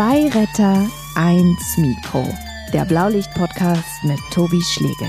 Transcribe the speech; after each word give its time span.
Zwei 0.00 0.30
Retter, 0.30 0.88
eins 1.14 1.76
Mikro. 1.76 2.26
Der 2.72 2.86
Blaulicht-Podcast 2.86 4.02
mit 4.02 4.18
Tobi 4.32 4.62
Schlegel. 4.62 5.08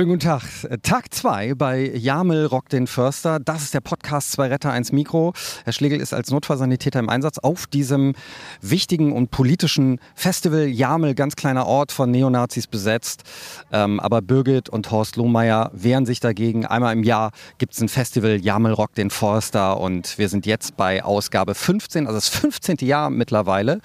Schönen 0.00 0.12
guten 0.12 0.20
Tag. 0.20 0.42
Tag 0.82 1.12
2 1.12 1.56
bei 1.56 1.92
Jamel 1.94 2.46
Rock 2.46 2.70
den 2.70 2.86
Förster. 2.86 3.38
Das 3.38 3.64
ist 3.64 3.74
der 3.74 3.82
Podcast 3.82 4.32
Zwei 4.32 4.46
Retter, 4.46 4.72
eins 4.72 4.92
Mikro. 4.92 5.34
Herr 5.64 5.74
Schlegel 5.74 6.00
ist 6.00 6.14
als 6.14 6.30
Notfallsanitäter 6.30 6.98
im 6.98 7.10
Einsatz 7.10 7.36
auf 7.36 7.66
diesem 7.66 8.14
wichtigen 8.62 9.12
und 9.12 9.30
politischen 9.30 10.00
Festival. 10.14 10.68
Jamel, 10.68 11.14
ganz 11.14 11.36
kleiner 11.36 11.66
Ort 11.66 11.92
von 11.92 12.10
Neonazis 12.10 12.66
besetzt. 12.66 13.24
Ähm, 13.72 14.00
aber 14.00 14.22
Birgit 14.22 14.70
und 14.70 14.90
Horst 14.90 15.16
Lohmeier 15.16 15.70
wehren 15.74 16.06
sich 16.06 16.20
dagegen. 16.20 16.64
Einmal 16.64 16.94
im 16.94 17.02
Jahr 17.02 17.32
gibt 17.58 17.74
es 17.74 17.82
ein 17.82 17.90
Festival 17.90 18.40
Jamel 18.40 18.72
Rock 18.72 18.94
den 18.94 19.10
Förster 19.10 19.78
und 19.78 20.16
wir 20.16 20.30
sind 20.30 20.46
jetzt 20.46 20.78
bei 20.78 21.04
Ausgabe 21.04 21.54
15, 21.54 22.06
also 22.06 22.16
das 22.16 22.30
15. 22.30 22.78
Jahr 22.80 23.10
mittlerweile. 23.10 23.82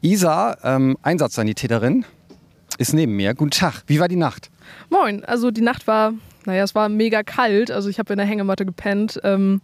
Isa, 0.00 0.56
ähm, 0.62 0.96
Einsatzsanitäterin, 1.02 2.04
ist 2.78 2.94
neben 2.94 3.16
mir. 3.16 3.34
Guten 3.34 3.50
Tag. 3.50 3.82
Wie 3.88 3.98
war 3.98 4.06
die 4.06 4.14
Nacht? 4.14 4.52
Moin, 4.90 5.24
also 5.24 5.50
die 5.50 5.62
Nacht 5.62 5.86
war, 5.86 6.14
naja, 6.46 6.62
es 6.62 6.74
war 6.74 6.88
mega 6.88 7.22
kalt. 7.22 7.70
Also 7.70 7.88
ich 7.88 7.98
habe 7.98 8.12
in 8.12 8.18
der 8.18 8.26
Hängematte 8.26 8.64
gepennt. 8.64 9.20
Ähm, 9.24 9.60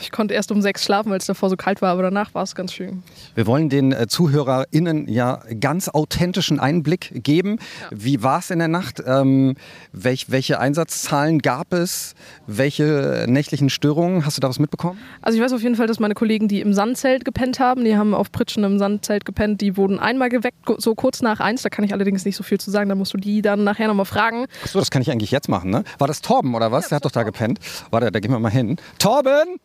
ich 0.00 0.10
konnte 0.10 0.34
erst 0.34 0.50
um 0.52 0.62
sechs 0.62 0.84
schlafen, 0.84 1.10
weil 1.10 1.18
es 1.18 1.26
davor 1.26 1.50
so 1.50 1.56
kalt 1.56 1.82
war, 1.82 1.92
aber 1.92 2.02
danach 2.02 2.34
war 2.34 2.42
es 2.42 2.54
ganz 2.54 2.72
schön. 2.72 3.02
Wir 3.34 3.46
wollen 3.46 3.68
den 3.68 3.92
äh, 3.92 4.06
ZuhörerInnen 4.06 5.08
ja 5.08 5.40
ganz 5.60 5.88
authentischen 5.88 6.60
Einblick 6.60 7.22
geben. 7.22 7.58
Ja. 7.82 7.96
Wie 7.98 8.22
war 8.22 8.38
es 8.38 8.50
in 8.50 8.58
der 8.58 8.68
Nacht? 8.68 9.02
Ähm, 9.06 9.54
welch, 9.92 10.30
welche 10.30 10.58
Einsatzzahlen 10.60 11.40
gab 11.40 11.72
es? 11.72 12.14
Welche 12.46 13.26
nächtlichen 13.28 13.70
Störungen? 13.70 14.24
Hast 14.26 14.36
du 14.36 14.40
da 14.40 14.48
was 14.48 14.58
mitbekommen? 14.58 14.98
Also 15.22 15.38
ich 15.38 15.44
weiß 15.44 15.52
auf 15.52 15.62
jeden 15.62 15.76
Fall, 15.76 15.86
dass 15.86 16.00
meine 16.00 16.14
Kollegen, 16.14 16.48
die 16.48 16.60
im 16.60 16.72
Sandzelt 16.72 17.24
gepennt 17.24 17.60
haben, 17.60 17.84
die 17.84 17.96
haben 17.96 18.14
auf 18.14 18.32
Pritschen 18.32 18.64
im 18.64 18.78
Sandzelt 18.78 19.24
gepennt, 19.24 19.60
die 19.60 19.76
wurden 19.76 19.98
einmal 19.98 20.28
geweckt, 20.28 20.58
so 20.78 20.94
kurz 20.94 21.22
nach 21.22 21.40
eins. 21.40 21.62
Da 21.62 21.68
kann 21.68 21.84
ich 21.84 21.92
allerdings 21.92 22.24
nicht 22.24 22.36
so 22.36 22.42
viel 22.42 22.58
zu 22.58 22.70
sagen. 22.70 22.88
Da 22.88 22.94
musst 22.94 23.14
du 23.14 23.18
die 23.18 23.42
dann 23.42 23.64
nachher 23.64 23.88
nochmal 23.88 24.06
fragen. 24.06 24.46
Achso, 24.64 24.78
das 24.78 24.90
kann 24.90 25.02
ich 25.02 25.10
eigentlich 25.10 25.30
jetzt 25.30 25.48
machen, 25.48 25.70
ne? 25.70 25.84
War 25.98 26.06
das 26.06 26.20
Torben 26.20 26.54
oder 26.54 26.72
was? 26.72 26.84
Ja, 26.84 26.88
der 26.90 26.96
hat 26.96 27.04
doch 27.04 27.10
da 27.10 27.22
gepennt. 27.22 27.58
Warte, 27.90 28.10
da 28.10 28.20
gehen 28.20 28.30
wir 28.30 28.38
mal 28.38 28.50
hin. 28.50 28.76
Torben! 28.98 29.58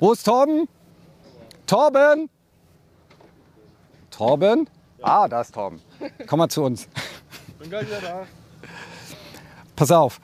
Wo 0.00 0.12
ist 0.12 0.24
Torben? 0.24 0.68
Torben? 1.66 2.30
Torben? 4.10 4.70
Ah, 5.02 5.26
da 5.28 5.40
ist 5.40 5.52
Torben. 5.52 5.80
Komm 6.26 6.38
mal 6.38 6.48
zu 6.48 6.62
uns. 6.62 6.88
Bin 7.58 7.68
gleich 7.68 7.86
wieder 7.86 8.00
da. 8.00 8.26
Pass 9.74 9.90
auf. 9.90 10.20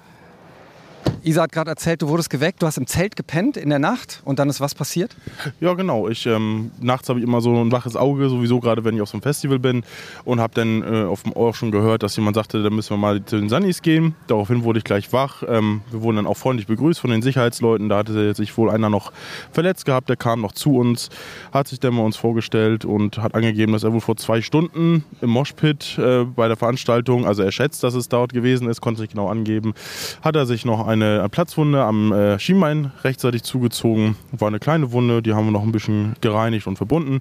Isa 1.24 1.42
hat 1.42 1.52
gerade 1.52 1.70
erzählt, 1.70 2.02
du 2.02 2.08
wurdest 2.08 2.28
geweckt, 2.28 2.62
du 2.62 2.66
hast 2.66 2.76
im 2.76 2.86
Zelt 2.86 3.16
gepennt 3.16 3.56
in 3.56 3.70
der 3.70 3.78
Nacht 3.78 4.20
und 4.26 4.38
dann 4.38 4.50
ist 4.50 4.60
was 4.60 4.74
passiert? 4.74 5.16
Ja, 5.58 5.72
genau. 5.72 6.08
Ich, 6.08 6.26
ähm, 6.26 6.70
nachts 6.80 7.08
habe 7.08 7.18
ich 7.18 7.24
immer 7.24 7.40
so 7.40 7.64
ein 7.64 7.72
waches 7.72 7.96
Auge, 7.96 8.28
sowieso 8.28 8.60
gerade 8.60 8.84
wenn 8.84 8.94
ich 8.94 9.00
auf 9.00 9.08
so 9.08 9.14
einem 9.14 9.22
Festival 9.22 9.58
bin 9.58 9.84
und 10.24 10.40
habe 10.40 10.54
dann 10.54 10.82
äh, 10.82 11.04
auf 11.04 11.22
dem 11.22 11.32
Ohr 11.32 11.54
schon 11.54 11.70
gehört, 11.70 12.02
dass 12.02 12.16
jemand 12.16 12.36
sagte, 12.36 12.62
da 12.62 12.68
müssen 12.68 12.90
wir 12.90 12.98
mal 12.98 13.24
zu 13.24 13.38
den 13.38 13.48
Sunnis 13.48 13.80
gehen. 13.80 14.14
Daraufhin 14.26 14.64
wurde 14.64 14.78
ich 14.78 14.84
gleich 14.84 15.12
wach. 15.12 15.42
Ähm, 15.48 15.80
wir 15.90 16.02
wurden 16.02 16.16
dann 16.16 16.26
auch 16.26 16.36
freundlich 16.36 16.66
begrüßt 16.66 17.00
von 17.00 17.10
den 17.10 17.22
Sicherheitsleuten. 17.22 17.88
Da 17.88 17.98
hatte 17.98 18.34
sich 18.34 18.56
wohl 18.58 18.68
einer 18.68 18.90
noch 18.90 19.12
verletzt 19.50 19.86
gehabt, 19.86 20.10
der 20.10 20.16
kam 20.16 20.42
noch 20.42 20.52
zu 20.52 20.76
uns, 20.76 21.08
hat 21.52 21.68
sich 21.68 21.80
dann 21.80 21.94
mal 21.94 22.02
uns 22.02 22.16
vorgestellt 22.16 22.84
und 22.84 23.18
hat 23.18 23.34
angegeben, 23.34 23.72
dass 23.72 23.82
er 23.82 23.94
wohl 23.94 24.00
vor 24.00 24.16
zwei 24.16 24.42
Stunden 24.42 25.04
im 25.22 25.30
Moshpit 25.30 25.98
äh, 25.98 26.24
bei 26.24 26.48
der 26.48 26.56
Veranstaltung, 26.56 27.26
also 27.26 27.42
er 27.42 27.52
schätzt, 27.52 27.82
dass 27.82 27.94
es 27.94 28.08
dort 28.08 28.34
gewesen 28.34 28.68
ist, 28.68 28.82
konnte 28.82 29.00
sich 29.00 29.10
genau 29.10 29.28
angeben, 29.28 29.72
hat 30.20 30.36
er 30.36 30.44
sich 30.44 30.64
noch 30.64 30.86
eine 30.86 31.13
eine 31.20 31.28
Platzwunde 31.28 31.82
am 31.82 32.12
äh, 32.12 32.38
Schienbein 32.38 32.92
rechtzeitig 33.02 33.42
zugezogen. 33.42 34.16
War 34.32 34.48
eine 34.48 34.58
kleine 34.58 34.92
Wunde, 34.92 35.22
die 35.22 35.34
haben 35.34 35.46
wir 35.46 35.52
noch 35.52 35.62
ein 35.62 35.72
bisschen 35.72 36.14
gereinigt 36.20 36.66
und 36.66 36.76
verbunden, 36.76 37.20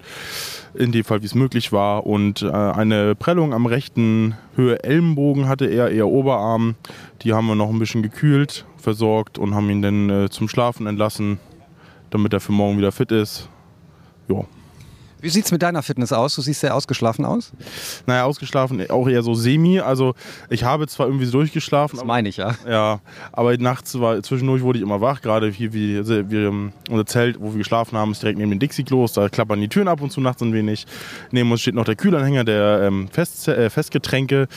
in 0.74 0.92
dem 0.92 1.04
Fall, 1.04 1.22
wie 1.22 1.26
es 1.26 1.36
möglich 1.36 1.72
war. 1.72 2.06
Und 2.06 2.42
äh, 2.42 2.52
eine 2.52 3.16
Prellung 3.16 3.54
am 3.54 3.66
rechten 3.66 4.36
Höhe 4.56 4.84
Ellenbogen 4.84 5.48
hatte 5.48 5.66
er, 5.66 5.90
eher 5.90 6.08
Oberarm. 6.08 6.76
Die 7.22 7.34
haben 7.34 7.48
wir 7.48 7.56
noch 7.56 7.70
ein 7.70 7.80
bisschen 7.80 8.04
gekühlt, 8.04 8.66
versorgt 8.78 9.38
und 9.38 9.56
haben 9.56 9.70
ihn 9.70 9.82
dann 9.82 10.10
äh, 10.10 10.30
zum 10.30 10.48
Schlafen 10.48 10.88
entlassen, 10.88 11.40
damit 12.10 12.34
er 12.34 12.40
für 12.40 12.52
morgen 12.52 12.78
wieder 12.78 12.92
fit 12.92 13.12
ist. 13.12 13.50
Ja. 14.28 14.46
Wie 15.24 15.30
sieht 15.30 15.46
es 15.46 15.54
mit 15.54 15.62
deiner 15.62 15.82
Fitness 15.82 16.12
aus? 16.12 16.36
Du 16.36 16.42
siehst 16.42 16.60
sehr 16.60 16.76
ausgeschlafen 16.76 17.24
aus. 17.24 17.54
Naja, 18.06 18.26
ausgeschlafen 18.26 18.90
auch 18.90 19.08
eher 19.08 19.24
so 19.24 19.34
semi. 19.36 19.80
Also 19.80 20.16
ich 20.50 20.66
habe 20.66 20.86
zwar 20.86 21.06
irgendwie 21.06 21.26
so 21.26 21.38
durchgeschlafen. 21.38 21.98
Das 21.98 22.06
meine 22.06 22.28
ich, 22.28 22.36
ja. 22.36 22.56
Ja, 22.68 23.00
aber 23.32 23.56
nachts 23.58 23.98
war, 24.02 24.22
zwischendurch 24.22 24.64
wurde 24.64 24.80
ich 24.80 24.84
immer 24.84 25.00
wach. 25.00 25.22
Gerade 25.22 25.50
hier 25.50 25.72
wie, 25.72 26.06
wie 26.06 26.72
unser 26.90 27.06
Zelt, 27.06 27.40
wo 27.40 27.54
wir 27.54 27.58
geschlafen 27.58 27.98
haben, 27.98 28.12
ist 28.12 28.22
direkt 28.22 28.38
neben 28.38 28.52
den 28.52 28.60
Dixie-Klos. 28.60 29.14
Da 29.14 29.30
klappern 29.30 29.62
die 29.62 29.70
Türen 29.70 29.88
ab 29.88 30.02
und 30.02 30.12
zu 30.12 30.20
nachts 30.20 30.42
ein 30.42 30.52
wenig. 30.52 30.86
Neben 31.32 31.50
uns 31.50 31.62
steht 31.62 31.76
noch 31.76 31.86
der 31.86 31.96
Kühlanhänger 31.96 32.44
der 32.44 32.82
ähm, 32.84 33.08
Fest, 33.08 33.48
äh, 33.48 33.70
Festgetränke. 33.70 34.50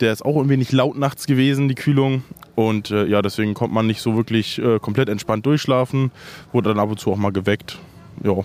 Der 0.00 0.12
ist 0.12 0.26
auch 0.26 0.42
ein 0.42 0.48
wenig 0.50 0.72
laut 0.72 0.98
nachts 0.98 1.26
gewesen, 1.26 1.70
die 1.70 1.74
Kühlung. 1.74 2.22
Und 2.54 2.90
äh, 2.90 3.06
ja, 3.06 3.22
deswegen 3.22 3.54
kommt 3.54 3.72
man 3.72 3.86
nicht 3.86 4.02
so 4.02 4.14
wirklich 4.14 4.58
äh, 4.58 4.78
komplett 4.78 5.08
entspannt 5.08 5.46
durchschlafen. 5.46 6.10
Wurde 6.52 6.68
dann 6.68 6.80
ab 6.80 6.90
und 6.90 7.00
zu 7.00 7.10
auch 7.12 7.16
mal 7.16 7.32
geweckt. 7.32 7.78
Ja. 8.22 8.44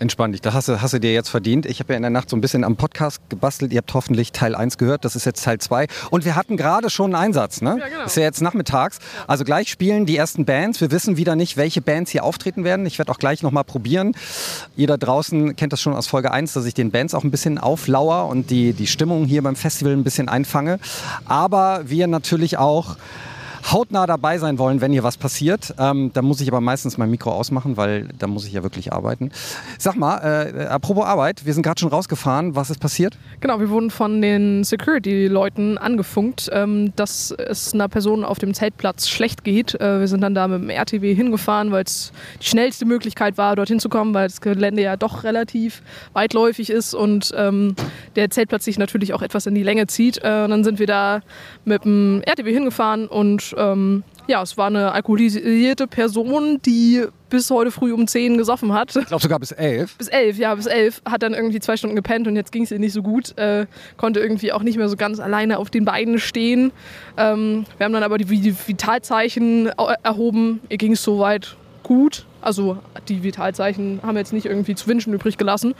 Entspann 0.00 0.32
dich, 0.32 0.40
das 0.40 0.54
hast 0.54 0.66
du, 0.66 0.80
hast 0.80 0.94
du 0.94 0.98
dir 0.98 1.12
jetzt 1.12 1.28
verdient. 1.28 1.66
Ich 1.66 1.78
habe 1.78 1.92
ja 1.92 1.98
in 1.98 2.02
der 2.02 2.10
Nacht 2.10 2.30
so 2.30 2.36
ein 2.36 2.40
bisschen 2.40 2.64
am 2.64 2.76
Podcast 2.76 3.20
gebastelt. 3.28 3.70
Ihr 3.70 3.78
habt 3.78 3.92
hoffentlich 3.92 4.32
Teil 4.32 4.54
1 4.54 4.78
gehört, 4.78 5.04
das 5.04 5.14
ist 5.14 5.26
jetzt 5.26 5.44
Teil 5.44 5.58
2. 5.58 5.88
Und 6.08 6.24
wir 6.24 6.36
hatten 6.36 6.56
gerade 6.56 6.88
schon 6.88 7.14
einen 7.14 7.26
Einsatz, 7.26 7.60
ne? 7.60 7.76
Ja, 7.78 7.88
genau. 7.88 8.04
Ist 8.04 8.16
ja 8.16 8.22
jetzt 8.22 8.40
nachmittags. 8.40 8.98
Also 9.26 9.44
gleich 9.44 9.68
spielen 9.68 10.06
die 10.06 10.16
ersten 10.16 10.46
Bands. 10.46 10.80
Wir 10.80 10.90
wissen 10.90 11.18
wieder 11.18 11.36
nicht, 11.36 11.58
welche 11.58 11.82
Bands 11.82 12.10
hier 12.10 12.24
auftreten 12.24 12.64
werden. 12.64 12.86
Ich 12.86 12.98
werde 12.98 13.12
auch 13.12 13.18
gleich 13.18 13.42
nochmal 13.42 13.64
probieren. 13.64 14.14
Ihr 14.74 14.86
da 14.86 14.96
draußen 14.96 15.54
kennt 15.56 15.74
das 15.74 15.82
schon 15.82 15.92
aus 15.92 16.06
Folge 16.06 16.32
1, 16.32 16.54
dass 16.54 16.64
ich 16.64 16.72
den 16.72 16.90
Bands 16.90 17.12
auch 17.12 17.22
ein 17.22 17.30
bisschen 17.30 17.58
auflauer 17.58 18.26
und 18.28 18.48
die, 18.48 18.72
die 18.72 18.86
Stimmung 18.86 19.26
hier 19.26 19.42
beim 19.42 19.54
Festival 19.54 19.92
ein 19.92 20.02
bisschen 20.02 20.30
einfange. 20.30 20.78
Aber 21.26 21.82
wir 21.90 22.06
natürlich 22.06 22.56
auch 22.56 22.96
hautnah 23.70 24.06
dabei 24.06 24.38
sein 24.38 24.58
wollen, 24.58 24.80
wenn 24.80 24.92
hier 24.92 25.02
was 25.02 25.16
passiert. 25.16 25.74
Ähm, 25.78 26.10
dann 26.12 26.24
muss 26.24 26.40
ich 26.40 26.48
aber 26.48 26.60
meistens 26.60 26.98
mein 26.98 27.10
Mikro 27.10 27.32
ausmachen, 27.32 27.76
weil 27.76 28.08
da 28.18 28.26
muss 28.26 28.46
ich 28.46 28.52
ja 28.52 28.62
wirklich 28.62 28.92
arbeiten. 28.92 29.30
Sag 29.78 29.96
mal, 29.96 30.18
äh, 30.18 30.66
apropos 30.66 31.04
Arbeit, 31.04 31.44
wir 31.44 31.54
sind 31.54 31.62
gerade 31.62 31.80
schon 31.80 31.90
rausgefahren. 31.90 32.54
Was 32.56 32.70
ist 32.70 32.80
passiert? 32.80 33.16
Genau, 33.40 33.60
wir 33.60 33.70
wurden 33.70 33.90
von 33.90 34.22
den 34.22 34.64
Security-Leuten 34.64 35.78
angefunkt, 35.78 36.50
ähm, 36.52 36.92
dass 36.96 37.30
es 37.30 37.74
einer 37.74 37.88
Person 37.88 38.24
auf 38.24 38.38
dem 38.38 38.54
Zeltplatz 38.54 39.08
schlecht 39.08 39.44
geht. 39.44 39.74
Äh, 39.80 40.00
wir 40.00 40.08
sind 40.08 40.20
dann 40.20 40.34
da 40.34 40.48
mit 40.48 40.62
dem 40.62 40.70
RTW 40.70 41.14
hingefahren, 41.14 41.70
weil 41.70 41.84
es 41.84 42.12
die 42.40 42.46
schnellste 42.46 42.86
Möglichkeit 42.86 43.38
war, 43.38 43.56
dorthin 43.56 43.80
zu 43.80 43.88
kommen, 43.88 44.14
weil 44.14 44.28
das 44.28 44.40
Gelände 44.40 44.82
ja 44.82 44.96
doch 44.96 45.24
relativ 45.24 45.82
weitläufig 46.12 46.70
ist 46.70 46.94
und 46.94 47.32
ähm, 47.36 47.74
der 48.16 48.30
Zeltplatz 48.30 48.64
sich 48.64 48.78
natürlich 48.78 49.14
auch 49.14 49.22
etwas 49.22 49.46
in 49.46 49.54
die 49.54 49.62
Länge 49.62 49.86
zieht. 49.86 50.18
Äh, 50.18 50.48
dann 50.48 50.64
sind 50.64 50.78
wir 50.78 50.86
da 50.86 51.20
mit 51.64 51.84
dem 51.84 52.22
RTW 52.24 52.52
hingefahren 52.52 53.06
und 53.06 53.49
ähm, 53.56 54.02
ja, 54.26 54.42
es 54.42 54.56
war 54.56 54.68
eine 54.68 54.92
alkoholisierte 54.92 55.86
Person, 55.86 56.60
die 56.64 57.04
bis 57.28 57.50
heute 57.50 57.70
früh 57.70 57.92
um 57.92 58.06
10 58.06 58.38
gesoffen 58.38 58.72
hat. 58.72 58.94
Ich 58.94 59.06
glaube 59.06 59.22
sogar 59.22 59.38
bis 59.38 59.52
11. 59.52 59.96
Bis 59.96 60.08
11, 60.08 60.38
ja, 60.38 60.54
bis 60.54 60.66
11. 60.66 61.02
Hat 61.04 61.22
dann 61.22 61.34
irgendwie 61.34 61.60
zwei 61.60 61.76
Stunden 61.76 61.96
gepennt 61.96 62.28
und 62.28 62.36
jetzt 62.36 62.52
ging 62.52 62.62
es 62.62 62.70
ihr 62.70 62.78
nicht 62.78 62.92
so 62.92 63.02
gut. 63.02 63.36
Äh, 63.38 63.66
konnte 63.96 64.20
irgendwie 64.20 64.52
auch 64.52 64.62
nicht 64.62 64.76
mehr 64.76 64.88
so 64.88 64.96
ganz 64.96 65.20
alleine 65.20 65.58
auf 65.58 65.70
den 65.70 65.84
Beinen 65.84 66.18
stehen. 66.18 66.72
Ähm, 67.16 67.66
wir 67.76 67.84
haben 67.84 67.92
dann 67.92 68.02
aber 68.02 68.18
die, 68.18 68.24
die 68.24 68.54
Vitalzeichen 68.68 69.70
erhoben. 70.02 70.60
Ihr 70.68 70.78
ging 70.78 70.92
es 70.92 71.02
soweit 71.02 71.56
gut. 71.82 72.26
Also 72.40 72.78
die 73.08 73.22
Vitalzeichen 73.22 74.00
haben 74.02 74.16
jetzt 74.16 74.32
nicht 74.32 74.46
irgendwie 74.46 74.74
zu 74.74 74.86
wünschen 74.86 75.12
übrig 75.12 75.38
gelassen. 75.38 75.74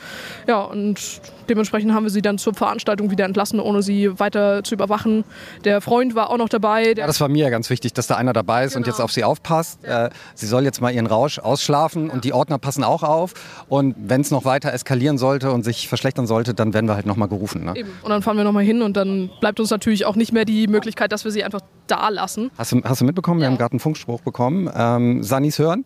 Ja, 0.47 0.61
und 0.61 1.21
dementsprechend 1.49 1.93
haben 1.93 2.05
wir 2.05 2.11
sie 2.11 2.23
dann 2.23 2.39
zur 2.39 2.55
Veranstaltung 2.55 3.11
wieder 3.11 3.25
entlassen, 3.25 3.61
ohne 3.61 3.83
sie 3.83 4.19
weiter 4.19 4.63
zu 4.65 4.75
überwachen. 4.75 5.25
Der 5.65 5.81
Freund 5.81 6.15
war 6.15 6.31
auch 6.31 6.37
noch 6.37 6.49
dabei. 6.49 6.95
Ja, 6.97 7.07
das 7.07 7.21
war 7.21 7.29
mir 7.29 7.45
ja 7.45 7.51
ganz 7.51 7.71
wichtig, 7.71 7.93
dass 7.93 8.07
da 8.07 8.17
einer 8.17 8.33
dabei 8.33 8.65
ist 8.65 8.75
genau. 8.75 8.85
und 8.85 8.87
jetzt 8.87 9.01
auf 9.01 9.13
sie 9.13 9.25
aufpasst. 9.25 9.81
Ja. 9.85 10.07
Äh, 10.07 10.11
sie 10.35 10.47
soll 10.47 10.65
jetzt 10.65 10.81
mal 10.81 10.93
ihren 10.93 11.07
Rausch 11.07 11.39
ausschlafen 11.39 12.09
ja. 12.09 12.13
und 12.13 12.25
die 12.25 12.33
Ordner 12.33 12.59
passen 12.59 12.85
auch 12.85 13.03
auf. 13.03 13.35
Und 13.69 13.95
wenn 13.99 14.21
es 14.21 14.31
noch 14.31 14.45
weiter 14.45 14.73
eskalieren 14.73 15.19
sollte 15.19 15.51
und 15.53 15.65
sich 15.65 15.89
verschlechtern 15.89 16.27
sollte, 16.27 16.55
dann 16.55 16.75
werden 16.75 16.87
wir 16.87 16.95
halt 16.95 17.07
nochmal 17.07 17.29
gerufen. 17.29 17.65
Ne? 17.65 17.77
Eben. 17.77 17.91
Und 18.03 18.11
dann 18.11 18.23
fahren 18.23 18.37
wir 18.37 18.45
nochmal 18.45 18.65
hin 18.65 18.83
und 18.83 18.97
dann 18.97 19.31
bleibt 19.41 19.61
uns 19.61 19.71
natürlich 19.71 20.05
auch 20.07 20.17
nicht 20.17 20.33
mehr 20.33 20.45
die 20.45 20.67
Möglichkeit, 20.67 21.13
dass 21.13 21.25
wir 21.25 21.31
sie 21.31 21.45
einfach 21.45 21.61
da 21.87 22.09
lassen. 22.09 22.51
Hast 22.57 22.73
du, 22.73 22.83
hast 22.85 23.01
du 23.01 23.05
mitbekommen? 23.05 23.41
Wir 23.41 23.49
haben 23.49 23.59
gerade 23.59 23.73
einen 23.73 23.81
Funkspruch 23.81 24.21
bekommen. 24.21 24.71
Ähm, 24.75 25.23
Sanis 25.23 25.59
hören? 25.59 25.85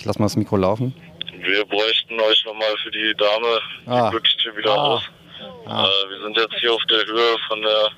Ich 0.00 0.06
lass 0.06 0.18
mal 0.18 0.24
das 0.24 0.36
Mikro 0.36 0.56
laufen. 0.56 0.94
Wir 1.42 1.62
bräuchten 1.66 2.18
euch 2.18 2.42
nochmal 2.46 2.74
für 2.82 2.90
die 2.90 3.14
Dame 3.18 3.60
ah. 3.84 4.06
die 4.06 4.10
Glückstür 4.12 4.56
wieder 4.56 4.72
ah. 4.72 4.94
aus. 4.94 5.02
Ah. 5.66 5.84
Äh, 5.84 6.10
wir 6.10 6.22
sind 6.22 6.36
jetzt 6.38 6.54
hier 6.58 6.72
auf 6.72 6.82
der 6.88 7.04
Höhe 7.04 7.36
von 7.48 7.60
der, 7.60 7.90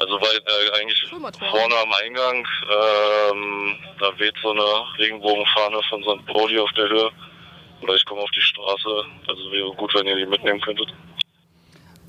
also 0.00 0.20
weit, 0.20 0.42
äh, 0.44 0.78
eigentlich 0.78 1.02
vorne 1.08 1.74
am 1.82 1.92
Eingang. 2.04 2.46
Ähm, 2.70 3.76
da 3.98 4.18
weht 4.18 4.34
so 4.42 4.50
eine 4.50 4.98
Regenbogenfahne 4.98 5.80
von 5.88 6.02
St. 6.02 6.26
Pauli 6.26 6.58
auf 6.58 6.70
der 6.72 6.90
Höhe. 6.90 7.10
Oder 7.80 7.94
ich 7.94 8.04
komme 8.04 8.20
auf 8.20 8.30
die 8.36 8.42
Straße. 8.42 9.04
Also 9.26 9.50
wäre 9.50 9.72
gut, 9.76 9.94
wenn 9.94 10.06
ihr 10.06 10.16
die 10.16 10.26
mitnehmen 10.26 10.60
könntet. 10.60 10.92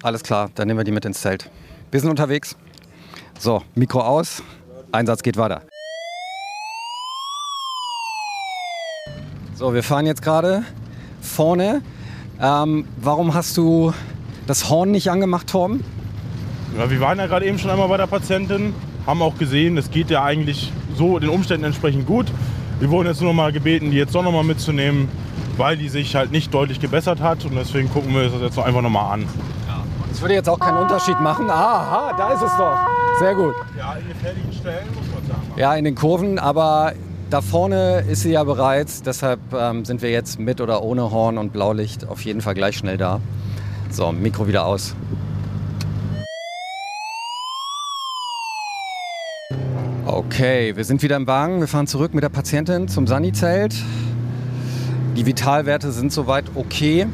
Alles 0.03 0.23
klar, 0.23 0.51
dann 0.56 0.67
nehmen 0.67 0.81
wir 0.81 0.83
die 0.83 0.91
mit 0.91 1.06
ins 1.06 1.21
Zelt. 1.21 1.50
Wir 1.89 2.01
sind 2.01 2.09
unterwegs. 2.09 2.57
So, 3.39 3.63
Mikro 3.75 4.01
aus. 4.01 4.44
Einsatz 4.91 5.23
geht 5.23 5.38
weiter. 5.38 5.65
So, 9.56 9.74
wir 9.74 9.84
fahren 9.84 10.06
jetzt 10.06 10.22
gerade 10.22 10.63
vorne. 11.22 11.81
Ähm, 12.42 12.86
warum 12.98 13.34
hast 13.34 13.56
du 13.56 13.94
das 14.48 14.69
Horn 14.69 14.92
nicht 14.92 15.10
angemacht, 15.10 15.48
Torben? 15.48 15.81
Ja, 16.78 16.90
wir 16.90 17.00
waren 17.00 17.18
ja 17.19 17.28
gerade 17.28 17.46
eben 17.46 17.57
schon 17.57 17.72
einmal 17.72 17.88
bei 17.88 17.96
der 17.96 18.07
Patientin, 18.07 18.74
haben 19.07 19.22
auch 19.22 19.38
gesehen, 19.38 19.78
es 19.78 19.90
geht 19.90 20.10
ja 20.10 20.25
eigentlich 20.25 20.74
so 20.98 21.19
den 21.19 21.30
Umständen 21.30 21.63
entsprechend 21.63 22.06
gut. 22.06 22.25
Wir 22.81 22.90
wurden 22.90 23.07
jetzt 23.07 23.22
nur 23.22 23.30
noch 23.30 23.36
mal 23.38 23.54
gebeten, 23.54 23.92
die 23.92 23.98
jetzt 23.98 24.13
doch 24.13 24.24
noch 24.24 24.34
mal 24.34 24.44
mitzunehmen, 24.44 25.07
weil 25.56 25.78
die 25.78 25.88
sich 25.88 26.18
halt 26.18 26.31
nicht 26.34 26.54
deutlich 26.54 26.81
gebessert 26.81 27.22
hat 27.22 27.46
und 27.46 27.56
deswegen 27.56 27.90
gucken 27.90 28.13
wir 28.13 28.24
uns 28.24 28.34
das 28.34 28.42
jetzt 28.42 28.60
einfach 28.60 28.81
noch 28.81 28.90
mal 28.90 29.10
an. 29.10 29.25
Das 30.10 30.22
würde 30.22 30.34
jetzt 30.34 30.50
auch 30.50 30.60
keinen 30.60 30.78
Unterschied 30.78 31.19
machen. 31.22 31.50
Aha, 31.50 32.13
da 32.18 32.34
ist 32.34 32.42
es 32.42 32.58
doch. 32.58 32.78
Sehr 33.19 33.36
gut. 33.36 33.54
Ja, 33.78 33.94
in 33.94 34.08
gefährlichen 34.10 34.51
Stellen 34.51 34.88
muss 34.88 35.06
man 35.13 35.25
sagen. 35.28 35.54
Ja, 35.56 35.75
in 35.75 35.86
den 35.86 35.96
Kurven, 35.96 36.40
aber 36.40 36.94
da 37.30 37.42
vorne 37.42 38.06
ist 38.07 38.22
sie 38.22 38.31
ja 38.31 38.44
bereits. 38.44 39.01
Deshalb 39.01 39.39
ähm, 39.54 39.86
sind 39.86 40.01
wir 40.01 40.12
jetzt 40.12 40.39
mit 40.39 40.62
oder 40.62 40.83
ohne 40.83 41.12
Horn 41.12 41.38
und 41.38 41.51
Blaulicht 41.51 42.07
auf 42.07 42.22
jeden 42.22 42.42
Fall 42.42 42.54
gleich 42.54 42.77
schnell 42.77 42.98
da. 42.98 43.19
So, 43.89 44.12
Mikro 44.12 44.48
wieder 44.48 44.66
aus. 44.66 44.95
Okay, 50.06 50.75
wir 50.75 50.83
sind 50.83 51.01
wieder 51.01 51.16
im 51.16 51.27
Wagen. 51.27 51.60
Wir 51.60 51.68
fahren 51.68 51.88
zurück 51.88 52.13
mit 52.13 52.24
der 52.24 52.30
Patientin 52.30 52.88
zum 52.88 53.07
Sani-Zelt. 53.07 53.75
Die 55.16 55.25
Vitalwerte 55.25 55.92
sind 55.92 56.12
soweit 56.12 56.45
okay. 56.56 57.07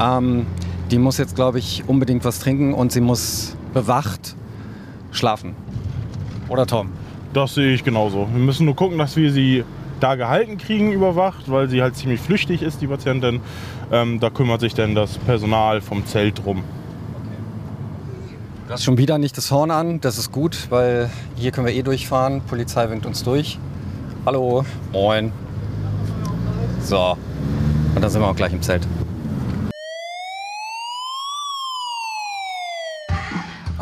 Ähm, 0.00 0.46
die 0.90 0.98
muss 0.98 1.18
jetzt, 1.18 1.34
glaube 1.34 1.58
ich, 1.58 1.84
unbedingt 1.86 2.24
was 2.24 2.38
trinken 2.40 2.74
und 2.74 2.92
sie 2.92 3.00
muss 3.00 3.56
bewacht 3.72 4.36
schlafen. 5.10 5.54
Oder 6.48 6.66
Tom? 6.66 6.90
Das 7.32 7.54
sehe 7.54 7.72
ich 7.72 7.82
genauso. 7.82 8.28
Wir 8.30 8.44
müssen 8.44 8.66
nur 8.66 8.76
gucken, 8.76 8.98
dass 8.98 9.16
wir 9.16 9.32
sie 9.32 9.64
da 10.00 10.16
gehalten 10.16 10.58
kriegen, 10.58 10.92
überwacht, 10.92 11.50
weil 11.50 11.68
sie 11.68 11.80
halt 11.80 11.96
ziemlich 11.96 12.20
flüchtig 12.20 12.60
ist, 12.62 12.80
die 12.82 12.86
Patientin. 12.86 13.40
Ähm, 13.90 14.20
da 14.20 14.30
kümmert 14.30 14.60
sich 14.60 14.74
dann 14.74 14.94
das 14.94 15.16
Personal 15.18 15.80
vom 15.80 16.04
Zelt 16.04 16.44
drum. 16.44 16.64
Du 18.66 18.72
hast 18.72 18.84
schon 18.84 18.98
wieder 18.98 19.18
nicht 19.18 19.36
das 19.36 19.50
Horn 19.50 19.70
an, 19.70 20.00
das 20.00 20.18
ist 20.18 20.32
gut, 20.32 20.66
weil 20.70 21.10
hier 21.36 21.52
können 21.52 21.66
wir 21.66 21.74
eh 21.74 21.82
durchfahren. 21.82 22.40
Polizei 22.42 22.88
winkt 22.90 23.06
uns 23.06 23.22
durch. 23.22 23.58
Hallo. 24.26 24.64
Moin. 24.92 25.32
So. 26.82 27.16
Und 27.94 28.02
dann 28.02 28.10
sind 28.10 28.20
wir 28.20 28.28
auch 28.28 28.36
gleich 28.36 28.52
im 28.52 28.62
Zelt. 28.62 28.86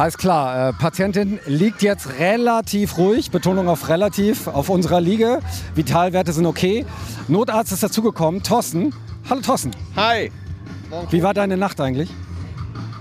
Alles 0.00 0.17
klar, 0.17 0.70
äh, 0.70 0.73
Patientin 0.73 1.41
liegt 1.44 1.82
jetzt 1.82 2.19
relativ 2.19 2.97
ruhig, 2.97 3.31
Betonung 3.31 3.69
auf 3.69 3.91
relativ, 3.91 4.47
auf 4.47 4.70
unserer 4.70 4.99
Liege. 4.99 5.41
Vitalwerte 5.75 6.32
sind 6.32 6.47
okay. 6.47 6.87
Notarzt 7.29 7.70
ist 7.70 7.82
dazugekommen, 7.82 8.43
Thorsten. 8.43 8.94
Hallo 9.29 9.43
Thorsten. 9.43 9.73
Hi. 9.97 10.32
Wie 11.11 11.23
war 11.23 11.35
deine 11.35 11.58
Nacht 11.58 11.82
eigentlich? 11.82 12.08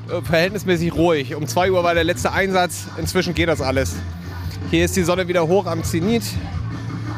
Äh, 0.09 0.21
Verhältnismäßig 0.23 0.93
ruhig. 0.93 1.35
Um 1.35 1.47
2 1.47 1.71
Uhr 1.71 1.85
war 1.85 1.93
der 1.93 2.03
letzte 2.03 2.33
Einsatz. 2.33 2.87
Inzwischen 2.97 3.33
geht 3.33 3.47
das 3.47 3.61
alles. 3.61 3.95
Hier 4.69 4.83
ist 4.83 4.97
die 4.97 5.03
Sonne 5.03 5.29
wieder 5.29 5.47
hoch 5.47 5.67
am 5.67 5.85
Zenit. 5.85 6.23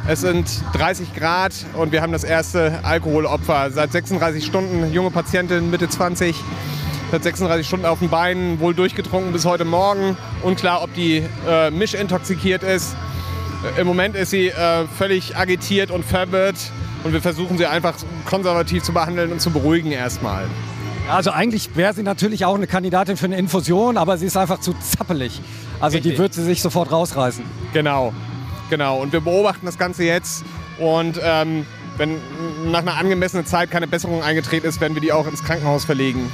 Es 0.08 0.22
sind 0.22 0.48
30 0.74 1.16
Grad 1.16 1.54
und 1.74 1.92
wir 1.92 2.04
haben 2.04 2.12
das 2.12 2.24
erste 2.24 2.82
Alkoholopfer. 2.84 3.72
Seit 3.72 3.94
36 3.94 4.46
Stunden, 4.46 4.94
junge 4.94 5.10
Patientin, 5.10 5.72
Mitte 5.72 5.90
20, 5.90 6.36
seit 7.12 7.24
36 7.24 7.68
Stunden 7.68 7.86
auf 7.86 8.00
den 8.00 8.10
Beinen, 8.10 8.60
wohl 8.60 8.74
durchgetrunken 8.74 9.34
bis 9.34 9.46
heute 9.46 9.66
Morgen. 9.66 10.18
Unklar, 10.44 10.82
ob 10.82 10.94
die 10.94 11.24
äh, 11.48 11.70
mischintoxikiert 11.70 12.64
ist. 12.64 12.96
Äh, 13.78 13.82
Im 13.82 13.88
Moment 13.88 14.16
ist 14.16 14.32
sie 14.32 14.48
äh, 14.48 14.86
völlig 14.98 15.36
agitiert 15.36 15.92
und 15.92 16.06
verwirrt 16.06 16.56
und 17.04 17.14
wir 17.14 17.22
versuchen 17.22 17.58
sie 17.58 17.66
einfach 17.66 17.96
konservativ 18.26 18.84
zu 18.84 18.94
behandeln 18.94 19.32
und 19.32 19.42
zu 19.42 19.52
beruhigen 19.52 19.92
erstmal. 19.92 20.46
Also 21.10 21.32
eigentlich 21.32 21.76
wäre 21.76 21.94
sie 21.94 22.04
natürlich 22.04 22.46
auch 22.46 22.56
eine 22.56 22.68
Kandidatin 22.68 23.18
für 23.18 23.26
eine 23.26 23.38
Infusion, 23.38 23.98
aber 23.98 24.18
sie 24.18 24.28
ist 24.28 24.38
einfach 24.38 24.62
zu 24.62 24.74
zappelig. 24.74 25.42
Also 25.82 25.98
die 25.98 26.10
Richtig. 26.10 26.20
wird 26.20 26.34
sie 26.34 26.44
sich 26.44 26.62
sofort 26.62 26.92
rausreißen. 26.92 27.44
Genau, 27.74 28.14
genau. 28.70 29.02
Und 29.02 29.12
wir 29.12 29.20
beobachten 29.20 29.66
das 29.66 29.78
Ganze 29.78 30.06
jetzt 30.06 30.46
und 30.80 31.20
ähm, 31.22 31.66
wenn 31.98 32.18
nach 32.72 32.80
einer 32.80 32.96
angemessenen 32.96 33.46
Zeit 33.46 33.70
keine 33.70 33.88
Besserung 33.88 34.24
eingetreten 34.24 34.66
ist, 34.68 34.80
werden 34.80 34.94
wir 34.94 35.02
die 35.02 35.12
auch 35.12 35.28
ins 35.28 35.44
Krankenhaus 35.44 35.84
verlegen. 35.84 36.32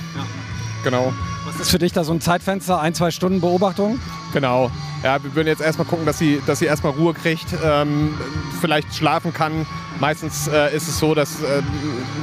Genau, 0.83 1.11
Was 1.45 1.59
ist 1.59 1.71
für 1.71 1.79
dich 1.79 1.91
da 1.91 2.03
so 2.03 2.13
ein 2.13 2.21
Zeitfenster? 2.21 2.79
Ein, 2.79 2.93
zwei 2.93 3.11
Stunden 3.11 3.41
Beobachtung? 3.41 3.99
genau. 4.33 4.69
Ja, 5.03 5.21
wir 5.23 5.35
würden 5.35 5.47
jetzt 5.47 5.61
erstmal 5.61 5.85
gucken, 5.87 6.05
dass 6.07 6.17
sie, 6.17 6.41
dass 6.47 6.57
sie 6.59 6.65
erstmal 6.65 6.91
Ruhe 6.93 7.13
kriegt, 7.13 7.45
ähm, 7.63 8.15
vielleicht 8.61 8.95
schlafen 8.95 9.31
kann. 9.31 9.65
Meistens 9.99 10.47
äh, 10.47 10.75
ist 10.75 10.87
es 10.87 10.97
so, 10.97 11.13
dass 11.13 11.41
äh, 11.43 11.61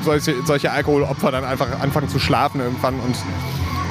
solche, 0.03 0.35
solche 0.45 0.73
Alkoholopfer 0.73 1.31
dann 1.31 1.45
einfach 1.45 1.69
anfangen 1.81 2.09
zu 2.09 2.19
schlafen 2.19 2.61
irgendwann 2.61 2.99
und 3.01 3.15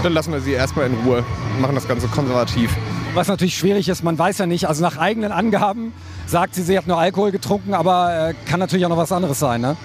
dann 0.03 0.11
lassen 0.11 0.33
wir 0.33 0.41
sie 0.41 0.51
erstmal 0.51 0.87
in 0.87 0.95
Ruhe 1.05 1.23
und 1.53 1.61
machen 1.61 1.75
das 1.75 1.87
Ganze 1.87 2.07
konservativ. 2.09 2.75
Was 3.13 3.29
natürlich 3.29 3.55
schwierig 3.57 3.87
ist, 3.87 4.03
man 4.03 4.17
weiß 4.19 4.39
ja 4.39 4.45
nicht, 4.47 4.67
also 4.67 4.81
nach 4.83 4.97
eigenen 4.97 5.31
Angaben 5.31 5.93
sagt 6.25 6.55
sie, 6.55 6.63
sie 6.63 6.77
hat 6.77 6.85
nur 6.87 6.97
Alkohol 6.97 7.31
getrunken, 7.31 7.73
aber 7.73 8.29
äh, 8.29 8.33
kann 8.45 8.59
natürlich 8.59 8.85
auch 8.85 8.89
noch 8.89 8.97
was 8.97 9.11
anderes 9.13 9.39
sein, 9.39 9.61
ne? 9.61 9.77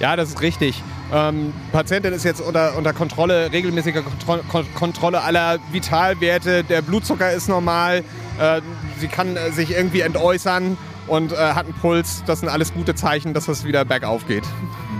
Ja, 0.00 0.16
das 0.16 0.30
ist 0.30 0.40
richtig. 0.40 0.82
Ähm, 1.12 1.52
Patientin 1.72 2.14
ist 2.14 2.24
jetzt 2.24 2.40
unter, 2.40 2.76
unter 2.76 2.94
Kontrolle, 2.94 3.52
regelmäßiger 3.52 4.00
Kontro 4.02 4.38
Kon 4.48 4.66
Kontrolle 4.74 5.20
aller 5.20 5.58
Vitalwerte. 5.70 6.64
Der 6.64 6.80
Blutzucker 6.80 7.30
ist 7.32 7.48
normal. 7.48 8.02
Äh, 8.40 8.62
sie 8.98 9.08
kann 9.08 9.36
äh, 9.36 9.50
sich 9.52 9.72
irgendwie 9.72 10.00
entäußern 10.00 10.78
und 11.08 11.32
äh, 11.32 11.36
hat 11.36 11.66
einen 11.66 11.74
Puls. 11.74 12.22
Das 12.24 12.40
sind 12.40 12.48
alles 12.48 12.72
gute 12.72 12.94
Zeichen, 12.94 13.34
dass 13.34 13.48
es 13.48 13.64
wieder 13.64 13.84
bergauf 13.84 14.26
geht. 14.26 14.44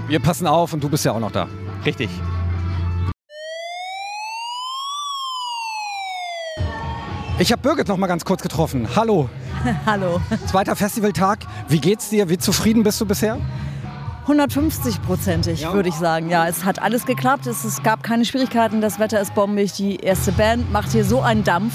Wir 0.07 0.21
passen 0.21 0.47
auf 0.47 0.75
und 0.75 0.85
du 0.85 0.91
bist 0.91 1.05
ja 1.07 1.13
auch 1.13 1.21
noch 1.21 1.33
da. 1.33 1.49
Richtig. 1.87 2.11
Ich 7.39 7.51
habe 7.51 7.63
Birgit 7.63 7.89
noch 7.89 7.97
mal 7.97 8.07
ganz 8.07 8.27
kurz 8.27 8.43
getroffen. 8.43 8.87
Hallo, 8.95 9.31
Hallo. 9.87 10.21
zweiter 10.47 10.77
Festivaltag. 10.77 11.39
Wie 11.69 11.81
geht's 11.81 12.11
dir? 12.11 12.29
Wie 12.29 12.37
zufrieden 12.37 12.83
bist 12.83 13.01
du 13.01 13.07
bisher? 13.07 13.39
150-prozentig, 14.27 15.61
Ja? 15.61 15.73
würde 15.73 15.89
ich 15.89 15.95
sagen. 15.95 16.31
Ja, 16.31 16.47
es 16.47 16.65
hat 16.65 16.81
alles 16.81 17.07
geklappt. 17.07 17.47
Es, 17.47 17.65
es 17.65 17.83
gab 17.83 18.03
keine 18.03 18.25
Schwierigkeiten. 18.25 18.81
Das 18.81 18.99
Wetter 18.99 19.21
ist 19.21 19.35
bombig. 19.35 19.73
Die 19.73 19.97
erste 19.97 20.33
Band 20.33 20.73
macht 20.73 20.93
hier 20.93 21.05
so 21.05 21.21
einen 21.23 21.45
Dampf. 21.45 21.75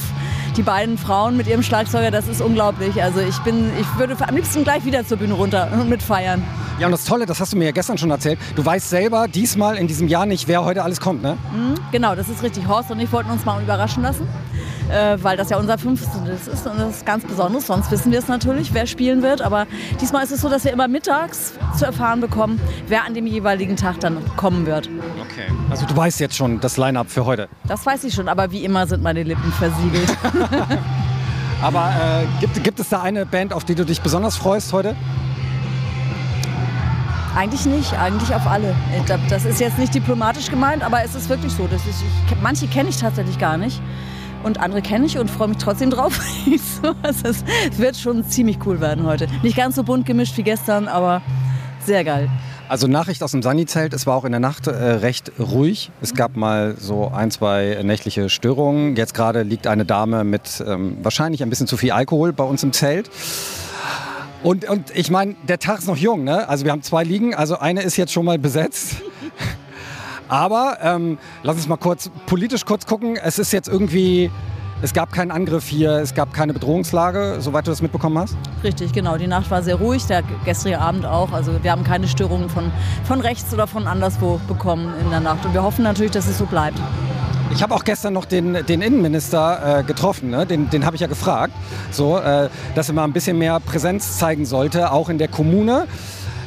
Die 0.56 0.64
beiden 0.64 0.98
Frauen 0.98 1.38
mit 1.38 1.48
ihrem 1.48 1.62
Schlagzeuger, 1.62 2.10
das 2.10 2.28
ist 2.28 2.42
unglaublich. 2.42 3.02
Also 3.04 3.20
ich 3.20 3.38
bin, 3.40 3.70
ich 3.80 4.00
würde 4.00 4.16
am 4.28 4.36
liebsten 4.36 4.64
gleich 4.64 4.86
wieder 4.86 5.06
zur 5.06 5.18
Bühne 5.18 5.34
runter 5.34 5.70
und 5.80 5.90
mitfeiern. 5.90 6.44
Ja, 6.80 6.88
und 6.88 6.92
das 6.92 7.06
Tolle, 7.06 7.26
das 7.26 7.40
hast 7.40 7.54
du 7.54 7.58
mir 7.58 7.66
ja 7.66 7.72
gestern 7.72 7.98
schon 7.98 8.12
erzählt. 8.12 8.40
Du 8.56 8.64
weißt 8.66 8.90
selber 8.90 9.28
diesmal 9.28 9.78
in 9.78 9.88
diesem 9.88 10.08
Jahr 10.08 10.26
nicht, 10.26 10.48
wer 10.48 10.64
heute 10.64 10.84
alles 10.84 11.00
kommt, 11.00 11.24
ne? 11.24 11.36
Genau, 11.92 12.16
das 12.16 12.30
ist 12.30 12.44
richtig. 12.44 12.68
Horst 12.68 12.92
und 12.92 13.00
ich 13.00 13.12
wollten 13.12 13.32
uns 13.32 13.46
mal 13.46 13.62
überraschen 13.62 14.04
lassen, 14.04 14.28
äh, 14.90 15.18
weil 15.22 15.38
das 15.38 15.50
ja 15.50 15.58
unser 15.58 15.78
15. 15.78 16.26
ist 16.26 16.68
und 16.68 16.80
das 16.80 16.98
ist 16.98 17.06
ganz 17.06 17.26
besonders. 17.26 17.68
Sonst 17.68 17.92
wissen 17.92 18.12
wir 18.12 18.20
es 18.20 18.28
natürlich, 18.28 18.74
wer 18.74 18.86
spielen 18.86 19.22
wird. 19.22 19.42
Aber 19.42 19.68
diesmal 20.02 20.24
ist 20.24 20.32
es 20.32 20.42
so, 20.42 20.50
dass 20.50 20.64
wir 20.64 20.74
immer 20.74 20.88
mittags 20.88 21.54
zu 21.78 21.86
erfahren 21.86 22.22
bekommen, 22.22 22.60
wer 22.88 23.06
an 23.06 23.14
dem 23.14 23.28
jeweiligen 23.28 23.76
Tag 23.76 24.00
dann 24.00 24.18
kommen 24.36 24.66
wird. 24.66 24.90
Okay. 25.22 25.52
Also 25.70 25.86
du 25.86 25.96
weißt 25.96 26.20
jetzt 26.20 26.36
schon 26.36 26.60
das 26.60 26.78
Line-Up 26.78 27.10
für 27.10 27.26
heute. 27.26 27.50
Das 27.68 27.86
weiß 27.86 28.04
ich 28.06 28.14
schon, 28.14 28.30
aber 28.30 28.52
wie 28.52 28.64
immer 28.64 28.88
sind 28.88 29.04
meine 29.04 29.24
Lippen 29.24 29.52
versiegelt. 29.54 30.10
Aber 31.60 31.90
äh, 31.90 32.40
gibt, 32.40 32.64
gibt 32.64 32.80
es 32.80 32.90
da 32.90 33.02
eine 33.02 33.26
Band, 33.26 33.52
auf 33.52 33.66
die 33.66 33.74
du 33.74 33.84
dich 33.84 34.02
besonders 34.02 34.38
freust 34.38 34.74
heute? 34.74 34.96
eigentlich 37.38 37.68
nicht, 37.68 37.94
eigentlich 37.94 38.34
auf 38.34 38.48
alle. 38.48 38.76
Das 39.30 39.46
ist 39.46 39.60
jetzt 39.60 39.78
nicht 39.78 39.94
diplomatisch 39.94 40.50
gemeint, 40.50 40.84
aber 40.84 41.04
es 41.04 41.14
ist 41.14 41.30
wirklich 41.30 41.54
so. 41.54 41.68
Das 41.68 41.86
ist, 41.86 42.02
ich, 42.02 42.42
manche 42.42 42.68
kenne 42.68 42.90
ich 42.90 42.98
tatsächlich 42.98 43.38
gar 43.38 43.58
nicht. 43.58 43.80
Und 44.48 44.62
andere 44.62 44.82
kenne 44.82 45.06
ich 45.06 45.18
und 45.18 45.30
freue 45.30 45.50
mich 45.50 45.58
trotzdem 45.58 45.90
drauf. 45.90 46.20
So, 46.82 46.94
es, 47.02 47.24
ist, 47.24 47.46
es 47.72 47.80
wird 47.80 47.98
schon 47.98 48.24
ziemlich 48.30 48.60
cool 48.66 48.80
werden 48.80 49.06
heute. 49.06 49.28
Nicht 49.42 49.58
ganz 49.58 49.76
so 49.76 49.84
bunt 49.84 50.06
gemischt 50.06 50.38
wie 50.38 50.44
gestern, 50.44 50.88
aber 50.88 51.22
sehr 51.84 52.04
geil. 52.04 52.30
Also 52.70 52.88
Nachricht 52.88 53.24
aus 53.24 53.32
dem 53.32 53.42
Sani-Zelt, 53.42 53.94
es 53.94 54.06
war 54.06 54.16
auch 54.16 54.26
in 54.26 54.32
der 54.32 54.40
Nacht 54.40 54.68
äh, 54.68 54.72
recht 54.72 55.32
ruhig. 55.40 55.92
Es 56.02 56.14
gab 56.14 56.38
mal 56.38 56.76
so 56.78 57.10
ein, 57.10 57.32
zwei 57.32 57.80
nächtliche 57.84 58.30
Störungen. 58.30 58.96
Jetzt 58.96 59.16
gerade 59.16 59.42
liegt 59.42 59.66
eine 59.66 59.86
Dame 59.86 60.24
mit 60.24 60.64
ähm, 60.66 60.98
wahrscheinlich 61.02 61.42
ein 61.42 61.50
bisschen 61.50 61.68
zu 61.68 61.78
viel 61.78 61.92
Alkohol 61.92 62.32
bei 62.32 62.44
uns 62.44 62.64
im 62.64 62.74
Zelt. 62.74 63.10
Und, 64.44 64.70
und 64.70 64.96
ich 64.96 65.10
meine, 65.10 65.36
der 65.48 65.60
Tag 65.60 65.80
ist 65.80 65.88
noch 65.88 65.98
jung, 65.98 66.24
ne? 66.24 66.48
Also 66.48 66.64
wir 66.64 66.72
haben 66.72 66.84
zwei 66.84 67.04
Liegen, 67.04 67.34
also 67.34 67.58
eine 67.58 67.82
ist 67.82 67.98
jetzt 67.98 68.14
schon 68.14 68.24
mal 68.26 68.38
besetzt. 68.38 68.98
Aber 70.30 70.78
ähm, 70.82 71.18
lass 71.44 71.56
uns 71.56 71.68
mal 71.68 71.78
kurz 71.78 72.10
politisch 72.26 72.66
kurz 72.66 72.86
gucken. 72.86 73.18
Es 73.18 73.40
ist 73.40 73.52
jetzt 73.54 73.68
irgendwie, 73.68 74.30
es 74.82 74.94
gab 74.94 75.12
keinen 75.12 75.32
Angriff 75.32 75.68
hier, 75.68 75.92
es 75.94 76.14
gab 76.14 76.34
keine 76.34 76.54
Bedrohungslage, 76.54 77.38
soweit 77.40 77.66
du 77.68 77.72
das 77.72 77.82
mitbekommen 77.82 78.18
hast. 78.18 78.36
Richtig, 78.64 78.92
genau. 78.94 79.18
Die 79.18 79.28
Nacht 79.28 79.50
war 79.50 79.64
sehr 79.64 79.76
ruhig, 79.76 80.06
der 80.06 80.24
gestrige 80.46 80.80
Abend 80.80 81.06
auch. 81.06 81.32
Also 81.32 81.64
wir 81.64 81.72
haben 81.72 81.84
keine 81.84 82.08
Störungen 82.08 82.50
von, 82.50 82.72
von 83.06 83.22
rechts 83.22 83.54
oder 83.54 83.68
von 83.68 83.88
anderswo 83.88 84.40
bekommen 84.48 84.94
in 85.02 85.10
der 85.10 85.20
Nacht. 85.20 85.46
Und 85.46 85.54
wir 85.54 85.64
hoffen 85.64 85.84
natürlich, 85.84 86.12
dass 86.12 86.28
es 86.28 86.38
so 86.38 86.46
bleibt. 86.46 86.80
Ich 87.54 87.64
habe 87.64 87.74
auch 87.74 87.84
gestern 87.84 88.14
noch 88.14 88.26
den, 88.26 88.66
den 88.66 88.82
Innenminister 88.82 89.80
äh, 89.80 89.84
getroffen, 89.84 90.30
ne? 90.30 90.46
den, 90.46 90.70
den 90.70 90.86
habe 90.86 90.96
ich 90.96 91.02
ja 91.02 91.08
gefragt, 91.08 91.54
so, 91.92 92.20
äh, 92.20 92.50
dass 92.76 92.90
er 92.90 92.94
mal 92.94 93.06
ein 93.06 93.14
bisschen 93.14 93.38
mehr 93.38 93.60
Präsenz 93.60 94.18
zeigen 94.18 94.46
sollte, 94.46 94.92
auch 94.92 95.10
in 95.10 95.18
der 95.18 95.28
Kommune. 95.28 95.88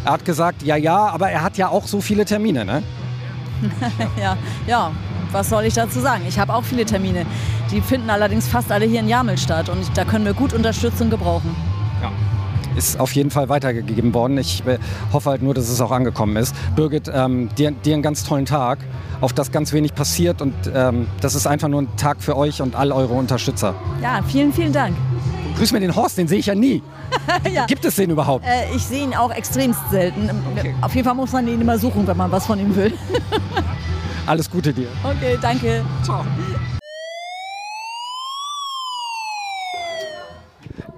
Er 0.05 0.13
hat 0.13 0.25
gesagt, 0.25 0.63
ja, 0.63 0.77
ja, 0.77 1.09
aber 1.09 1.31
er 1.31 1.43
hat 1.43 1.57
ja 1.57 1.69
auch 1.69 1.87
so 1.87 2.01
viele 2.01 2.27
Termine, 2.27 2.65
ne? 2.65 2.83
ja, 4.21 4.37
ja, 4.67 4.91
was 5.33 5.49
soll 5.49 5.65
ich 5.65 5.75
dazu 5.75 6.01
sagen? 6.01 6.23
Ich 6.29 6.39
habe 6.39 6.55
auch 6.55 6.65
viele 6.65 6.85
Termine. 6.85 7.27
Die 7.71 7.81
finden 7.81 8.11
allerdings 8.11 8.49
fast 8.49 8.73
alle 8.73 8.87
hier 8.87 9.01
in 9.01 9.09
Jamel 9.09 9.39
statt 9.39 9.69
und 9.69 9.97
da 9.97 10.05
können 10.05 10.25
wir 10.25 10.35
gut 10.35 10.53
Unterstützung 10.53 11.11
gebrauchen. 11.11 11.55
Ja. 12.03 12.11
Ist 12.77 13.01
auf 13.01 13.13
jeden 13.13 13.31
Fall 13.31 13.49
weitergegeben 13.49 14.15
worden. 14.15 14.39
Ich 14.39 14.65
äh, 14.65 14.79
hoffe 15.13 15.31
halt 15.31 15.43
nur, 15.43 15.55
dass 15.55 15.69
es 15.69 15.81
auch 15.81 15.91
angekommen 15.91 16.37
ist. 16.37 16.55
Birgit, 16.77 17.11
ähm, 17.13 17.49
dir, 17.59 17.73
dir 17.73 17.95
einen 17.95 18.03
ganz 18.03 18.25
tollen 18.25 18.47
Tag, 18.47 18.79
auf 19.21 19.33
das 19.33 19.51
ganz 19.51 19.73
wenig 19.73 19.95
passiert 19.95 20.41
und 20.41 20.55
ähm, 20.73 21.07
das 21.21 21.35
ist 21.35 21.47
einfach 21.47 21.69
nur 21.69 21.83
ein 21.83 21.97
Tag 21.97 22.23
für 22.23 22.37
euch 22.37 22.63
und 22.63 22.77
all 22.77 22.93
eure 22.93 23.15
Unterstützer. 23.15 23.75
Ja, 24.01 24.21
vielen, 24.27 24.53
vielen 24.53 24.73
Dank. 24.73 24.95
Grüß 25.61 25.73
mir 25.73 25.81
den 25.81 25.95
Horst, 25.95 26.17
den 26.17 26.27
sehe 26.27 26.39
ich 26.39 26.47
ja 26.47 26.55
nie. 26.55 26.83
ja. 27.53 27.67
Gibt 27.67 27.85
es 27.85 27.97
den 27.97 28.09
überhaupt? 28.09 28.47
Äh, 28.47 28.75
ich 28.75 28.83
sehe 28.83 29.05
ihn 29.05 29.15
auch 29.15 29.31
extremst 29.31 29.79
selten. 29.91 30.31
Okay. 30.57 30.75
Auf 30.81 30.95
jeden 30.95 31.05
Fall 31.05 31.15
muss 31.15 31.33
man 31.33 31.47
ihn 31.47 31.61
immer 31.61 31.77
suchen, 31.77 32.07
wenn 32.07 32.17
man 32.17 32.33
was 32.33 32.47
von 32.47 32.59
ihm 32.59 32.75
will. 32.75 32.95
Alles 34.27 34.51
Gute 34.51 34.73
dir. 34.73 34.89
Okay, 35.05 35.37
danke. 35.43 35.85
Ciao. 36.03 36.25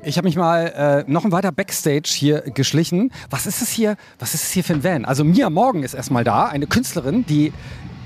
Ich 0.05 0.17
habe 0.17 0.29
mich 0.29 0.37
mal 0.37 1.05
äh, 1.09 1.11
noch 1.11 1.25
ein 1.25 1.33
weiter 1.33 1.51
Backstage 1.51 2.09
hier 2.15 2.43
geschlichen. 2.43 3.11
Was 3.31 3.47
ist 3.47 3.63
es 3.63 3.71
hier? 3.71 3.97
Was 4.21 4.33
ist 4.33 4.45
es 4.45 4.53
hier 4.53 4.63
für 4.63 4.75
ein 4.75 4.85
Van? 4.85 5.05
Also 5.05 5.25
Mia 5.25 5.51
Morgan 5.51 5.83
ist 5.83 5.95
erstmal 5.95 6.23
da, 6.23 6.47
eine 6.47 6.69
Künstlerin, 6.69 7.27
die 7.27 7.53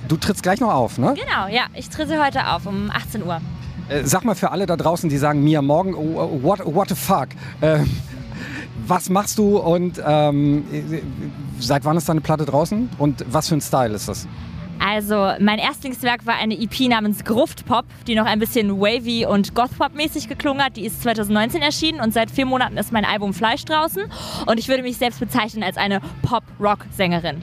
du 0.08 0.16
trittst 0.16 0.42
gleich 0.42 0.60
noch 0.60 0.72
auf, 0.72 0.96
ne? 0.96 1.12
Genau, 1.12 1.48
ja, 1.48 1.66
ich 1.74 1.90
trete 1.90 2.18
heute 2.24 2.46
auf 2.46 2.64
um 2.64 2.90
18 2.90 3.22
Uhr. 3.22 3.42
Äh, 3.88 4.04
sag 4.04 4.24
mal 4.24 4.34
für 4.34 4.50
alle 4.50 4.66
da 4.66 4.76
draußen, 4.76 5.08
die 5.08 5.18
sagen 5.18 5.44
Mia 5.44 5.62
Morgan, 5.62 5.94
oh, 5.94 6.20
oh, 6.20 6.42
what, 6.42 6.60
what 6.64 6.88
the 6.88 6.94
fuck? 6.94 7.28
Äh, 7.60 7.80
was 8.86 9.08
machst 9.08 9.38
du 9.38 9.58
und 9.58 10.00
ähm, 10.04 10.64
seit 11.58 11.84
wann 11.84 11.96
ist 11.96 12.08
deine 12.08 12.20
Platte 12.20 12.44
draußen 12.44 12.88
und 12.98 13.24
was 13.28 13.48
für 13.48 13.56
ein 13.56 13.60
Style 13.60 13.94
ist 13.94 14.08
das? 14.08 14.28
Also 14.78 15.32
mein 15.40 15.58
Erstlingswerk 15.58 16.26
war 16.26 16.34
eine 16.34 16.54
EP 16.54 16.80
namens 16.88 17.24
Gruftpop, 17.24 17.86
die 18.06 18.14
noch 18.14 18.26
ein 18.26 18.38
bisschen 18.38 18.78
wavy 18.78 19.24
und 19.26 19.54
Gothpop-mäßig 19.54 20.28
geklungen 20.28 20.62
hat. 20.62 20.76
Die 20.76 20.84
ist 20.84 21.02
2019 21.02 21.62
erschienen 21.62 22.00
und 22.00 22.12
seit 22.12 22.30
vier 22.30 22.46
Monaten 22.46 22.76
ist 22.76 22.92
mein 22.92 23.04
Album 23.04 23.32
Fleisch 23.32 23.64
draußen. 23.64 24.04
Und 24.46 24.58
ich 24.58 24.68
würde 24.68 24.82
mich 24.82 24.98
selbst 24.98 25.18
bezeichnen 25.18 25.62
als 25.62 25.78
eine 25.78 26.00
Pop-Rock-Sängerin. 26.22 27.42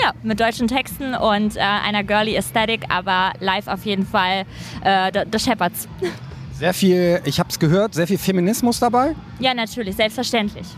Ja, 0.00 0.12
mit 0.22 0.40
deutschen 0.40 0.68
Texten 0.68 1.14
und 1.14 1.56
äh, 1.56 1.60
einer 1.60 2.02
girly 2.02 2.36
Aesthetic, 2.36 2.82
aber 2.88 3.32
live 3.40 3.68
auf 3.68 3.84
jeden 3.84 4.06
Fall 4.06 4.44
äh, 4.82 5.24
The 5.30 5.38
Shepherds. 5.38 5.88
Sehr 6.58 6.72
viel, 6.72 7.20
ich 7.24 7.40
habe 7.40 7.48
es 7.48 7.58
gehört, 7.58 7.94
sehr 7.94 8.06
viel 8.06 8.16
Feminismus 8.16 8.78
dabei? 8.78 9.16
Ja, 9.40 9.54
natürlich, 9.54 9.96
selbstverständlich. 9.96 10.68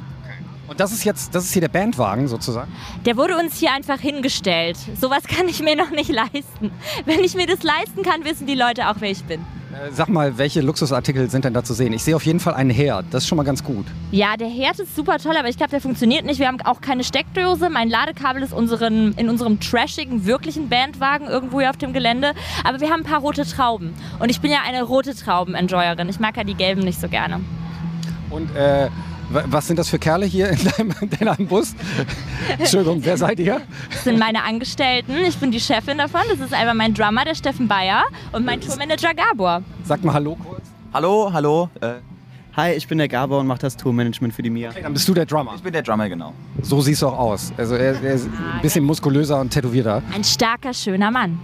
Und 0.68 0.80
das 0.80 0.90
ist 0.90 1.04
jetzt, 1.04 1.34
das 1.34 1.44
ist 1.44 1.52
hier 1.52 1.60
der 1.60 1.68
Bandwagen 1.68 2.28
sozusagen? 2.28 2.72
Der 3.04 3.16
wurde 3.18 3.36
uns 3.36 3.58
hier 3.58 3.72
einfach 3.72 4.00
hingestellt. 4.00 4.78
Sowas 4.98 5.24
kann 5.24 5.48
ich 5.48 5.62
mir 5.62 5.76
noch 5.76 5.90
nicht 5.90 6.10
leisten. 6.10 6.70
Wenn 7.04 7.20
ich 7.20 7.34
mir 7.34 7.46
das 7.46 7.62
leisten 7.62 8.02
kann, 8.02 8.24
wissen 8.24 8.46
die 8.46 8.54
Leute 8.54 8.88
auch, 8.88 8.96
wer 9.00 9.10
ich 9.10 9.22
bin. 9.24 9.44
Äh, 9.76 9.92
sag 9.92 10.08
mal, 10.08 10.38
welche 10.38 10.60
Luxusartikel 10.60 11.28
sind 11.28 11.44
denn 11.44 11.52
da 11.52 11.62
zu 11.62 11.74
sehen? 11.74 11.92
Ich 11.92 12.02
sehe 12.02 12.16
auf 12.16 12.24
jeden 12.24 12.40
Fall 12.40 12.54
einen 12.54 12.70
Herd. 12.70 13.06
Das 13.10 13.24
ist 13.24 13.28
schon 13.28 13.36
mal 13.36 13.44
ganz 13.44 13.62
gut. 13.62 13.86
Ja, 14.10 14.36
der 14.36 14.48
Herd 14.48 14.78
ist 14.78 14.96
super 14.96 15.18
toll, 15.18 15.36
aber 15.36 15.48
ich 15.48 15.56
glaube, 15.56 15.70
der 15.70 15.80
funktioniert 15.80 16.24
nicht. 16.24 16.38
Wir 16.38 16.46
haben 16.46 16.60
auch 16.62 16.80
keine 16.80 17.04
Steckdose. 17.04 17.68
Mein 17.68 17.90
Ladekabel 17.90 18.42
ist 18.42 18.52
unseren, 18.52 19.12
in 19.12 19.28
unserem 19.28 19.60
trashigen, 19.60 20.24
wirklichen 20.24 20.68
Bandwagen 20.68 21.26
irgendwo 21.26 21.60
hier 21.60 21.70
auf 21.70 21.76
dem 21.76 21.92
Gelände. 21.92 22.32
Aber 22.64 22.80
wir 22.80 22.90
haben 22.90 23.00
ein 23.00 23.10
paar 23.10 23.20
rote 23.20 23.44
Trauben. 23.44 23.92
Und 24.18 24.30
ich 24.30 24.40
bin 24.40 24.50
ja 24.50 24.58
eine 24.66 24.82
rote 24.82 25.14
Trauben-Enjoyerin. 25.14 26.08
Ich 26.08 26.20
mag 26.20 26.36
ja 26.36 26.44
die 26.44 26.54
gelben 26.54 26.82
nicht 26.82 27.00
so 27.00 27.08
gerne. 27.08 27.40
Und 28.30 28.54
äh, 28.56 28.88
was 29.30 29.66
sind 29.66 29.78
das 29.78 29.88
für 29.88 29.98
Kerle 29.98 30.26
hier 30.26 30.50
in 30.50 30.58
deinem, 30.64 30.94
in 31.00 31.10
deinem 31.10 31.46
Bus? 31.46 31.74
Entschuldigung, 32.58 33.04
wer 33.04 33.16
seid 33.16 33.38
ihr? 33.40 33.60
Das 33.90 34.04
sind 34.04 34.18
meine 34.18 34.42
Angestellten. 34.44 35.16
Ich 35.26 35.36
bin 35.36 35.50
die 35.50 35.60
Chefin 35.60 35.98
davon. 35.98 36.22
Das 36.28 36.40
ist 36.40 36.52
einmal 36.52 36.74
mein 36.74 36.94
Drummer, 36.94 37.24
der 37.24 37.34
Steffen 37.34 37.68
Bayer, 37.68 38.04
und 38.32 38.44
mein 38.44 38.60
Tourmanager 38.60 39.14
Gabor. 39.14 39.62
Sag 39.84 40.04
mal 40.04 40.14
Hallo 40.14 40.36
kurz. 40.36 40.62
Hallo, 40.92 41.30
hallo. 41.32 41.68
Äh, 41.80 41.94
hi, 42.56 42.72
ich 42.72 42.86
bin 42.86 42.98
der 42.98 43.08
Gabor 43.08 43.40
und 43.40 43.46
mache 43.46 43.58
das 43.58 43.76
Tourmanagement 43.76 44.32
für 44.32 44.42
die 44.42 44.50
Mia. 44.50 44.70
Okay, 44.70 44.82
dann 44.82 44.92
bist 44.92 45.06
du 45.08 45.14
der 45.14 45.26
Drummer. 45.26 45.52
Ich 45.56 45.62
bin 45.62 45.72
der 45.72 45.82
Drummer, 45.82 46.08
genau. 46.08 46.32
So 46.62 46.80
siehst 46.80 47.02
du 47.02 47.08
auch 47.08 47.18
aus. 47.18 47.52
Also 47.56 47.74
er, 47.74 48.02
er 48.02 48.14
ist 48.14 48.26
ein 48.26 48.62
bisschen 48.62 48.84
muskulöser 48.84 49.40
und 49.40 49.50
tätowierter. 49.50 50.02
Ein 50.14 50.24
starker, 50.24 50.72
schöner 50.72 51.10
Mann. 51.10 51.38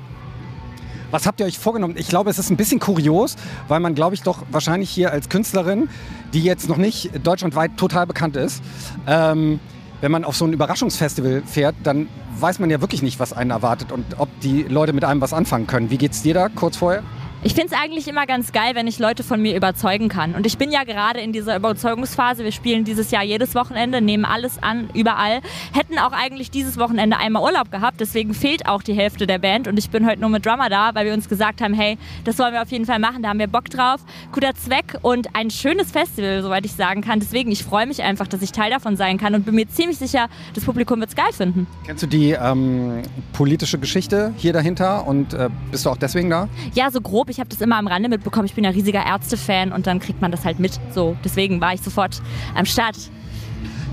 Was 1.12 1.26
habt 1.26 1.40
ihr 1.40 1.47
euch 1.47 1.59
vorgenommen? 1.59 1.95
Ich 1.99 2.09
glaube, 2.09 2.31
es 2.31 2.38
ist 2.38 2.49
ein 2.49 2.57
bisschen 2.57 2.81
kurios, 2.81 3.37
weil 3.69 3.81
man, 3.81 3.95
glaube 3.95 4.14
ich, 4.14 4.23
doch 4.23 4.38
wahrscheinlich 4.50 4.88
hier 4.88 5.12
als 5.12 5.28
Künstlerin, 5.28 5.90
die 6.33 6.42
jetzt 6.42 6.71
noch 6.71 6.78
nicht 6.78 7.11
deutschlandweit 7.23 7.76
total 7.76 8.07
bekannt 8.07 8.35
ist, 8.35 8.62
ähm, 9.07 9.61
wenn 10.00 10.11
man 10.11 10.25
auf 10.25 10.35
so 10.37 10.47
ein 10.47 10.54
Überraschungsfestival 10.54 11.42
fährt, 11.45 11.76
dann 11.83 12.09
weiß 12.40 12.61
man 12.61 12.71
ja 12.71 12.81
wirklich 12.81 13.02
nicht, 13.02 13.21
was 13.21 13.35
einen 13.35 13.50
erwartet 13.50 13.92
und 13.92 14.04
ob 14.19 14.28
die 14.40 14.62
Leute 14.62 14.95
mit 14.95 15.04
einem 15.04 15.21
was 15.21 15.35
anfangen 15.35 15.66
können. 15.66 15.90
Wie 15.90 15.99
geht's 15.99 16.23
dir 16.23 16.33
da 16.33 16.49
kurz 16.49 16.78
vorher? 16.78 17.02
Ich 17.44 17.54
finde 17.54 17.75
es 17.75 17.80
eigentlich 17.80 18.06
immer 18.06 18.25
ganz 18.26 18.52
geil, 18.52 18.76
wenn 18.76 18.87
ich 18.87 19.00
Leute 19.00 19.25
von 19.25 19.42
mir 19.42 19.56
überzeugen 19.56 20.08
kann. 20.08 20.37
Und 20.37 20.46
ich 20.46 20.58
bin 20.58 20.70
ja 20.70 20.84
gerade 20.84 21.18
in 21.18 21.32
dieser 21.32 21.56
Überzeugungsphase. 21.56 22.44
Wir 22.44 22.52
spielen 22.52 22.84
dieses 22.84 23.11
Jahr 23.11 23.25
jedes 23.25 23.56
Wochenende, 23.56 24.00
nehmen 24.00 24.25
alles 24.25 24.62
an, 24.62 24.88
überall. 24.94 25.40
Hätten 25.72 25.99
auch 25.99 26.12
eigentlich 26.12 26.52
dieses 26.52 26.78
Wochenende 26.78 27.16
einmal 27.16 27.42
Urlaub 27.42 27.72
gehabt. 27.72 27.99
Deswegen 27.99 28.32
fehlt 28.32 28.66
auch 28.66 28.80
die 28.84 28.92
Hälfte 28.94 29.26
der 29.26 29.38
Band. 29.40 29.66
Und 29.66 29.76
ich 29.76 29.90
bin 29.90 30.06
heute 30.06 30.20
nur 30.20 30.30
mit 30.30 30.46
Drummer 30.46 30.68
da, 30.68 30.94
weil 30.94 31.04
wir 31.04 31.14
uns 31.14 31.28
gesagt 31.28 31.61
haben, 31.61 31.75
hey, 31.75 31.99
das 32.22 32.38
wollen 32.38 32.52
wir 32.52 32.62
auf 32.62 32.70
jeden 32.70 32.87
Fall 32.87 33.00
machen. 33.00 33.25
Da 33.25 33.30
haben 33.30 33.40
wir 33.40 33.49
Bock 33.49 33.68
drauf. 33.70 34.02
Guter 34.30 34.54
Zweck 34.54 34.99
und 35.02 35.34
ein 35.34 35.50
schönes 35.50 35.90
Festival, 35.90 36.42
soweit 36.44 36.64
ich 36.64 36.72
sagen 36.75 37.00
kann. 37.00 37.18
Deswegen, 37.18 37.50
ich 37.50 37.64
freue 37.64 37.87
mich 37.88 38.04
einfach, 38.04 38.28
dass 38.28 38.40
ich 38.42 38.52
Teil 38.52 38.70
davon 38.70 38.96
sein 38.96 39.18
kann 39.18 39.34
und 39.34 39.44
bin 39.44 39.56
mir 39.56 39.68
ziemlich 39.68 39.99
sicher, 39.99 40.28
das 40.54 40.64
Publikum 40.64 41.00
wird 41.00 41.11
es 41.11 41.16
geil 41.16 41.32
finden. 41.32 41.66
Kennst 41.87 42.04
du 42.04 42.06
die 42.06 42.30
ähm, 42.30 43.02
politische 43.32 43.80
Geschichte 43.80 44.32
hier 44.37 44.52
dahinter 44.52 45.08
und 45.08 45.34
äh, 45.34 45.50
bist 45.72 45.87
du 45.87 45.90
auch 45.90 45.96
deswegen 45.96 46.30
da? 46.30 46.49
Ja, 46.75 46.88
so 46.92 47.00
grob 47.00 47.31
ich 47.32 47.40
habe 47.40 47.48
das 47.48 47.60
immer 47.60 47.76
am 47.76 47.86
Rande 47.86 48.08
mitbekommen. 48.08 48.46
Ich 48.46 48.54
bin 48.54 48.62
ja 48.62 48.70
riesiger 48.70 49.04
Ärzte-Fan 49.04 49.72
und 49.72 49.86
dann 49.86 49.98
kriegt 49.98 50.20
man 50.20 50.30
das 50.30 50.44
halt 50.44 50.60
mit. 50.60 50.78
So, 50.94 51.16
deswegen 51.24 51.60
war 51.60 51.74
ich 51.74 51.80
sofort 51.80 52.22
am 52.54 52.66
Start. 52.66 52.96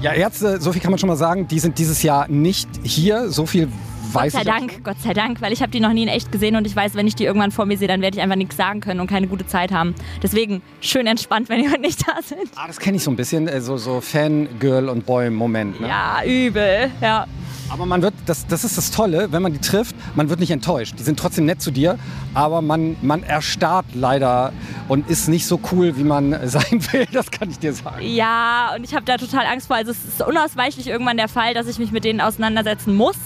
Ja, 0.02 0.14
Ärzte, 0.14 0.62
so 0.62 0.72
viel 0.72 0.82
kann 0.82 0.92
man 0.92 1.00
schon 1.00 1.10
mal 1.10 1.16
sagen, 1.16 1.48
die 1.48 1.60
sind 1.60 1.78
dieses 1.78 2.04
Jahr 2.04 2.28
nicht 2.28 2.70
hier. 2.84 3.30
So 3.30 3.46
viel 3.46 3.70
weiß 4.14 4.34
Gott 4.34 4.44
sei 4.44 4.50
Dank, 4.50 4.72
schon. 4.74 4.84
Gott 4.84 5.02
sei 5.02 5.14
Dank, 5.14 5.42
weil 5.42 5.54
ich 5.54 5.62
habe 5.62 5.72
die 5.72 5.80
noch 5.80 5.94
nie 5.94 6.04
in 6.04 6.10
echt 6.10 6.32
gesehen 6.32 6.56
und 6.56 6.68
ich 6.68 6.76
weiß, 6.76 6.96
wenn 6.96 7.08
ich 7.08 7.16
die 7.16 7.26
irgendwann 7.26 7.52
vor 7.52 7.66
mir 7.66 7.78
sehe, 7.78 7.88
dann 7.88 8.02
werde 8.02 8.18
ich 8.18 8.24
einfach 8.24 8.36
nichts 8.36 8.58
sagen 8.58 8.82
können 8.82 9.00
und 9.00 9.08
keine 9.08 9.28
gute 9.28 9.48
Zeit 9.48 9.72
haben. 9.72 9.96
Deswegen 10.22 10.62
schön 10.82 11.08
entspannt, 11.08 11.50
wenn 11.50 11.62
die 11.62 11.70
heute 11.70 11.82
nicht 11.82 12.06
da 12.08 12.22
sind. 12.22 12.50
Ah, 12.56 12.68
das 12.68 12.80
kenne 12.80 12.98
ich 12.98 13.04
so 13.04 13.12
ein 13.12 13.16
bisschen, 13.16 13.48
äh, 13.48 13.62
so, 13.62 13.78
so 13.78 14.02
Fangirl 14.02 14.90
und 14.90 15.06
Boy-Moment. 15.06 15.80
Ne? 15.80 15.88
Ja, 15.88 16.24
übel, 16.26 16.92
ja. 17.02 17.26
Aber 17.70 17.86
man 17.86 18.02
wird, 18.02 18.14
das, 18.26 18.48
das 18.48 18.64
ist 18.64 18.78
das 18.78 18.92
Tolle, 18.92 19.32
wenn 19.32 19.42
man 19.42 19.54
die 19.54 19.60
trifft, 19.60 19.96
man 20.16 20.30
wird 20.30 20.40
nicht 20.40 20.52
enttäuscht. 20.52 20.96
Die 20.98 21.04
sind 21.04 21.20
trotzdem 21.20 21.46
nett 21.46 21.62
zu 21.62 21.72
dir, 21.72 22.00
aber 22.34 22.62
man, 22.62 22.98
man 23.02 23.24
erstarrt 23.24 23.86
leider 23.94 24.52
und 24.88 25.10
ist 25.10 25.28
nicht 25.28 25.46
so 25.46 25.60
cool, 25.72 25.96
wie 25.98 26.04
man 26.04 26.32
sein 26.48 26.82
will, 26.92 27.06
das 27.12 27.32
kann 27.32 27.50
ich 27.50 27.60
dir 27.60 27.74
sagen. 27.74 28.02
Ja, 28.02 28.74
und 28.76 28.84
ich 28.84 28.94
habe 28.94 29.06
da 29.06 29.18
total 29.18 29.46
Angst 29.46 29.68
vor. 29.68 29.76
Also 29.76 29.92
es 29.92 30.04
ist 30.04 30.22
unausweichlich 30.22 30.88
irgendwann 30.88 31.18
der 31.18 31.28
Fall, 31.28 31.54
dass 31.54 31.68
ich 31.68 31.80
mich 31.80 31.92
mit 31.92 32.04
denen 32.04 32.22
auseinandersetzen 32.22 32.96
muss, 32.96 33.18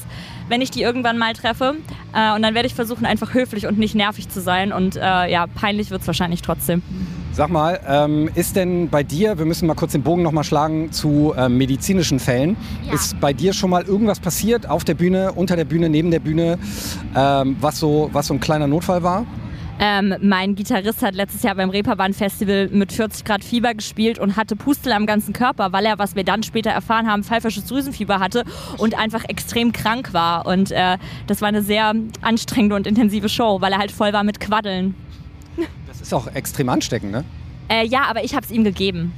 wenn 0.50 0.62
ich 0.62 0.72
die 0.72 0.82
irgendwann 0.82 1.18
mal 1.18 1.34
treffe. 1.34 1.76
Äh, 2.14 2.36
und 2.36 2.42
dann 2.42 2.54
werde 2.54 2.68
ich 2.68 2.76
versuchen, 2.76 3.06
einfach 3.06 3.34
höflich 3.34 3.66
und 3.66 3.78
nicht 3.78 3.96
nervig 3.96 4.30
zu 4.30 4.42
sein. 4.42 4.74
Und 4.74 4.98
äh, 4.98 5.32
ja, 5.32 5.48
peinlich 5.48 5.90
wird 5.90 6.02
es 6.02 6.08
wahrscheinlich 6.08 6.42
trotzdem. 6.42 6.82
Sag 7.36 7.50
mal, 7.50 7.80
ähm, 7.88 8.30
ist 8.36 8.56
denn 8.56 8.90
bei 8.90 9.02
dir, 9.02 9.40
wir 9.40 9.46
müssen 9.46 9.66
mal 9.66 9.74
kurz 9.74 9.94
den 9.94 10.04
Bogen 10.04 10.22
nochmal 10.22 10.44
schlagen 10.44 10.92
zu 10.92 11.34
äh, 11.36 11.50
medizinischen 11.50 12.20
Fällen, 12.20 12.56
ja. 12.86 12.94
ist 12.94 13.20
bei 13.20 13.34
dir 13.34 13.54
schon 13.54 13.72
mal 13.72 13.82
irgendwas 13.82 14.20
passiert 14.20 14.70
auf 14.70 14.84
der 14.84 14.94
Bühne, 14.94 15.32
unter 15.32 15.56
der 15.56 15.66
Bühne, 15.66 15.90
neben 15.90 16.12
der 16.12 16.20
Bühne, 16.20 16.60
ähm, 17.16 17.56
was, 17.60 17.80
so, 17.80 18.12
was 18.14 18.28
so 18.28 18.36
ein 18.36 18.40
kleiner 18.40 18.68
Notfall 18.68 19.02
war? 19.02 19.26
Ähm, 19.80 20.14
mein 20.22 20.54
Gitarrist 20.54 21.02
hat 21.02 21.16
letztes 21.16 21.42
Jahr 21.42 21.56
beim 21.56 21.72
Reeperbahn 21.72 22.14
Festival 22.14 22.70
mit 22.72 22.94
40 22.94 23.26
Grad 23.26 23.44
Fieber 23.44 23.74
gespielt 23.74 24.20
und 24.20 24.38
hatte 24.38 24.56
Pustel 24.56 24.92
am 24.92 25.08
ganzen 25.08 25.34
Körper, 25.34 25.72
weil 25.72 25.88
er, 25.88 25.98
was 25.98 26.16
wir 26.16 26.24
dann 26.24 26.44
später 26.44 26.70
erfahren 26.70 27.08
haben, 27.08 27.24
pfeifersches 27.24 27.66
Drüsenfieber 27.66 28.20
hatte 28.20 28.44
und 28.78 28.96
einfach 28.96 29.24
extrem 29.28 29.72
krank 29.72 30.14
war. 30.14 30.46
Und 30.46 30.72
äh, 30.72 31.00
das 31.26 31.42
war 31.42 31.48
eine 31.48 31.64
sehr 31.64 31.96
anstrengende 32.22 32.76
und 32.76 32.86
intensive 32.86 33.28
Show, 33.28 33.60
weil 33.60 33.72
er 33.72 33.80
halt 33.80 33.92
voll 33.92 34.14
war 34.14 34.24
mit 34.24 34.40
Quaddeln. 34.40 34.94
Das 36.14 36.24
ist 36.24 36.28
auch 36.28 36.36
extrem 36.36 36.70
ansteckend, 36.70 37.12
ne? 37.12 37.26
Äh, 37.70 37.88
ja, 37.88 38.04
aber 38.04 38.24
ich 38.24 38.36
habe 38.36 38.46
es 38.46 38.52
ihm 38.52 38.64
gegeben. 38.64 39.14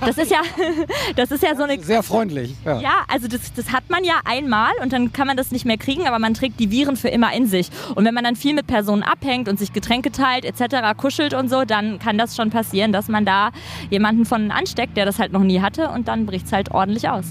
Das 0.00 0.18
ist 0.18 0.30
ja, 0.30 0.40
das 1.16 1.30
ist 1.30 1.42
ja 1.42 1.54
so 1.54 1.62
eine. 1.62 1.80
Sehr 1.80 2.02
freundlich. 2.02 2.54
Ja, 2.64 2.80
ja 2.80 2.92
also 3.06 3.28
das, 3.28 3.52
das 3.52 3.70
hat 3.70 3.84
man 3.88 4.02
ja 4.02 4.14
einmal 4.24 4.72
und 4.82 4.92
dann 4.92 5.12
kann 5.12 5.26
man 5.26 5.36
das 5.36 5.52
nicht 5.52 5.64
mehr 5.64 5.76
kriegen, 5.76 6.08
aber 6.08 6.18
man 6.18 6.34
trägt 6.34 6.58
die 6.58 6.70
Viren 6.70 6.96
für 6.96 7.08
immer 7.08 7.32
in 7.34 7.46
sich. 7.46 7.68
Und 7.94 8.04
wenn 8.04 8.14
man 8.14 8.24
dann 8.24 8.34
viel 8.34 8.54
mit 8.54 8.66
Personen 8.66 9.02
abhängt 9.02 9.48
und 9.48 9.58
sich 9.58 9.72
Getränke 9.72 10.10
teilt 10.10 10.44
etc., 10.44 10.96
kuschelt 10.96 11.34
und 11.34 11.48
so, 11.48 11.64
dann 11.64 11.98
kann 11.98 12.18
das 12.18 12.34
schon 12.34 12.50
passieren, 12.50 12.92
dass 12.92 13.08
man 13.08 13.24
da 13.24 13.50
jemanden 13.90 14.24
von 14.24 14.50
ansteckt, 14.50 14.96
der 14.96 15.04
das 15.04 15.18
halt 15.18 15.32
noch 15.32 15.44
nie 15.44 15.60
hatte 15.60 15.90
und 15.90 16.08
dann 16.08 16.26
bricht 16.26 16.46
es 16.46 16.52
halt 16.52 16.72
ordentlich 16.72 17.08
aus. 17.08 17.26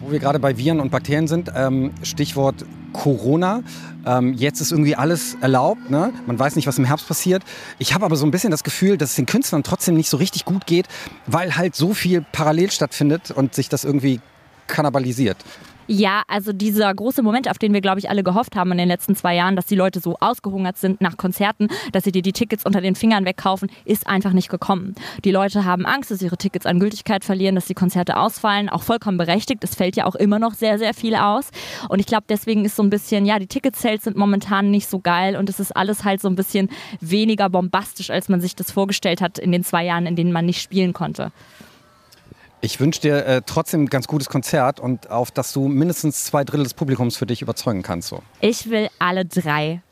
Wo 0.00 0.10
wir 0.10 0.20
gerade 0.20 0.38
bei 0.38 0.56
Viren 0.56 0.80
und 0.80 0.90
Bakterien 0.90 1.26
sind, 1.26 1.50
ähm, 1.54 1.90
Stichwort 2.02 2.64
Corona. 2.94 3.62
Ähm, 4.06 4.32
jetzt 4.32 4.62
ist 4.62 4.72
irgendwie 4.72 4.96
alles 4.96 5.36
erlaubt. 5.42 5.90
Ne? 5.90 6.14
Man 6.26 6.38
weiß 6.38 6.56
nicht, 6.56 6.66
was 6.66 6.78
im 6.78 6.86
Herbst 6.86 7.06
passiert. 7.06 7.42
Ich 7.78 7.92
habe 7.92 8.06
aber 8.06 8.16
so 8.16 8.24
ein 8.24 8.30
bisschen 8.30 8.50
das 8.50 8.64
Gefühl, 8.64 8.96
dass 8.96 9.10
es 9.10 9.16
den 9.16 9.26
Künstlern 9.26 9.62
trotzdem 9.62 9.94
nicht 9.94 10.08
so 10.08 10.16
richtig 10.16 10.46
gut 10.46 10.64
geht, 10.64 10.86
weil 11.26 11.56
halt 11.56 11.76
so 11.76 11.92
viel 11.92 12.24
parallel 12.32 12.70
stattfindet 12.70 13.30
und 13.30 13.54
sich 13.54 13.68
das 13.68 13.84
irgendwie 13.84 14.20
kannibalisiert. 14.66 15.36
Ja, 15.86 16.22
also 16.28 16.52
dieser 16.52 16.92
große 16.94 17.22
Moment, 17.22 17.50
auf 17.50 17.58
den 17.58 17.74
wir, 17.74 17.82
glaube 17.82 17.98
ich, 17.98 18.08
alle 18.08 18.22
gehofft 18.22 18.56
haben 18.56 18.72
in 18.72 18.78
den 18.78 18.88
letzten 18.88 19.14
zwei 19.14 19.34
Jahren, 19.34 19.54
dass 19.54 19.66
die 19.66 19.74
Leute 19.74 20.00
so 20.00 20.16
ausgehungert 20.18 20.78
sind 20.78 21.00
nach 21.00 21.16
Konzerten, 21.16 21.68
dass 21.92 22.04
sie 22.04 22.12
dir 22.12 22.22
die 22.22 22.32
Tickets 22.32 22.64
unter 22.64 22.80
den 22.80 22.94
Fingern 22.94 23.24
wegkaufen, 23.26 23.70
ist 23.84 24.06
einfach 24.06 24.32
nicht 24.32 24.48
gekommen. 24.48 24.94
Die 25.24 25.30
Leute 25.30 25.64
haben 25.64 25.84
Angst, 25.84 26.10
dass 26.10 26.22
ihre 26.22 26.38
Tickets 26.38 26.64
an 26.64 26.80
Gültigkeit 26.80 27.24
verlieren, 27.24 27.54
dass 27.54 27.66
die 27.66 27.74
Konzerte 27.74 28.16
ausfallen, 28.16 28.70
auch 28.70 28.82
vollkommen 28.82 29.18
berechtigt. 29.18 29.62
Es 29.62 29.74
fällt 29.74 29.96
ja 29.96 30.06
auch 30.06 30.14
immer 30.14 30.38
noch 30.38 30.54
sehr, 30.54 30.78
sehr 30.78 30.94
viel 30.94 31.14
aus. 31.14 31.50
Und 31.88 31.98
ich 31.98 32.06
glaube, 32.06 32.24
deswegen 32.28 32.64
ist 32.64 32.76
so 32.76 32.82
ein 32.82 32.90
bisschen, 32.90 33.26
ja, 33.26 33.38
die 33.38 33.46
Ticket-Sales 33.46 34.04
sind 34.04 34.16
momentan 34.16 34.70
nicht 34.70 34.88
so 34.88 35.00
geil 35.00 35.36
und 35.36 35.50
es 35.50 35.60
ist 35.60 35.76
alles 35.76 36.04
halt 36.04 36.22
so 36.22 36.28
ein 36.28 36.34
bisschen 36.34 36.70
weniger 37.00 37.50
bombastisch, 37.50 38.10
als 38.10 38.28
man 38.28 38.40
sich 38.40 38.56
das 38.56 38.70
vorgestellt 38.70 39.20
hat 39.20 39.38
in 39.38 39.52
den 39.52 39.64
zwei 39.64 39.84
Jahren, 39.84 40.06
in 40.06 40.16
denen 40.16 40.32
man 40.32 40.46
nicht 40.46 40.62
spielen 40.62 40.94
konnte. 40.94 41.30
Ich 42.64 42.80
wünsche 42.80 43.02
dir 43.02 43.26
äh, 43.26 43.42
trotzdem 43.44 43.82
ein 43.82 43.88
ganz 43.90 44.06
gutes 44.06 44.30
Konzert 44.30 44.80
und 44.80 45.10
auf, 45.10 45.30
dass 45.30 45.52
du 45.52 45.68
mindestens 45.68 46.24
zwei 46.24 46.44
Drittel 46.44 46.64
des 46.64 46.72
Publikums 46.72 47.14
für 47.14 47.26
dich 47.26 47.42
überzeugen 47.42 47.82
kannst. 47.82 48.08
So. 48.08 48.22
Ich 48.40 48.70
will 48.70 48.88
alle 48.98 49.26
drei. 49.26 49.82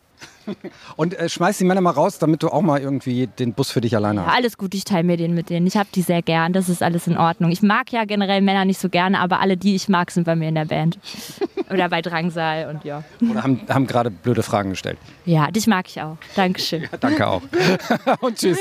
Und 0.96 1.18
äh, 1.18 1.28
schmeiß 1.28 1.58
die 1.58 1.64
Männer 1.64 1.80
mal 1.80 1.90
raus, 1.90 2.18
damit 2.18 2.42
du 2.42 2.48
auch 2.48 2.62
mal 2.62 2.80
irgendwie 2.80 3.26
den 3.26 3.52
Bus 3.52 3.70
für 3.70 3.80
dich 3.80 3.96
alleine 3.96 4.26
hast. 4.26 4.34
Alles 4.34 4.58
gut, 4.58 4.74
ich 4.74 4.84
teile 4.84 5.04
mir 5.04 5.16
den 5.16 5.34
mit 5.34 5.50
denen. 5.50 5.66
Ich 5.66 5.76
habe 5.76 5.88
die 5.94 6.02
sehr 6.02 6.22
gern, 6.22 6.52
das 6.52 6.68
ist 6.68 6.82
alles 6.82 7.06
in 7.06 7.16
Ordnung. 7.16 7.50
Ich 7.50 7.62
mag 7.62 7.92
ja 7.92 8.04
generell 8.04 8.40
Männer 8.40 8.64
nicht 8.64 8.80
so 8.80 8.88
gerne, 8.88 9.20
aber 9.20 9.40
alle, 9.40 9.56
die 9.56 9.74
ich 9.74 9.88
mag, 9.88 10.10
sind 10.10 10.24
bei 10.24 10.36
mir 10.36 10.48
in 10.48 10.54
der 10.54 10.66
Band. 10.66 10.98
Oder 11.70 11.88
bei 11.88 12.02
Drangsal 12.02 12.68
und 12.68 12.84
ja. 12.84 13.02
Oder 13.30 13.42
haben, 13.42 13.60
haben 13.68 13.86
gerade 13.86 14.10
blöde 14.10 14.42
Fragen 14.42 14.70
gestellt. 14.70 14.98
Ja, 15.24 15.50
dich 15.50 15.66
mag 15.66 15.86
ich 15.88 16.00
auch. 16.00 16.16
Dankeschön. 16.36 16.82
Ja, 16.82 16.88
danke 17.00 17.26
auch. 17.26 17.42
und 18.20 18.36
tschüss. 18.36 18.58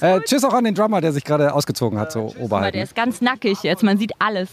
Äh, 0.00 0.20
tschüss 0.20 0.44
auch 0.44 0.52
an 0.52 0.64
den 0.64 0.74
Drummer, 0.74 1.00
der 1.00 1.12
sich 1.12 1.24
gerade 1.24 1.54
ausgezogen 1.54 1.98
hat, 1.98 2.12
so 2.12 2.34
oberhalb. 2.38 2.72
Der 2.72 2.82
ist 2.82 2.94
ganz 2.94 3.20
nackig 3.20 3.62
jetzt, 3.62 3.82
man 3.82 3.98
sieht 3.98 4.12
alles. 4.18 4.50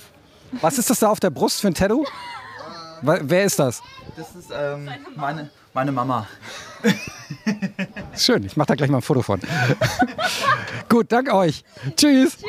Was 0.61 0.77
ist 0.77 0.89
das 0.89 0.99
da 0.99 1.09
auf 1.09 1.19
der 1.19 1.29
Brust 1.29 1.61
für 1.61 1.67
ein 1.67 1.73
Tattoo? 1.73 2.05
Wer 3.01 3.43
ist 3.43 3.59
das? 3.59 3.81
Das 4.17 4.35
ist 4.35 4.51
ähm, 4.51 4.89
meine, 5.15 5.49
meine 5.73 5.91
Mama. 5.91 6.27
Schön, 8.15 8.43
ich 8.43 8.57
mache 8.57 8.67
da 8.67 8.75
gleich 8.75 8.89
mal 8.89 8.97
ein 8.97 9.01
Foto 9.01 9.21
von. 9.21 9.39
Gut, 10.89 11.11
danke 11.11 11.33
euch. 11.33 11.63
Tschüss. 11.95 12.37
Tschüss. 12.37 12.45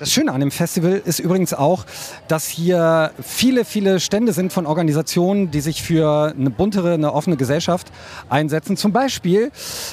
Das 0.00 0.10
Schöne 0.10 0.32
an 0.32 0.40
dem 0.40 0.50
Festival 0.50 1.02
ist 1.04 1.18
übrigens 1.18 1.52
auch, 1.52 1.84
dass 2.26 2.48
hier 2.48 3.12
viele, 3.22 3.66
viele 3.66 4.00
Stände 4.00 4.32
sind 4.32 4.50
von 4.50 4.64
Organisationen, 4.64 5.50
die 5.50 5.60
sich 5.60 5.82
für 5.82 6.32
eine 6.34 6.48
buntere, 6.48 6.94
eine 6.94 7.12
offene 7.12 7.36
Gesellschaft 7.36 7.88
einsetzen. 8.30 8.78
Zum 8.78 8.92
Beispiel 8.94 9.52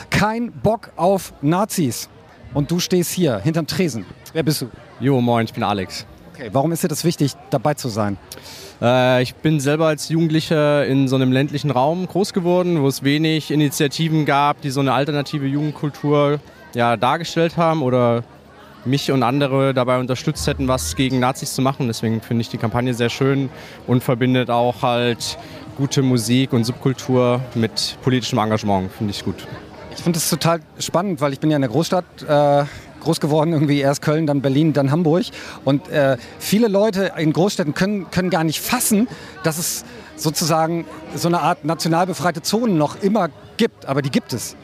kein 0.10 0.54
Bock 0.54 0.92
auf 0.96 1.34
Nazis. 1.42 2.08
Und 2.54 2.72
du 2.72 2.80
stehst 2.80 3.12
hier 3.12 3.40
hinterm 3.40 3.68
Tresen. 3.68 4.06
Wer 4.32 4.44
bist 4.44 4.62
du? 4.62 4.70
Jo, 5.02 5.20
moin, 5.20 5.44
ich 5.44 5.54
bin 5.54 5.64
Alex. 5.64 6.06
Okay, 6.34 6.50
warum 6.54 6.72
ist 6.72 6.84
dir 6.84 6.88
das 6.88 7.04
wichtig, 7.04 7.34
dabei 7.50 7.74
zu 7.74 7.90
sein? 7.90 8.18
Äh, 8.82 9.22
ich 9.22 9.36
bin 9.36 9.60
selber 9.60 9.88
als 9.88 10.10
Jugendlicher 10.10 10.86
in 10.86 11.08
so 11.08 11.16
einem 11.16 11.32
ländlichen 11.32 11.72
Raum 11.72 12.08
groß 12.08 12.34
geworden, 12.34 12.82
wo 12.82 12.88
es 12.88 13.04
wenig 13.04 13.52
Initiativen 13.52 14.26
gab, 14.26 14.62
die 14.62 14.70
so 14.70 14.80
eine 14.80 14.94
alternative 14.94 15.46
Jugendkultur 15.46 16.40
ja, 16.74 16.98
dargestellt 16.98 17.58
haben 17.58 17.82
oder 17.82 18.24
mich 18.86 19.12
und 19.12 19.24
andere 19.24 19.74
dabei 19.74 20.00
unterstützt 20.00 20.48
hätten, 20.48 20.68
was 20.68 20.96
gegen 20.96 21.20
Nazis 21.20 21.54
zu 21.54 21.62
machen. 21.62 21.88
Deswegen 21.88 22.22
finde 22.22 22.42
ich 22.42 22.50
die 22.50 22.58
Kampagne 22.58 22.94
sehr 22.94 23.10
schön 23.10 23.50
und 23.86 24.04
verbindet 24.04 24.50
auch 24.50 24.82
halt 24.82 25.38
gute 25.78 26.02
Musik 26.02 26.54
und 26.54 26.64
Subkultur 26.64 27.42
mit 27.56 27.98
politischem 28.04 28.40
Engagement. 28.40 28.92
Finde 28.92 29.12
ich 29.12 29.24
gut. 29.24 29.48
Ich 29.96 30.04
finde 30.04 30.20
es 30.20 30.30
total 30.30 30.60
spannend, 30.80 31.22
weil 31.22 31.34
ich 31.34 31.40
bin 31.40 31.50
ja 31.50 31.58
in 31.58 31.62
der 31.62 31.72
Großstadt 31.72 32.06
äh, 32.28 32.66
groß 33.08 33.20
geworden, 33.20 33.54
irgendwie 33.54 33.80
erst 33.80 34.02
Köln, 34.02 34.28
dann 34.28 34.42
Berlin, 34.42 34.74
dann 34.74 34.92
Hamburg. 34.92 35.26
Und 35.66 35.90
äh, 35.90 36.18
viele 36.40 36.68
Leute 36.68 37.14
in 37.18 37.34
Großstädten 37.34 37.74
können, 37.74 38.12
können 38.12 38.30
gar 38.30 38.44
nicht 38.44 38.62
fassen, 38.62 39.08
dass 39.44 39.58
es 39.58 39.86
sozusagen 40.16 40.86
so 41.16 41.28
eine 41.28 41.42
Art 41.42 41.64
national 41.64 42.06
befreite 42.06 42.42
Zonen 42.42 42.78
noch 42.78 43.02
immer 43.02 43.30
gibt. 43.56 43.86
Aber 43.86 44.02
die 44.02 44.12
gibt 44.12 44.34
es. 44.34 44.56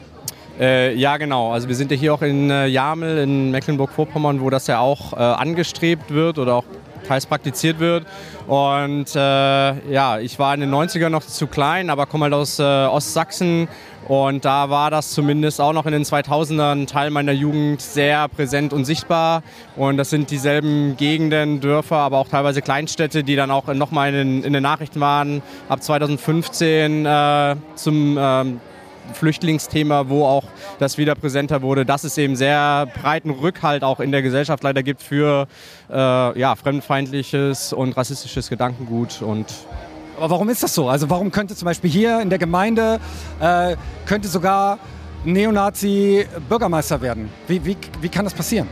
Äh, 0.60 0.94
ja, 0.94 1.16
genau. 1.16 1.52
Also 1.52 1.68
wir 1.68 1.74
sind 1.74 1.90
ja 1.90 1.96
hier 1.96 2.14
auch 2.14 2.22
in 2.22 2.50
äh, 2.50 2.66
Jamel 2.66 3.18
in 3.18 3.50
Mecklenburg-Vorpommern, 3.50 4.40
wo 4.40 4.50
das 4.50 4.66
ja 4.66 4.78
auch 4.78 5.12
äh, 5.12 5.16
angestrebt 5.16 6.12
wird 6.12 6.38
oder 6.38 6.54
auch 6.54 6.64
teils 7.08 7.26
praktiziert 7.26 7.78
wird. 7.80 8.06
Und 8.46 9.14
äh, 9.14 9.18
ja, 9.18 10.18
ich 10.18 10.38
war 10.38 10.54
in 10.54 10.60
den 10.60 10.74
90ern 10.74 11.08
noch 11.08 11.22
zu 11.22 11.46
klein, 11.46 11.90
aber 11.90 12.06
komme 12.06 12.24
halt 12.24 12.34
aus 12.34 12.58
äh, 12.58 12.62
Ostsachsen 12.62 13.68
und 14.06 14.44
da 14.44 14.68
war 14.68 14.90
das 14.90 15.10
zumindest 15.12 15.60
auch 15.60 15.72
noch 15.72 15.86
in 15.86 15.92
den 15.92 16.04
2000ern 16.04 16.86
Teil 16.86 17.10
meiner 17.10 17.32
Jugend 17.32 17.80
sehr 17.80 18.28
präsent 18.28 18.72
und 18.72 18.84
sichtbar. 18.84 19.42
Und 19.76 19.96
das 19.96 20.10
sind 20.10 20.30
dieselben 20.30 20.96
Gegenden, 20.96 21.60
Dörfer, 21.60 21.96
aber 21.96 22.18
auch 22.18 22.28
teilweise 22.28 22.60
Kleinstädte, 22.60 23.24
die 23.24 23.36
dann 23.36 23.50
auch 23.50 23.66
nochmal 23.68 24.14
in, 24.14 24.44
in 24.44 24.52
den 24.52 24.62
Nachrichten 24.62 25.00
waren. 25.00 25.42
Ab 25.68 25.82
2015 25.82 27.06
äh, 27.06 27.56
zum 27.76 28.18
ähm, 28.20 28.60
Flüchtlingsthema, 29.12 30.08
wo 30.08 30.24
auch 30.24 30.44
das 30.78 30.98
wieder 30.98 31.14
präsenter 31.14 31.62
wurde, 31.62 31.84
dass 31.84 32.04
es 32.04 32.16
eben 32.18 32.36
sehr 32.36 32.86
breiten 33.00 33.30
Rückhalt 33.30 33.84
auch 33.84 34.00
in 34.00 34.12
der 34.12 34.22
Gesellschaft 34.22 34.62
leider 34.62 34.82
gibt 34.82 35.02
für 35.02 35.46
äh, 35.90 36.38
ja, 36.38 36.54
fremdfeindliches 36.54 37.72
und 37.72 37.96
rassistisches 37.96 38.48
Gedankengut 38.48 39.22
und 39.22 39.46
aber 40.16 40.30
warum 40.30 40.48
ist 40.48 40.62
das 40.62 40.74
so? 40.74 40.88
Also 40.88 41.10
warum 41.10 41.30
könnte 41.30 41.54
zum 41.54 41.66
Beispiel 41.66 41.90
hier 41.90 42.20
in 42.20 42.30
der 42.30 42.38
Gemeinde 42.38 43.00
äh, 43.40 43.76
könnte 44.06 44.28
sogar 44.28 44.78
Neonazi 45.24 46.26
Bürgermeister 46.48 47.00
werden? 47.00 47.30
Wie, 47.48 47.64
wie, 47.64 47.76
wie 48.00 48.08
kann 48.08 48.24
das 48.24 48.34
passieren? 48.34 48.68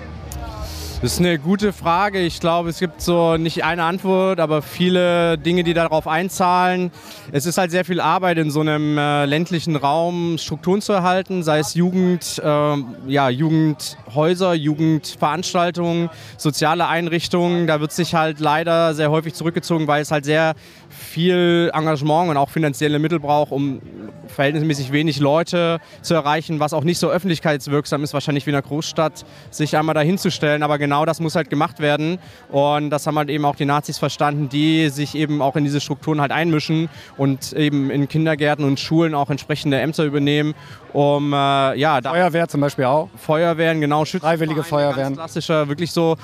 Das 1.02 1.14
ist 1.14 1.18
eine 1.18 1.37
gute 1.37 1.72
Frage. 1.72 2.20
Ich 2.20 2.38
glaube, 2.38 2.68
es 2.68 2.78
gibt 2.78 3.00
so 3.00 3.37
nicht 3.37 3.64
eine 3.64 3.83
Antwort, 3.83 4.38
aber 4.38 4.62
viele 4.62 5.37
Dinge, 5.37 5.64
die 5.64 5.74
darauf 5.74 6.07
einzahlen. 6.07 6.92
Es 7.33 7.44
ist 7.44 7.59
halt 7.59 7.72
sehr 7.72 7.85
viel 7.85 8.00
Arbeit 8.00 8.38
in 8.38 8.52
so 8.52 8.61
einem 8.61 8.96
äh, 8.96 9.24
ländlichen 9.24 9.74
Raum, 9.74 10.38
Strukturen 10.38 10.81
zu 10.81 10.92
erhalten, 10.92 11.42
sei 11.42 11.59
es 11.59 11.74
Jugend, 11.74 12.40
äh, 12.44 12.76
ja, 13.09 13.28
Jugendhäuser, 13.31 14.55
Jugendveranstaltungen, 14.55 16.09
soziale 16.37 16.87
Einrichtungen. 16.87 17.66
Da 17.66 17.81
wird 17.81 17.90
sich 17.90 18.14
halt 18.14 18.38
leider 18.38 18.94
sehr 18.94 19.11
häufig 19.11 19.35
zurückgezogen, 19.35 19.88
weil 19.88 20.02
es 20.02 20.12
halt 20.12 20.24
sehr 20.24 20.55
viel 20.92 21.70
Engagement 21.74 22.31
und 22.31 22.37
auch 22.37 22.50
finanzielle 22.50 22.98
Mittel 22.98 23.18
braucht, 23.18 23.52
um 23.52 23.81
verhältnismäßig 24.28 24.92
wenig 24.92 25.20
Leute 25.20 25.81
zu 26.02 26.14
erreichen, 26.14 26.61
was 26.61 26.72
auch 26.72 26.85
nicht 26.85 26.98
so 26.98 27.11
öffentlichkeitswirksam 27.11 28.05
ist, 28.05 28.14
wahrscheinlich 28.14 28.46
wie 28.46 28.50
in 28.50 28.57
einer 28.57 28.62
Großstadt, 28.62 29.24
sich 29.50 29.76
einmal 29.76 29.94
dahinzustellen. 29.94 30.62
Aber 30.62 30.78
genau 30.78 31.05
das 31.05 31.20
muss 31.20 31.35
halt 31.35 31.50
gemacht 31.50 31.81
werden. 31.81 32.18
Und 32.50 32.90
das 32.90 33.07
haben 33.07 33.18
halt 33.18 33.31
eben 33.31 33.44
auch 33.44 33.57
die 33.57 33.64
Nazis 33.64 33.98
verstanden, 33.98 34.48
die 34.48 34.88
sich 34.90 35.14
eben 35.14 35.42
auch 35.42 35.57
in 35.57 35.64
diese 35.64 35.81
Strukturen 35.81 36.20
halt 36.20 36.33
einmischen 36.33 36.88
und 37.16 37.52
eben 37.52 37.90
in 37.90 38.09
Kindergärten 38.09 38.64
und 38.64 38.78
Schulen 38.78 39.14
auch 39.14 39.31
entsprechende 39.31 39.81
Ämter 39.81 40.05
übernehmen, 40.05 40.55
um 40.92 41.33
äh, 41.33 41.78
ja... 41.78 42.00
Feuerwehr 42.02 42.48
zum 42.48 42.61
Beispiel 42.61 42.85
auch? 42.85 43.09
Feuerwehren, 43.16 43.81
genau. 43.81 44.05
Freiwillige 44.05 44.62
Feuerwehren. 44.62 45.14
Klassischer, 45.14 45.68
wirklich 45.68 45.90
so 45.92 46.16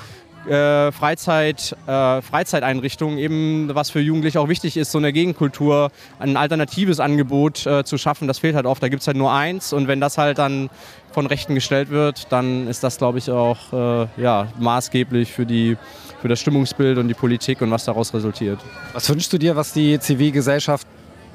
äh, 0.47 0.91
Freizeit, 0.91 1.75
äh, 1.85 2.21
Freizeiteinrichtungen, 2.21 3.17
eben 3.17 3.69
was 3.73 3.89
für 3.89 3.99
Jugendliche 3.99 4.39
auch 4.39 4.47
wichtig 4.47 4.77
ist, 4.77 4.91
so 4.91 4.97
eine 4.97 5.11
Gegenkultur, 5.11 5.91
ein 6.19 6.37
alternatives 6.37 6.99
Angebot 6.99 7.65
äh, 7.65 7.83
zu 7.83 7.97
schaffen, 7.97 8.27
das 8.27 8.39
fehlt 8.39 8.55
halt 8.55 8.65
oft. 8.65 8.81
Da 8.81 8.89
gibt 8.89 9.01
es 9.01 9.07
halt 9.07 9.17
nur 9.17 9.31
eins 9.31 9.73
und 9.73 9.87
wenn 9.87 9.99
das 9.99 10.17
halt 10.17 10.37
dann 10.37 10.69
von 11.11 11.25
Rechten 11.25 11.55
gestellt 11.55 11.89
wird, 11.89 12.31
dann 12.31 12.67
ist 12.67 12.83
das, 12.83 12.97
glaube 12.97 13.17
ich, 13.17 13.29
auch 13.29 13.73
äh, 13.73 14.07
ja, 14.21 14.47
maßgeblich 14.59 15.31
für, 15.31 15.45
die, 15.45 15.77
für 16.21 16.27
das 16.27 16.39
Stimmungsbild 16.39 16.97
und 16.97 17.07
die 17.07 17.13
Politik 17.13 17.61
und 17.61 17.71
was 17.71 17.85
daraus 17.85 18.13
resultiert. 18.13 18.59
Was 18.93 19.09
wünschst 19.09 19.33
du 19.33 19.37
dir, 19.37 19.55
was 19.55 19.73
die 19.73 19.99
Zivilgesellschaft 19.99 20.87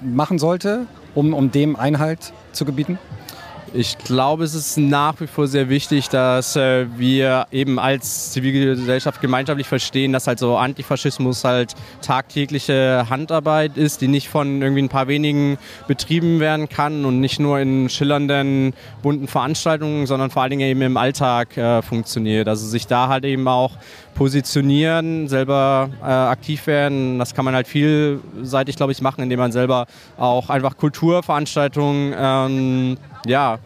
machen 0.02 0.38
sollte, 0.38 0.86
um, 1.14 1.34
um 1.34 1.50
dem 1.50 1.76
Einhalt 1.76 2.32
zu 2.52 2.64
gebieten? 2.64 2.98
Ich 3.76 3.98
glaube, 3.98 4.44
es 4.44 4.54
ist 4.54 4.78
nach 4.78 5.20
wie 5.20 5.26
vor 5.26 5.48
sehr 5.48 5.68
wichtig, 5.68 6.08
dass 6.08 6.54
äh, 6.54 6.86
wir 6.96 7.48
eben 7.50 7.80
als 7.80 8.30
Zivilgesellschaft 8.30 9.20
gemeinschaftlich 9.20 9.66
verstehen, 9.66 10.12
dass 10.12 10.28
halt 10.28 10.38
so 10.38 10.56
Antifaschismus 10.56 11.42
halt 11.42 11.74
tagtägliche 12.00 13.06
Handarbeit 13.10 13.76
ist, 13.76 14.00
die 14.00 14.06
nicht 14.06 14.28
von 14.28 14.62
irgendwie 14.62 14.82
ein 14.82 14.88
paar 14.88 15.08
wenigen 15.08 15.58
betrieben 15.88 16.38
werden 16.38 16.68
kann 16.68 17.04
und 17.04 17.18
nicht 17.18 17.40
nur 17.40 17.58
in 17.58 17.88
schillernden, 17.88 18.74
bunten 19.02 19.26
Veranstaltungen, 19.26 20.06
sondern 20.06 20.30
vor 20.30 20.42
allen 20.42 20.50
Dingen 20.50 20.68
eben 20.68 20.82
im 20.82 20.96
Alltag 20.96 21.56
äh, 21.56 21.82
funktioniert. 21.82 22.46
Also 22.46 22.68
sich 22.68 22.86
da 22.86 23.08
halt 23.08 23.24
eben 23.24 23.48
auch 23.48 23.72
positionieren, 24.14 25.26
selber 25.26 25.90
äh, 26.00 26.04
aktiv 26.04 26.68
werden. 26.68 27.18
Das 27.18 27.34
kann 27.34 27.44
man 27.44 27.56
halt 27.56 27.66
vielseitig, 27.66 28.76
glaube 28.76 28.92
ich, 28.92 29.02
machen, 29.02 29.22
indem 29.22 29.40
man 29.40 29.50
selber 29.50 29.86
auch 30.16 30.48
einfach 30.48 30.76
Kulturveranstaltungen 30.76 32.14
ähm, 32.16 32.96
ja, 33.26 33.58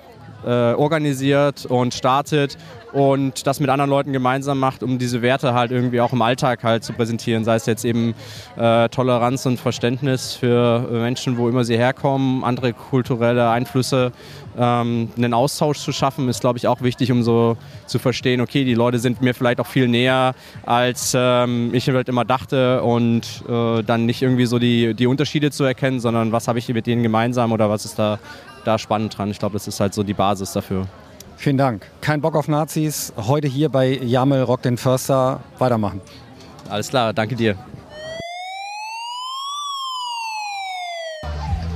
äh, 0.45 0.73
organisiert 0.75 1.67
und 1.67 1.95
startet 1.95 2.57
und 2.93 3.47
das 3.47 3.61
mit 3.61 3.69
anderen 3.71 3.91
Leuten 3.91 4.13
gemeinsam 4.13 4.59
macht, 4.59 4.83
um 4.83 4.99
diese 4.99 5.21
Werte 5.21 5.53
halt 5.53 5.71
irgendwie 5.71 6.01
auch 6.01 6.13
im 6.13 6.23
Alltag 6.23 6.65
halt 6.65 6.85
zu 6.85 6.93
präsentieren. 6.93 7.45
Sei 7.45 7.57
es 7.57 7.67
jetzt 7.67 7.85
eben 7.85 8.15
äh, 8.57 8.89
Toleranz 8.89 9.45
und 9.47 9.59
Verständnis 9.59 10.35
für 10.35 10.89
Menschen, 10.91 11.37
wo 11.37 11.49
immer 11.49 11.65
sie 11.65 11.77
herkommen, 11.77 12.45
andere 12.45 12.73
kulturelle 12.73 13.51
Einflüsse. 13.51 14.13
Ähm, 14.57 15.11
einen 15.17 15.35
Austausch 15.35 15.79
zu 15.79 15.93
schaffen, 15.93 16.29
ist, 16.29 16.41
glaube 16.41 16.59
ich, 16.59 16.67
auch 16.67 16.81
wichtig, 16.81 17.13
um 17.13 17.23
so 17.23 17.57
zu 17.87 17.99
verstehen, 17.99 18.41
okay, 18.41 18.65
die 18.65 18.75
Leute 18.75 18.99
sind 18.99 19.23
mir 19.23 19.35
vielleicht 19.35 19.61
auch 19.61 19.67
viel 19.67 19.87
näher, 19.87 20.35
als 20.67 21.13
ähm, 21.17 21.71
ich 21.73 21.89
halt 21.89 22.09
immer 22.09 22.25
dachte 22.25 22.83
und 22.83 23.45
äh, 23.49 23.83
dann 23.83 24.07
nicht 24.07 24.23
irgendwie 24.23 24.47
so 24.47 24.59
die, 24.59 24.95
die 24.95 25.07
Unterschiede 25.07 25.53
zu 25.53 25.63
erkennen, 25.63 26.01
sondern 26.01 26.33
was 26.33 26.49
habe 26.49 26.59
ich 26.59 26.69
mit 26.69 26.87
denen 26.87 27.05
gemeinsam 27.05 27.53
oder 27.53 27.71
was 27.71 27.85
ist 27.85 27.99
da, 27.99 28.19
da 28.65 28.79
spannend 28.79 29.17
dran. 29.17 29.31
Ich 29.31 29.39
glaube, 29.39 29.55
das 29.55 29.69
ist 29.69 29.81
halt 29.81 29.95
so 29.95 30.03
die 30.03 30.15
Basis 30.15 30.53
dafür. 30.53 30.87
Vielen 31.37 31.57
Dank. 31.57 31.87
Kein 32.01 32.21
Bock 32.21 32.35
auf 32.35 32.49
Nazis. 32.49 33.13
Heute 33.17 33.47
hier 33.47 33.69
bei 33.69 33.91
Jamel 33.91 34.43
Rock 34.43 34.63
den 34.63 34.77
Förster. 34.77 35.41
Weitermachen. 35.59 36.01
Alles 36.69 36.89
klar, 36.89 37.13
danke 37.13 37.37
dir. 37.37 37.57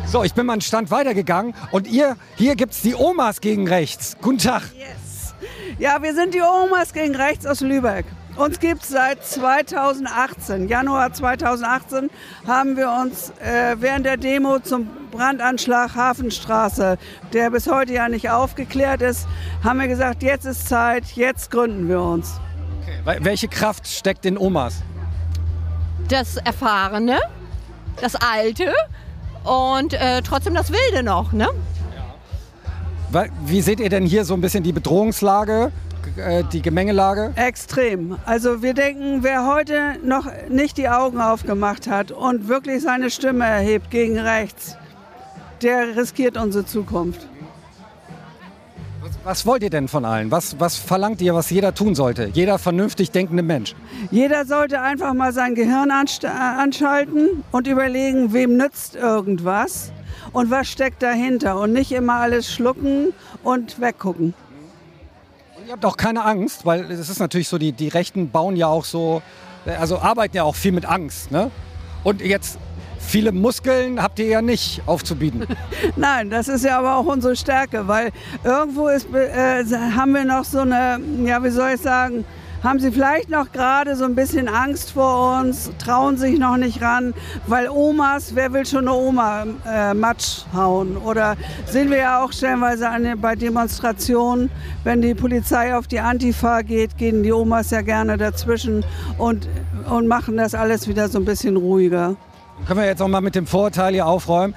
So, 0.06 0.24
ich 0.24 0.34
bin 0.34 0.44
mal 0.44 0.54
einen 0.54 0.62
Stand 0.62 0.90
weitergegangen 0.90 1.54
und 1.70 1.86
ihr, 1.86 2.16
hier 2.36 2.54
gibt 2.54 2.72
es 2.72 2.82
die 2.82 2.94
Omas 2.94 3.40
gegen 3.40 3.66
rechts. 3.66 4.16
Guten 4.20 4.38
Tag. 4.38 4.62
Yes. 4.76 5.34
Ja, 5.78 6.02
wir 6.02 6.14
sind 6.14 6.34
die 6.34 6.42
Omas 6.42 6.92
gegen 6.92 7.14
rechts 7.14 7.46
aus 7.46 7.60
Lübeck. 7.60 8.04
Uns 8.36 8.58
gibt 8.60 8.82
es 8.82 8.88
seit 8.88 9.24
2018, 9.24 10.66
Januar 10.66 11.12
2018, 11.12 12.08
haben 12.46 12.76
wir 12.78 12.90
uns 12.90 13.30
äh, 13.40 13.76
während 13.78 14.06
der 14.06 14.16
Demo 14.16 14.58
zum 14.58 14.88
Brandanschlag 15.10 15.94
Hafenstraße, 15.94 16.96
der 17.34 17.50
bis 17.50 17.70
heute 17.70 17.92
ja 17.92 18.08
nicht 18.08 18.30
aufgeklärt 18.30 19.02
ist, 19.02 19.28
haben 19.62 19.80
wir 19.80 19.88
gesagt, 19.88 20.22
jetzt 20.22 20.46
ist 20.46 20.66
Zeit, 20.66 21.04
jetzt 21.14 21.50
gründen 21.50 21.88
wir 21.88 22.00
uns. 22.00 22.40
Okay. 22.82 23.18
Welche 23.22 23.48
Kraft 23.48 23.86
steckt 23.86 24.24
in 24.24 24.38
Omas? 24.38 24.82
Das 26.08 26.38
Erfahrene, 26.38 27.20
das 28.00 28.14
Alte 28.14 28.72
und 29.44 29.92
äh, 29.92 30.22
trotzdem 30.22 30.54
das 30.54 30.72
Wilde 30.72 31.02
noch. 31.02 31.32
Ne? 31.32 31.48
Wie 33.44 33.60
seht 33.60 33.78
ihr 33.78 33.90
denn 33.90 34.06
hier 34.06 34.24
so 34.24 34.32
ein 34.32 34.40
bisschen 34.40 34.62
die 34.62 34.72
Bedrohungslage? 34.72 35.70
Äh, 36.16 36.44
die 36.52 36.62
Gemengelage? 36.62 37.32
Extrem. 37.36 38.18
Also 38.26 38.62
wir 38.62 38.74
denken, 38.74 39.22
wer 39.22 39.46
heute 39.46 39.96
noch 40.04 40.26
nicht 40.48 40.76
die 40.76 40.88
Augen 40.88 41.20
aufgemacht 41.20 41.86
hat 41.88 42.10
und 42.10 42.48
wirklich 42.48 42.82
seine 42.82 43.10
Stimme 43.10 43.44
erhebt 43.44 43.90
gegen 43.90 44.18
rechts, 44.18 44.76
der 45.62 45.96
riskiert 45.96 46.36
unsere 46.36 46.66
Zukunft. 46.66 47.26
Was 49.24 49.46
wollt 49.46 49.62
ihr 49.62 49.70
denn 49.70 49.86
von 49.86 50.04
allen? 50.04 50.32
Was, 50.32 50.58
was 50.58 50.76
verlangt 50.76 51.22
ihr, 51.22 51.32
was 51.34 51.48
jeder 51.50 51.74
tun 51.74 51.94
sollte? 51.94 52.30
Jeder 52.32 52.58
vernünftig 52.58 53.12
denkende 53.12 53.44
Mensch. 53.44 53.74
Jeder 54.10 54.44
sollte 54.44 54.80
einfach 54.80 55.14
mal 55.14 55.32
sein 55.32 55.54
Gehirn 55.54 55.92
anschalten 55.92 57.44
und 57.52 57.68
überlegen, 57.68 58.32
wem 58.32 58.56
nützt 58.56 58.96
irgendwas 58.96 59.92
und 60.32 60.50
was 60.50 60.68
steckt 60.68 61.02
dahinter 61.02 61.58
und 61.60 61.72
nicht 61.72 61.92
immer 61.92 62.14
alles 62.14 62.52
schlucken 62.52 63.12
und 63.44 63.80
weggucken. 63.80 64.34
Ihr 65.72 65.76
habt 65.76 65.86
auch 65.86 65.96
keine 65.96 66.22
Angst, 66.26 66.66
weil 66.66 66.90
es 66.90 67.08
ist 67.08 67.18
natürlich 67.18 67.48
so, 67.48 67.56
die, 67.56 67.72
die 67.72 67.88
Rechten 67.88 68.28
bauen 68.28 68.56
ja 68.56 68.66
auch 68.66 68.84
so, 68.84 69.22
also 69.64 70.00
arbeiten 70.00 70.36
ja 70.36 70.42
auch 70.42 70.54
viel 70.54 70.72
mit 70.72 70.84
Angst. 70.84 71.30
Ne? 71.30 71.50
Und 72.04 72.20
jetzt 72.20 72.58
viele 72.98 73.32
Muskeln 73.32 74.02
habt 74.02 74.18
ihr 74.18 74.26
ja 74.26 74.42
nicht 74.42 74.82
aufzubieten. 74.84 75.46
Nein, 75.96 76.28
das 76.28 76.48
ist 76.48 76.62
ja 76.66 76.78
aber 76.78 76.96
auch 76.96 77.06
unsere 77.06 77.36
Stärke, 77.36 77.88
weil 77.88 78.10
irgendwo 78.44 78.88
ist, 78.88 79.06
äh, 79.14 79.64
haben 79.96 80.12
wir 80.12 80.26
noch 80.26 80.44
so 80.44 80.58
eine, 80.58 81.00
ja, 81.24 81.42
wie 81.42 81.48
soll 81.48 81.70
ich 81.70 81.80
sagen, 81.80 82.26
haben 82.62 82.78
sie 82.78 82.92
vielleicht 82.92 83.28
noch 83.28 83.50
gerade 83.52 83.96
so 83.96 84.04
ein 84.04 84.14
bisschen 84.14 84.48
Angst 84.48 84.92
vor 84.92 85.40
uns, 85.40 85.70
trauen 85.78 86.16
sich 86.16 86.38
noch 86.38 86.56
nicht 86.56 86.80
ran, 86.80 87.12
weil 87.46 87.68
Omas, 87.68 88.34
wer 88.34 88.52
will 88.52 88.64
schon 88.64 88.86
eine 88.88 88.96
Oma 88.96 89.46
äh, 89.66 89.94
Matsch 89.94 90.42
hauen? 90.54 90.96
Oder 90.96 91.36
sehen 91.66 91.90
wir 91.90 91.98
ja 91.98 92.22
auch 92.22 92.32
stellenweise 92.32 92.88
an, 92.88 93.20
bei 93.20 93.34
Demonstrationen, 93.34 94.50
wenn 94.84 95.02
die 95.02 95.14
Polizei 95.14 95.74
auf 95.76 95.88
die 95.88 96.00
Antifa 96.00 96.62
geht, 96.62 96.96
gehen 96.96 97.22
die 97.22 97.32
Omas 97.32 97.70
ja 97.70 97.82
gerne 97.82 98.16
dazwischen 98.16 98.84
und, 99.18 99.48
und 99.90 100.06
machen 100.06 100.36
das 100.36 100.54
alles 100.54 100.86
wieder 100.86 101.08
so 101.08 101.18
ein 101.18 101.24
bisschen 101.24 101.56
ruhiger. 101.56 102.16
Können 102.66 102.78
wir 102.78 102.86
jetzt 102.86 103.02
auch 103.02 103.08
mal 103.08 103.20
mit 103.20 103.34
dem 103.34 103.46
Vorurteil 103.46 103.92
hier 103.92 104.06
aufräumen? 104.06 104.54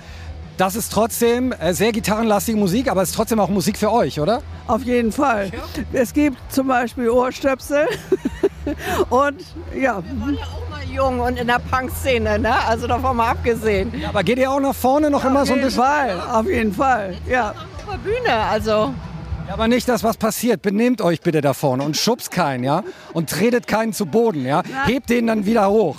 Das 0.57 0.75
ist 0.75 0.91
trotzdem 0.91 1.51
äh, 1.51 1.73
sehr 1.73 1.91
gitarrenlastige 1.91 2.57
Musik, 2.57 2.89
aber 2.89 3.01
es 3.01 3.09
ist 3.09 3.15
trotzdem 3.15 3.39
auch 3.39 3.49
Musik 3.49 3.77
für 3.77 3.91
euch, 3.91 4.19
oder? 4.21 4.41
Auf 4.67 4.83
jeden 4.83 5.11
Fall. 5.11 5.51
Es 5.91 6.13
gibt 6.13 6.37
zum 6.51 6.67
Beispiel 6.67 7.09
Ohrstöpsel 7.09 7.87
und 9.09 9.43
ja. 9.77 10.01
Wir 10.01 10.21
waren 10.21 10.33
ja 10.35 10.43
auch 10.43 10.69
mal 10.69 10.83
jung 10.85 11.19
und 11.19 11.37
in 11.37 11.47
der 11.47 11.59
Punk-Szene, 11.59 12.39
ne? 12.39 12.53
Also 12.67 12.87
davon 12.87 13.17
mal 13.17 13.31
abgesehen. 13.31 13.93
Ja, 13.99 14.09
aber 14.09 14.23
geht 14.23 14.39
ihr 14.39 14.49
auch 14.49 14.61
nach 14.61 14.75
vorne 14.75 15.09
noch 15.09 15.23
ja, 15.23 15.29
immer 15.29 15.45
so 15.45 15.53
ein 15.53 15.61
bisschen? 15.61 15.81
Auf 15.81 15.89
jeden 15.89 16.13
Fall, 16.13 16.39
auf 16.39 16.47
jeden 16.47 16.73
Fall, 16.73 17.17
ja. 17.29 17.49
Auf 17.49 17.91
der 17.91 17.97
Bühne, 17.97 18.33
also. 18.33 18.93
Ja, 19.47 19.53
aber 19.53 19.67
nicht, 19.67 19.89
dass 19.89 20.03
was 20.03 20.15
passiert. 20.15 20.61
Benehmt 20.61 21.01
euch 21.01 21.19
bitte 21.19 21.41
da 21.41 21.53
vorne 21.53 21.83
und 21.83 21.97
schubst 21.97 22.31
keinen, 22.31 22.63
ja? 22.63 22.83
Und 23.11 23.29
tretet 23.29 23.67
keinen 23.67 23.91
zu 23.91 24.05
Boden, 24.05 24.45
ja? 24.45 24.63
Hebt 24.85 25.09
den 25.09 25.27
dann 25.27 25.45
wieder 25.45 25.69
hoch. 25.69 25.97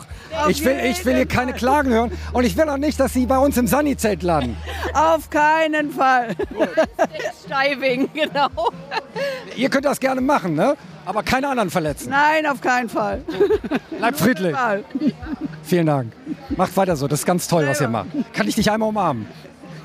Ich 0.49 0.65
will, 0.65 0.79
ich 0.85 1.05
will 1.05 1.15
hier 1.15 1.27
keine 1.27 1.53
Klagen 1.53 1.91
hören 1.91 2.12
und 2.33 2.45
ich 2.45 2.57
will 2.57 2.69
auch 2.69 2.77
nicht, 2.77 2.99
dass 3.01 3.12
Sie 3.12 3.27
bei 3.27 3.39
uns 3.39 3.57
im 3.57 3.67
Sunny-Zelt 3.67 4.23
landen. 4.23 4.57
Auf 4.95 5.31
keinen 5.31 5.91
Fall. 5.91 6.35
Diving, 7.49 8.09
genau. 8.12 8.49
Ihr 9.57 9.71
könnt 9.71 9.85
das 9.85 10.01
gerne 10.01 10.21
machen, 10.21 10.55
ne? 10.55 10.77
aber 11.07 11.23
keine 11.23 11.49
anderen 11.49 11.71
verletzen. 11.71 12.11
Nein, 12.11 12.47
auf 12.47 12.61
keinen 12.61 12.89
Fall. 12.89 13.23
Bleibt 13.99 14.19
friedlich. 14.19 14.55
Vielen 15.62 15.87
Dank. 15.87 16.12
Macht 16.57 16.77
weiter 16.77 16.97
so, 16.97 17.09
das 17.09 17.21
ist 17.21 17.27
ganz 17.27 17.49
toll, 17.49 17.67
was 17.67 17.81
ihr 17.81 17.89
macht. 17.89 18.09
Kann 18.33 18.47
ich 18.49 18.57
dich 18.57 18.71
einmal 18.71 18.89
umarmen? 18.89 19.27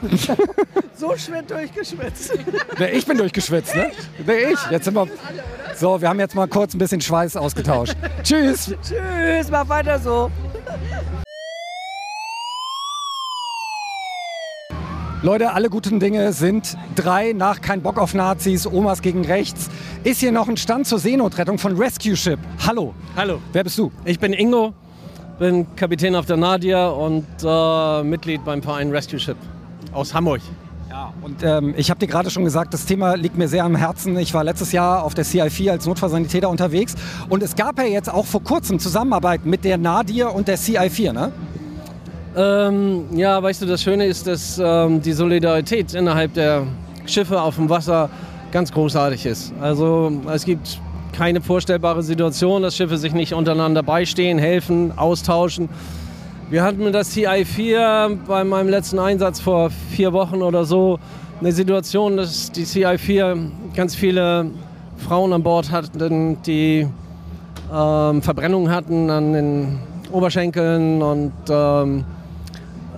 so 0.95 1.15
schwer 1.15 1.43
durchgeschwitzt. 1.43 2.33
Ich 2.93 3.05
bin 3.05 3.17
durchgeschwitzt, 3.17 3.75
ne? 3.75 3.91
Ich? 4.51 4.71
Jetzt 4.71 4.85
sind 4.85 4.95
wir. 4.95 5.07
So, 5.75 6.01
wir 6.01 6.09
haben 6.09 6.19
jetzt 6.19 6.35
mal 6.35 6.47
kurz 6.47 6.73
ein 6.73 6.77
bisschen 6.77 7.01
Schweiß 7.01 7.37
ausgetauscht. 7.37 7.95
Tschüss. 8.23 8.73
Tschüss, 8.83 9.49
mach 9.49 9.67
weiter 9.69 9.99
so. 9.99 10.31
Leute, 15.23 15.53
alle 15.53 15.69
guten 15.69 15.99
Dinge 15.99 16.33
sind 16.33 16.75
drei 16.95 17.33
nach 17.33 17.61
kein 17.61 17.83
Bock 17.83 17.99
auf 17.99 18.15
Nazis, 18.15 18.65
Omas 18.65 19.03
gegen 19.03 19.23
rechts. 19.23 19.69
Ist 20.03 20.19
hier 20.19 20.31
noch 20.31 20.49
ein 20.49 20.57
Stand 20.57 20.87
zur 20.87 20.97
Seenotrettung 20.97 21.59
von 21.59 21.77
Rescue 21.77 22.15
Ship. 22.15 22.39
Hallo. 22.65 22.95
Hallo. 23.15 23.39
Wer 23.53 23.63
bist 23.63 23.77
du? 23.77 23.91
Ich 24.03 24.19
bin 24.19 24.33
Ingo, 24.33 24.73
bin 25.37 25.67
Kapitän 25.75 26.15
auf 26.15 26.25
der 26.25 26.37
Nadia 26.37 26.87
und 26.87 27.27
äh, 27.43 28.03
Mitglied 28.03 28.43
beim 28.43 28.63
Verein 28.63 28.89
Rescue 28.89 29.19
Ship 29.19 29.37
aus 29.91 30.13
Hamburg. 30.13 30.41
Ja, 30.89 31.13
und 31.21 31.41
ähm, 31.41 31.73
ich 31.77 31.89
habe 31.89 31.99
dir 32.01 32.07
gerade 32.07 32.29
schon 32.29 32.43
gesagt, 32.43 32.73
das 32.73 32.85
Thema 32.85 33.15
liegt 33.15 33.37
mir 33.37 33.47
sehr 33.47 33.63
am 33.63 33.77
Herzen. 33.77 34.17
Ich 34.19 34.33
war 34.33 34.43
letztes 34.43 34.73
Jahr 34.73 35.03
auf 35.03 35.13
der 35.13 35.25
CI4 35.25 35.71
als 35.71 35.85
Notfallsanitäter 35.85 36.49
unterwegs 36.49 36.95
und 37.29 37.41
es 37.41 37.55
gab 37.55 37.77
ja 37.79 37.85
jetzt 37.85 38.11
auch 38.11 38.25
vor 38.25 38.43
kurzem 38.43 38.77
Zusammenarbeit 38.77 39.45
mit 39.45 39.63
der 39.63 39.77
Nadir 39.77 40.33
und 40.33 40.49
der 40.49 40.57
CI4, 40.57 41.13
ne? 41.13 41.31
Ähm, 42.35 43.05
ja, 43.13 43.41
weißt 43.41 43.61
du, 43.61 43.65
das 43.65 43.83
Schöne 43.83 44.05
ist, 44.05 44.27
dass 44.27 44.59
ähm, 44.61 45.01
die 45.01 45.13
Solidarität 45.13 45.93
innerhalb 45.93 46.33
der 46.33 46.63
Schiffe 47.05 47.41
auf 47.41 47.55
dem 47.55 47.69
Wasser 47.69 48.09
ganz 48.51 48.71
großartig 48.71 49.25
ist. 49.25 49.53
Also 49.61 50.11
es 50.33 50.45
gibt 50.45 50.79
keine 51.13 51.41
vorstellbare 51.41 52.03
Situation, 52.03 52.61
dass 52.61 52.77
Schiffe 52.77 52.97
sich 52.97 53.13
nicht 53.13 53.33
untereinander 53.33 53.83
beistehen, 53.83 54.37
helfen, 54.37 54.97
austauschen. 54.97 55.69
Wir 56.51 56.63
hatten 56.63 56.83
mit 56.83 56.93
der 56.93 57.03
CI4 57.03 58.17
bei 58.27 58.43
meinem 58.43 58.67
letzten 58.67 58.99
Einsatz 58.99 59.39
vor 59.39 59.69
vier 59.69 60.11
Wochen 60.11 60.41
oder 60.41 60.65
so 60.65 60.99
eine 61.39 61.53
Situation, 61.53 62.17
dass 62.17 62.51
die 62.51 62.65
CI4 62.65 63.37
ganz 63.73 63.95
viele 63.95 64.51
Frauen 64.97 65.31
an 65.31 65.43
Bord 65.43 65.71
hatten, 65.71 66.41
die 66.41 66.85
ähm, 67.73 68.21
Verbrennungen 68.21 68.69
hatten 68.69 69.09
an 69.09 69.31
den 69.31 69.79
Oberschenkeln 70.11 71.01
und 71.01 71.31
ähm, 71.49 72.03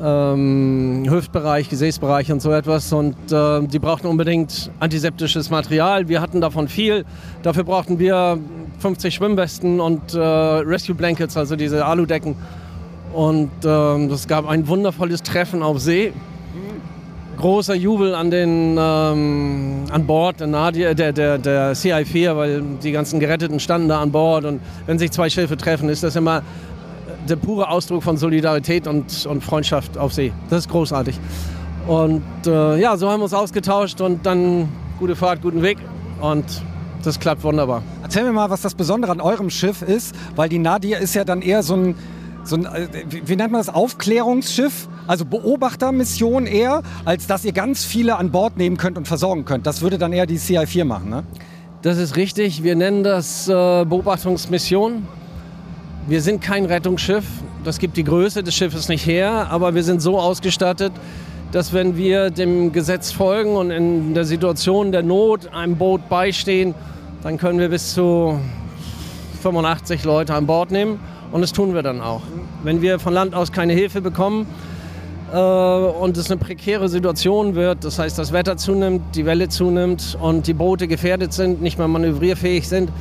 ähm, 0.03 1.05
Hüftbereich, 1.07 1.69
Gesäßbereich 1.69 2.31
und 2.31 2.41
so 2.41 2.51
etwas. 2.51 2.91
Und 2.91 3.31
äh, 3.31 3.61
die 3.67 3.77
brauchten 3.77 4.07
unbedingt 4.07 4.71
antiseptisches 4.79 5.51
Material. 5.51 6.07
Wir 6.07 6.21
hatten 6.21 6.41
davon 6.41 6.67
viel. 6.67 7.05
Dafür 7.43 7.65
brauchten 7.65 7.99
wir 7.99 8.39
50 8.79 9.13
Schwimmwesten 9.13 9.79
und 9.79 10.15
äh, 10.15 10.17
Rescue 10.17 10.95
Blankets, 10.95 11.37
also 11.37 11.55
diese 11.55 11.85
Aludecken. 11.85 12.35
Und 13.13 13.51
ähm, 13.63 14.09
es 14.11 14.27
gab 14.27 14.47
ein 14.47 14.67
wundervolles 14.67 15.21
Treffen 15.21 15.61
auf 15.61 15.79
See. 15.79 16.11
Großer 17.37 17.75
Jubel 17.75 18.15
an, 18.15 18.31
den, 18.31 18.77
ähm, 18.79 19.85
an 19.91 20.05
Bord 20.05 20.39
der, 20.39 20.47
Nadia, 20.47 20.93
der, 20.93 21.11
der, 21.11 21.37
der 21.37 21.73
CI4, 21.73 22.35
weil 22.35 22.63
die 22.81 22.91
ganzen 22.91 23.19
Geretteten 23.19 23.59
standen 23.59 23.87
da 23.87 24.01
an 24.01 24.11
Bord. 24.11 24.45
Und 24.45 24.61
wenn 24.85 24.99
sich 24.99 25.11
zwei 25.11 25.29
Schiffe 25.29 25.57
treffen, 25.57 25.89
ist 25.89 26.03
das 26.03 26.15
immer 26.15 26.41
der 27.27 27.35
pure 27.35 27.69
Ausdruck 27.69 28.03
von 28.03 28.17
Solidarität 28.17 28.87
und, 28.87 29.25
und 29.25 29.43
Freundschaft 29.43 29.97
auf 29.97 30.13
See. 30.13 30.31
Das 30.49 30.59
ist 30.59 30.69
großartig. 30.69 31.19
Und 31.87 32.23
äh, 32.45 32.79
ja, 32.79 32.97
so 32.97 33.09
haben 33.09 33.19
wir 33.19 33.25
uns 33.25 33.33
ausgetauscht 33.33 34.01
und 34.01 34.25
dann 34.25 34.69
gute 34.99 35.15
Fahrt, 35.15 35.41
guten 35.41 35.61
Weg 35.61 35.77
und 36.21 36.45
das 37.03 37.19
klappt 37.19 37.43
wunderbar. 37.43 37.83
Erzähl 38.01 38.23
mir 38.23 38.31
mal, 38.31 38.49
was 38.49 38.61
das 38.61 38.73
Besondere 38.73 39.11
an 39.11 39.19
eurem 39.19 39.49
Schiff 39.49 39.81
ist, 39.81 40.15
weil 40.35 40.47
die 40.47 40.59
Nadia 40.59 40.97
ist 40.97 41.13
ja 41.13 41.25
dann 41.25 41.41
eher 41.41 41.61
so 41.61 41.75
ein, 41.75 41.95
so 42.43 42.55
ein 42.55 42.65
äh, 42.65 42.87
wie, 43.09 43.35
nennt 43.35 43.51
man 43.51 43.59
das, 43.59 43.69
Aufklärungsschiff? 43.69 44.87
Also 45.07 45.25
Beobachtermission 45.25 46.45
eher, 46.45 46.81
als 47.05 47.27
dass 47.27 47.45
ihr 47.45 47.51
ganz 47.51 47.83
viele 47.83 48.17
an 48.17 48.31
Bord 48.31 48.57
nehmen 48.57 48.77
könnt 48.77 48.97
und 48.97 49.07
versorgen 49.07 49.45
könnt. 49.45 49.65
Das 49.65 49.81
würde 49.81 49.97
dann 49.97 50.13
eher 50.13 50.25
die 50.25 50.37
CI4 50.37 50.85
machen, 50.85 51.09
ne? 51.09 51.23
Das 51.81 51.97
ist 51.97 52.15
richtig. 52.15 52.63
Wir 52.63 52.77
nennen 52.77 53.03
das 53.03 53.49
äh, 53.49 53.51
Beobachtungsmission. 53.51 55.05
Wir 56.07 56.21
sind 56.21 56.41
kein 56.41 56.63
Rettungsschiff. 56.65 57.25
Das 57.65 57.77
gibt 57.77 57.97
die 57.97 58.05
Größe 58.05 58.41
des 58.41 58.55
Schiffes 58.55 58.87
nicht 58.87 59.05
her. 59.05 59.47
Aber 59.49 59.75
wir 59.75 59.83
sind 59.83 60.01
so 60.01 60.17
ausgestattet, 60.17 60.93
dass 61.51 61.73
wenn 61.73 61.97
wir 61.97 62.29
dem 62.29 62.71
Gesetz 62.71 63.11
folgen 63.11 63.57
und 63.57 63.69
in 63.69 64.13
der 64.13 64.23
Situation 64.23 64.93
der 64.93 65.03
Not 65.03 65.53
einem 65.53 65.75
Boot 65.75 66.07
beistehen, 66.07 66.73
dann 67.21 67.37
können 67.37 67.59
wir 67.59 67.67
bis 67.69 67.93
zu 67.93 68.39
85 69.41 70.05
Leute 70.05 70.33
an 70.33 70.45
Bord 70.45 70.71
nehmen. 70.71 70.99
Und 71.33 71.41
das 71.41 71.51
tun 71.51 71.73
wir 71.73 71.81
dann 71.81 71.99
auch. 71.99 72.21
Wenn 72.63 72.83
wir 72.83 72.99
von 72.99 73.11
Land 73.11 73.33
aus 73.33 73.51
keine 73.51 73.73
Hilfe 73.73 74.01
bekommen, 74.01 74.45
äh, 75.33 75.35
und 75.35 76.15
es 76.15 76.29
eine 76.29 76.39
prekäre 76.39 76.87
Situation 76.89 77.55
wird, 77.55 77.83
das 77.83 77.97
heißt, 77.97 78.19
das 78.19 78.33
Wetter 78.33 78.55
zunimmt, 78.55 79.01
die 79.15 79.25
Welle 79.25 79.49
zunimmt 79.49 80.15
und 80.21 80.45
die 80.45 80.53
Boote 80.53 80.87
gefährdet 80.87 81.33
sind, 81.33 81.59
nicht 81.59 81.79
mehr 81.79 81.87
manövrierfähig 81.87 82.69
sind, 82.69 82.91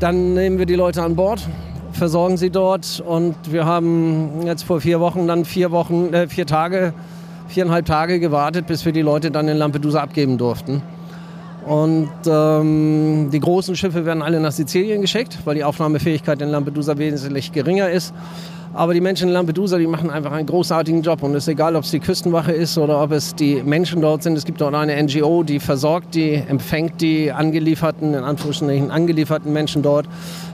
dann 0.00 0.32
nehmen 0.32 0.58
wir 0.58 0.64
die 0.64 0.74
Leute 0.74 1.02
an 1.02 1.16
Bord, 1.16 1.46
versorgen 1.92 2.38
sie 2.38 2.48
dort 2.48 3.04
und 3.06 3.34
wir 3.52 3.66
haben 3.66 4.46
jetzt 4.46 4.62
vor 4.62 4.80
vier 4.80 4.98
Wochen 5.00 5.28
dann 5.28 5.44
vier 5.44 5.70
Wochen, 5.70 6.14
äh, 6.14 6.28
vier 6.28 6.46
Tage, 6.46 6.94
viereinhalb 7.48 7.84
Tage 7.84 8.20
gewartet, 8.20 8.66
bis 8.66 8.86
wir 8.86 8.92
die 8.92 9.02
Leute 9.02 9.30
dann 9.30 9.48
in 9.48 9.58
Lampedusa 9.58 10.00
abgeben 10.00 10.38
durften. 10.38 10.80
Und 11.66 12.10
ähm, 12.28 13.28
die 13.32 13.40
großen 13.40 13.74
Schiffe 13.74 14.04
werden 14.04 14.22
alle 14.22 14.38
nach 14.38 14.52
Sizilien 14.52 15.00
geschickt, 15.00 15.38
weil 15.44 15.56
die 15.56 15.64
Aufnahmefähigkeit 15.64 16.40
in 16.40 16.48
Lampedusa 16.48 16.96
wesentlich 16.96 17.50
geringer 17.50 17.90
ist. 17.90 18.14
Aber 18.72 18.92
die 18.94 19.00
Menschen 19.00 19.28
in 19.28 19.34
Lampedusa, 19.34 19.78
die 19.78 19.86
machen 19.86 20.10
einfach 20.10 20.32
einen 20.32 20.46
großartigen 20.46 21.02
Job. 21.02 21.22
Und 21.22 21.34
es 21.34 21.44
ist 21.44 21.48
egal, 21.48 21.74
ob 21.76 21.82
es 21.82 21.90
die 21.90 21.98
Küstenwache 21.98 22.52
ist 22.52 22.76
oder 22.78 23.02
ob 23.02 23.10
es 23.10 23.34
die 23.34 23.62
Menschen 23.62 24.02
dort 24.02 24.22
sind. 24.22 24.36
Es 24.36 24.44
gibt 24.44 24.60
dort 24.60 24.74
eine 24.74 25.02
NGO, 25.02 25.42
die 25.42 25.58
versorgt 25.58 26.14
die, 26.14 26.34
empfängt 26.34 27.00
die 27.00 27.32
angelieferten, 27.32 28.14
in 28.14 28.22
Anführungsstrichen 28.22 28.90
angelieferten 28.90 29.52
Menschen 29.52 29.82
dort, 29.82 30.06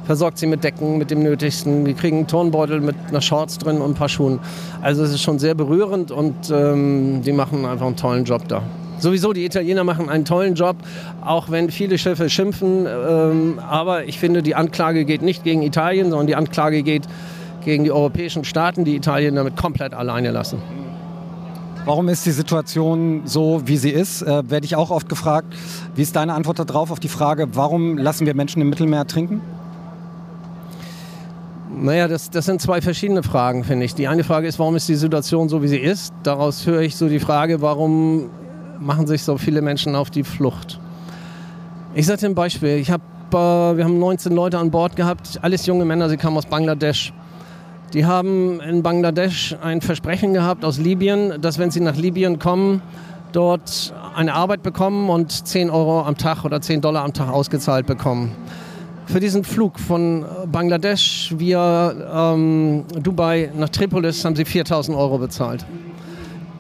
versorgt 0.05 0.38
sie 0.38 0.46
mit 0.46 0.64
Decken, 0.64 0.98
mit 0.98 1.11
dem 1.11 1.22
Nötigsten. 1.22 1.85
Die 1.85 1.94
kriegen 1.94 2.18
einen 2.18 2.27
Turnbeutel 2.29 2.81
mit 2.81 2.94
einer 3.09 3.20
Shorts 3.20 3.59
drin 3.59 3.81
und 3.81 3.90
ein 3.90 3.94
paar 3.94 4.09
Schuhen. 4.09 4.38
Also 4.81 5.03
es 5.03 5.11
ist 5.11 5.22
schon 5.22 5.38
sehr 5.38 5.55
berührend 5.55 6.11
und 6.11 6.35
ähm, 6.51 7.22
die 7.27 7.33
machen 7.33 7.66
einfach 7.66 7.87
einen 7.87 7.96
tollen 7.96 8.25
Job 8.25 8.46
da. 8.48 8.62
Sowieso, 9.02 9.32
die 9.32 9.44
Italiener 9.44 9.82
machen 9.82 10.08
einen 10.08 10.24
tollen 10.24 10.54
Job, 10.54 10.76
auch 11.24 11.50
wenn 11.50 11.72
viele 11.72 11.98
Schiffe 11.98 12.30
schimpfen. 12.30 12.86
Ähm, 12.86 13.58
aber 13.58 14.04
ich 14.04 14.20
finde, 14.20 14.44
die 14.44 14.54
Anklage 14.54 15.04
geht 15.04 15.22
nicht 15.22 15.42
gegen 15.42 15.62
Italien, 15.62 16.10
sondern 16.10 16.28
die 16.28 16.36
Anklage 16.36 16.84
geht 16.84 17.08
gegen 17.64 17.82
die 17.82 17.90
europäischen 17.90 18.44
Staaten, 18.44 18.84
die 18.84 18.94
Italien 18.94 19.34
damit 19.34 19.56
komplett 19.56 19.92
alleine 19.92 20.30
lassen. 20.30 20.62
Warum 21.84 22.08
ist 22.08 22.24
die 22.26 22.30
Situation 22.30 23.22
so, 23.24 23.62
wie 23.64 23.76
sie 23.76 23.90
ist? 23.90 24.22
Äh, 24.22 24.48
Werde 24.48 24.66
ich 24.66 24.76
auch 24.76 24.90
oft 24.90 25.08
gefragt. 25.08 25.52
Wie 25.96 26.02
ist 26.02 26.14
deine 26.14 26.34
Antwort 26.34 26.60
darauf, 26.60 26.92
auf 26.92 27.00
die 27.00 27.08
Frage, 27.08 27.48
warum 27.54 27.98
lassen 27.98 28.24
wir 28.24 28.36
Menschen 28.36 28.62
im 28.62 28.68
Mittelmeer 28.68 29.04
trinken? 29.08 29.40
Naja, 31.74 32.06
das, 32.06 32.30
das 32.30 32.44
sind 32.44 32.60
zwei 32.60 32.80
verschiedene 32.80 33.24
Fragen, 33.24 33.64
finde 33.64 33.84
ich. 33.84 33.96
Die 33.96 34.06
eine 34.06 34.22
Frage 34.22 34.46
ist, 34.46 34.60
warum 34.60 34.76
ist 34.76 34.88
die 34.88 34.94
Situation 34.94 35.48
so, 35.48 35.60
wie 35.60 35.68
sie 35.68 35.78
ist? 35.78 36.14
Daraus 36.22 36.66
höre 36.66 36.82
ich 36.82 36.94
so 36.94 37.08
die 37.08 37.18
Frage, 37.18 37.62
warum 37.62 38.30
machen 38.83 39.07
sich 39.07 39.23
so 39.23 39.38
viele 39.38 39.62
Menschen 39.62 39.95
auf 39.95 40.11
die 40.11 40.25
Flucht? 40.25 40.81
Ich 41.95 42.07
sage 42.07 42.21
dir 42.21 42.27
ein 42.27 42.35
Beispiel. 42.35 42.77
Ich 42.77 42.90
hab, 42.90 43.01
äh, 43.33 43.77
wir 43.77 43.85
haben 43.85 43.99
19 43.99 44.33
Leute 44.33 44.59
an 44.59 44.71
Bord 44.71 44.97
gehabt, 44.97 45.38
alles 45.42 45.66
junge 45.66 45.85
Männer, 45.85 46.09
sie 46.09 46.16
kamen 46.16 46.37
aus 46.37 46.47
Bangladesch. 46.47 47.12
Die 47.92 48.07
haben 48.07 48.61
in 48.61 48.83
Bangladesch 48.83 49.55
ein 49.62 49.83
Versprechen 49.83 50.33
gehabt 50.33 50.64
aus 50.64 50.79
Libyen, 50.79 51.40
dass 51.42 51.59
wenn 51.59 51.71
sie 51.71 51.81
nach 51.81 51.97
Libyen 51.97 52.38
kommen, 52.38 52.81
dort 53.33 53.92
eine 54.14 54.35
Arbeit 54.35 54.62
bekommen 54.62 55.11
und 55.11 55.47
10 55.47 55.68
Euro 55.71 56.03
am 56.03 56.16
Tag 56.16 56.45
oder 56.45 56.61
10 56.61 56.81
Dollar 56.81 57.05
am 57.05 57.12
Tag 57.12 57.29
ausgezahlt 57.29 57.87
bekommen. 57.87 58.33
Für 59.07 59.21
diesen 59.21 59.45
Flug 59.45 59.79
von 59.79 60.25
Bangladesch 60.51 61.35
via 61.37 62.33
ähm, 62.33 62.85
Dubai 63.03 63.51
nach 63.55 63.68
Tripolis 63.68 64.25
haben 64.25 64.37
sie 64.37 64.45
4000 64.45 64.97
Euro 64.97 65.18
bezahlt. 65.18 65.66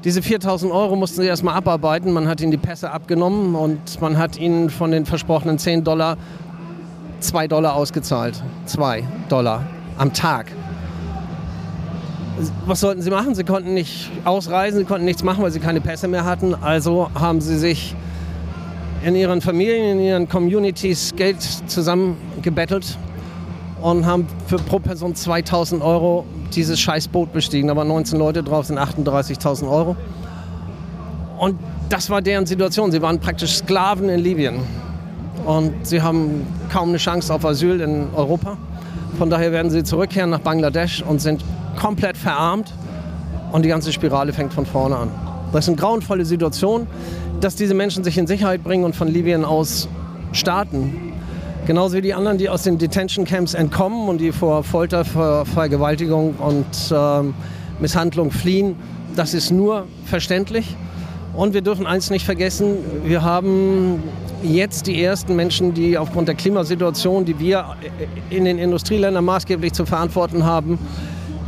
Diese 0.04 0.20
4000 0.20 0.72
Euro 0.72 0.96
mussten 0.96 1.22
sie 1.22 1.28
erstmal 1.28 1.54
abarbeiten. 1.54 2.12
Man 2.12 2.28
hat 2.28 2.40
ihnen 2.40 2.50
die 2.50 2.56
Pässe 2.56 2.90
abgenommen 2.90 3.54
und 3.54 4.00
man 4.00 4.18
hat 4.18 4.38
ihnen 4.38 4.70
von 4.70 4.90
den 4.90 5.06
versprochenen 5.06 5.58
10 5.58 5.84
Dollar 5.84 6.16
2 7.20 7.46
Dollar 7.48 7.74
ausgezahlt. 7.74 8.42
2 8.66 9.04
Dollar 9.28 9.64
am 9.98 10.12
Tag 10.12 10.46
was 12.66 12.80
sollten 12.80 13.02
sie 13.02 13.10
machen? 13.10 13.34
Sie 13.34 13.44
konnten 13.44 13.74
nicht 13.74 14.10
ausreisen, 14.24 14.80
sie 14.80 14.84
konnten 14.84 15.04
nichts 15.04 15.22
machen, 15.22 15.42
weil 15.42 15.50
sie 15.50 15.60
keine 15.60 15.80
Pässe 15.80 16.08
mehr 16.08 16.24
hatten. 16.24 16.54
Also 16.54 17.10
haben 17.14 17.40
sie 17.40 17.58
sich 17.58 17.94
in 19.04 19.14
ihren 19.16 19.40
Familien, 19.40 19.98
in 19.98 20.04
ihren 20.04 20.28
Communities 20.28 21.12
Geld 21.16 21.42
zusammengebettelt 21.66 22.98
und 23.80 24.06
haben 24.06 24.26
für 24.46 24.56
pro 24.56 24.78
Person 24.78 25.14
2000 25.14 25.82
Euro 25.82 26.24
dieses 26.56 26.80
Scheißboot 26.80 27.32
bestiegen. 27.32 27.68
Da 27.68 27.76
waren 27.76 27.88
19 27.88 28.18
Leute 28.18 28.42
drauf, 28.42 28.66
sind 28.66 28.78
38.000 28.78 29.70
Euro. 29.70 29.96
Und 31.38 31.58
das 31.88 32.08
war 32.08 32.22
deren 32.22 32.46
Situation. 32.46 32.92
Sie 32.92 33.02
waren 33.02 33.18
praktisch 33.18 33.56
Sklaven 33.56 34.08
in 34.08 34.20
Libyen. 34.20 34.60
Und 35.44 35.86
sie 35.86 36.00
haben 36.00 36.46
kaum 36.70 36.90
eine 36.90 36.98
Chance 36.98 37.34
auf 37.34 37.44
Asyl 37.44 37.80
in 37.80 38.06
Europa. 38.14 38.56
Von 39.18 39.28
daher 39.28 39.52
werden 39.52 39.70
sie 39.70 39.82
zurückkehren 39.82 40.30
nach 40.30 40.40
Bangladesch 40.40 41.02
und 41.02 41.20
sind 41.20 41.44
komplett 41.78 42.16
verarmt 42.16 42.72
und 43.52 43.64
die 43.64 43.68
ganze 43.68 43.92
Spirale 43.92 44.32
fängt 44.32 44.52
von 44.52 44.66
vorne 44.66 44.96
an. 44.96 45.10
Das 45.52 45.64
ist 45.64 45.68
eine 45.68 45.76
grauenvolle 45.76 46.24
Situation, 46.24 46.86
dass 47.40 47.56
diese 47.56 47.74
Menschen 47.74 48.04
sich 48.04 48.16
in 48.16 48.26
Sicherheit 48.26 48.64
bringen 48.64 48.84
und 48.84 48.96
von 48.96 49.08
Libyen 49.08 49.44
aus 49.44 49.88
starten. 50.32 51.11
Genauso 51.64 51.96
wie 51.96 52.00
die 52.00 52.12
anderen, 52.12 52.38
die 52.38 52.48
aus 52.48 52.64
den 52.64 52.76
Detention 52.76 53.24
Camps 53.24 53.54
entkommen 53.54 54.08
und 54.08 54.18
die 54.18 54.32
vor 54.32 54.64
Folter, 54.64 55.04
vor 55.04 55.46
Vergewaltigung 55.46 56.34
und 56.34 56.66
äh, 56.90 57.80
Misshandlung 57.80 58.32
fliehen. 58.32 58.74
Das 59.14 59.32
ist 59.32 59.52
nur 59.52 59.86
verständlich. 60.04 60.76
Und 61.34 61.54
wir 61.54 61.62
dürfen 61.62 61.86
eins 61.86 62.10
nicht 62.10 62.24
vergessen, 62.24 62.78
wir 63.04 63.22
haben 63.22 64.02
jetzt 64.42 64.88
die 64.88 65.02
ersten 65.02 65.36
Menschen, 65.36 65.72
die 65.72 65.96
aufgrund 65.96 66.26
der 66.26 66.34
Klimasituation, 66.34 67.24
die 67.24 67.38
wir 67.38 67.76
in 68.28 68.44
den 68.44 68.58
Industrieländern 68.58 69.24
maßgeblich 69.24 69.72
zu 69.72 69.86
verantworten 69.86 70.44
haben, 70.44 70.80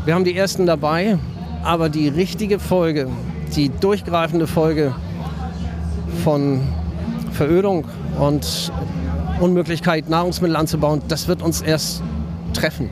wir 0.05 0.15
haben 0.15 0.25
die 0.25 0.37
ersten 0.37 0.65
dabei, 0.65 1.19
aber 1.65 1.89
die 1.89 2.09
richtige 2.09 2.61
Folge, 2.61 3.09
die 3.57 3.69
durchgreifende 3.69 4.47
Folge 4.47 4.95
von 6.23 6.61
Verödung 7.33 7.85
und 8.19 8.71
Unmöglichkeit, 9.41 10.09
Nahrungsmittel 10.09 10.57
anzubauen, 10.57 11.03
das 11.09 11.29
wird 11.29 11.43
uns 11.43 11.61
erst 11.61 12.03
treffen. 12.53 12.89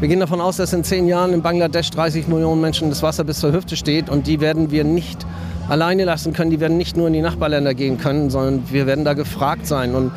Wir 0.00 0.08
gehen 0.08 0.20
davon 0.20 0.40
aus, 0.40 0.56
dass 0.56 0.72
in 0.72 0.82
zehn 0.82 1.06
Jahren 1.06 1.32
in 1.32 1.42
Bangladesch 1.42 1.90
30 1.90 2.26
Millionen 2.28 2.60
Menschen 2.60 2.88
das 2.88 3.02
Wasser 3.02 3.24
bis 3.24 3.40
zur 3.40 3.52
Hüfte 3.52 3.76
steht 3.76 4.08
und 4.08 4.26
die 4.26 4.40
werden 4.40 4.70
wir 4.70 4.84
nicht 4.84 5.24
alleine 5.68 6.04
lassen 6.04 6.32
können. 6.32 6.50
Die 6.50 6.60
werden 6.60 6.76
nicht 6.76 6.96
nur 6.96 7.06
in 7.06 7.12
die 7.12 7.20
Nachbarländer 7.20 7.74
gehen 7.74 7.98
können, 7.98 8.30
sondern 8.30 8.64
wir 8.70 8.86
werden 8.86 9.04
da 9.04 9.14
gefragt 9.14 9.66
sein. 9.66 9.94
Und 9.94 10.10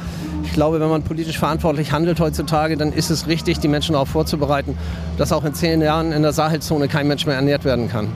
ich 0.43 0.53
glaube, 0.53 0.79
wenn 0.79 0.89
man 0.89 1.03
politisch 1.03 1.37
verantwortlich 1.37 1.91
handelt 1.91 2.19
heutzutage, 2.19 2.77
dann 2.77 2.91
ist 2.91 3.09
es 3.09 3.27
richtig, 3.27 3.59
die 3.59 3.67
Menschen 3.67 3.93
darauf 3.93 4.09
vorzubereiten, 4.09 4.77
dass 5.17 5.31
auch 5.31 5.45
in 5.45 5.53
zehn 5.53 5.81
Jahren 5.81 6.11
in 6.11 6.21
der 6.21 6.33
Sahelzone 6.33 6.87
kein 6.87 7.07
Mensch 7.07 7.25
mehr 7.25 7.35
ernährt 7.35 7.65
werden 7.65 7.89
kann. 7.89 8.07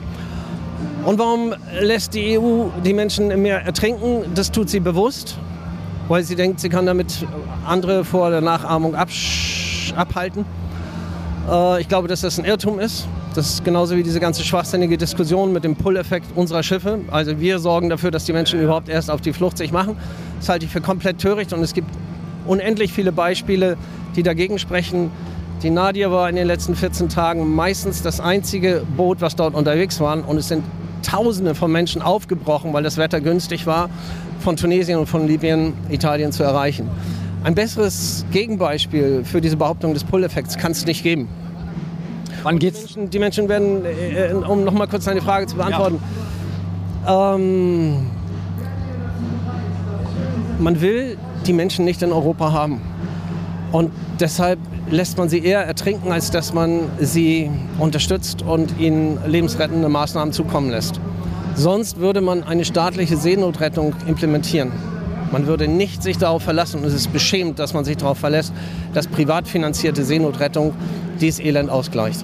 Und 1.04 1.18
warum 1.18 1.54
lässt 1.80 2.14
die 2.14 2.38
EU 2.38 2.66
die 2.84 2.92
Menschen 2.92 3.30
im 3.30 3.42
Meer 3.42 3.62
ertrinken? 3.62 4.24
Das 4.34 4.52
tut 4.52 4.70
sie 4.70 4.80
bewusst, 4.80 5.36
weil 6.12 6.24
sie 6.24 6.36
denkt, 6.36 6.60
sie 6.60 6.68
kann 6.68 6.84
damit 6.84 7.26
andere 7.66 8.04
vor 8.04 8.28
der 8.28 8.42
Nachahmung 8.42 8.94
abhalten. 8.94 10.44
Äh, 11.50 11.80
ich 11.80 11.88
glaube, 11.88 12.06
dass 12.06 12.20
das 12.20 12.38
ein 12.38 12.44
Irrtum 12.44 12.78
ist. 12.78 13.08
Das 13.34 13.48
ist 13.48 13.64
genauso 13.64 13.96
wie 13.96 14.02
diese 14.02 14.20
ganze 14.20 14.44
schwachsinnige 14.44 14.98
Diskussion 14.98 15.54
mit 15.54 15.64
dem 15.64 15.74
Pull-Effekt 15.74 16.26
unserer 16.36 16.62
Schiffe. 16.62 17.00
Also 17.10 17.40
wir 17.40 17.58
sorgen 17.58 17.88
dafür, 17.88 18.10
dass 18.10 18.26
die 18.26 18.34
Menschen 18.34 18.60
überhaupt 18.60 18.90
erst 18.90 19.10
auf 19.10 19.22
die 19.22 19.32
Flucht 19.32 19.56
sich 19.56 19.72
machen. 19.72 19.96
Das 20.38 20.50
halte 20.50 20.66
ich 20.66 20.70
für 20.70 20.82
komplett 20.82 21.18
töricht 21.18 21.54
und 21.54 21.62
es 21.62 21.72
gibt 21.72 21.88
unendlich 22.46 22.92
viele 22.92 23.10
Beispiele, 23.10 23.78
die 24.14 24.22
dagegen 24.22 24.58
sprechen. 24.58 25.10
Die 25.62 25.70
Nadia 25.70 26.10
war 26.10 26.28
in 26.28 26.36
den 26.36 26.46
letzten 26.46 26.74
14 26.74 27.08
Tagen 27.08 27.54
meistens 27.54 28.02
das 28.02 28.20
einzige 28.20 28.82
Boot, 28.98 29.22
was 29.22 29.34
dort 29.34 29.54
unterwegs 29.54 29.98
war. 29.98 30.28
Und 30.28 30.36
es 30.36 30.48
sind 30.48 30.62
Tausende 31.02 31.54
von 31.54 31.70
Menschen 31.70 32.02
aufgebrochen, 32.02 32.72
weil 32.72 32.82
das 32.82 32.96
Wetter 32.96 33.20
günstig 33.20 33.66
war, 33.66 33.90
von 34.40 34.56
Tunesien 34.56 34.98
und 34.98 35.06
von 35.06 35.26
Libyen 35.26 35.74
Italien 35.90 36.32
zu 36.32 36.42
erreichen. 36.42 36.88
Ein 37.44 37.54
besseres 37.54 38.24
Gegenbeispiel 38.30 39.24
für 39.24 39.40
diese 39.40 39.56
Behauptung 39.56 39.94
des 39.94 40.04
Pull-Effekts 40.04 40.58
kann 40.58 40.72
es 40.72 40.86
nicht 40.86 41.02
geben. 41.02 41.28
Wann 42.42 42.58
geht's? 42.58 42.78
Die 42.78 42.82
Menschen, 42.84 43.10
die 43.10 43.18
Menschen 43.18 43.48
werden, 43.48 43.84
äh, 43.84 44.32
um 44.32 44.64
noch 44.64 44.72
mal 44.72 44.86
kurz 44.86 45.04
deine 45.04 45.22
Frage 45.22 45.46
zu 45.46 45.56
beantworten, 45.56 46.00
ja. 47.04 47.34
ähm, 47.34 48.06
man 50.58 50.80
will 50.80 51.16
die 51.46 51.52
Menschen 51.52 51.84
nicht 51.84 52.02
in 52.02 52.12
Europa 52.12 52.52
haben. 52.52 52.80
Und 53.72 53.90
deshalb 54.20 54.58
lässt 54.92 55.16
man 55.16 55.28
sie 55.28 55.38
eher 55.42 55.64
ertrinken, 55.66 56.12
als 56.12 56.30
dass 56.30 56.52
man 56.52 56.82
sie 57.00 57.50
unterstützt 57.78 58.42
und 58.42 58.78
ihnen 58.78 59.18
lebensrettende 59.26 59.88
Maßnahmen 59.88 60.32
zukommen 60.32 60.70
lässt. 60.70 61.00
Sonst 61.54 61.98
würde 61.98 62.20
man 62.20 62.44
eine 62.44 62.64
staatliche 62.64 63.16
Seenotrettung 63.16 63.94
implementieren. 64.06 64.70
Man 65.32 65.46
würde 65.46 65.66
nicht 65.66 66.02
sich 66.02 66.18
darauf 66.18 66.42
verlassen, 66.42 66.80
und 66.80 66.86
es 66.86 66.92
ist 66.92 67.10
beschämend, 67.12 67.58
dass 67.58 67.72
man 67.72 67.84
sich 67.84 67.96
darauf 67.96 68.18
verlässt, 68.18 68.52
dass 68.92 69.06
privat 69.06 69.48
finanzierte 69.48 70.04
Seenotrettung 70.04 70.74
dieses 71.20 71.40
Elend 71.40 71.70
ausgleicht. 71.70 72.22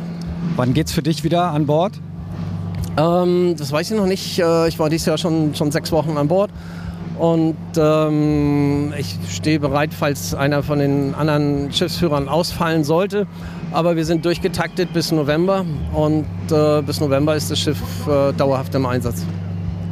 Wann 0.57 0.75
geht's 0.75 0.93
für 0.93 1.03
dich 1.03 1.25
wieder 1.25 1.45
an 1.45 1.65
Bord? 1.67 1.95
Ähm, 2.99 3.55
das 3.57 3.73
weiß 3.73 3.91
ich 3.91 3.97
noch 3.97 4.07
nicht. 4.07 4.39
Äh, 4.39 4.69
Ich 4.69 4.79
war 4.79 4.91
dieses 4.91 5.07
Jahr 5.07 5.17
schon, 5.17 5.55
schon 5.55 5.71
sechs 5.73 5.91
Wochen 5.91 6.19
an 6.19 6.29
Bord. 6.29 6.51
Und 7.19 7.57
ähm, 7.77 8.93
ich 8.97 9.17
stehe 9.29 9.59
bereit, 9.59 9.93
falls 9.93 10.35
einer 10.35 10.63
von 10.63 10.79
den 10.79 11.15
anderen 11.15 11.73
Schiffsführern 11.73 12.29
ausfallen 12.29 12.85
sollte. 12.85 13.27
Aber 13.73 13.97
wir 13.97 14.05
sind 14.05 14.25
durchgetaktet 14.25 14.93
bis 14.93 15.11
November. 15.11 15.65
Und 15.93 16.27
äh, 16.51 16.83
bis 16.83 17.01
November 17.01 17.35
ist 17.35 17.51
das 17.51 17.59
Schiff 17.59 17.81
äh, 18.07 18.33
dauerhaft 18.33 18.75
im 18.75 18.87
Einsatz. 18.87 19.25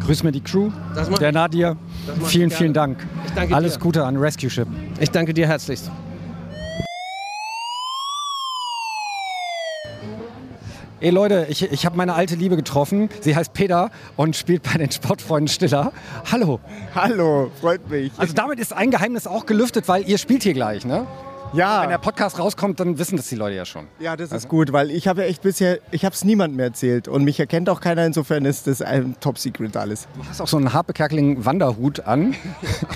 Grüß 0.04 0.22
mir 0.22 0.30
die 0.30 0.40
Crew, 0.40 0.70
der 1.20 1.32
Nadir. 1.32 1.76
Vielen, 2.26 2.50
vielen 2.50 2.72
Dank. 2.72 3.04
Alles 3.50 3.74
dir. 3.74 3.80
Gute 3.80 4.04
an 4.04 4.16
Rescue 4.16 4.48
Ship. 4.48 4.68
Ich 5.00 5.10
danke 5.10 5.34
dir 5.34 5.48
herzlichst. 5.48 5.90
Ey 11.06 11.12
Leute, 11.12 11.46
ich, 11.48 11.62
ich 11.62 11.86
habe 11.86 11.96
meine 11.96 12.14
alte 12.14 12.34
Liebe 12.34 12.56
getroffen. 12.56 13.08
Sie 13.20 13.36
heißt 13.36 13.52
Peter 13.52 13.92
und 14.16 14.34
spielt 14.34 14.64
bei 14.64 14.76
den 14.76 14.90
Sportfreunden 14.90 15.46
Stiller. 15.46 15.92
Hallo. 16.32 16.58
Hallo, 16.96 17.48
freut 17.60 17.88
mich. 17.88 18.10
Also 18.16 18.34
damit 18.34 18.58
ist 18.58 18.72
ein 18.72 18.90
Geheimnis 18.90 19.28
auch 19.28 19.46
gelüftet, 19.46 19.86
weil 19.86 20.02
ihr 20.08 20.18
spielt 20.18 20.42
hier 20.42 20.54
gleich, 20.54 20.84
ne? 20.84 21.06
Ja. 21.52 21.82
Wenn 21.82 21.90
der 21.90 21.98
Podcast 21.98 22.38
rauskommt, 22.38 22.80
dann 22.80 22.98
wissen 22.98 23.16
das 23.16 23.28
die 23.28 23.36
Leute 23.36 23.56
ja 23.56 23.64
schon. 23.64 23.86
Ja, 23.98 24.16
das 24.16 24.32
ist 24.32 24.48
gut, 24.48 24.72
weil 24.72 24.90
ich 24.90 25.08
habe 25.08 25.22
ja 25.22 25.28
echt 25.28 25.42
bisher, 25.42 25.78
ich 25.90 26.04
habe 26.04 26.14
es 26.14 26.24
niemandem 26.24 26.60
erzählt 26.60 27.08
und 27.08 27.24
mich 27.24 27.40
erkennt 27.40 27.68
auch 27.68 27.80
keiner, 27.80 28.04
insofern 28.04 28.44
ist 28.44 28.66
das 28.66 28.82
ein 28.82 29.16
Top-Secret 29.20 29.76
alles. 29.76 30.08
Du 30.14 30.28
hast 30.28 30.40
auch 30.40 30.48
so 30.48 30.56
einen 30.56 30.72
harpekerkling 30.72 31.44
Wanderhut 31.44 32.00
an. 32.00 32.34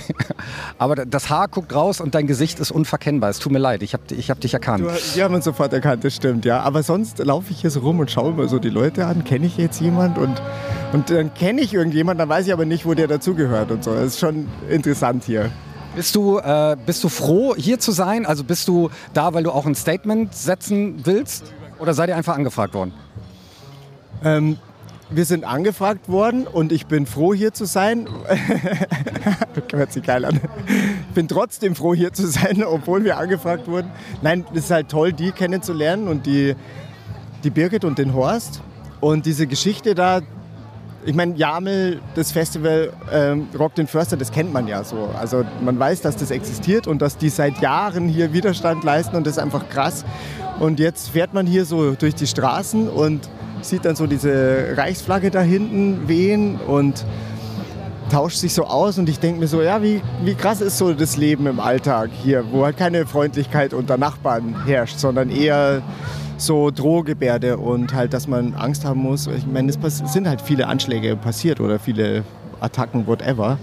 Aber 0.77 0.95
das 0.95 1.29
Haar 1.29 1.47
guckt 1.47 1.73
raus 1.73 2.01
und 2.01 2.15
dein 2.15 2.27
Gesicht 2.27 2.59
ist 2.59 2.71
unverkennbar. 2.71 3.29
Es 3.29 3.39
tut 3.39 3.51
mir 3.51 3.59
leid, 3.59 3.83
ich 3.83 3.93
habe 3.93 4.03
ich 4.11 4.29
hab 4.29 4.39
dich 4.39 4.53
erkannt. 4.53 4.83
Du, 4.83 4.89
die 5.15 5.23
haben 5.23 5.33
uns 5.33 5.45
sofort 5.45 5.73
erkannt, 5.73 6.03
das 6.03 6.15
stimmt, 6.15 6.45
ja. 6.45 6.61
Aber 6.61 6.83
sonst 6.83 7.19
laufe 7.19 7.51
ich 7.51 7.61
hier 7.61 7.71
so 7.71 7.79
rum 7.79 7.99
und 7.99 8.11
schaue 8.11 8.31
immer 8.31 8.47
so 8.47 8.59
die 8.59 8.69
Leute 8.69 9.05
an. 9.05 9.23
Kenne 9.23 9.47
ich 9.47 9.57
jetzt 9.57 9.79
jemand? 9.81 10.17
Und, 10.17 10.41
und 10.93 11.09
dann 11.09 11.33
kenne 11.33 11.61
ich 11.61 11.73
irgendjemand, 11.73 12.19
dann 12.19 12.29
weiß 12.29 12.47
ich 12.47 12.53
aber 12.53 12.65
nicht, 12.65 12.85
wo 12.85 12.93
der 12.93 13.07
dazugehört 13.07 13.71
und 13.71 13.83
so. 13.83 13.93
Das 13.93 14.05
ist 14.05 14.19
schon 14.19 14.47
interessant 14.69 15.23
hier. 15.23 15.51
Bist 15.95 16.15
du, 16.15 16.37
äh, 16.37 16.77
bist 16.85 17.03
du 17.03 17.09
froh, 17.09 17.53
hier 17.55 17.79
zu 17.79 17.91
sein? 17.91 18.25
Also 18.25 18.45
bist 18.45 18.67
du 18.67 18.89
da, 19.13 19.33
weil 19.33 19.43
du 19.43 19.51
auch 19.51 19.65
ein 19.65 19.75
Statement 19.75 20.33
setzen 20.33 21.05
willst? 21.05 21.53
Oder 21.79 21.93
seid 21.93 22.07
ihr 22.07 22.15
einfach 22.15 22.35
angefragt 22.35 22.73
worden? 22.73 22.93
Ähm, 24.23 24.57
wir 25.09 25.25
sind 25.25 25.43
angefragt 25.43 26.07
worden 26.07 26.47
und 26.47 26.71
ich 26.71 26.85
bin 26.85 27.05
froh, 27.05 27.33
hier 27.33 27.53
zu 27.53 27.65
sein. 27.65 28.07
Hört 29.73 29.91
sich 29.91 30.03
geil 30.03 30.23
an. 30.23 30.39
Ich 31.09 31.13
bin 31.13 31.27
trotzdem 31.27 31.75
froh, 31.75 31.93
hier 31.93 32.13
zu 32.13 32.27
sein, 32.27 32.63
obwohl 32.65 33.03
wir 33.03 33.17
angefragt 33.17 33.67
wurden. 33.67 33.91
Nein, 34.21 34.45
es 34.51 34.65
ist 34.65 34.71
halt 34.71 34.87
toll, 34.87 35.11
die 35.11 35.33
kennenzulernen 35.33 36.07
und 36.07 36.25
die, 36.25 36.55
die 37.43 37.49
Birgit 37.49 37.83
und 37.83 37.97
den 37.97 38.13
Horst. 38.13 38.61
Und 39.01 39.25
diese 39.25 39.45
Geschichte 39.45 39.95
da, 39.95 40.21
ich 41.05 41.15
meine, 41.15 41.35
Jamel, 41.35 41.99
das 42.15 42.31
Festival 42.31 42.93
ähm, 43.11 43.47
Rock 43.57 43.75
den 43.75 43.87
Förster, 43.87 44.17
das 44.17 44.31
kennt 44.31 44.53
man 44.53 44.67
ja 44.67 44.83
so. 44.83 45.09
Also 45.19 45.43
man 45.61 45.79
weiß, 45.79 46.01
dass 46.01 46.15
das 46.15 46.31
existiert 46.31 46.87
und 46.87 47.01
dass 47.01 47.17
die 47.17 47.29
seit 47.29 47.59
Jahren 47.59 48.07
hier 48.07 48.33
Widerstand 48.33 48.83
leisten 48.83 49.15
und 49.15 49.25
das 49.25 49.37
ist 49.37 49.43
einfach 49.43 49.67
krass. 49.69 50.05
Und 50.59 50.79
jetzt 50.79 51.09
fährt 51.09 51.33
man 51.33 51.47
hier 51.47 51.65
so 51.65 51.93
durch 51.95 52.13
die 52.13 52.27
Straßen 52.27 52.87
und 52.87 53.29
sieht 53.61 53.85
dann 53.85 53.95
so 53.95 54.05
diese 54.07 54.73
Reichsflagge 54.75 55.31
da 55.31 55.41
hinten 55.41 56.07
wehen 56.07 56.59
und 56.59 57.05
tauscht 58.11 58.37
sich 58.37 58.53
so 58.53 58.65
aus 58.65 58.97
und 58.97 59.07
ich 59.07 59.19
denke 59.19 59.39
mir 59.39 59.47
so, 59.47 59.61
ja, 59.61 59.81
wie, 59.81 60.01
wie 60.23 60.35
krass 60.35 60.59
ist 60.59 60.77
so 60.77 60.93
das 60.93 61.15
Leben 61.15 61.47
im 61.47 61.59
Alltag 61.61 62.09
hier, 62.11 62.43
wo 62.51 62.65
halt 62.65 62.75
keine 62.75 63.05
Freundlichkeit 63.05 63.73
unter 63.73 63.97
Nachbarn 63.97 64.53
herrscht, 64.65 64.99
sondern 64.99 65.29
eher 65.29 65.81
so 66.37 66.71
Drohgebärde 66.71 67.57
und 67.57 67.93
halt, 67.93 68.13
dass 68.13 68.27
man 68.27 68.53
Angst 68.55 68.83
haben 68.83 68.99
muss. 68.99 69.27
Ich 69.27 69.47
meine, 69.47 69.71
es 69.71 69.97
sind 70.11 70.27
halt 70.27 70.41
viele 70.41 70.67
Anschläge 70.67 71.15
passiert 71.15 71.61
oder 71.61 71.79
viele 71.79 72.23
Attacken, 72.59 73.07
whatever. 73.07 73.57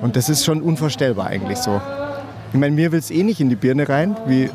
Und 0.00 0.14
das 0.14 0.28
ist 0.28 0.44
schon 0.44 0.62
unvorstellbar 0.62 1.26
eigentlich 1.26 1.58
so. 1.58 1.80
Ich 2.52 2.58
meine, 2.58 2.76
mir 2.76 2.92
will 2.92 3.00
es 3.00 3.10
eh 3.10 3.24
nicht 3.24 3.40
in 3.40 3.48
die 3.48 3.56
Birne 3.56 3.88
rein, 3.88 4.16
wie, 4.26 4.48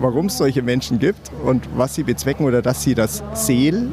warum 0.00 0.26
es 0.26 0.36
solche 0.36 0.62
Menschen 0.62 0.98
gibt 0.98 1.30
und 1.44 1.68
was 1.76 1.94
sie 1.94 2.02
bezwecken 2.02 2.44
oder 2.44 2.60
dass 2.60 2.82
sie 2.82 2.96
das 2.96 3.22
Seel 3.34 3.92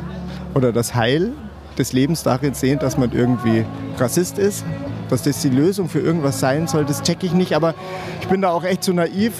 oder 0.56 0.72
das 0.72 0.96
Heil 0.96 1.34
des 1.82 1.94
Lebens 1.94 2.24
darin 2.24 2.54
sehen, 2.54 2.80
dass 2.80 2.98
man 2.98 3.12
irgendwie 3.12 3.65
Rassist 3.98 4.38
ist. 4.38 4.63
Dass 5.10 5.24
das 5.24 5.41
die 5.41 5.50
Lösung 5.50 5.89
für 5.89 6.00
irgendwas 6.00 6.39
sein 6.39 6.67
soll, 6.67 6.86
das 6.86 7.02
checke 7.02 7.26
ich 7.26 7.34
nicht. 7.34 7.54
Aber 7.54 7.74
ich 8.22 8.28
bin 8.28 8.41
da 8.41 8.52
auch 8.52 8.63
echt 8.63 8.84
zu 8.84 8.94
naiv. 8.94 9.34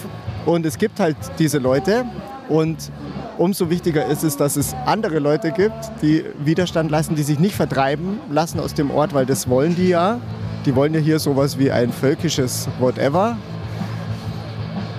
Und 0.44 0.66
es 0.66 0.76
gibt 0.76 1.00
halt 1.00 1.16
diese 1.38 1.58
Leute. 1.58 2.04
Und 2.48 2.90
umso 3.38 3.70
wichtiger 3.70 4.06
ist 4.06 4.24
es, 4.24 4.36
dass 4.36 4.56
es 4.56 4.74
andere 4.84 5.20
Leute 5.20 5.52
gibt, 5.52 5.92
die 6.02 6.24
Widerstand 6.44 6.90
leisten, 6.90 7.14
die 7.14 7.22
sich 7.22 7.38
nicht 7.38 7.54
vertreiben 7.54 8.20
lassen 8.30 8.60
aus 8.60 8.74
dem 8.74 8.90
Ort, 8.90 9.14
weil 9.14 9.24
das 9.24 9.48
wollen 9.48 9.76
die 9.76 9.88
ja. 9.88 10.20
Die 10.66 10.74
wollen 10.76 10.94
ja 10.94 11.00
hier 11.00 11.18
sowas 11.18 11.58
wie 11.58 11.70
ein 11.70 11.92
völkisches 11.92 12.68
Whatever. 12.78 13.36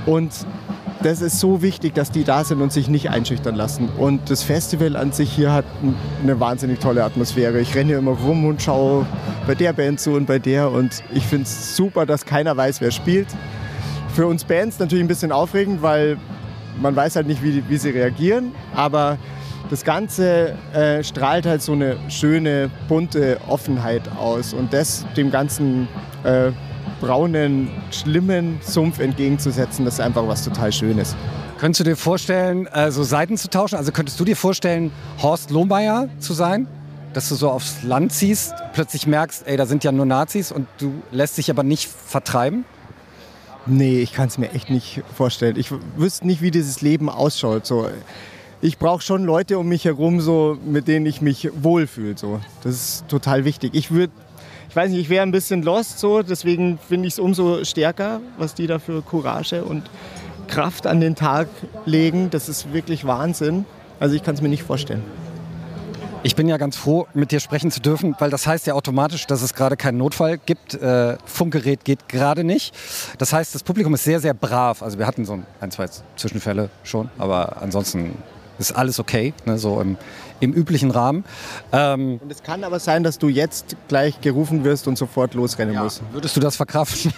Und 0.05 0.31
das 1.01 1.21
ist 1.21 1.39
so 1.39 1.61
wichtig, 1.61 1.93
dass 1.93 2.11
die 2.11 2.23
da 2.23 2.43
sind 2.43 2.61
und 2.61 2.71
sich 2.71 2.87
nicht 2.87 3.09
einschüchtern 3.09 3.55
lassen. 3.55 3.89
Und 3.97 4.29
das 4.29 4.43
Festival 4.43 4.95
an 4.95 5.11
sich 5.11 5.31
hier 5.31 5.51
hat 5.51 5.65
eine 6.21 6.39
wahnsinnig 6.39 6.79
tolle 6.79 7.03
Atmosphäre. 7.03 7.59
Ich 7.59 7.75
renne 7.75 7.93
immer 7.93 8.11
rum 8.11 8.45
und 8.45 8.61
schaue 8.61 9.05
bei 9.47 9.55
der 9.55 9.73
Band 9.73 9.99
zu 9.99 10.11
und 10.11 10.25
bei 10.25 10.39
der. 10.39 10.71
Und 10.71 11.03
ich 11.13 11.23
finde 11.23 11.43
es 11.43 11.75
super, 11.75 12.05
dass 12.05 12.25
keiner 12.25 12.55
weiß, 12.55 12.81
wer 12.81 12.91
spielt. 12.91 13.27
Für 14.13 14.27
uns 14.27 14.43
Bands 14.43 14.79
natürlich 14.79 15.03
ein 15.03 15.07
bisschen 15.07 15.31
aufregend, 15.31 15.81
weil 15.81 16.17
man 16.81 16.95
weiß 16.95 17.15
halt 17.15 17.27
nicht, 17.27 17.43
wie, 17.43 17.63
wie 17.67 17.77
sie 17.77 17.89
reagieren. 17.89 18.51
Aber 18.75 19.17
das 19.69 19.83
Ganze 19.83 20.55
äh, 20.73 21.03
strahlt 21.03 21.45
halt 21.45 21.61
so 21.61 21.73
eine 21.73 21.97
schöne, 22.09 22.69
bunte 22.87 23.39
Offenheit 23.47 24.03
aus. 24.17 24.53
Und 24.53 24.71
das 24.73 25.05
dem 25.17 25.31
ganzen 25.31 25.87
äh, 26.23 26.51
braunen, 27.03 27.69
schlimmen 27.91 28.59
Sumpf 28.61 28.99
entgegenzusetzen, 28.99 29.83
das 29.83 29.95
ist 29.95 29.99
einfach 29.99 30.25
was 30.25 30.43
total 30.43 30.71
Schönes. 30.71 31.15
Könntest 31.59 31.81
du 31.81 31.83
dir 31.83 31.97
vorstellen, 31.97 32.67
so 32.89 33.03
Seiten 33.03 33.37
zu 33.37 33.49
tauschen? 33.49 33.75
Also 33.75 33.91
könntest 33.91 34.19
du 34.19 34.25
dir 34.25 34.37
vorstellen, 34.37 34.91
Horst 35.21 35.51
Lohmeier 35.51 36.07
zu 36.19 36.33
sein? 36.33 36.67
Dass 37.13 37.29
du 37.29 37.35
so 37.35 37.49
aufs 37.49 37.83
Land 37.83 38.11
ziehst, 38.11 38.53
plötzlich 38.73 39.05
merkst, 39.05 39.47
ey, 39.47 39.57
da 39.57 39.65
sind 39.65 39.83
ja 39.83 39.91
nur 39.91 40.05
Nazis 40.05 40.51
und 40.51 40.67
du 40.79 40.93
lässt 41.11 41.37
dich 41.37 41.49
aber 41.49 41.63
nicht 41.63 41.87
vertreiben? 41.87 42.65
Nee, 43.65 43.99
ich 43.99 44.13
kann 44.13 44.29
es 44.29 44.37
mir 44.37 44.51
echt 44.51 44.69
nicht 44.69 45.03
vorstellen. 45.15 45.57
Ich 45.57 45.71
wüsste 45.95 46.25
nicht, 46.25 46.41
wie 46.41 46.51
dieses 46.51 46.81
Leben 46.81 47.09
ausschaut. 47.09 47.65
So, 47.65 47.87
ich 48.61 48.77
brauche 48.77 49.01
schon 49.01 49.23
Leute 49.25 49.59
um 49.59 49.67
mich 49.67 49.85
herum, 49.85 50.21
so, 50.21 50.57
mit 50.65 50.87
denen 50.87 51.05
ich 51.05 51.21
mich 51.21 51.49
wohlfühle. 51.53 52.17
So. 52.17 52.39
Das 52.63 52.73
ist 52.73 53.07
total 53.09 53.45
wichtig. 53.45 53.73
Ich 53.73 53.91
würde, 53.91 54.11
ich 54.73 54.75
weiß 54.75 54.89
nicht, 54.89 55.01
ich 55.01 55.09
wäre 55.09 55.21
ein 55.21 55.31
bisschen 55.31 55.61
lost, 55.61 55.99
so, 55.99 56.23
deswegen 56.23 56.79
finde 56.79 57.07
ich 57.07 57.13
es 57.13 57.19
umso 57.19 57.63
stärker, 57.63 58.21
was 58.39 58.55
die 58.55 58.65
da 58.65 58.79
für 58.79 59.03
Courage 59.03 59.63
und 59.63 59.83
Kraft 60.47 60.87
an 60.87 60.99
den 60.99 61.13
Tag 61.13 61.47
legen. 61.85 62.31
Das 62.31 62.49
ist 62.49 62.73
wirklich 62.73 63.05
Wahnsinn. 63.05 63.65
Also 63.99 64.15
ich 64.15 64.23
kann 64.23 64.33
es 64.33 64.41
mir 64.41 64.49
nicht 64.49 64.63
vorstellen. 64.63 65.03
Ich 66.23 66.35
bin 66.35 66.47
ja 66.47 66.57
ganz 66.57 66.75
froh, 66.75 67.05
mit 67.13 67.29
dir 67.29 67.39
sprechen 67.39 67.69
zu 67.69 67.81
dürfen, 67.81 68.15
weil 68.17 68.31
das 68.31 68.47
heißt 68.47 68.65
ja 68.65 68.73
automatisch, 68.73 69.27
dass 69.27 69.43
es 69.43 69.53
gerade 69.53 69.77
keinen 69.77 69.99
Notfall 69.99 70.39
gibt. 70.43 70.73
Äh, 70.73 71.17
Funkgerät 71.23 71.85
geht 71.85 72.09
gerade 72.09 72.43
nicht. 72.43 72.73
Das 73.19 73.31
heißt, 73.31 73.53
das 73.53 73.61
Publikum 73.61 73.93
ist 73.93 74.05
sehr, 74.05 74.21
sehr 74.21 74.33
brav. 74.33 74.81
Also 74.81 74.97
wir 74.97 75.05
hatten 75.05 75.23
so 75.23 75.33
ein, 75.33 75.45
ein 75.61 75.69
zwei 75.69 75.85
Zwischenfälle 76.15 76.71
schon, 76.83 77.11
aber 77.19 77.61
ansonsten 77.61 78.17
ist 78.57 78.71
alles 78.71 78.99
okay, 78.99 79.35
ne, 79.45 79.59
so 79.59 79.81
im, 79.81 79.97
im 80.43 80.53
üblichen 80.53 80.91
Rahmen. 80.91 81.23
Ähm, 81.71 82.19
Und 82.21 82.31
es 82.31 82.43
kann 82.43 82.63
aber 82.63 82.79
sein, 82.79 83.03
dass 83.03 83.17
du 83.17 83.29
jetzt 83.29 83.75
gleich 83.87 84.21
gerufen 84.21 84.63
wirst 84.63 84.87
und 84.87 84.97
sofort 84.97 85.33
losrennen 85.33 85.77
musst. 85.77 86.01
Würdest 86.11 86.35
du 86.35 86.39
das 86.39 86.55
verkraften? 86.55 87.13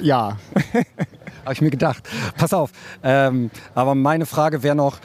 Ja. 0.00 0.36
Habe 1.44 1.52
ich 1.52 1.60
mir 1.60 1.70
gedacht. 1.70 2.08
Pass 2.36 2.52
auf. 2.52 2.70
Ähm, 3.02 3.50
aber 3.74 3.94
meine 3.94 4.26
Frage 4.26 4.62
wäre 4.62 4.76
noch, 4.76 4.98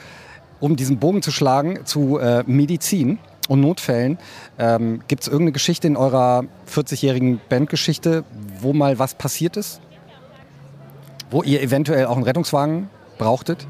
um 0.60 0.76
diesen 0.76 0.98
Bogen 0.98 1.22
zu 1.22 1.30
schlagen 1.30 1.84
zu 1.84 2.18
äh, 2.18 2.44
Medizin 2.46 3.18
und 3.48 3.60
Notfällen. 3.60 4.18
Ähm, 4.58 5.02
Gibt 5.08 5.22
es 5.22 5.28
irgendeine 5.28 5.52
Geschichte 5.52 5.86
in 5.86 5.96
eurer 5.96 6.44
40-jährigen 6.72 7.40
Bandgeschichte, 7.48 8.24
wo 8.60 8.72
mal 8.72 8.98
was 8.98 9.14
passiert 9.14 9.56
ist? 9.56 9.80
Wo 11.30 11.42
ihr 11.42 11.62
eventuell 11.62 12.06
auch 12.06 12.16
einen 12.16 12.24
Rettungswagen 12.24 12.88
brauchtet? 13.18 13.66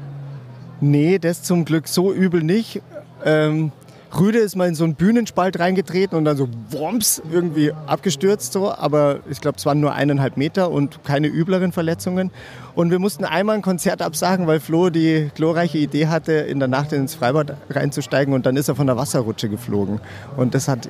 Nee, 0.81 1.19
das 1.19 1.43
zum 1.43 1.65
Glück 1.65 1.87
so 1.87 2.13
übel 2.13 2.43
nicht. 2.43 2.81
Ähm, 3.25 3.71
Rüde 4.17 4.39
ist 4.39 4.55
mal 4.55 4.67
in 4.67 4.75
so 4.75 4.83
einen 4.83 4.95
Bühnenspalt 4.95 5.59
reingetreten 5.59 6.17
und 6.17 6.25
dann 6.25 6.37
so 6.37 6.47
wumps 6.69 7.21
irgendwie 7.31 7.73
abgestürzt 7.85 8.53
so. 8.53 8.71
Aber 8.71 9.19
ich 9.29 9.41
glaube, 9.41 9.57
es 9.57 9.65
waren 9.65 9.79
nur 9.79 9.93
eineinhalb 9.93 10.37
Meter 10.37 10.71
und 10.71 11.03
keine 11.03 11.27
übleren 11.27 11.71
Verletzungen. 11.71 12.31
Und 12.75 12.91
wir 12.91 12.99
mussten 12.99 13.25
einmal 13.25 13.55
ein 13.55 13.61
Konzert 13.61 14.01
absagen, 14.01 14.47
weil 14.47 14.59
Flo 14.59 14.89
die 14.89 15.29
glorreiche 15.35 15.77
Idee 15.77 16.07
hatte, 16.07 16.33
in 16.33 16.59
der 16.59 16.67
Nacht 16.67 16.93
ins 16.93 17.15
Freibad 17.15 17.57
reinzusteigen 17.69 18.33
und 18.33 18.45
dann 18.45 18.55
ist 18.55 18.69
er 18.69 18.75
von 18.75 18.87
der 18.87 18.97
Wasserrutsche 18.97 19.49
geflogen. 19.49 19.99
Und 20.37 20.55
das 20.55 20.67
hat, 20.67 20.87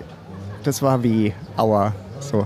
das 0.64 0.82
war 0.82 1.02
weh, 1.02 1.32
aua, 1.58 1.94
so. 2.20 2.46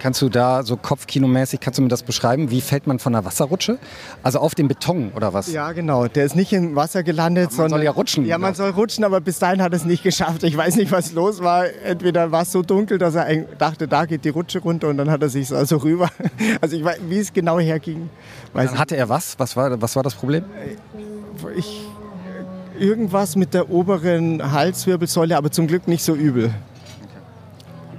Kannst 0.00 0.22
du 0.22 0.30
da 0.30 0.62
so 0.62 0.78
kopfkinomäßig, 0.78 1.60
kannst 1.60 1.78
du 1.78 1.82
mir 1.82 1.88
das 1.88 2.02
beschreiben? 2.02 2.50
Wie 2.50 2.62
fällt 2.62 2.86
man 2.86 2.98
von 2.98 3.12
der 3.12 3.26
Wasserrutsche? 3.26 3.78
Also 4.22 4.38
auf 4.38 4.54
den 4.54 4.66
Beton 4.66 5.12
oder 5.14 5.34
was? 5.34 5.52
Ja, 5.52 5.72
genau. 5.72 6.08
Der 6.08 6.24
ist 6.24 6.34
nicht 6.34 6.54
im 6.54 6.74
Wasser 6.74 7.02
gelandet, 7.02 7.50
man 7.50 7.56
sondern. 7.56 7.70
soll 7.72 7.82
ja 7.84 7.90
rutschen, 7.90 8.24
Ja, 8.24 8.38
man 8.38 8.54
soll 8.54 8.70
rutschen, 8.70 9.04
aber 9.04 9.20
bis 9.20 9.38
dahin 9.38 9.60
hat 9.60 9.72
er 9.72 9.76
es 9.76 9.84
nicht 9.84 10.02
geschafft. 10.02 10.42
Ich 10.42 10.56
weiß 10.56 10.76
nicht, 10.76 10.90
was 10.90 11.12
los 11.12 11.42
war. 11.42 11.66
Entweder 11.84 12.32
war 12.32 12.42
es 12.42 12.52
so 12.52 12.62
dunkel, 12.62 12.96
dass 12.96 13.14
er 13.14 13.42
dachte, 13.58 13.86
da 13.86 14.06
geht 14.06 14.24
die 14.24 14.30
Rutsche 14.30 14.60
runter 14.60 14.88
und 14.88 14.96
dann 14.96 15.10
hat 15.10 15.20
er 15.20 15.28
sich 15.28 15.48
so 15.48 15.56
also 15.56 15.76
rüber. 15.76 16.08
Also 16.62 16.76
ich 16.76 16.84
weiß, 16.84 17.00
wie 17.08 17.18
es 17.18 17.32
genau 17.32 17.58
herging. 17.60 18.08
Weiß 18.54 18.70
Dann 18.70 18.78
hatte 18.78 18.96
er 18.96 19.08
was? 19.08 19.38
Was 19.38 19.56
war, 19.56 19.80
was 19.80 19.94
war 19.96 20.02
das 20.02 20.14
Problem? 20.14 20.44
ich, 21.56 21.86
irgendwas 22.78 23.36
mit 23.36 23.52
der 23.54 23.70
oberen 23.70 24.52
Halswirbelsäule, 24.52 25.36
aber 25.36 25.50
zum 25.50 25.66
Glück 25.66 25.86
nicht 25.86 26.02
so 26.02 26.14
übel. 26.14 26.52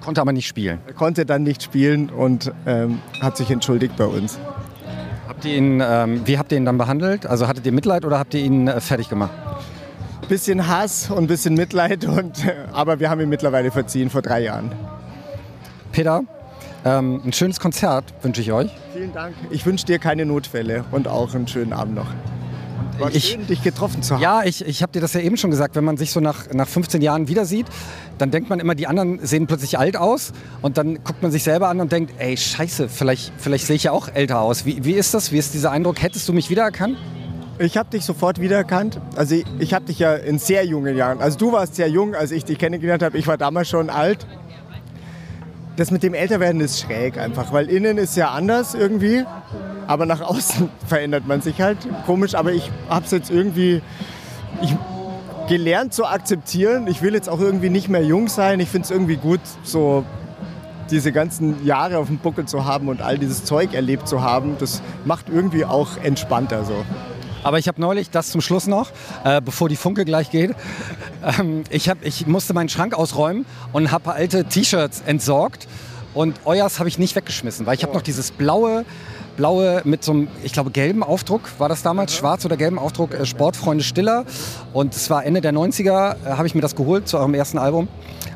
Konnte 0.01 0.21
aber 0.21 0.33
nicht 0.33 0.47
spielen. 0.47 0.79
Er 0.87 0.93
konnte 0.93 1.25
dann 1.25 1.43
nicht 1.43 1.63
spielen 1.63 2.09
und 2.09 2.51
ähm, 2.65 2.99
hat 3.21 3.37
sich 3.37 3.51
entschuldigt 3.51 3.95
bei 3.95 4.05
uns. 4.05 4.39
Habt 5.27 5.45
ihr 5.45 5.55
ihn, 5.55 5.81
ähm, 5.83 6.21
wie 6.25 6.37
habt 6.37 6.51
ihr 6.51 6.57
ihn 6.57 6.65
dann 6.65 6.77
behandelt? 6.77 7.25
Also 7.25 7.47
hattet 7.47 7.65
ihr 7.65 7.71
Mitleid 7.71 8.03
oder 8.03 8.19
habt 8.19 8.33
ihr 8.33 8.41
ihn 8.41 8.67
äh, 8.67 8.81
fertig 8.81 9.09
gemacht? 9.09 9.31
Bisschen 10.27 10.67
Hass 10.67 11.09
und 11.09 11.19
ein 11.19 11.27
bisschen 11.27 11.55
Mitleid, 11.55 12.05
und, 12.05 12.45
äh, 12.45 12.53
aber 12.73 12.99
wir 12.99 13.09
haben 13.09 13.21
ihn 13.21 13.29
mittlerweile 13.29 13.71
verziehen 13.71 14.09
vor 14.09 14.21
drei 14.21 14.41
Jahren. 14.41 14.71
Peter, 15.91 16.21
ähm, 16.83 17.21
ein 17.23 17.33
schönes 17.33 17.59
Konzert 17.59 18.05
wünsche 18.21 18.41
ich 18.41 18.51
euch. 18.51 18.71
Vielen 18.93 19.13
Dank. 19.13 19.35
Ich 19.51 19.65
wünsche 19.65 19.85
dir 19.85 19.99
keine 19.99 20.25
Notfälle 20.25 20.83
und 20.91 21.07
auch 21.07 21.35
einen 21.35 21.47
schönen 21.47 21.73
Abend 21.73 21.95
noch. 21.95 22.07
War 22.99 23.13
Ich- 23.13 23.29
schön, 23.31 23.47
dich 23.47 23.63
getroffen 23.63 24.03
zu 24.03 24.15
haben. 24.15 24.21
Ja, 24.21 24.43
ich, 24.43 24.65
ich 24.65 24.81
habe 24.83 24.91
dir 24.91 25.01
das 25.01 25.13
ja 25.13 25.21
eben 25.21 25.37
schon 25.37 25.49
gesagt, 25.51 25.75
wenn 25.75 25.83
man 25.83 25.97
sich 25.97 26.11
so 26.11 26.19
nach, 26.19 26.51
nach 26.53 26.67
15 26.67 27.01
Jahren 27.01 27.27
wieder 27.27 27.45
sieht, 27.45 27.65
dann 28.17 28.29
denkt 28.31 28.49
man 28.49 28.59
immer, 28.59 28.75
die 28.75 28.87
anderen 28.87 29.25
sehen 29.25 29.47
plötzlich 29.47 29.79
alt 29.79 29.97
aus 29.97 30.33
und 30.61 30.77
dann 30.77 31.03
guckt 31.03 31.21
man 31.23 31.31
sich 31.31 31.43
selber 31.43 31.69
an 31.69 31.79
und 31.79 31.91
denkt, 31.91 32.13
ey, 32.19 32.37
scheiße, 32.37 32.89
vielleicht, 32.89 33.31
vielleicht 33.37 33.65
sehe 33.65 33.75
ich 33.75 33.83
ja 33.83 33.91
auch 33.91 34.07
älter 34.13 34.41
aus. 34.41 34.65
Wie, 34.65 34.83
wie 34.85 34.93
ist 34.93 35.13
das? 35.13 35.31
Wie 35.31 35.37
ist 35.37 35.53
dieser 35.53 35.71
Eindruck? 35.71 36.01
Hättest 36.01 36.27
du 36.29 36.33
mich 36.33 36.49
wiedererkannt? 36.49 36.97
Ich 37.59 37.77
habe 37.77 37.89
dich 37.89 38.05
sofort 38.05 38.39
wiedererkannt. 38.41 38.99
Also 39.15 39.35
ich, 39.35 39.45
ich 39.59 39.73
habe 39.73 39.85
dich 39.85 39.99
ja 39.99 40.15
in 40.15 40.39
sehr 40.39 40.65
jungen 40.65 40.95
Jahren. 40.97 41.19
Also 41.21 41.37
du 41.37 41.51
warst 41.51 41.75
sehr 41.75 41.89
jung, 41.89 42.15
als 42.15 42.31
ich 42.31 42.43
dich 42.45 42.57
kennengelernt 42.57 43.03
habe. 43.03 43.17
Ich 43.17 43.27
war 43.27 43.37
damals 43.37 43.69
schon 43.69 43.89
alt. 43.89 44.25
Das 45.77 45.89
mit 45.91 46.03
dem 46.03 46.13
Älterwerden 46.13 46.59
ist 46.61 46.79
schräg 46.81 47.17
einfach, 47.17 47.53
weil 47.53 47.69
innen 47.69 47.97
ist 47.97 48.17
ja 48.17 48.31
anders 48.31 48.73
irgendwie, 48.75 49.23
aber 49.91 50.05
nach 50.05 50.21
außen 50.21 50.69
verändert 50.87 51.27
man 51.27 51.41
sich 51.41 51.61
halt 51.61 51.77
komisch. 52.05 52.35
Aber 52.35 52.53
ich 52.53 52.71
habe 52.89 53.05
es 53.05 53.11
jetzt 53.11 53.29
irgendwie 53.29 53.81
ich, 54.61 54.75
gelernt 55.47 55.93
zu 55.93 56.05
akzeptieren. 56.05 56.87
Ich 56.87 57.01
will 57.01 57.13
jetzt 57.13 57.29
auch 57.29 57.39
irgendwie 57.39 57.69
nicht 57.69 57.89
mehr 57.89 58.03
jung 58.03 58.27
sein. 58.29 58.59
Ich 58.59 58.69
finde 58.69 58.85
es 58.85 58.91
irgendwie 58.91 59.17
gut, 59.17 59.41
so 59.63 60.05
diese 60.89 61.11
ganzen 61.11 61.65
Jahre 61.65 61.97
auf 61.97 62.07
dem 62.07 62.17
Buckel 62.17 62.45
zu 62.45 62.65
haben 62.65 62.89
und 62.89 63.01
all 63.01 63.17
dieses 63.17 63.43
Zeug 63.43 63.73
erlebt 63.73 64.07
zu 64.07 64.21
haben. 64.21 64.55
Das 64.59 64.81
macht 65.05 65.29
irgendwie 65.29 65.65
auch 65.65 65.97
entspannter 65.97 66.63
so. 66.65 66.85
Aber 67.43 67.57
ich 67.57 67.67
habe 67.67 67.81
neulich, 67.81 68.11
das 68.11 68.29
zum 68.29 68.41
Schluss 68.41 68.67
noch, 68.67 68.91
äh, 69.23 69.41
bevor 69.41 69.67
die 69.67 69.75
Funke 69.75 70.05
gleich 70.05 70.29
geht, 70.29 70.53
ähm, 71.39 71.63
ich, 71.69 71.89
hab, 71.89 72.03
ich 72.05 72.27
musste 72.27 72.53
meinen 72.53 72.69
Schrank 72.69 72.93
ausräumen 72.93 73.45
und 73.73 73.91
habe 73.91 74.13
alte 74.13 74.45
T-Shirts 74.45 75.03
entsorgt. 75.05 75.67
Und 76.13 76.41
euers 76.45 76.79
habe 76.79 76.89
ich 76.89 76.99
nicht 76.99 77.15
weggeschmissen, 77.15 77.65
weil 77.65 77.75
ich 77.75 77.83
habe 77.83 77.93
noch 77.93 78.01
dieses 78.01 78.31
blaue, 78.31 78.85
blaue 79.37 79.81
mit 79.85 80.03
so 80.03 80.11
einem, 80.11 80.27
ich 80.43 80.53
glaube, 80.53 80.71
gelben 80.71 81.03
Aufdruck, 81.03 81.41
war 81.57 81.69
das 81.69 81.83
damals, 81.83 82.13
schwarz 82.15 82.45
oder 82.45 82.57
gelben 82.57 82.79
Aufdruck, 82.79 83.13
äh, 83.13 83.25
Sportfreunde 83.25 83.83
Stiller. 83.83 84.25
Und 84.73 84.95
es 84.95 85.09
war 85.09 85.25
Ende 85.25 85.41
der 85.41 85.53
90er, 85.53 86.15
äh, 86.25 86.31
habe 86.31 86.47
ich 86.47 86.55
mir 86.55 86.61
das 86.61 86.75
geholt 86.75 87.07
zu 87.07 87.17
eurem 87.17 87.33
ersten 87.33 87.57
Album. 87.57 87.87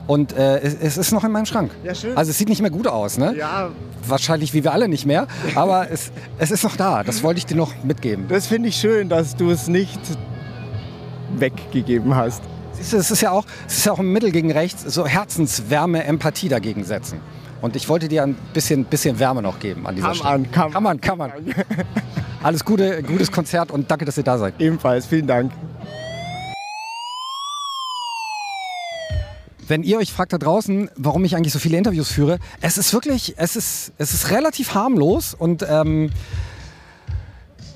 Und 0.07 0.33
äh, 0.33 0.59
es, 0.59 0.75
es 0.75 0.97
ist 0.97 1.11
noch 1.11 1.23
in 1.23 1.31
meinem 1.31 1.45
Schrank. 1.45 1.71
Ja, 1.83 1.95
schön. 1.95 2.15
Also 2.15 2.31
es 2.31 2.37
sieht 2.37 2.49
nicht 2.49 2.61
mehr 2.61 2.71
gut 2.71 2.87
aus, 2.87 3.17
ne? 3.17 3.35
Ja, 3.37 3.69
Wahrscheinlich 4.07 4.53
wie 4.53 4.63
wir 4.63 4.71
alle 4.71 4.87
nicht 4.87 5.07
mehr, 5.07 5.27
aber 5.55 5.89
es, 5.89 6.11
es 6.37 6.51
ist 6.51 6.63
noch 6.63 6.75
da. 6.75 7.03
Das 7.03 7.23
wollte 7.23 7.39
ich 7.39 7.47
dir 7.47 7.57
noch 7.57 7.71
mitgeben. 7.83 8.27
Das 8.27 8.45
finde 8.45 8.69
ich 8.69 8.75
schön, 8.75 9.09
dass 9.09 9.35
du 9.35 9.49
es 9.49 9.67
nicht 9.67 9.99
weggegeben 11.37 12.15
hast. 12.15 12.43
Siehst 12.73 12.93
du, 12.93 12.97
es 12.97 13.09
ist 13.09 13.21
ja 13.21 13.31
auch, 13.31 13.45
es 13.67 13.77
ist 13.77 13.85
ja 13.85 13.93
auch 13.93 13.99
im 13.99 14.11
Mittel 14.13 14.31
gegen 14.31 14.51
rechts 14.51 14.83
so 14.83 15.07
Herzenswärme, 15.07 16.03
Empathie 16.03 16.49
dagegen 16.49 16.83
setzen. 16.83 17.19
Und 17.65 17.75
ich 17.75 17.89
wollte 17.89 18.07
dir 18.07 18.21
ein 18.21 18.35
bisschen, 18.53 18.85
bisschen 18.85 19.17
Wärme 19.17 19.41
noch 19.41 19.59
geben 19.59 19.87
an 19.87 19.95
dieser 19.95 20.09
Kann 20.09 20.15
Stelle. 20.15 20.37
man, 20.37 20.51
kann, 20.51 20.71
kann 20.71 20.83
man, 20.83 21.01
kann 21.01 21.17
man. 21.17 21.31
Alles 22.43 22.63
Gute, 22.63 23.01
gutes 23.01 23.31
Konzert 23.31 23.71
und 23.71 23.89
danke, 23.89 24.05
dass 24.05 24.15
ihr 24.17 24.23
da 24.23 24.37
seid. 24.37 24.53
Ebenfalls, 24.61 25.07
vielen 25.07 25.25
Dank. 25.25 25.51
Wenn 29.67 29.81
ihr 29.81 29.97
euch 29.97 30.13
fragt 30.13 30.31
da 30.31 30.37
draußen, 30.37 30.91
warum 30.95 31.25
ich 31.25 31.35
eigentlich 31.35 31.53
so 31.53 31.57
viele 31.57 31.75
Interviews 31.75 32.11
führe, 32.11 32.37
es 32.61 32.77
ist 32.77 32.93
wirklich, 32.93 33.33
es 33.37 33.55
ist, 33.55 33.93
es 33.97 34.13
ist 34.13 34.29
relativ 34.29 34.75
harmlos 34.75 35.33
und 35.33 35.65
ähm, 35.67 36.11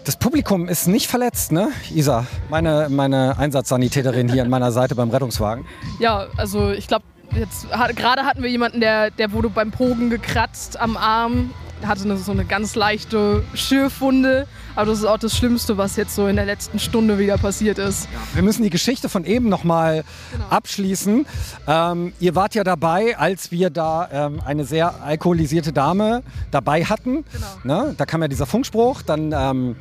das 0.06 0.18
Publikum 0.18 0.70
ist 0.70 0.86
nicht 0.88 1.08
verletzt, 1.08 1.52
ne? 1.52 1.70
Isa, 1.96 2.28
meine, 2.52 2.90
meine 2.90 3.40
Einsatzsanitäterin 3.40 4.32
hier 4.32 4.44
an 4.44 4.52
meiner 4.52 4.72
Seite 4.72 4.94
beim 4.94 5.10
Rettungswagen. 5.10 5.66
Ja, 6.00 6.28
also 6.38 6.70
ich 6.70 6.88
glaube, 6.88 7.06
jetzt 7.36 7.70
hat- 7.72 7.96
gerade 7.96 8.24
hatten 8.24 8.42
wir 8.44 8.50
jemanden, 8.50 8.80
der, 8.80 9.12
der 9.12 9.32
wurde 9.32 9.50
beim 9.50 9.72
Pogen 9.72 10.10
gekratzt 10.10 10.80
am 10.80 10.98
Arm, 10.98 11.52
hatte 11.86 12.04
eine, 12.04 12.18
so 12.18 12.32
eine 12.34 12.44
ganz 12.46 12.76
leichte 12.76 13.44
Schürfwunde. 13.54 14.48
Aber 14.76 14.88
das 14.92 15.00
ist 15.00 15.06
auch 15.06 15.18
das 15.18 15.36
Schlimmste, 15.36 15.78
was 15.78 15.96
jetzt 15.96 16.16
so 16.16 16.28
in 16.28 16.36
der 16.36 16.46
letzten 16.46 16.80
Stunde 16.80 17.18
wieder 17.20 17.38
passiert 17.38 17.78
ist. 17.78 18.08
Wir 18.34 18.44
müssen 18.44 18.64
die 18.64 18.70
Geschichte 18.70 19.10
von 19.10 19.26
eben 19.26 19.50
nochmal 19.50 20.04
abschließen. 20.50 21.26
Ähm, 21.68 22.14
ihr 22.20 22.36
wart 22.36 22.56
ja 22.56 22.64
dabei, 22.64 23.18
als 23.18 23.52
wir 23.52 23.70
da 23.70 24.08
ähm, 24.12 24.42
eine 24.46 24.66
sehr 24.66 25.02
alkoholisierte 25.04 25.74
Dame 25.74 26.24
dabei 26.52 26.84
hatten. 26.86 27.26
Ne? 27.64 27.94
Da 27.98 28.06
kam 28.06 28.22
ja 28.22 28.28
dieser 28.28 28.46
Funkspruch, 28.46 29.02
dann 29.02 29.34
ähm, 29.36 29.76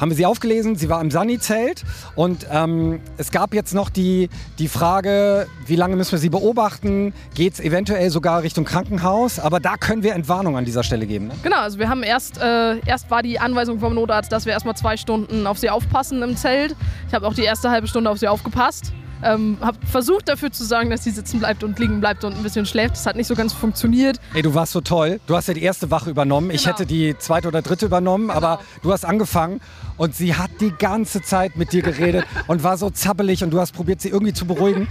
haben 0.00 0.10
wir 0.10 0.16
sie 0.16 0.26
aufgelesen, 0.26 0.76
sie 0.76 0.88
war 0.88 1.00
im 1.00 1.10
Sani-Zelt 1.10 1.84
und 2.14 2.46
ähm, 2.50 3.00
es 3.16 3.30
gab 3.30 3.54
jetzt 3.54 3.74
noch 3.74 3.90
die, 3.90 4.28
die 4.58 4.68
Frage, 4.68 5.46
wie 5.66 5.76
lange 5.76 5.96
müssen 5.96 6.12
wir 6.12 6.18
sie 6.18 6.28
beobachten? 6.28 7.12
Geht 7.34 7.54
es 7.54 7.60
eventuell 7.60 8.10
sogar 8.10 8.42
Richtung 8.42 8.64
Krankenhaus? 8.64 9.38
Aber 9.38 9.60
da 9.60 9.76
können 9.76 10.02
wir 10.02 10.14
Entwarnung 10.14 10.56
an 10.56 10.64
dieser 10.64 10.82
Stelle 10.82 11.06
geben. 11.06 11.28
Ne? 11.28 11.34
Genau, 11.42 11.58
also 11.58 11.78
wir 11.78 11.88
haben 11.88 12.02
erst, 12.02 12.38
äh, 12.38 12.78
erst 12.86 13.10
war 13.10 13.22
die 13.22 13.38
Anweisung 13.38 13.80
vom 13.80 13.94
Notarzt, 13.94 14.30
dass 14.32 14.46
wir 14.46 14.52
erstmal 14.52 14.76
zwei 14.76 14.96
Stunden 14.96 15.46
auf 15.46 15.58
sie 15.58 15.70
aufpassen 15.70 16.22
im 16.22 16.36
Zelt. 16.36 16.76
Ich 17.08 17.14
habe 17.14 17.26
auch 17.26 17.34
die 17.34 17.44
erste 17.44 17.70
halbe 17.70 17.88
Stunde 17.88 18.10
auf 18.10 18.18
sie 18.18 18.28
aufgepasst. 18.28 18.92
Ähm, 19.22 19.58
habe 19.60 19.78
versucht 19.86 20.28
dafür 20.28 20.50
zu 20.50 20.64
sorgen, 20.64 20.90
dass 20.90 21.04
sie 21.04 21.10
sitzen 21.10 21.40
bleibt 21.40 21.64
und 21.64 21.78
liegen 21.78 22.00
bleibt 22.00 22.24
und 22.24 22.36
ein 22.36 22.42
bisschen 22.42 22.66
schläft. 22.66 22.96
Das 22.96 23.06
hat 23.06 23.16
nicht 23.16 23.26
so 23.26 23.34
ganz 23.34 23.52
funktioniert. 23.52 24.20
Ey, 24.34 24.42
du 24.42 24.54
warst 24.54 24.72
so 24.72 24.80
toll. 24.80 25.20
Du 25.26 25.36
hast 25.36 25.48
ja 25.48 25.54
die 25.54 25.62
erste 25.62 25.90
Wache 25.90 26.10
übernommen. 26.10 26.50
Ich 26.50 26.66
hätte 26.66 26.86
die 26.86 27.16
zweite 27.18 27.48
oder 27.48 27.62
dritte 27.62 27.86
übernommen, 27.86 28.30
aber 28.30 28.60
du 28.82 28.92
hast 28.92 29.04
angefangen 29.04 29.60
und 29.96 30.14
sie 30.14 30.34
hat 30.34 30.50
die 30.60 30.70
ganze 30.70 31.22
Zeit 31.22 31.56
mit 31.56 31.72
dir 31.72 31.82
geredet 31.82 32.24
und 32.46 32.62
war 32.62 32.76
so 32.76 32.90
zappelig 32.90 33.42
und 33.42 33.50
du 33.50 33.60
hast 33.60 33.72
probiert, 33.72 34.00
sie 34.00 34.08
irgendwie 34.08 34.32
zu 34.32 34.46
beruhigen. 34.46 34.88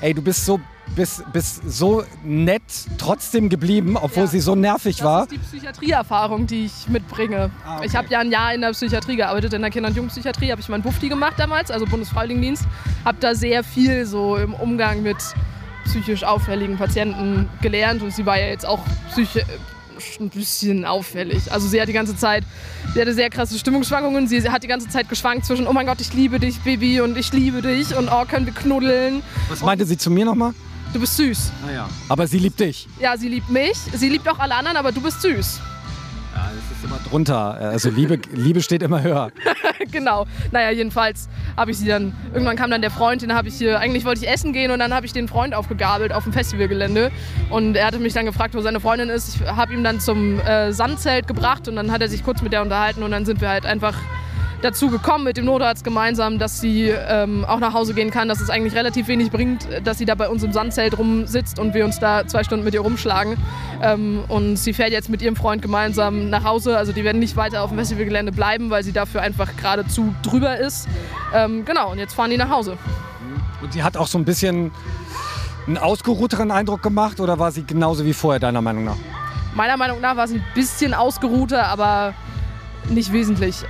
Ey, 0.00 0.14
du 0.14 0.22
bist 0.22 0.44
so, 0.44 0.60
bist, 0.94 1.24
bist 1.32 1.62
so 1.66 2.04
nett 2.24 2.62
trotzdem 2.98 3.48
geblieben, 3.48 3.96
obwohl 3.96 4.26
sie 4.26 4.40
so 4.40 4.54
nervig 4.54 5.02
war. 5.02 5.26
Das 5.26 5.32
ist 5.32 5.52
die 5.52 5.58
Psychiatrieerfahrung, 5.58 6.46
die 6.46 6.66
ich 6.66 6.88
mitbringe. 6.88 7.50
Ich 7.84 7.94
habe 7.94 8.08
ja 8.08 8.20
ein 8.20 8.30
Jahr 8.30 8.54
in 8.54 8.60
der 8.60 8.70
Psychiatrie 8.70 9.16
gearbeitet, 9.16 9.52
in 9.52 9.62
der 9.62 9.70
Kinder- 9.70 9.88
und 9.88 9.96
Jugendpsychiatrie 9.96 10.50
habe 10.50 10.60
ich 10.60 10.68
meinen 10.68 10.82
Bufti 10.82 11.08
gemacht 11.08 11.34
damals, 11.38 11.70
also 11.70 11.86
Bundesfreiwilligendienst. 11.86 12.64
Habe 13.04 13.18
da 13.20 13.34
sehr 13.34 13.64
viel 13.64 14.06
so 14.06 14.36
im 14.36 14.54
Umgang 14.54 15.02
mit 15.02 15.16
psychisch 15.84 16.24
auffälligen 16.24 16.76
Patienten 16.78 17.48
gelernt 17.60 18.02
und 18.02 18.12
sie 18.14 18.24
war 18.24 18.38
ja 18.38 18.46
jetzt 18.46 18.66
auch 18.66 18.80
psychisch 19.10 19.44
ein 20.20 20.30
bisschen 20.30 20.84
auffällig. 20.84 21.52
Also 21.52 21.68
sie 21.68 21.80
hat 21.80 21.88
die 21.88 21.92
ganze 21.92 22.16
Zeit, 22.16 22.44
sie 22.94 23.00
hatte 23.00 23.14
sehr 23.14 23.30
krasse 23.30 23.58
Stimmungsschwankungen. 23.58 24.26
Sie 24.26 24.48
hat 24.48 24.62
die 24.62 24.68
ganze 24.68 24.88
Zeit 24.88 25.08
geschwankt 25.08 25.46
zwischen, 25.46 25.66
oh 25.66 25.72
mein 25.72 25.86
Gott, 25.86 26.00
ich 26.00 26.12
liebe 26.12 26.40
dich, 26.40 26.60
Baby, 26.60 27.00
und 27.00 27.16
ich 27.16 27.32
liebe 27.32 27.62
dich 27.62 27.96
und 27.96 28.08
oh, 28.10 28.24
können 28.24 28.46
wir 28.46 28.54
knuddeln. 28.54 29.22
Was 29.48 29.62
meinte 29.62 29.84
sie 29.86 29.96
zu 29.96 30.10
mir 30.10 30.24
nochmal? 30.24 30.54
Du 30.92 31.00
bist 31.00 31.16
süß. 31.16 31.52
Naja. 31.66 31.88
Aber 32.08 32.26
sie 32.26 32.38
liebt 32.38 32.60
dich. 32.60 32.86
Ja, 33.00 33.16
sie 33.16 33.28
liebt 33.28 33.48
mich, 33.48 33.76
sie 33.76 34.08
liebt 34.08 34.28
auch 34.28 34.38
alle 34.38 34.54
anderen, 34.54 34.76
aber 34.76 34.92
du 34.92 35.00
bist 35.00 35.22
süß. 35.22 35.60
Ja, 36.34 36.50
das 36.54 36.78
ist 36.78 36.84
immer 36.84 36.98
drunter. 37.08 37.54
Also 37.54 37.90
Liebe, 37.90 38.18
Liebe 38.32 38.62
steht 38.62 38.82
immer 38.82 39.02
höher. 39.02 39.30
genau. 39.90 40.26
Naja, 40.50 40.70
jedenfalls 40.70 41.28
habe 41.56 41.70
ich 41.70 41.78
sie 41.78 41.86
dann, 41.86 42.14
irgendwann 42.32 42.56
kam 42.56 42.70
dann 42.70 42.80
der 42.80 42.90
Freund, 42.90 43.22
den 43.22 43.34
habe 43.34 43.48
ich 43.48 43.54
hier, 43.54 43.78
eigentlich 43.80 44.04
wollte 44.04 44.24
ich 44.24 44.30
essen 44.30 44.52
gehen 44.52 44.70
und 44.70 44.78
dann 44.78 44.94
habe 44.94 45.04
ich 45.04 45.12
den 45.12 45.28
Freund 45.28 45.54
aufgegabelt 45.54 46.12
auf 46.12 46.24
dem 46.24 46.32
Festivalgelände 46.32 47.10
und 47.50 47.74
er 47.74 47.86
hatte 47.86 47.98
mich 47.98 48.14
dann 48.14 48.24
gefragt, 48.24 48.54
wo 48.54 48.60
seine 48.60 48.80
Freundin 48.80 49.08
ist. 49.08 49.36
Ich 49.36 49.46
habe 49.46 49.74
ihm 49.74 49.84
dann 49.84 50.00
zum 50.00 50.40
äh, 50.40 50.72
Sandzelt 50.72 51.26
gebracht 51.26 51.68
und 51.68 51.76
dann 51.76 51.90
hat 51.90 52.00
er 52.00 52.08
sich 52.08 52.24
kurz 52.24 52.42
mit 52.42 52.52
der 52.52 52.62
unterhalten 52.62 53.02
und 53.02 53.10
dann 53.10 53.26
sind 53.26 53.40
wir 53.40 53.48
halt 53.48 53.66
einfach 53.66 53.94
dazu 54.62 54.88
gekommen 54.88 55.24
mit 55.24 55.36
dem 55.36 55.44
Notarzt 55.44 55.84
gemeinsam, 55.84 56.38
dass 56.38 56.60
sie 56.60 56.88
ähm, 56.88 57.44
auch 57.44 57.58
nach 57.58 57.74
Hause 57.74 57.94
gehen 57.94 58.10
kann, 58.10 58.28
dass 58.28 58.40
es 58.40 58.50
eigentlich 58.50 58.74
relativ 58.74 59.08
wenig 59.08 59.30
bringt, 59.30 59.66
dass 59.84 59.98
sie 59.98 60.04
da 60.04 60.14
bei 60.14 60.28
uns 60.28 60.42
im 60.42 60.52
Sandzelt 60.52 60.96
rumsitzt 60.96 61.58
und 61.58 61.74
wir 61.74 61.84
uns 61.84 61.98
da 61.98 62.26
zwei 62.26 62.44
Stunden 62.44 62.64
mit 62.64 62.74
ihr 62.74 62.80
rumschlagen. 62.80 63.36
Ähm, 63.82 64.24
und 64.28 64.56
sie 64.56 64.72
fährt 64.72 64.90
jetzt 64.90 65.08
mit 65.08 65.22
ihrem 65.22 65.36
Freund 65.36 65.62
gemeinsam 65.62 66.30
nach 66.30 66.44
Hause. 66.44 66.76
Also 66.76 66.92
die 66.92 67.04
werden 67.04 67.18
nicht 67.18 67.36
weiter 67.36 67.62
auf 67.62 67.70
dem 67.70 67.78
Festivalgelände 67.78 68.32
bleiben, 68.32 68.70
weil 68.70 68.84
sie 68.84 68.92
dafür 68.92 69.20
einfach 69.22 69.56
geradezu 69.56 70.14
drüber 70.22 70.58
ist. 70.58 70.88
Ähm, 71.34 71.64
genau, 71.64 71.90
und 71.92 71.98
jetzt 71.98 72.14
fahren 72.14 72.30
die 72.30 72.36
nach 72.36 72.50
Hause. 72.50 72.78
Und 73.60 73.72
sie 73.72 73.82
hat 73.82 73.96
auch 73.96 74.06
so 74.06 74.18
ein 74.18 74.24
bisschen 74.24 74.72
einen 75.66 75.78
ausgeruhteren 75.78 76.50
Eindruck 76.50 76.82
gemacht 76.82 77.20
oder 77.20 77.38
war 77.38 77.52
sie 77.52 77.64
genauso 77.64 78.04
wie 78.04 78.12
vorher, 78.12 78.40
deiner 78.40 78.60
Meinung 78.60 78.84
nach? 78.84 78.96
Meiner 79.54 79.76
Meinung 79.76 80.00
nach 80.00 80.16
war 80.16 80.26
sie 80.26 80.36
ein 80.36 80.44
bisschen 80.54 80.94
ausgeruhter, 80.94 81.66
aber 81.66 82.14
nicht 82.88 83.12
wesentlich. 83.12 83.64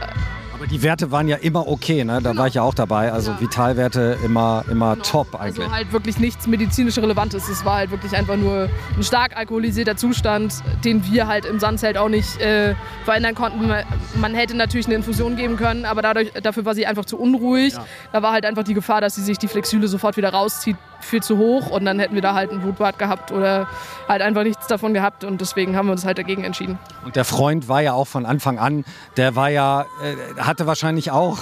Aber 0.62 0.70
die 0.70 0.82
Werte 0.84 1.10
waren 1.10 1.26
ja 1.26 1.38
immer 1.38 1.66
okay, 1.66 2.04
ne? 2.04 2.20
da 2.22 2.36
war 2.36 2.46
ich 2.46 2.54
ja 2.54 2.62
auch 2.62 2.72
dabei. 2.72 3.10
Also 3.10 3.34
Vitalwerte 3.40 4.16
immer, 4.24 4.64
immer 4.70 4.96
top 4.96 5.34
eigentlich. 5.34 5.58
Also 5.58 5.74
halt 5.74 5.92
wirklich 5.92 6.20
nichts 6.20 6.46
medizinisch 6.46 6.96
Relevantes. 6.98 7.48
Es 7.48 7.64
war 7.64 7.78
halt 7.78 7.90
wirklich 7.90 8.14
einfach 8.16 8.36
nur 8.36 8.68
ein 8.96 9.02
stark 9.02 9.36
alkoholisierter 9.36 9.96
Zustand, 9.96 10.62
den 10.84 11.04
wir 11.10 11.26
halt 11.26 11.46
im 11.46 11.58
Sandzelt 11.58 11.98
auch 11.98 12.08
nicht 12.08 12.40
äh, 12.40 12.76
verändern 13.04 13.34
konnten. 13.34 13.72
Man 14.20 14.34
hätte 14.36 14.56
natürlich 14.56 14.86
eine 14.86 14.94
Infusion 14.94 15.34
geben 15.34 15.56
können, 15.56 15.84
aber 15.84 16.00
dadurch, 16.00 16.30
dafür 16.30 16.64
war 16.64 16.76
sie 16.76 16.86
einfach 16.86 17.06
zu 17.06 17.18
unruhig. 17.18 17.74
Da 18.12 18.22
war 18.22 18.30
halt 18.30 18.46
einfach 18.46 18.62
die 18.62 18.74
Gefahr, 18.74 19.00
dass 19.00 19.16
sie 19.16 19.22
sich 19.22 19.38
die 19.38 19.48
Flexüle 19.48 19.88
sofort 19.88 20.16
wieder 20.16 20.32
rauszieht, 20.32 20.76
viel 21.04 21.22
zu 21.22 21.38
hoch 21.38 21.70
und 21.70 21.84
dann 21.84 21.98
hätten 21.98 22.14
wir 22.14 22.22
da 22.22 22.34
halt 22.34 22.50
ein 22.50 22.60
Blutbad 22.60 22.98
gehabt 22.98 23.32
oder 23.32 23.68
halt 24.08 24.22
einfach 24.22 24.42
nichts 24.42 24.66
davon 24.66 24.94
gehabt 24.94 25.24
und 25.24 25.40
deswegen 25.40 25.76
haben 25.76 25.86
wir 25.86 25.92
uns 25.92 26.04
halt 26.04 26.18
dagegen 26.18 26.44
entschieden. 26.44 26.78
Und 27.04 27.16
der 27.16 27.24
Freund 27.24 27.68
war 27.68 27.80
ja 27.80 27.92
auch 27.92 28.06
von 28.06 28.26
Anfang 28.26 28.58
an, 28.58 28.84
der 29.16 29.36
war 29.36 29.50
ja, 29.50 29.86
äh, 30.02 30.40
hatte 30.40 30.66
wahrscheinlich 30.66 31.10
auch 31.10 31.38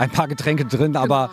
ein 0.00 0.08
paar 0.08 0.28
Getränke 0.28 0.64
drin, 0.64 0.96
aber 0.96 1.30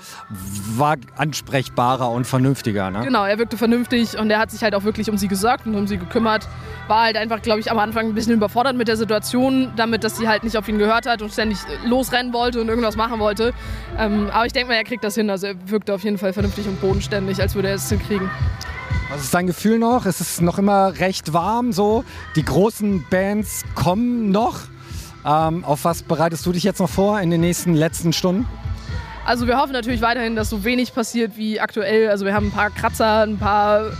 war 0.76 0.98
ansprechbarer 1.16 2.12
und 2.12 2.28
vernünftiger. 2.28 2.92
Ne? 2.92 3.06
Genau, 3.06 3.24
er 3.24 3.38
wirkte 3.38 3.56
vernünftig 3.56 4.20
und 4.20 4.30
er 4.30 4.40
hat 4.40 4.52
sich 4.52 4.62
halt 4.62 4.76
auch 4.76 4.84
wirklich 4.84 5.10
um 5.10 5.18
sie 5.18 5.30
gesorgt 5.30 5.66
und 5.66 5.76
um 5.76 5.88
sie 5.88 5.98
gekümmert. 5.98 6.48
War 6.90 7.04
halt 7.04 7.16
einfach, 7.16 7.42
glaube 7.42 7.62
ich, 7.62 7.72
am 7.72 7.80
Anfang 7.80 8.08
ein 8.08 8.14
bisschen 8.14 8.34
überfordert 8.34 8.76
mit 8.76 8.90
der 8.90 8.98
Situation, 8.98 9.72
damit, 9.78 10.04
dass 10.04 10.18
sie 10.18 10.28
halt 10.28 10.44
nicht 10.44 10.58
auf 10.58 10.68
ihn 10.68 10.78
gehört 10.78 11.06
hat 11.06 11.22
und 11.22 11.32
ständig 11.32 11.60
losrennen 11.86 12.34
wollte 12.34 12.60
und 12.60 12.68
irgendwas 12.68 12.98
machen 12.98 13.20
wollte. 13.20 13.54
Ähm, 13.98 14.30
aber 14.34 14.46
ich 14.46 14.54
denke 14.54 14.68
mal, 14.68 14.76
er 14.76 14.84
kriegt 14.84 15.04
das 15.04 15.16
hin. 15.16 15.30
Also 15.30 15.48
er 15.48 15.56
wirkte 15.70 15.94
auf 15.94 16.04
jeden 16.04 16.18
Fall 16.18 16.34
vernünftig 16.34 16.68
und 16.68 16.82
bodenständig, 16.82 17.42
als 17.42 17.56
würde 17.56 17.70
er 17.70 17.76
es 17.76 17.88
hinkriegen. 17.88 18.30
Was 19.10 19.24
ist 19.24 19.34
dein 19.34 19.48
Gefühl 19.48 19.80
noch? 19.80 20.06
Es 20.06 20.20
ist 20.20 20.42
noch 20.42 20.58
immer 20.58 21.00
recht 21.00 21.32
warm 21.32 21.72
so. 21.72 22.04
Die 22.36 22.44
großen 22.44 23.06
Bands 23.10 23.64
kommen 23.76 24.32
noch. 24.32 24.60
Ähm, 25.26 25.64
auf 25.66 25.86
was 25.86 26.04
bereitest 26.04 26.46
du 26.46 26.52
dich 26.52 26.64
jetzt 26.64 26.80
noch 26.80 26.90
vor 26.90 27.20
in 27.20 27.30
den 27.30 27.42
nächsten 27.42 27.74
letzten 27.74 28.14
Stunden? 28.14 28.48
Also 29.26 29.46
wir 29.46 29.58
hoffen 29.58 29.74
natürlich 29.74 30.02
weiterhin, 30.02 30.36
dass 30.36 30.50
so 30.50 30.64
wenig 30.64 30.94
passiert 30.94 31.36
wie 31.36 31.60
aktuell. 31.60 32.10
Also 32.10 32.26
wir 32.26 32.34
haben 32.34 32.48
ein 32.48 32.52
paar 32.52 32.70
Kratzer, 32.70 33.24
ein 33.24 33.38
paar 33.38 33.92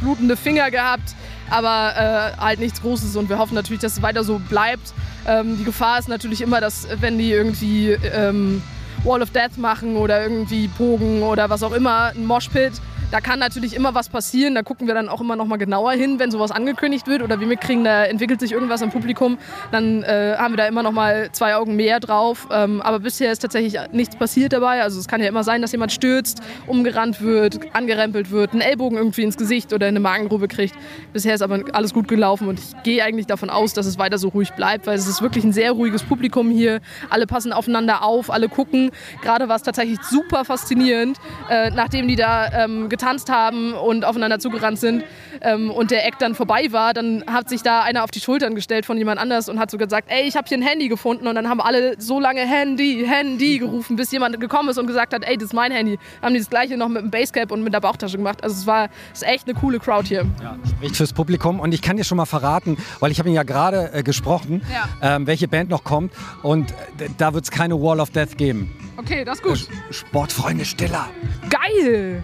blutende 0.00 0.36
Finger 0.36 0.70
gehabt, 0.70 1.14
aber 1.48 2.34
äh, 2.36 2.40
halt 2.40 2.60
nichts 2.60 2.82
Großes 2.82 3.16
und 3.16 3.28
wir 3.28 3.38
hoffen 3.38 3.54
natürlich, 3.54 3.80
dass 3.80 3.94
es 3.94 4.02
weiter 4.02 4.24
so 4.24 4.38
bleibt. 4.38 4.92
Ähm, 5.26 5.56
die 5.58 5.64
Gefahr 5.64 5.98
ist 5.98 6.08
natürlich 6.08 6.42
immer, 6.42 6.60
dass 6.60 6.86
wenn 7.00 7.16
die 7.16 7.30
irgendwie 7.30 7.92
ähm, 7.92 8.62
Wall 9.04 9.22
of 9.22 9.30
Death 9.30 9.56
machen 9.56 9.96
oder 9.96 10.22
irgendwie 10.22 10.68
Pogen 10.68 11.22
oder 11.22 11.48
was 11.48 11.62
auch 11.62 11.72
immer, 11.72 12.12
ein 12.14 12.26
Moshpit, 12.26 12.72
da 13.10 13.20
kann 13.20 13.38
natürlich 13.38 13.74
immer 13.74 13.94
was 13.94 14.08
passieren. 14.08 14.54
Da 14.54 14.62
gucken 14.62 14.86
wir 14.86 14.94
dann 14.94 15.08
auch 15.08 15.20
immer 15.20 15.36
noch 15.36 15.46
mal 15.46 15.56
genauer 15.56 15.92
hin, 15.92 16.18
wenn 16.18 16.30
sowas 16.30 16.50
angekündigt 16.50 17.06
wird 17.06 17.22
oder 17.22 17.40
wir 17.40 17.46
mitkriegen, 17.46 17.84
da 17.84 18.04
entwickelt 18.04 18.40
sich 18.40 18.52
irgendwas 18.52 18.82
im 18.82 18.90
Publikum. 18.90 19.38
Dann 19.70 20.02
äh, 20.02 20.34
haben 20.38 20.52
wir 20.52 20.58
da 20.58 20.66
immer 20.66 20.82
noch 20.82 20.92
mal 20.92 21.30
zwei 21.32 21.56
Augen 21.56 21.76
mehr 21.76 22.00
drauf. 22.00 22.48
Ähm, 22.50 22.80
aber 22.82 23.00
bisher 23.00 23.32
ist 23.32 23.40
tatsächlich 23.40 23.78
nichts 23.92 24.16
passiert 24.16 24.52
dabei. 24.52 24.82
Also 24.82 24.98
es 24.98 25.08
kann 25.08 25.20
ja 25.20 25.28
immer 25.28 25.44
sein, 25.44 25.62
dass 25.62 25.72
jemand 25.72 25.92
stürzt, 25.92 26.40
umgerannt 26.66 27.20
wird, 27.20 27.60
angerempelt 27.74 28.30
wird, 28.30 28.52
einen 28.52 28.60
Ellbogen 28.60 28.98
irgendwie 28.98 29.22
ins 29.22 29.36
Gesicht 29.36 29.72
oder 29.72 29.88
in 29.88 29.92
eine 29.92 30.00
Magengrube 30.00 30.48
kriegt. 30.48 30.74
Bisher 31.12 31.34
ist 31.34 31.42
aber 31.42 31.60
alles 31.72 31.92
gut 31.94 32.08
gelaufen 32.08 32.48
und 32.48 32.58
ich 32.58 32.82
gehe 32.82 33.02
eigentlich 33.04 33.26
davon 33.26 33.50
aus, 33.50 33.74
dass 33.74 33.86
es 33.86 33.98
weiter 33.98 34.18
so 34.18 34.28
ruhig 34.28 34.52
bleibt, 34.52 34.86
weil 34.86 34.96
es 34.96 35.06
ist 35.06 35.22
wirklich 35.22 35.44
ein 35.44 35.52
sehr 35.52 35.72
ruhiges 35.72 36.02
Publikum 36.02 36.50
hier. 36.50 36.80
Alle 37.10 37.26
passen 37.26 37.52
aufeinander 37.52 38.02
auf, 38.02 38.30
alle 38.30 38.48
gucken. 38.48 38.90
Gerade 39.22 39.48
war 39.48 39.56
es 39.56 39.62
tatsächlich 39.62 40.00
super 40.02 40.44
faszinierend, 40.44 41.18
äh, 41.48 41.70
nachdem 41.70 42.08
die 42.08 42.16
da 42.16 42.64
ähm, 42.64 42.88
getanzt 43.04 43.28
haben 43.30 43.74
und 43.74 44.04
aufeinander 44.04 44.38
zugerannt 44.38 44.78
sind 44.78 45.04
ähm, 45.42 45.70
und 45.70 45.90
der 45.90 46.06
Act 46.06 46.22
dann 46.22 46.34
vorbei 46.34 46.68
war, 46.70 46.94
dann 46.94 47.22
hat 47.30 47.48
sich 47.50 47.62
da 47.62 47.82
einer 47.82 48.02
auf 48.02 48.10
die 48.10 48.20
Schultern 48.20 48.54
gestellt 48.54 48.86
von 48.86 48.96
jemand 48.96 49.20
anders 49.20 49.48
und 49.50 49.58
hat 49.58 49.70
so 49.70 49.76
gesagt, 49.76 50.08
ey, 50.10 50.26
ich 50.26 50.36
habe 50.36 50.48
hier 50.48 50.56
ein 50.56 50.62
Handy 50.62 50.88
gefunden 50.88 51.26
und 51.26 51.34
dann 51.34 51.48
haben 51.50 51.60
alle 51.60 51.96
so 51.98 52.18
lange 52.18 52.40
Handy, 52.40 53.04
Handy 53.06 53.58
gerufen, 53.58 53.96
bis 53.96 54.10
jemand 54.10 54.40
gekommen 54.40 54.70
ist 54.70 54.78
und 54.78 54.86
gesagt 54.86 55.12
hat, 55.12 55.22
ey, 55.24 55.36
das 55.36 55.44
ist 55.46 55.52
mein 55.52 55.70
Handy. 55.70 55.98
Haben 56.22 56.32
die 56.34 56.40
das 56.40 56.48
gleiche 56.48 56.76
noch 56.78 56.88
mit 56.88 57.02
dem 57.02 57.10
Basecap 57.10 57.50
und 57.52 57.62
mit 57.62 57.74
der 57.74 57.80
Bauchtasche 57.80 58.16
gemacht. 58.16 58.42
Also 58.42 58.56
es 58.56 58.66
war 58.66 58.88
es 59.12 59.22
ist 59.22 59.28
echt 59.28 59.46
eine 59.48 59.58
coole 59.58 59.78
Crowd 59.78 60.08
hier. 60.08 60.24
Ja, 60.42 60.56
spricht 60.76 60.96
fürs 60.96 61.12
Publikum 61.12 61.60
und 61.60 61.74
ich 61.74 61.82
kann 61.82 61.96
dir 61.98 62.04
schon 62.04 62.16
mal 62.16 62.24
verraten, 62.26 62.78
weil 63.00 63.10
ich 63.10 63.18
habe 63.18 63.28
ihn 63.28 63.34
ja 63.34 63.42
gerade 63.42 63.92
äh, 63.92 64.02
gesprochen, 64.02 64.62
Ja. 64.72 65.16
ähm, 65.16 65.26
welche 65.26 65.46
Band 65.48 65.68
noch 65.68 65.84
kommt 65.84 66.12
und 66.42 66.70
äh, 66.70 67.08
da 67.18 67.34
wird 67.34 67.44
es 67.44 67.50
keine 67.50 67.80
Wall 67.80 68.00
of 68.00 68.10
Death 68.10 68.38
geben. 68.38 68.72
Okay, 68.96 69.24
das 69.24 69.38
ist 69.38 69.42
gut. 69.42 69.68
Sportfreunde 69.90 70.64
Stiller. 70.64 71.08
Geil! 71.50 72.22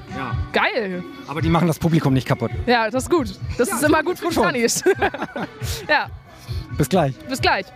Geil! 0.52 1.02
Aber 1.26 1.42
die 1.42 1.48
machen 1.48 1.66
das 1.66 1.78
Publikum 1.78 2.12
nicht 2.12 2.26
kaputt. 2.26 2.50
Ja, 2.66 2.88
das 2.90 3.04
ist 3.04 3.10
gut. 3.10 3.34
Das 3.58 3.68
ist 3.68 3.82
immer 3.82 4.02
gut 4.02 4.18
für 4.18 4.30
Funnies. 4.30 4.84
ja, 5.88 6.08
Bis 6.76 6.88
gleich. 6.88 7.14
bis 7.28 7.40
gleich. 7.40 7.66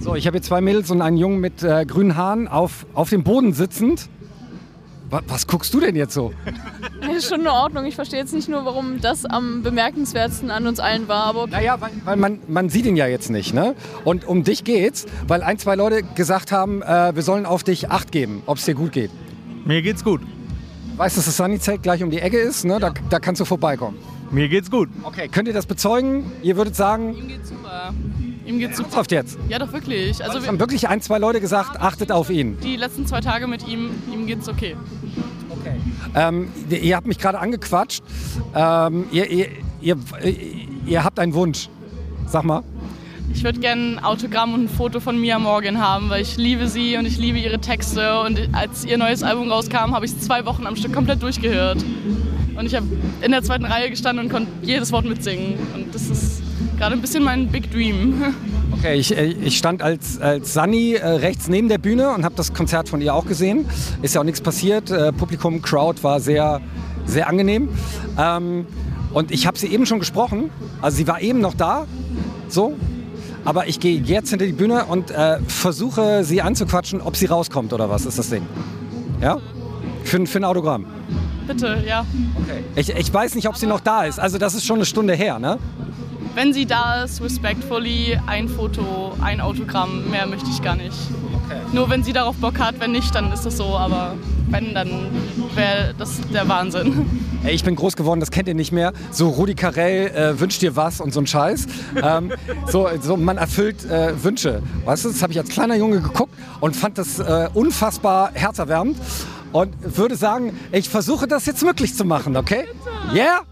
So, 0.00 0.14
ich 0.14 0.26
habe 0.26 0.36
hier 0.36 0.42
zwei 0.42 0.60
Mädels 0.60 0.90
und 0.90 1.00
einen 1.00 1.16
Jungen 1.16 1.40
mit 1.40 1.62
äh, 1.62 1.86
grünen 1.86 2.16
Haaren 2.16 2.46
auf, 2.48 2.84
auf 2.94 3.08
dem 3.10 3.24
Boden 3.24 3.52
sitzend. 3.54 4.10
Wa 5.10 5.20
was 5.26 5.46
guckst 5.46 5.72
du 5.74 5.80
denn 5.80 5.96
jetzt 5.96 6.14
so? 6.14 6.32
Ist 7.16 7.28
schon 7.28 7.42
in 7.42 7.48
Ordnung. 7.48 7.84
Ich 7.84 7.94
verstehe 7.94 8.18
jetzt 8.18 8.32
nicht 8.32 8.48
nur, 8.48 8.64
warum 8.64 9.00
das 9.00 9.24
am 9.24 9.62
bemerkenswertesten 9.62 10.50
an 10.50 10.66
uns 10.66 10.80
allen 10.80 11.08
war. 11.08 11.24
Aber 11.24 11.46
naja, 11.46 11.80
weil, 11.80 11.90
weil 12.04 12.16
man, 12.16 12.38
man 12.48 12.68
sieht 12.68 12.86
ihn 12.86 12.96
ja 12.96 13.06
jetzt 13.06 13.30
nicht. 13.30 13.54
Ne? 13.54 13.74
Und 14.04 14.26
um 14.26 14.44
dich 14.44 14.64
geht's, 14.64 15.06
weil 15.28 15.42
ein, 15.42 15.58
zwei 15.58 15.74
Leute 15.74 16.02
gesagt 16.02 16.52
haben, 16.52 16.82
äh, 16.82 17.14
wir 17.14 17.22
sollen 17.22 17.46
auf 17.46 17.62
dich 17.62 17.90
Acht 17.90 18.12
geben, 18.12 18.42
ob 18.46 18.58
es 18.58 18.64
dir 18.64 18.74
gut 18.74 18.92
geht. 18.92 19.10
Mir 19.64 19.82
geht's 19.82 20.02
gut. 20.04 20.20
Weißt 20.96 21.16
du, 21.16 21.18
dass 21.18 21.26
das 21.26 21.36
Sunny-Zelt 21.36 21.82
gleich 21.82 22.02
um 22.02 22.10
die 22.10 22.20
Ecke 22.20 22.38
ist? 22.38 22.64
Ne? 22.64 22.78
Da, 22.80 22.92
da 23.10 23.18
kannst 23.18 23.40
du 23.40 23.44
vorbeikommen. 23.44 23.98
Mir 24.30 24.48
geht's 24.48 24.70
gut. 24.70 24.88
Okay, 25.02 25.28
könnt 25.28 25.48
ihr 25.48 25.54
das 25.54 25.66
bezeugen? 25.66 26.32
Ihr 26.42 26.56
würdet 26.56 26.76
sagen, 26.76 27.14
ihm 27.14 27.28
geht's 27.28 27.50
super. 27.50 27.92
Ihm 28.46 28.58
geht's 28.58 28.76
super. 28.76 28.88
ernsthaft 28.88 29.12
jetzt? 29.12 29.38
Ja, 29.48 29.58
doch 29.58 29.72
wirklich. 29.72 30.22
Also 30.22 30.38
Es 30.38 30.46
haben 30.46 30.58
wirklich 30.60 30.88
ein, 30.88 31.00
zwei 31.00 31.18
Leute 31.18 31.40
gesagt, 31.40 31.80
achtet 31.80 32.12
auf 32.12 32.30
ihn. 32.30 32.58
die 32.60 32.76
letzten 32.76 33.06
zwei 33.06 33.20
Tage 33.20 33.46
mit 33.46 33.66
ihm, 33.66 33.90
ihm 34.12 34.26
geht's 34.26 34.48
okay. 34.48 34.76
Ähm, 36.14 36.52
ihr 36.70 36.96
habt 36.96 37.06
mich 37.06 37.18
gerade 37.18 37.38
angequatscht. 37.40 38.02
Ähm, 38.54 39.06
ihr, 39.10 39.28
ihr, 39.30 39.48
ihr, 39.80 39.96
ihr 40.86 41.04
habt 41.04 41.18
einen 41.18 41.34
Wunsch. 41.34 41.68
Sag 42.26 42.44
mal. 42.44 42.62
Ich 43.32 43.42
würde 43.42 43.58
gerne 43.58 43.96
ein 43.96 44.04
Autogramm 44.04 44.54
und 44.54 44.64
ein 44.64 44.68
Foto 44.68 45.00
von 45.00 45.20
Mia 45.20 45.38
Morgan 45.38 45.80
haben, 45.80 46.10
weil 46.10 46.22
ich 46.22 46.36
liebe 46.36 46.68
sie 46.68 46.96
und 46.96 47.06
ich 47.06 47.18
liebe 47.18 47.38
ihre 47.38 47.58
Texte. 47.58 48.20
Und 48.20 48.48
als 48.52 48.84
ihr 48.84 48.96
neues 48.96 49.22
Album 49.22 49.50
rauskam, 49.50 49.92
habe 49.92 50.04
ich 50.04 50.12
es 50.12 50.20
zwei 50.20 50.44
Wochen 50.46 50.66
am 50.66 50.76
Stück 50.76 50.92
komplett 50.92 51.22
durchgehört. 51.22 51.84
Und 52.56 52.66
ich 52.66 52.74
habe 52.76 52.86
in 53.22 53.32
der 53.32 53.42
zweiten 53.42 53.64
Reihe 53.64 53.90
gestanden 53.90 54.26
und 54.26 54.30
konnte 54.30 54.52
jedes 54.62 54.92
Wort 54.92 55.06
mitsingen. 55.06 55.54
Und 55.74 55.92
das 55.94 56.08
ist 56.10 56.42
gerade 56.76 56.94
ein 56.94 57.00
bisschen 57.00 57.22
mein 57.22 57.48
Big 57.48 57.70
Dream. 57.70 58.22
Okay, 58.72 58.94
ich, 58.94 59.16
äh, 59.16 59.24
ich 59.24 59.58
stand 59.58 59.82
als, 59.82 60.20
als 60.20 60.54
Sunny 60.54 60.94
äh, 60.94 61.06
rechts 61.06 61.48
neben 61.48 61.68
der 61.68 61.78
Bühne 61.78 62.10
und 62.10 62.24
habe 62.24 62.34
das 62.34 62.52
Konzert 62.52 62.88
von 62.88 63.00
ihr 63.00 63.14
auch 63.14 63.26
gesehen. 63.26 63.66
Ist 64.02 64.14
ja 64.14 64.20
auch 64.20 64.24
nichts 64.24 64.40
passiert. 64.40 64.90
Äh, 64.90 65.12
Publikum, 65.12 65.62
Crowd 65.62 66.02
war 66.02 66.20
sehr, 66.20 66.60
sehr 67.06 67.28
angenehm. 67.28 67.68
Ähm, 68.18 68.66
und 69.12 69.30
ich 69.30 69.46
habe 69.46 69.58
sie 69.58 69.68
eben 69.68 69.86
schon 69.86 70.00
gesprochen. 70.00 70.50
Also 70.82 70.96
sie 70.96 71.06
war 71.06 71.20
eben 71.20 71.40
noch 71.40 71.54
da. 71.54 71.86
So. 72.48 72.74
Aber 73.44 73.68
ich 73.68 73.78
gehe 73.78 74.00
jetzt 74.00 74.30
hinter 74.30 74.46
die 74.46 74.52
Bühne 74.52 74.86
und 74.86 75.10
äh, 75.10 75.38
versuche 75.46 76.24
sie 76.24 76.42
anzuquatschen, 76.42 77.00
ob 77.00 77.16
sie 77.16 77.26
rauskommt 77.26 77.72
oder 77.72 77.90
was 77.90 78.06
ist 78.06 78.18
das 78.18 78.30
Ding. 78.30 78.42
Ja? 79.20 79.38
Für, 80.02 80.26
für 80.26 80.38
ein 80.38 80.44
Autogramm. 80.44 80.86
Bitte, 81.46 81.82
ja. 81.86 82.06
Ich, 82.74 82.88
ich 82.88 83.12
weiß 83.12 83.34
nicht, 83.34 83.48
ob 83.48 83.56
sie 83.56 83.66
noch 83.66 83.80
da 83.80 84.04
ist. 84.04 84.18
Also 84.18 84.38
das 84.38 84.54
ist 84.54 84.64
schon 84.64 84.76
eine 84.76 84.86
Stunde 84.86 85.14
her, 85.14 85.38
ne? 85.38 85.58
Wenn 86.34 86.52
sie 86.52 86.66
da 86.66 87.04
ist, 87.04 87.22
respectfully, 87.22 88.18
ein 88.26 88.48
Foto, 88.48 89.14
ein 89.20 89.40
Autogramm, 89.40 90.10
mehr 90.10 90.26
möchte 90.26 90.50
ich 90.50 90.60
gar 90.62 90.74
nicht. 90.74 90.96
Nur 91.72 91.88
wenn 91.90 92.02
sie 92.02 92.12
darauf 92.12 92.36
Bock 92.36 92.58
hat, 92.58 92.80
wenn 92.80 92.92
nicht, 92.92 93.14
dann 93.14 93.32
ist 93.32 93.46
das 93.46 93.56
so, 93.56 93.76
aber 93.76 94.16
wenn, 94.48 94.74
dann 94.74 94.88
wäre 95.54 95.94
das 95.96 96.20
der 96.32 96.48
Wahnsinn. 96.48 97.06
Ey, 97.44 97.54
ich 97.54 97.62
bin 97.62 97.76
groß 97.76 97.94
geworden, 97.94 98.20
das 98.20 98.30
kennt 98.30 98.48
ihr 98.48 98.54
nicht 98.54 98.72
mehr. 98.72 98.92
So 99.12 99.28
Rudi 99.28 99.54
Carell 99.54 100.08
äh, 100.08 100.40
wünscht 100.40 100.62
dir 100.62 100.74
was 100.76 101.00
und 101.00 101.12
so 101.12 101.20
ein 101.20 101.26
Scheiß. 101.26 101.66
Ähm, 102.02 102.32
so, 102.66 102.88
so 103.00 103.16
man 103.16 103.36
erfüllt 103.36 103.84
äh, 103.84 104.22
Wünsche. 104.22 104.62
Weißt 104.84 105.04
du, 105.04 105.10
das 105.10 105.22
habe 105.22 105.32
ich 105.32 105.38
als 105.38 105.50
kleiner 105.50 105.76
Junge 105.76 106.00
geguckt 106.00 106.34
und 106.60 106.74
fand 106.74 106.98
das 106.98 107.18
äh, 107.20 107.48
unfassbar 107.54 108.30
herzerwärmend. 108.34 108.98
Und 109.52 109.72
würde 109.96 110.16
sagen, 110.16 110.58
ich 110.72 110.88
versuche 110.88 111.28
das 111.28 111.46
jetzt 111.46 111.62
möglich 111.62 111.94
zu 111.94 112.04
machen, 112.04 112.36
okay? 112.36 112.64
Yeah? 113.12 113.42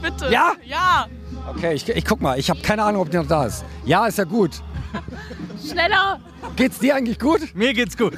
Bitte. 0.00 0.32
Ja? 0.32 0.52
Ja. 0.64 1.06
Okay, 1.48 1.74
ich, 1.74 1.88
ich 1.88 2.04
guck 2.04 2.20
mal. 2.20 2.38
Ich 2.38 2.48
habe 2.50 2.60
keine 2.60 2.82
Ahnung, 2.84 3.02
ob 3.02 3.10
der 3.10 3.22
noch 3.22 3.28
da 3.28 3.46
ist. 3.46 3.64
Ja, 3.84 4.06
ist 4.06 4.18
ja 4.18 4.24
gut. 4.24 4.50
Schneller! 5.68 6.18
Geht's 6.56 6.78
dir 6.78 6.96
eigentlich 6.96 7.18
gut? 7.18 7.54
Mir 7.54 7.72
geht's 7.72 7.96
gut. 7.96 8.14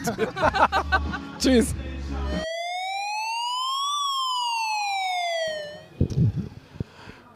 Tschüss. 1.39 1.75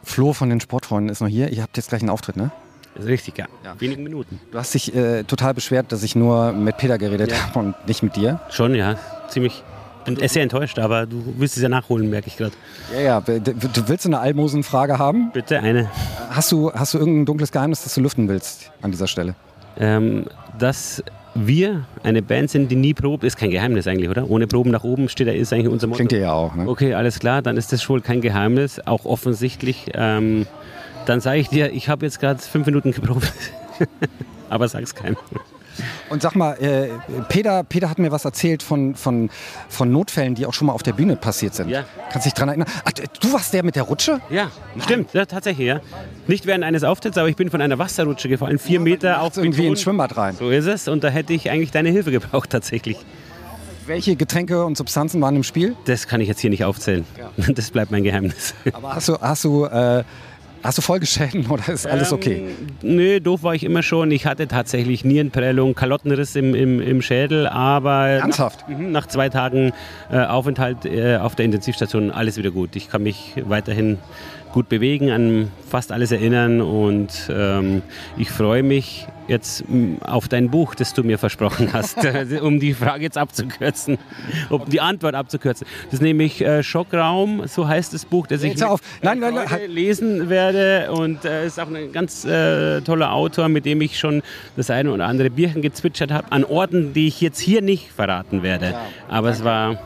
Flo 0.03 0.33
von 0.33 0.49
den 0.49 0.59
Sportfreunden 0.59 1.09
ist 1.11 1.21
noch 1.21 1.27
hier. 1.27 1.49
Ihr 1.49 1.61
habt 1.61 1.77
jetzt 1.77 1.89
gleich 1.89 2.01
einen 2.01 2.09
Auftritt, 2.09 2.35
ne? 2.35 2.51
Das 2.95 3.03
ist 3.05 3.09
richtig, 3.09 3.37
ja. 3.37 3.45
Wenigen 3.77 4.03
Minuten. 4.03 4.39
Du 4.51 4.57
hast 4.57 4.73
dich 4.73 4.93
äh, 4.95 5.23
total 5.23 5.53
beschwert, 5.53 5.91
dass 5.91 6.03
ich 6.03 6.15
nur 6.15 6.51
mit 6.51 6.77
Peter 6.77 6.97
geredet 6.97 7.31
Ja. 7.31 7.43
habe 7.47 7.59
und 7.59 7.87
nicht 7.87 8.01
mit 8.03 8.15
dir. 8.15 8.39
Schon, 8.49 8.75
ja. 8.75 8.95
Ziemlich. 9.29 9.63
Bin 10.05 10.15
sehr 10.27 10.43
enttäuscht, 10.43 10.79
aber 10.79 11.05
du 11.05 11.21
willst 11.37 11.57
es 11.57 11.63
ja 11.63 11.69
nachholen, 11.69 12.09
merke 12.09 12.27
ich 12.27 12.37
gerade. 12.37 12.53
Ja, 12.93 13.01
ja. 13.01 13.21
Du 13.21 13.87
willst 13.87 14.05
eine 14.05 14.19
Almosenfrage 14.19 14.97
haben? 14.97 15.31
Bitte 15.31 15.59
eine. 15.59 15.89
Hast 16.29 16.51
du, 16.51 16.71
hast 16.73 16.93
du 16.93 16.97
irgendein 16.99 17.25
dunkles 17.25 17.51
Geheimnis, 17.51 17.83
das 17.83 17.93
du 17.95 18.01
lüften 18.01 18.27
willst 18.27 18.71
an 18.81 18.91
dieser 18.91 19.07
Stelle? 19.07 19.35
Ähm, 19.77 20.25
dass 20.57 21.03
wir 21.35 21.85
eine 22.03 22.21
Band 22.21 22.49
sind, 22.49 22.69
die 22.71 22.75
nie 22.75 22.93
probt, 22.93 23.23
ist 23.23 23.37
kein 23.37 23.51
Geheimnis 23.51 23.87
eigentlich, 23.87 24.09
oder? 24.09 24.29
Ohne 24.29 24.47
Proben 24.47 24.71
nach 24.71 24.83
oben 24.83 25.09
steht 25.09 25.27
da, 25.27 25.31
ist 25.31 25.53
eigentlich 25.53 25.69
unser 25.69 25.87
Motto. 25.87 25.97
Klingt 25.97 26.11
dir 26.11 26.19
ja 26.19 26.33
auch, 26.33 26.55
ne? 26.55 26.67
Okay, 26.67 26.93
alles 26.93 27.19
klar, 27.19 27.41
dann 27.41 27.57
ist 27.57 27.71
das 27.71 27.87
wohl 27.87 28.01
kein 28.01 28.21
Geheimnis, 28.21 28.79
auch 28.85 29.05
offensichtlich. 29.05 29.91
Ähm, 29.93 30.47
dann 31.05 31.21
sage 31.21 31.39
ich 31.39 31.49
dir, 31.49 31.71
ich 31.71 31.89
habe 31.89 32.05
jetzt 32.05 32.19
gerade 32.19 32.39
fünf 32.39 32.65
Minuten 32.65 32.91
geprobt. 32.91 33.31
Aber 34.49 34.67
sag's 34.67 34.95
keinem. 34.95 35.17
Und 36.09 36.21
sag 36.21 36.35
mal, 36.35 36.53
äh, 36.53 36.89
Peter, 37.29 37.63
Peter 37.63 37.89
hat 37.89 37.99
mir 37.99 38.11
was 38.11 38.25
erzählt 38.25 38.63
von, 38.63 38.95
von, 38.95 39.29
von 39.67 39.91
Notfällen, 39.91 40.35
die 40.35 40.45
auch 40.45 40.53
schon 40.53 40.67
mal 40.67 40.73
auf 40.73 40.83
der 40.83 40.93
Bühne 40.93 41.15
passiert 41.15 41.55
sind. 41.55 41.69
Ja. 41.69 41.83
Kannst 42.11 42.25
dich 42.25 42.33
dran 42.33 42.49
erinnern? 42.49 42.67
Ach, 42.85 42.91
du 42.91 43.33
warst 43.33 43.53
der 43.53 43.63
mit 43.63 43.75
der 43.75 43.83
Rutsche? 43.83 44.21
Ja, 44.29 44.51
stimmt, 44.81 45.13
ja, 45.13 45.25
tatsächlich, 45.25 45.67
ja. 45.67 45.81
Nicht 46.27 46.45
während 46.45 46.63
eines 46.63 46.83
Auftritts, 46.83 47.17
aber 47.17 47.29
ich 47.29 47.35
bin 47.35 47.49
von 47.49 47.61
einer 47.61 47.77
Wasserrutsche 47.79 48.29
gefallen, 48.29 48.59
vier 48.59 48.79
Meter 48.79 49.21
auf 49.21 49.37
irgendwie 49.37 49.67
ins 49.67 49.81
Schwimmbad 49.81 50.17
rein. 50.17 50.35
So 50.37 50.49
ist 50.49 50.65
es 50.65 50.87
und 50.87 51.03
da 51.03 51.09
hätte 51.09 51.33
ich 51.33 51.49
eigentlich 51.49 51.71
deine 51.71 51.89
Hilfe 51.89 52.11
gebraucht 52.11 52.49
tatsächlich. 52.49 52.97
Welche 53.89 54.15
Getränke 54.15 54.65
und 54.65 54.77
Substanzen 54.77 55.19
waren 55.19 55.35
im 55.35 55.43
Spiel? 55.43 55.75
Das 55.85 56.07
kann 56.07 56.21
ich 56.21 56.27
jetzt 56.27 56.39
hier 56.41 56.51
nicht 56.51 56.63
aufzählen. 56.63 57.05
Das 57.55 57.71
bleibt 57.71 57.89
mein 57.89 58.03
Geheimnis. 58.03 58.53
Aber 58.71 58.93
hast 58.93 59.09
du, 59.09 59.17
hast 59.19 59.43
du, 59.43 59.65
äh, 59.65 60.03
hast 60.63 60.77
du 60.77 60.81
Folgeschäden 60.81 61.47
oder 61.47 61.69
ist 61.69 61.87
alles 61.87 62.11
okay? 62.13 62.49
Ähm, 62.81 62.95
nö, 62.95 63.19
doof 63.19 63.43
war 63.43 63.55
ich 63.55 63.63
immer 63.63 63.83
schon. 63.83 64.11
Ich 64.11 64.25
hatte 64.25 64.47
tatsächlich 64.47 65.03
Nierenprellung, 65.05 65.75
Kalottenriss 65.75 66.35
im, 66.35 66.55
im, 66.55 66.81
im 66.81 67.01
Schädel, 67.01 67.47
aber 67.47 68.07
Ernsthaft? 68.07 68.67
Nach, 68.67 68.77
Mhm, 68.77 68.91
nach 68.91 69.07
zwei 69.07 69.29
Tagen 69.29 69.71
äh, 70.11 70.19
Aufenthalt 70.25 70.85
äh, 70.85 71.17
auf 71.17 71.35
der 71.35 71.45
Intensivstation 71.45 72.11
alles 72.11 72.37
wieder 72.37 72.51
gut. 72.51 72.75
Ich 72.75 72.89
kann 72.89 73.03
mich 73.03 73.33
weiterhin 73.45 73.97
gut 74.53 74.69
bewegen, 74.69 75.11
an 75.11 75.51
fast 75.69 75.91
alles 75.91 76.11
erinnern 76.11 76.61
und 76.61 77.29
ähm, 77.31 77.81
ich 78.17 78.31
freue 78.31 78.63
mich 78.63 79.07
jetzt 79.29 79.61
m, 79.61 79.99
auf 80.01 80.27
dein 80.27 80.49
Buch, 80.49 80.75
das 80.75 80.93
du 80.93 81.03
mir 81.03 81.17
versprochen 81.17 81.69
hast, 81.73 82.03
äh, 82.03 82.39
um 82.41 82.59
die 82.59 82.73
Frage 82.73 83.03
jetzt 83.03 83.17
abzukürzen, 83.17 83.97
um 84.49 84.65
die 84.67 84.81
Antwort 84.81 85.15
abzukürzen. 85.15 85.65
Das 85.85 85.95
ist 85.95 86.01
nämlich 86.01 86.41
äh, 86.41 86.63
Schockraum, 86.63 87.47
so 87.47 87.67
heißt 87.67 87.93
das 87.93 88.05
Buch, 88.05 88.27
das 88.27 88.43
ich 88.43 88.49
Jetzt 88.49 88.63
auf. 88.63 88.81
Nein, 89.01 89.19
nein, 89.19 89.35
nein, 89.35 89.47
Freude 89.47 89.67
lesen 89.67 90.29
werde 90.29 90.91
und 90.91 91.23
äh, 91.23 91.45
ist 91.45 91.59
auch 91.59 91.67
ein 91.67 91.91
ganz 91.91 92.25
äh, 92.25 92.81
toller 92.81 93.13
Autor, 93.13 93.47
mit 93.47 93.65
dem 93.65 93.79
ich 93.81 93.99
schon 93.99 94.21
das 94.57 94.69
eine 94.69 94.91
oder 94.91 95.05
andere 95.05 95.29
Bierchen 95.29 95.61
gezwitschert 95.61 96.11
habe, 96.11 96.31
an 96.31 96.43
Orten, 96.43 96.93
die 96.93 97.07
ich 97.07 97.21
jetzt 97.21 97.39
hier 97.39 97.61
nicht 97.61 97.91
verraten 97.91 98.43
werde. 98.43 98.75
Aber 99.07 99.29
es 99.29 99.43
war 99.43 99.79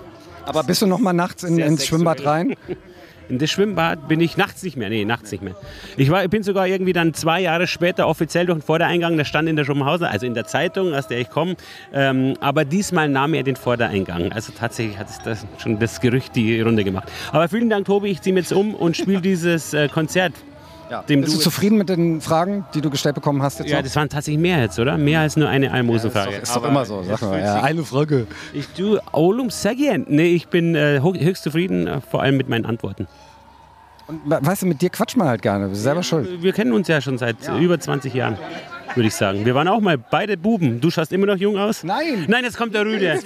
Aber 0.46 0.64
bist 0.64 0.82
du 0.82 0.88
noch 0.88 1.00
mal 1.00 1.14
nachts 1.14 1.44
in, 1.44 1.60
ins 1.60 1.86
Schwimmbad 1.86 2.26
rein? 2.26 2.56
in 3.30 3.40
das 3.40 3.50
Schwimmbad 3.50 4.08
bin 4.08 4.20
ich 4.20 4.38
nachts 4.38 4.64
nicht 4.64 4.78
mehr. 4.78 4.90
Nee, 4.90 5.06
nachts 5.06 5.32
nicht 5.32 5.44
mehr. 5.44 5.56
Ich, 5.98 6.10
war, 6.10 6.24
ich 6.24 6.30
bin 6.30 6.44
sogar 6.44 6.68
irgendwie 6.68 6.94
dann 6.94 7.14
zwei 7.14 7.42
Jahre 7.42 7.68
später 7.68 8.08
offiziell 8.08 8.46
durch 8.46 8.60
den 8.60 8.64
Vordereingang. 8.64 9.18
Da 9.18 9.26
stand 9.26 9.50
in 9.50 9.56
der 9.56 9.66
Schumhauser, 9.66 10.10
also 10.10 10.26
in 10.26 10.34
der 10.34 10.46
Zeitung, 10.46 10.94
aus 10.94 11.08
der 11.08 11.20
ich 11.20 11.30
komme. 11.30 11.56
Ähm, 11.94 12.36
aber 12.40 12.66
diesmal 12.66 13.10
nahm 13.10 13.34
er 13.34 13.44
den 13.44 13.56
Vordereingang. 13.56 14.32
Also 14.32 14.54
tatsächlich 14.58 14.98
hat 14.98 15.10
es 15.10 15.20
das 15.20 15.46
schon 15.58 15.80
das 15.80 16.02
Gerücht 16.02 16.36
die 16.36 16.62
Runde 16.62 16.84
gemacht. 16.84 17.12
Aber 17.32 17.48
vielen 17.50 17.70
Dank, 17.70 17.86
Tobi. 17.86 18.10
Ich 18.10 18.22
ziehe 18.22 18.36
jetzt 18.36 18.54
um 18.54 18.76
und 18.76 18.98
spiele 18.98 19.22
dieses 19.22 19.74
äh, 19.74 19.88
Konzert. 19.88 20.34
Dem 21.02 21.22
Bist 21.22 21.34
du 21.34 21.38
du 21.38 21.44
zufrieden 21.44 21.78
mit 21.78 21.90
den 21.90 22.22
Fragen, 22.22 22.66
die 22.74 22.82
du 22.82 22.90
gestellt 22.90 23.16
bekommen 23.16 23.42
hast 23.42 23.60
jetzt 23.60 23.70
ja, 23.70 23.78
noch? 23.78 23.84
das 23.84 23.96
waren 23.96 24.10
tatsächlich 24.10 24.40
mehr 24.42 24.62
jetzt, 24.62 24.78
oder? 24.80 24.98
Mehr 24.98 25.22
als 25.22 25.36
nur 25.36 25.50
eine 25.50 25.72
Almosenfrage. 25.72 26.32
Ja, 26.32 26.38
ist 26.38 26.50
doch- 26.52 26.58
ist 26.58 26.64
doch 26.64 26.70
immer 26.70 26.86
so, 26.86 27.04
sag 27.04 27.22
mal. 27.22 27.40
Ja, 27.40 27.62
eine 27.62 27.84
Frage. 27.84 28.28
Ich 28.54 28.68
du, 28.78 29.00
Olum 29.12 29.50
Sagien. 29.50 30.06
Nee, 30.08 30.28
ich 30.34 30.48
bin 30.48 30.76
äh, 30.76 31.02
höchst 31.02 31.44
zufrieden, 31.44 31.88
äh, 31.88 32.02
vor 32.02 32.22
allem 32.22 32.38
mit 32.38 32.50
meinen 32.50 32.66
Antworten. 32.66 33.08
Und, 34.08 34.20
weißt 34.26 34.64
du, 34.64 34.66
mit 34.66 34.82
dir 34.82 34.90
quatscht 34.90 35.16
man 35.18 35.28
halt 35.28 35.42
gerne. 35.42 35.66
Du 35.66 35.70
bist 35.72 35.84
selber 35.84 36.04
schuld. 36.04 36.42
Wir 36.42 36.52
kennen 36.54 36.74
uns 36.74 36.88
ja 36.88 37.00
schon 37.02 37.18
seit 37.18 37.38
über 37.60 37.80
20 37.80 38.14
Jahren, 38.14 38.38
würde 38.96 39.08
ich 39.08 39.16
sagen. 39.16 39.46
Wir 39.46 39.56
waren 39.56 39.68
auch 39.68 39.80
mal 39.82 39.98
beide 39.98 40.38
Buben. 40.38 40.80
Du 40.80 40.90
schaust 40.92 41.12
immer 41.12 41.26
noch 41.26 41.38
jung 41.38 41.58
aus? 41.58 41.84
Nein. 41.84 42.26
Nein, 42.28 42.44
jetzt 42.44 42.58
kommt 42.58 42.74
der 42.74 42.86
Rüde. 42.86 43.20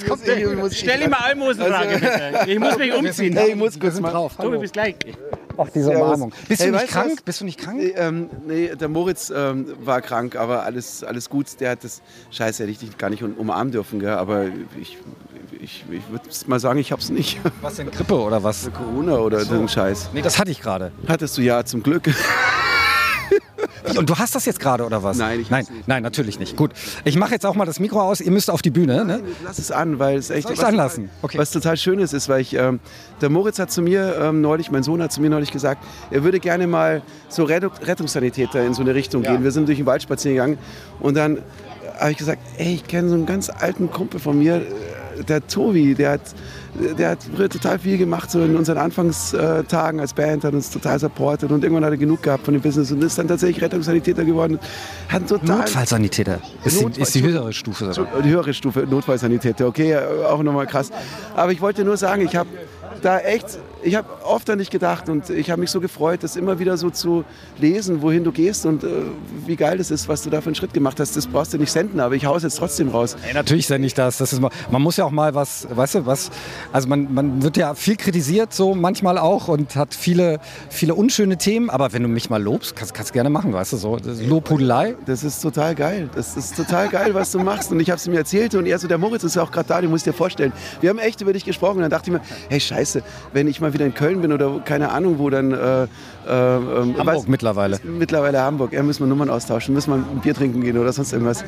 Stell 0.71 1.01
ihm 1.01 1.09
mal 1.09 1.17
Almosenfrage, 1.17 1.89
Also- 1.89 1.99
bitte. 1.99 2.51
Ich 2.51 2.59
muss 2.59 2.77
mich 2.77 2.93
umziehen. 2.93 3.35
Hey, 3.35 3.49
ich 3.51 3.55
muss 3.55 3.79
kurz 3.79 3.99
mal 3.99 4.11
drauf. 4.11 4.35
Tobi, 4.37 4.57
bis 4.57 4.71
gleich. 4.71 4.95
Ach, 5.59 5.67
diese 5.73 5.85
Servus. 5.85 6.03
Umarmung. 6.05 6.33
Bist 6.47 6.61
Hey, 6.61 6.71
du 6.71 6.77
nicht 6.77 6.87
krank? 6.89 7.11
was? 7.15 7.21
Bist 7.23 7.41
du 7.41 7.45
nicht 7.45 7.59
krank? 7.59 7.77
Nee, 7.79 7.93
ähm, 7.97 8.29
nee 8.47 8.71
der 8.79 8.87
Moritz 8.89 9.33
ähm, 9.35 9.65
war 9.83 10.01
krank, 10.01 10.35
aber 10.35 10.63
alles, 10.63 11.03
alles 11.03 11.29
gut. 11.29 11.47
Der 11.59 11.71
hat 11.71 11.83
das 11.83 12.01
Scheiße 12.29 12.63
hätte 12.67 12.85
ich 12.85 12.97
gar 12.99 13.09
nicht 13.09 13.23
um- 13.23 13.33
umarmen 13.33 13.71
dürfen, 13.71 13.99
gell? 13.99 14.11
aber 14.11 14.45
ich, 14.79 14.97
ich, 15.59 15.83
ich 15.89 16.09
würde 16.11 16.25
mal 16.45 16.59
sagen, 16.59 16.77
ich 16.79 16.91
hab's 16.91 17.09
nicht. 17.09 17.39
Was 17.61 17.77
denn, 17.77 17.89
Grippe 17.89 18.13
oder 18.19 18.43
was? 18.43 18.69
Corona 18.71 19.15
oder 19.17 19.39
so 19.39 19.55
ein 19.55 19.67
Scheiß. 19.67 20.11
Nee, 20.13 20.21
das 20.21 20.37
hatte 20.37 20.51
ich 20.51 20.61
gerade. 20.61 20.91
Hattest 21.07 21.35
du 21.37 21.41
ja 21.41 21.65
zum 21.65 21.81
Glück. 21.81 22.03
Wie, 23.85 23.97
Und 23.97 24.09
du 24.09 24.15
hast 24.17 24.35
das 24.35 24.45
jetzt 24.45 24.59
gerade 24.59 24.85
oder 24.85 25.03
was? 25.03 25.17
Nein, 25.17 25.39
ich 25.39 25.49
nein, 25.49 25.65
nein, 25.85 26.03
natürlich 26.03 26.39
nicht. 26.39 26.55
Gut, 26.55 26.71
ich 27.03 27.15
mache 27.17 27.31
jetzt 27.31 27.45
auch 27.45 27.55
mal 27.55 27.65
das 27.65 27.79
Mikro 27.79 28.01
aus. 28.01 28.21
Ihr 28.21 28.31
müsst 28.31 28.49
auf 28.49 28.61
die 28.61 28.69
Bühne. 28.71 29.05
Ne? 29.05 29.21
Lass 29.43 29.59
es 29.59 29.71
an, 29.71 29.99
weil 29.99 30.17
es 30.17 30.29
echt 30.29 30.49
was, 30.49 30.63
anlassen? 30.63 31.09
Okay. 31.21 31.37
was 31.37 31.51
total 31.51 31.77
Schönes 31.77 32.13
ist, 32.13 32.29
weil 32.29 32.41
ich 32.41 32.53
ähm, 32.53 32.79
der 33.21 33.29
Moritz 33.29 33.59
hat 33.59 33.71
zu 33.71 33.81
mir 33.81 34.15
ähm, 34.19 34.41
neulich, 34.41 34.71
mein 34.71 34.83
Sohn 34.83 35.01
hat 35.01 35.11
zu 35.11 35.21
mir 35.21 35.29
neulich 35.29 35.51
gesagt, 35.51 35.83
er 36.11 36.23
würde 36.23 36.39
gerne 36.39 36.67
mal 36.67 37.01
so 37.29 37.43
Rettung, 37.43 37.71
Rettungssanitäter 37.81 38.65
in 38.65 38.73
so 38.73 38.81
eine 38.81 38.93
Richtung 38.95 39.23
Ja. 39.23 39.31
gehen. 39.33 39.43
Wir 39.43 39.51
sind 39.51 39.67
durch 39.67 39.77
den 39.77 39.85
Wald 39.85 40.01
spazieren 40.03 40.35
gegangen 40.35 40.57
und 40.99 41.15
dann 41.15 41.39
habe 41.99 42.11
ich 42.11 42.17
gesagt, 42.17 42.39
ey, 42.57 42.75
ich 42.75 42.87
kenne 42.87 43.09
so 43.09 43.15
einen 43.15 43.25
ganz 43.25 43.49
alten 43.49 43.89
Kumpel 43.91 44.19
von 44.19 44.37
mir, 44.37 44.57
äh, 44.57 45.23
der 45.27 45.45
Tobi, 45.47 45.95
der 45.95 46.11
hat, 46.11 46.21
der 46.97 47.11
hat 47.11 47.19
früher 47.35 47.49
total 47.49 47.79
viel 47.79 47.97
gemacht, 47.97 48.29
so 48.29 48.41
in 48.41 48.55
unseren 48.55 48.77
Anfangstagen 48.77 49.99
als 49.99 50.13
Band, 50.13 50.43
hat 50.43 50.53
uns 50.53 50.69
total 50.69 50.99
supportet 50.99 51.51
und 51.51 51.63
irgendwann 51.63 51.85
hat 51.85 51.91
er 51.91 51.97
genug 51.97 52.21
gehabt 52.23 52.45
von 52.45 52.53
dem 52.53 52.61
Business 52.61 52.91
und 52.91 53.03
ist 53.03 53.17
dann 53.17 53.27
tatsächlich 53.27 53.63
Rettungssanitäter 53.63 54.23
geworden. 54.25 54.59
Hat 55.09 55.27
total 55.27 55.57
Notfallsanitäter 55.59 56.39
ist, 56.63 56.75
Notfall- 56.81 56.91
die, 56.91 57.01
ist 57.01 57.15
die 57.15 57.23
höhere 57.23 57.53
Stufe. 57.53 57.93
sogar. 57.93 58.21
die 58.21 58.29
höhere 58.29 58.53
Stufe, 58.53 58.81
Notfallsanitäter, 58.89 59.67
okay, 59.67 59.97
auch 59.97 60.43
nochmal 60.43 60.67
krass. 60.67 60.91
Aber 61.35 61.51
ich 61.51 61.61
wollte 61.61 61.83
nur 61.83 61.97
sagen, 61.97 62.21
ich 62.23 62.35
habe 62.35 62.49
da 63.01 63.19
echt, 63.19 63.59
ich 63.83 63.95
habe 63.95 64.07
oft 64.23 64.49
an 64.49 64.59
dich 64.59 64.69
gedacht 64.69 65.09
und 65.09 65.29
ich 65.29 65.49
habe 65.49 65.61
mich 65.61 65.71
so 65.71 65.79
gefreut, 65.79 66.23
das 66.23 66.35
immer 66.35 66.59
wieder 66.59 66.77
so 66.77 66.89
zu 66.89 67.23
lesen, 67.59 68.01
wohin 68.01 68.23
du 68.23 68.31
gehst 68.31 68.65
und 68.65 68.83
äh, 68.83 68.87
wie 69.45 69.55
geil 69.55 69.77
das 69.77 69.91
ist, 69.91 70.07
was 70.07 70.23
du 70.23 70.29
da 70.29 70.41
für 70.41 70.47
einen 70.47 70.55
Schritt 70.55 70.73
gemacht 70.73 70.99
hast. 70.99 71.15
Das 71.15 71.27
brauchst 71.27 71.53
du 71.53 71.57
nicht 71.57 71.71
senden, 71.71 71.99
aber 71.99 72.15
ich 72.15 72.25
hau 72.25 72.35
es 72.35 72.43
jetzt 72.43 72.57
trotzdem 72.57 72.89
raus. 72.89 73.15
Ey, 73.27 73.33
natürlich 73.33 73.67
sende 73.67 73.87
ich 73.87 73.93
das. 73.93 74.17
das 74.17 74.33
ist 74.33 74.41
man 74.41 74.81
muss 74.81 74.97
ja 74.97 75.05
auch 75.05 75.11
mal 75.11 75.35
was, 75.35 75.67
weißt 75.69 75.95
du, 75.95 76.05
was, 76.05 76.29
also 76.71 76.87
man, 76.87 77.13
man 77.13 77.41
wird 77.43 77.57
ja 77.57 77.73
viel 77.75 77.95
kritisiert, 77.95 78.53
so 78.53 78.75
manchmal 78.75 79.17
auch 79.17 79.47
und 79.47 79.75
hat 79.75 79.93
viele, 79.93 80.39
viele 80.69 80.95
unschöne 80.95 81.37
Themen, 81.37 81.69
aber 81.69 81.93
wenn 81.93 82.03
du 82.03 82.09
mich 82.09 82.29
mal 82.29 82.41
lobst, 82.41 82.75
kannst 82.75 83.09
du 83.09 83.13
gerne 83.13 83.29
machen, 83.29 83.53
weißt 83.53 83.73
du, 83.73 83.77
so 83.77 83.97
das 83.97 84.21
Lobhudelei. 84.21 84.95
Das 85.05 85.23
ist 85.23 85.41
total 85.41 85.75
geil. 85.75 86.09
Das 86.15 86.35
ist 86.37 86.55
total 86.55 86.89
geil, 86.89 87.13
was 87.13 87.31
du 87.31 87.39
machst. 87.39 87.71
Und 87.71 87.79
ich 87.79 87.89
habe 87.89 87.97
es 87.97 88.07
ihm 88.07 88.13
erzählt 88.13 88.55
und 88.55 88.65
er 88.65 88.79
so, 88.79 88.87
der 88.87 88.97
Moritz 88.97 89.23
ist 89.23 89.35
ja 89.35 89.43
auch 89.43 89.51
gerade 89.51 89.67
da, 89.67 89.81
den 89.81 89.89
musst 89.89 90.05
du 90.05 90.11
dir 90.11 90.17
vorstellen. 90.17 90.51
Wir 90.81 90.89
haben 90.89 90.99
echt 90.99 91.21
über 91.21 91.33
dich 91.33 91.45
gesprochen 91.45 91.77
und 91.77 91.81
dann 91.81 91.91
dachte 91.91 92.09
ich 92.09 92.13
mir, 92.13 92.21
hey 92.49 92.59
Scheiße, 92.59 93.03
wenn 93.33 93.47
ich 93.47 93.61
mal 93.61 93.66
wieder 93.73 93.85
in 93.85 93.93
Köln 93.93 94.21
bin 94.21 94.31
oder 94.33 94.59
keine 94.63 94.89
Ahnung 94.91 95.19
wo, 95.19 95.29
dann... 95.29 95.51
Äh, 95.51 95.83
äh, 95.83 95.87
ähm, 96.27 96.97
Hamburg 96.97 97.07
weiß- 97.07 97.23
mittlerweile. 97.27 97.79
Mittlerweile 97.83 98.41
Hamburg. 98.41 98.73
Ja, 98.73 98.83
müssen 98.83 99.03
wir 99.03 99.07
Nummern 99.07 99.29
austauschen, 99.29 99.73
müssen 99.73 99.91
wir 99.91 99.95
ein 99.95 100.19
Bier 100.21 100.33
trinken 100.33 100.61
gehen 100.61 100.77
oder 100.77 100.91
sonst 100.91 101.13
irgendwas. 101.13 101.43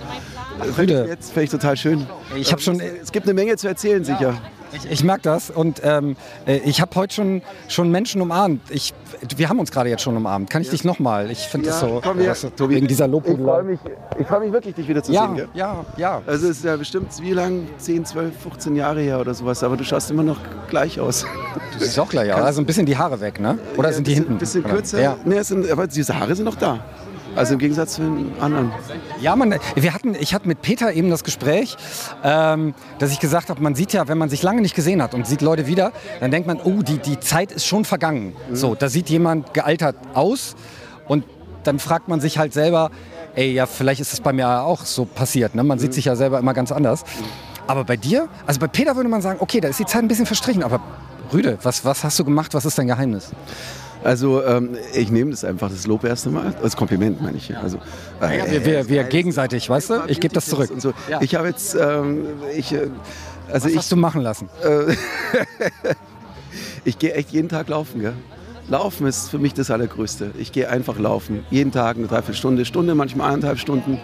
Fände 0.76 1.04
ich 1.04 1.10
jetzt 1.10 1.32
fände 1.34 1.44
ich 1.46 1.50
total 1.50 1.76
schön. 1.78 2.06
Ich 2.36 2.52
habe 2.52 2.62
schon, 2.62 2.80
Es 2.80 3.12
gibt 3.12 3.26
eine 3.26 3.34
Menge 3.34 3.56
zu 3.58 3.68
erzählen, 3.68 4.04
sicher. 4.04 4.36
Ich, 4.72 4.90
ich 4.90 5.04
mag 5.04 5.22
das 5.24 5.50
und 5.50 5.82
ähm, 5.84 6.16
äh, 6.46 6.58
ich 6.60 6.80
habe 6.80 6.96
heute 6.96 7.14
schon, 7.14 7.42
schon 7.68 7.90
Menschen 7.92 8.22
umarmt. 8.22 8.62
Ich, 8.70 8.94
wir 9.38 9.50
haben 9.50 9.60
uns 9.60 9.72
gerade 9.72 9.90
jetzt 9.90 10.02
schon 10.04 10.16
umarmt. 10.16 10.50
Kann 10.50 10.62
ich 10.62 10.70
dich 10.70 10.84
nochmal? 10.84 11.30
Ich 11.32 11.48
finde 11.48 11.68
das 11.68 11.80
so, 11.80 12.00
komm 12.04 12.20
weißt 12.20 12.52
du, 12.56 12.70
wegen 12.70 12.88
dieser 12.88 13.06
Ich 13.06 13.12
freue 13.12 13.20
Lobhudelei. 13.22 13.64
mich, 13.64 13.80
ich 14.20 14.28
freu 14.28 14.40
mich 14.40 14.52
wirklich, 14.54 14.76
dich 14.76 14.88
wieder 14.88 15.04
zu 15.04 15.12
Ja, 15.12 15.28
sehen. 15.28 15.36
Gell? 15.36 15.48
ja, 15.54 15.86
ja. 15.98 16.22
Also 16.26 16.48
es 16.48 16.58
ist 16.58 16.66
ja 16.66 16.76
bestimmt 16.76 17.12
wie 17.22 17.34
lang? 17.34 17.68
10, 17.78 18.06
12, 18.06 18.38
15 18.42 18.76
Jahre 18.76 19.02
her 19.02 19.20
oder 19.20 19.34
sowas. 19.34 19.64
Aber 19.64 19.78
du 19.78 19.84
schaust 19.84 20.10
immer 20.12 20.24
noch 20.24 20.38
gleich 20.70 21.00
aus. 21.00 21.26
Du 21.74 21.80
siehst 21.84 22.00
auch 22.00 22.10
gleich 22.10 22.32
aus. 22.34 22.42
Also 22.42 22.62
ein 22.62 22.66
bisschen 22.66 22.86
die 22.86 22.98
Haare 22.98 23.20
weg, 23.22 23.40
ne? 23.40 23.58
Oder 23.78 23.90
Ja, 23.90 23.94
sind 23.96 24.08
die 24.08 24.12
bisschen, 24.12 24.24
hinten? 24.26 24.40
bisschen 24.40 24.64
Oder? 24.66 24.74
kürzer. 24.76 25.02
Ja. 25.02 25.18
Nee, 25.26 25.42
sind, 25.42 25.70
aber 25.70 25.88
diese 25.88 26.18
Haare 26.18 26.36
sind 26.36 26.46
noch 26.46 26.56
da. 26.56 26.80
Also 27.40 27.54
im 27.54 27.60
Gegensatz 27.60 27.94
zu 27.94 28.02
den 28.02 28.34
anderen. 28.42 28.74
Ja, 29.22 29.34
man, 29.34 29.56
wir 29.74 29.94
hatten, 29.94 30.14
ich 30.14 30.34
hatte 30.34 30.46
mit 30.46 30.62
Peter 30.62 30.92
eben 30.92 31.10
das 31.10 31.24
Gespräch, 31.24 31.78
ähm, 32.22 32.74
dass 33.00 33.14
ich 33.14 33.22
gesagt 33.22 33.50
habe, 33.50 33.62
man 33.62 33.76
sieht 33.76 33.94
ja, 33.94 34.10
wenn 34.10 34.18
man 34.18 34.28
sich 34.28 34.44
lange 34.44 34.60
nicht 34.60 34.76
gesehen 34.76 35.02
hat 35.02 35.14
und 35.14 35.26
sieht 35.26 35.42
Leute 35.42 35.66
wieder, 35.66 35.94
dann 36.20 36.32
denkt 36.32 36.48
man, 36.48 36.60
oh, 36.62 36.82
die, 36.82 36.98
die 36.98 37.18
Zeit 37.22 37.54
ist 37.54 37.66
schon 37.66 37.86
vergangen. 37.86 38.36
So, 38.52 38.76
da 38.76 38.90
sieht 38.90 39.10
jemand 39.10 39.54
gealtert 39.54 39.96
aus. 40.14 40.58
Und 41.08 41.24
dann 41.64 41.80
fragt 41.80 42.10
man 42.10 42.20
sich 42.20 42.38
halt 42.38 42.52
selber, 42.52 42.92
ey, 43.36 43.54
ja, 43.54 43.68
vielleicht 43.68 44.02
ist 44.02 44.12
es 44.12 44.20
bei 44.20 44.34
mir 44.34 44.62
auch 44.64 44.84
so 44.84 45.06
passiert. 45.06 45.56
Ne? 45.56 45.64
Man 45.64 45.80
sieht 45.80 45.94
sich 45.94 46.04
ja 46.04 46.18
selber 46.18 46.40
immer 46.40 46.54
ganz 46.54 46.74
anders. 46.74 47.06
Aber 47.68 47.86
bei 47.86 47.96
dir, 47.96 48.28
also 48.48 48.60
bei 48.60 48.68
Peter 48.68 48.98
würde 48.98 49.08
man 49.08 49.22
sagen, 49.22 49.40
okay, 49.40 49.62
da 49.62 49.70
ist 49.70 49.80
die 49.80 49.86
Zeit 49.86 50.02
ein 50.02 50.10
bisschen 50.10 50.26
verstrichen, 50.26 50.62
aber 50.62 50.82
Rüde, 51.32 51.58
was, 51.64 51.86
was 51.86 52.04
hast 52.04 52.20
du 52.20 52.26
gemacht? 52.26 52.54
Was 52.54 52.66
ist 52.66 52.78
dein 52.78 52.88
Geheimnis? 52.88 53.32
Also 54.04 54.44
ähm, 54.44 54.78
ich 54.94 55.12
nehme 55.12 55.32
das 55.32 55.44
einfach, 55.44 55.70
das 55.70 55.86
Lob 55.86 56.04
erst 56.06 56.26
einmal, 56.26 56.54
als 56.64 56.76
Kompliment 56.76 57.22
meine 57.22 57.38
ich. 57.38 57.56
Also, 57.58 57.78
äh, 58.22 58.52
Wir, 58.52 58.66
wir, 58.66 58.90
wir 58.90 59.04
gegenseitig, 59.04 59.70
weißt 59.70 59.90
du? 59.90 59.94
Ich 60.08 60.20
gebe 60.20 60.34
das 60.34 60.46
zurück. 60.46 60.70
so. 60.78 60.94
Ich 61.20 61.36
habe 61.36 61.48
jetzt, 61.50 61.76
ähm, 61.76 62.26
ich, 62.56 62.72
äh, 62.74 62.90
also 63.52 63.66
Was 63.66 63.72
ich, 63.72 63.78
hast 63.78 63.92
du 63.92 63.96
machen 63.98 64.22
lassen? 64.22 64.50
Äh, 64.64 64.96
ich 66.86 66.98
gehe 66.98 67.14
echt 67.14 67.32
jeden 67.32 67.50
Tag 67.50 67.68
laufen, 67.68 68.02
gell? 68.02 68.14
Laufen 68.70 69.08
ist 69.08 69.30
für 69.30 69.40
mich 69.40 69.54
das 69.56 69.72
Allergrößte. 69.72 70.32
Ich 70.38 70.52
gehe 70.52 70.70
einfach 70.70 71.00
laufen. 71.00 71.44
Jeden 71.50 71.72
Tag 71.72 71.98
eine 71.98 72.06
Dreiviertelstunde, 72.06 72.66
Stunde, 72.66 72.94
manchmal 72.94 73.32
eineinhalb 73.32 73.58
Stunden. 73.58 74.00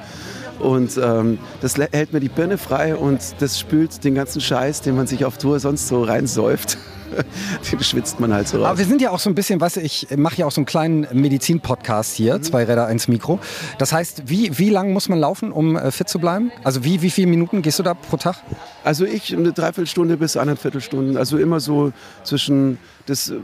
Und 0.59 0.97
ähm, 0.97 1.37
das 1.61 1.77
hält 1.77 2.13
mir 2.13 2.19
die 2.19 2.29
Birne 2.29 2.57
frei 2.57 2.95
und 2.95 3.19
das 3.39 3.59
spült 3.59 4.03
den 4.03 4.15
ganzen 4.15 4.41
Scheiß, 4.41 4.81
den 4.81 4.95
man 4.95 5.05
sich 5.05 5.23
auf 5.25 5.37
Tour 5.37 5.59
sonst 5.59 5.87
so 5.87 6.03
reinsäuft. 6.03 6.77
den 7.71 7.83
schwitzt 7.83 8.19
man 8.19 8.33
halt 8.33 8.47
so 8.47 8.57
raus. 8.57 8.67
Aber 8.67 8.77
wir 8.77 8.85
sind 8.85 9.01
ja 9.01 9.11
auch 9.11 9.19
so 9.19 9.29
ein 9.29 9.35
bisschen, 9.35 9.59
weißt 9.59 9.77
du, 9.77 9.81
ich 9.81 10.07
mache 10.15 10.37
ja 10.37 10.45
auch 10.45 10.51
so 10.51 10.61
einen 10.61 10.65
kleinen 10.65 11.07
Medizin-Podcast 11.11 12.15
hier, 12.15 12.41
zwei 12.41 12.63
Räder, 12.63 12.87
eins 12.87 13.07
Mikro. 13.07 13.39
Das 13.77 13.93
heißt, 13.93 14.23
wie, 14.25 14.57
wie 14.57 14.69
lang 14.69 14.93
muss 14.93 15.09
man 15.09 15.19
laufen, 15.19 15.51
um 15.51 15.75
äh, 15.75 15.91
fit 15.91 16.09
zu 16.09 16.19
bleiben? 16.19 16.51
Also 16.63 16.83
wie, 16.83 17.01
wie 17.01 17.09
viele 17.09 17.27
Minuten 17.27 17.61
gehst 17.61 17.79
du 17.79 17.83
da 17.83 17.93
pro 17.93 18.17
Tag? 18.17 18.37
Also 18.83 19.05
ich 19.05 19.35
eine 19.35 19.51
Dreiviertelstunde 19.51 20.17
bis 20.17 20.37
eineinviertel 20.37 20.81
Stunden. 20.81 21.17
Also 21.17 21.37
immer 21.37 21.59
so 21.59 21.91
zwischen, 22.23 22.77
das, 23.05 23.29
äh, 23.29 23.35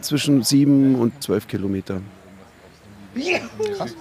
zwischen 0.00 0.42
sieben 0.42 0.94
und 0.96 1.22
zwölf 1.22 1.46
Kilometer. 1.46 2.00
Krass. 3.76 3.94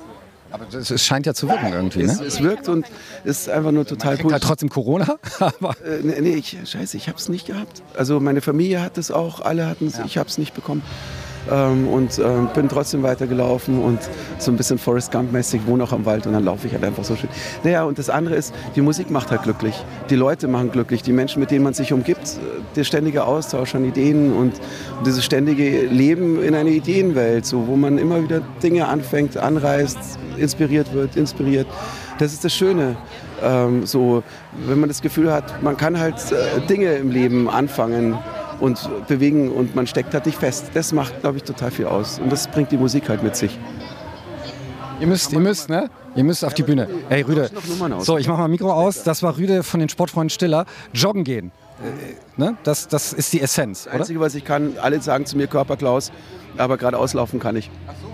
Aber 0.53 0.67
es 0.71 1.03
scheint 1.03 1.25
ja 1.25 1.33
zu 1.33 1.49
wirken 1.49 1.73
irgendwie, 1.73 2.03
Es, 2.03 2.19
ne? 2.19 2.27
es 2.27 2.39
wirkt 2.43 2.69
und 2.69 2.85
ist 3.23 3.49
einfach 3.49 3.71
nur 3.71 3.87
total 3.87 4.17
kriegt 4.17 4.31
halt 4.31 4.43
trotzdem 4.43 4.69
Corona. 4.69 5.17
Aber 5.39 5.75
äh, 5.83 6.01
nee, 6.03 6.21
nee, 6.21 6.35
ich, 6.35 6.55
scheiße, 6.63 6.95
ich 6.95 7.07
habe 7.07 7.17
es 7.17 7.27
nicht 7.27 7.47
gehabt. 7.47 7.81
Also 7.97 8.19
meine 8.19 8.39
Familie 8.39 8.79
hat 8.83 8.99
es 8.99 9.09
auch, 9.09 9.41
alle 9.41 9.65
hatten 9.65 9.87
es, 9.87 9.97
ich 10.05 10.19
habe 10.19 10.29
es 10.29 10.37
nicht 10.37 10.53
bekommen. 10.53 10.83
Ähm, 11.51 11.87
und 11.87 12.19
ähm, 12.19 12.49
bin 12.53 12.69
trotzdem 12.69 13.03
weitergelaufen 13.03 13.81
und 13.81 13.99
so 14.37 14.51
ein 14.51 14.57
bisschen 14.57 14.77
Forrest 14.77 15.11
Gump-mäßig, 15.11 15.61
wohne 15.65 15.83
auch 15.83 15.91
am 15.91 16.05
Wald 16.05 16.25
und 16.25 16.33
dann 16.33 16.45
laufe 16.45 16.67
ich 16.67 16.73
halt 16.73 16.83
einfach 16.83 17.03
so 17.03 17.15
schön. 17.15 17.29
Naja, 17.63 17.83
und 17.83 17.99
das 17.99 18.09
andere 18.09 18.35
ist, 18.35 18.53
die 18.75 18.81
Musik 18.81 19.11
macht 19.11 19.31
halt 19.31 19.43
glücklich. 19.43 19.75
Die 20.09 20.15
Leute 20.15 20.47
machen 20.47 20.71
glücklich, 20.71 21.01
die 21.01 21.11
Menschen, 21.11 21.39
mit 21.39 21.51
denen 21.51 21.63
man 21.63 21.73
sich 21.73 21.91
umgibt, 21.91 22.27
äh, 22.27 22.75
der 22.75 22.83
ständige 22.83 23.25
Austausch 23.25 23.75
an 23.75 23.85
Ideen 23.85 24.31
und, 24.33 24.53
und 24.97 25.07
dieses 25.07 25.23
ständige 25.23 25.85
Leben 25.85 26.41
in 26.41 26.55
einer 26.55 26.69
Ideenwelt, 26.69 27.45
so, 27.45 27.67
wo 27.67 27.75
man 27.75 27.97
immer 27.97 28.23
wieder 28.23 28.41
Dinge 28.61 28.87
anfängt, 28.87 29.37
anreißt, 29.37 29.97
inspiriert 30.37 30.93
wird, 30.93 31.15
inspiriert. 31.15 31.67
Das 32.19 32.31
ist 32.33 32.43
das 32.45 32.53
Schöne. 32.53 32.95
Ähm, 33.41 33.85
so, 33.85 34.23
wenn 34.67 34.79
man 34.79 34.89
das 34.89 35.01
Gefühl 35.01 35.31
hat, 35.31 35.61
man 35.61 35.75
kann 35.77 35.99
halt 35.99 36.15
äh, 36.31 36.61
Dinge 36.67 36.93
im 36.93 37.11
Leben 37.11 37.49
anfangen 37.49 38.17
und 38.63 38.89
bewegen 39.09 39.51
und 39.51 39.75
man 39.75 39.87
steckt 39.87 40.13
halt 40.13 40.25
nicht 40.25 40.37
fest. 40.37 40.71
Das 40.73 40.93
macht, 40.93 41.19
glaube 41.19 41.35
ich, 41.35 41.43
total 41.43 41.69
viel 41.69 41.85
aus. 41.85 42.19
Und 42.19 42.31
das 42.31 42.47
bringt 42.47 42.71
die 42.71 42.77
Musik 42.77 43.09
halt 43.09 43.21
mit 43.21 43.35
sich. 43.35 43.59
Ihr 45.01 45.07
müsst, 45.07 45.33
ihr 45.33 45.39
müsst, 45.39 45.67
ne? 45.67 45.89
Ihr 46.15 46.23
müsst 46.23 46.45
auf 46.45 46.53
die 46.53 46.63
Bühne. 46.63 46.87
Ey, 47.09 47.23
Rüde. 47.23 47.49
So, 47.99 48.17
ich 48.17 48.27
mach 48.29 48.37
mal 48.37 48.47
Mikro 48.47 48.71
aus. 48.71 49.03
Das 49.03 49.21
war 49.21 49.37
Rüde 49.37 49.63
von 49.63 49.81
den 49.81 49.89
Sportfreunden 49.89 50.29
Stiller. 50.29 50.65
Joggen 50.93 51.25
gehen. 51.25 51.51
Äh, 51.81 52.39
ne? 52.39 52.55
das, 52.63 52.87
das 52.87 53.11
ist 53.11 53.33
die 53.33 53.41
Essenz, 53.41 53.83
Das 53.83 53.87
oder? 53.87 54.01
Einzige, 54.01 54.19
was 54.21 54.33
ich 54.35 54.45
kann, 54.45 54.77
alle 54.81 55.01
sagen 55.01 55.25
zu 55.25 55.35
mir 55.35 55.47
Körperklaus, 55.47 56.13
aber 56.57 56.77
gerade 56.77 56.97
auslaufen 56.97 57.41
kann 57.41 57.57
ich. 57.57 57.69
So, 58.01 58.12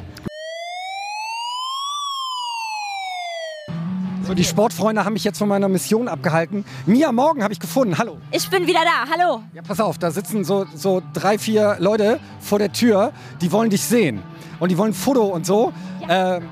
die 4.35 4.43
Sportfreunde 4.43 5.05
haben 5.05 5.13
mich 5.13 5.23
jetzt 5.23 5.37
von 5.37 5.47
meiner 5.47 5.67
Mission 5.67 6.07
abgehalten. 6.07 6.65
Mia 6.85 7.11
Morgen 7.11 7.43
habe 7.43 7.53
ich 7.53 7.59
gefunden. 7.59 7.97
Hallo. 7.97 8.17
Ich 8.31 8.49
bin 8.49 8.67
wieder 8.67 8.81
da. 8.83 9.11
Hallo. 9.11 9.43
Ja, 9.53 9.61
pass 9.61 9.79
auf, 9.79 9.97
da 9.97 10.11
sitzen 10.11 10.43
so, 10.43 10.65
so 10.75 11.01
drei, 11.13 11.37
vier 11.37 11.77
Leute 11.79 12.19
vor 12.39 12.59
der 12.59 12.71
Tür, 12.71 13.11
die 13.41 13.51
wollen 13.51 13.69
dich 13.69 13.81
sehen. 13.83 14.21
Und 14.59 14.69
die 14.71 14.77
wollen 14.77 14.91
ein 14.91 14.95
Foto 14.95 15.23
und 15.25 15.45
so. 15.45 15.73
Ähm, 16.07 16.43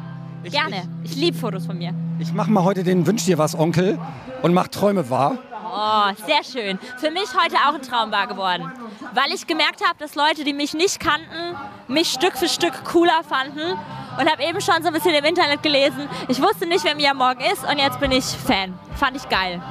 Gerne. 0.44 0.84
Ich 1.04 1.16
liebe 1.16 1.38
Fotos 1.38 1.66
von 1.66 1.78
mir. 1.78 1.94
ich 2.20 2.32
mache 2.34 2.50
mal 2.50 2.64
heute 2.64 2.84
den 2.84 3.06
Wünsch 3.06 3.26
dir 3.26 3.38
was, 3.38 3.58
Onkel, 3.58 4.00
und 4.42 4.54
mach 4.54 4.70
Träume 4.70 5.10
wahr. 5.10 5.38
Oh, 5.70 6.26
sehr 6.26 6.44
schön. 6.44 6.80
Für 6.98 7.12
mich 7.12 7.26
heute 7.36 7.56
auch 7.68 7.74
ein 7.76 7.82
Traum 7.82 8.12
wahr 8.12 8.28
geworden. 8.28 8.72
Weil 9.14 9.32
ich 9.34 9.46
gemerkt 9.48 9.82
habe, 9.86 9.98
dass 10.00 10.16
Leute, 10.16 10.44
die 10.44 10.54
mich 10.54 10.74
nicht 10.74 11.00
kannten, 11.00 11.56
mich 11.88 12.10
Stück 12.12 12.38
für 12.38 12.48
Stück 12.48 12.84
cooler 12.86 13.22
fanden. 13.28 13.78
Und 14.20 14.32
habe 14.32 14.44
eben 14.44 14.60
schon 14.62 14.82
so 14.82 14.88
ein 14.88 14.94
bisschen 14.94 15.14
im 15.14 15.24
Internet 15.26 15.62
gelesen. 15.62 16.10
Ich 16.28 16.42
wusste 16.42 16.66
nicht, 16.66 16.84
wer 16.84 16.96
Mia 16.96 17.14
Morgen 17.14 17.42
ist 17.42 17.64
und 17.70 17.78
jetzt 17.78 18.00
bin 18.00 18.12
ich 18.12 18.26
Fan. 18.26 18.74
Fand 18.96 19.16
ich 19.16 19.30
geil. 19.30 19.62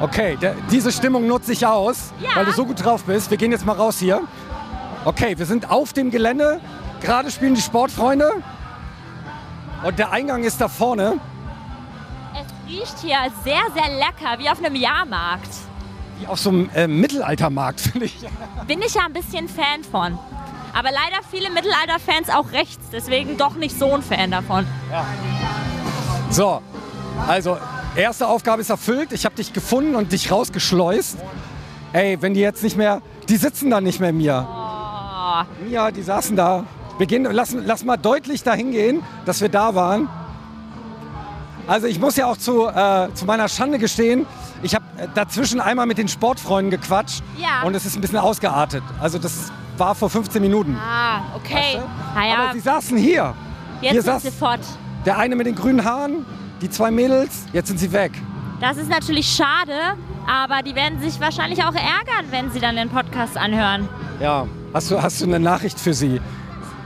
Okay, 0.00 0.36
der, 0.36 0.54
diese 0.70 0.92
Stimmung 0.92 1.26
nutze 1.26 1.52
ich 1.52 1.66
aus, 1.66 2.12
Ja. 2.20 2.30
weil 2.36 2.44
du 2.44 2.52
so 2.52 2.66
gut 2.66 2.84
drauf 2.84 3.04
bist. 3.04 3.30
Wir 3.30 3.38
gehen 3.38 3.50
jetzt 3.50 3.64
mal 3.64 3.76
raus 3.76 3.98
hier. 3.98 4.20
Okay, 5.04 5.38
wir 5.38 5.46
sind 5.46 5.70
auf 5.70 5.92
dem 5.94 6.10
Gelände. 6.10 6.60
Gerade 7.00 7.30
spielen 7.30 7.54
die 7.54 7.62
Sportfreunde. 7.62 8.30
Und 9.84 9.98
der 9.98 10.12
Eingang 10.12 10.44
ist 10.44 10.60
da 10.60 10.68
vorne. 10.68 11.18
Es 12.72 12.78
riecht 12.78 12.98
hier 13.00 13.18
sehr, 13.44 13.62
sehr 13.74 13.96
lecker, 13.96 14.38
wie 14.38 14.48
auf 14.48 14.58
einem 14.58 14.76
Jahrmarkt. 14.76 15.48
Wie 16.18 16.26
auf 16.26 16.38
so 16.38 16.50
einem 16.50 16.70
äh, 16.74 16.86
Mittelaltermarkt, 16.86 17.80
finde 17.92 18.06
ich. 18.06 18.16
Bin 18.66 18.80
ich 18.80 18.94
ja 18.94 19.02
ein 19.06 19.12
bisschen 19.12 19.48
Fan 19.48 19.84
von. 19.90 20.18
Aber 20.74 20.88
leider 20.90 21.22
viele 21.30 21.50
Mittelalter-Fans 21.50 22.30
auch 22.30 22.52
rechts, 22.52 22.88
deswegen 22.90 23.36
doch 23.36 23.56
nicht 23.56 23.78
so 23.78 23.92
ein 23.92 24.02
Fan 24.02 24.30
davon. 24.30 24.66
So, 26.30 26.62
also, 27.26 27.58
erste 27.94 28.26
Aufgabe 28.26 28.62
ist 28.62 28.70
erfüllt. 28.70 29.12
Ich 29.12 29.26
habe 29.26 29.34
dich 29.34 29.52
gefunden 29.52 29.94
und 29.94 30.12
dich 30.12 30.30
rausgeschleust. 30.30 31.18
Ey, 31.92 32.22
wenn 32.22 32.32
die 32.32 32.40
jetzt 32.40 32.62
nicht 32.62 32.78
mehr, 32.78 33.02
die 33.28 33.36
sitzen 33.36 33.68
da 33.68 33.82
nicht 33.82 34.00
mehr, 34.00 34.14
Mia. 34.14 35.44
Oh. 35.50 35.64
Mia, 35.68 35.90
die 35.90 36.02
saßen 36.02 36.36
da. 36.36 36.64
Wir 36.96 37.06
gehen, 37.06 37.24
lass, 37.30 37.52
lass 37.52 37.84
mal 37.84 37.98
deutlich 37.98 38.42
dahin 38.42 38.70
gehen, 38.70 39.02
dass 39.26 39.42
wir 39.42 39.50
da 39.50 39.74
waren. 39.74 40.08
Also 41.66 41.86
ich 41.86 41.98
muss 42.00 42.16
ja 42.16 42.26
auch 42.26 42.36
zu, 42.36 42.66
äh, 42.68 43.08
zu 43.14 43.24
meiner 43.24 43.48
Schande 43.48 43.78
gestehen, 43.78 44.26
ich 44.62 44.74
habe 44.74 44.84
dazwischen 45.14 45.60
einmal 45.60 45.86
mit 45.86 45.98
den 45.98 46.08
Sportfreunden 46.08 46.70
gequatscht 46.70 47.22
Ja. 47.38 47.62
und 47.66 47.74
es 47.74 47.86
ist 47.86 47.96
ein 47.96 48.00
bisschen 48.00 48.18
ausgeartet. 48.18 48.82
Also 49.00 49.18
das 49.18 49.52
war 49.78 49.94
vor 49.94 50.10
15 50.10 50.42
Minuten. 50.42 50.76
Ah, 50.76 51.20
okay. 51.36 51.78
Naja, 52.14 52.34
Aber 52.44 52.52
sie 52.52 52.60
saßen 52.60 52.96
hier. 52.98 53.34
jetzt 53.80 53.92
hier 53.92 54.02
sind 54.02 54.12
saß 54.12 54.22
sie 54.22 54.30
fort. 54.30 54.60
der 55.06 55.18
eine 55.18 55.34
mit 55.36 55.46
den 55.46 55.54
grünen 55.54 55.84
Haaren, 55.84 56.26
die 56.60 56.68
zwei 56.70 56.90
Mädels, 56.90 57.44
jetzt 57.52 57.68
sind 57.68 57.78
sie 57.78 57.92
weg. 57.92 58.12
Das 58.60 58.76
ist 58.76 58.88
natürlich 58.88 59.26
schade, 59.26 59.96
aber 60.28 60.62
die 60.62 60.74
werden 60.74 61.00
sich 61.00 61.20
wahrscheinlich 61.20 61.60
auch 61.64 61.74
ärgern, 61.74 62.26
wenn 62.30 62.50
sie 62.52 62.60
dann 62.60 62.76
den 62.76 62.88
Podcast 62.90 63.36
anhören. 63.36 63.88
Ja. 64.20 64.46
Hast 64.74 64.90
du, 64.90 65.02
hast 65.02 65.20
du 65.20 65.24
eine 65.26 65.38
Nachricht 65.40 65.78
für 65.80 65.92
sie? 65.94 66.20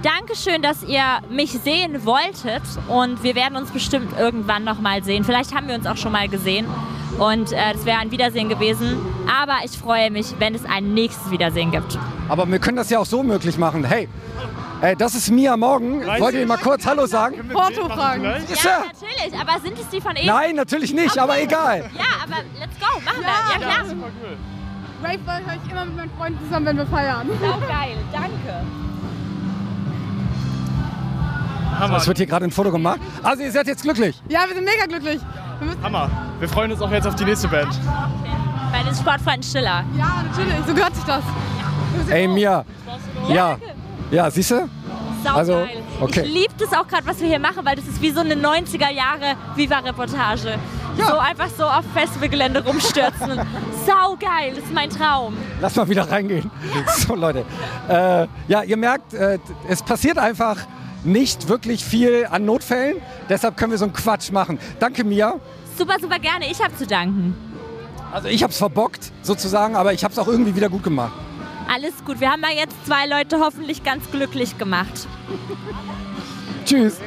Dankeschön, 0.03 0.63
dass 0.63 0.83
ihr 0.83 1.03
mich 1.31 1.53
sehen 1.53 2.05
wolltet 2.05 2.63
und 2.89 3.23
wir 3.23 3.35
werden 3.35 3.57
uns 3.57 3.71
bestimmt 3.71 4.17
irgendwann 4.19 4.63
noch 4.65 4.81
mal 4.81 5.03
sehen. 5.03 5.25
Vielleicht 5.25 5.55
haben 5.55 5.69
wir 5.69 5.75
uns 5.75 5.87
auch 5.87 5.97
schon 5.97 6.13
mal 6.13 6.29
gesehen 6.29 6.67
und 7.19 7.53
äh, 7.53 7.73
das 7.73 7.85
wäre 7.87 7.99
ein 7.99 8.11
Wiedersehen 8.11 8.49
gewesen. 8.49 8.99
Aber 9.27 9.65
ich 9.65 9.73
freue 9.73 10.11
mich, 10.11 10.35
wenn 10.39 10.55
es 10.55 10.65
ein 10.65 10.95
nächstes 10.95 11.31
Wiedersehen 11.31 11.71
gibt. 11.71 11.99
Aber 12.29 12.47
wir 12.51 12.59
können 12.59 12.77
das 12.77 12.91
ja 12.91 12.99
auch 12.99 13.07
so 13.07 13.23
möglich 13.23 13.57
machen. 13.57 13.85
Hey, 13.85 14.09
äh, 14.83 14.95
das 14.95 15.15
ist 15.15 15.31
Mia 15.31 15.57
Morgen. 15.57 16.05
Wollt 16.05 16.35
ihr 16.35 16.47
mal 16.47 16.59
kurz 16.59 16.85
Hallo 16.87 17.07
sagen? 17.07 17.49
Porto 17.53 17.89
fragen. 17.89 18.25
Ja, 18.25 18.33
natürlich, 18.33 19.41
aber 19.41 19.61
sind 19.61 19.79
es 19.79 19.89
die 19.89 20.01
von 20.01 20.15
eben? 20.15 20.27
Nein, 20.27 20.57
natürlich 20.57 20.93
nicht, 20.93 21.19
aber 21.19 21.41
egal. 21.41 21.91
Ja, 21.97 22.23
aber 22.23 22.43
let's 22.61 22.79
go, 22.79 23.01
machen 23.01 23.21
wir. 23.21 23.27
Ja, 23.27 23.59
klar. 23.59 23.85
Rave 25.03 25.47
höre 25.47 25.59
ich 25.65 25.71
immer 25.71 25.85
mit 25.87 25.97
meinen 25.97 26.11
Freunden 26.19 26.45
zusammen, 26.45 26.67
wenn 26.67 26.77
wir 26.79 26.87
feiern. 26.87 27.29
Sau 27.41 27.59
geil, 27.67 27.97
danke. 28.13 28.86
Es 31.97 32.07
wird 32.07 32.19
hier 32.19 32.27
gerade 32.27 32.45
ein 32.45 32.51
Foto 32.51 32.71
gemacht. 32.71 33.01
Also 33.23 33.43
ihr 33.43 33.53
seid 33.53 33.67
jetzt 33.67 33.83
glücklich. 33.83 34.21
Ja, 34.29 34.41
wir 34.47 34.55
sind 34.55 34.65
mega 34.65 34.87
glücklich. 34.87 35.21
Wir 35.61 35.83
Hammer. 35.83 36.11
Wir 36.39 36.49
freuen 36.49 36.73
uns 36.73 36.81
auch 36.83 36.91
jetzt 36.91 37.07
auf 37.07 37.15
die 37.15 37.25
nächste 37.25 37.49
Band. 37.49 37.69
Bei 38.73 38.83
den 38.83 38.95
Sportfreunden 38.95 39.43
Stiller. 39.43 39.85
ja, 39.97 40.23
natürlich, 40.29 40.67
so 40.67 40.75
gehört 40.75 40.95
sich 40.95 41.05
das. 41.05 41.23
Ey, 42.11 42.29
Mia. 42.29 42.65
Ja. 43.29 43.57
Ja, 44.11 44.31
siehst 44.31 44.51
du? 44.51 44.69
Sau 45.25 45.35
Also, 45.35 45.53
geil. 45.55 45.69
okay. 46.01 46.23
Ich 46.27 46.33
liebe 46.35 46.55
das 46.59 46.73
auch 46.73 46.87
gerade, 46.87 47.07
was 47.07 47.21
wir 47.21 47.27
hier 47.29 47.39
machen, 47.41 47.65
weil 47.65 47.77
das 47.77 47.87
ist 47.87 48.01
wie 48.03 48.11
so 48.11 48.21
eine 48.21 48.35
90er 48.35 48.91
Jahre 48.91 49.35
Viva-Reportage. 49.57 50.59
So 50.97 51.19
einfach 51.19 51.49
so 51.57 51.65
auf 51.65 51.85
Festivalgelände 51.95 52.65
rumstürzen. 52.65 53.41
Sau 53.87 54.17
geil, 54.19 54.53
das 54.55 54.65
ist 54.65 54.73
mein 54.73 54.89
Traum. 54.91 55.37
Lass 55.61 55.75
mal 55.77 55.89
wieder 55.89 56.11
reingehen. 56.11 56.51
So, 56.97 57.15
Leute. 57.15 57.45
Äh, 57.89 58.27
ja, 58.49 58.63
ihr 58.63 58.77
merkt, 58.77 59.13
äh, 59.15 59.39
es 59.69 59.83
passiert 59.83 60.19
einfach 60.19 60.57
nicht 61.07 61.49
wirklich 61.49 61.85
viel 61.85 62.27
an 62.31 62.45
Notfällen. 62.45 62.97
Deshalb 63.29 63.57
können 63.57 63.71
wir 63.71 63.79
so 63.79 63.85
einen 63.85 63.95
Quatsch 63.95 64.31
machen. 64.31 64.59
Danke, 64.79 65.05
Mia. 65.05 65.41
Super, 65.79 65.97
super 66.01 66.19
gerne. 66.19 66.51
Ich 66.51 66.63
habe 66.63 66.75
zu 66.77 66.87
danken. 66.87 67.35
Also 68.13 68.29
ich 68.29 68.43
habe 68.43 68.51
es 68.51 68.59
verbockt, 68.59 69.13
sozusagen, 69.23 69.77
aber 69.77 69.93
ich 69.93 70.05
habe 70.05 70.13
es 70.13 70.19
auch 70.19 70.29
irgendwie 70.29 70.55
wieder 70.55 70.69
gut 70.69 70.83
gemacht. 70.83 71.13
Alles 71.73 71.93
gut. 72.05 72.21
Wir 72.21 72.31
haben 72.31 72.43
ja 72.43 72.57
jetzt 72.61 72.75
zwei 72.87 73.07
Leute 73.07 73.41
hoffentlich 73.41 73.83
ganz 73.83 74.11
glücklich 74.11 74.57
gemacht. 74.57 75.07
Tschüss. 76.65 76.99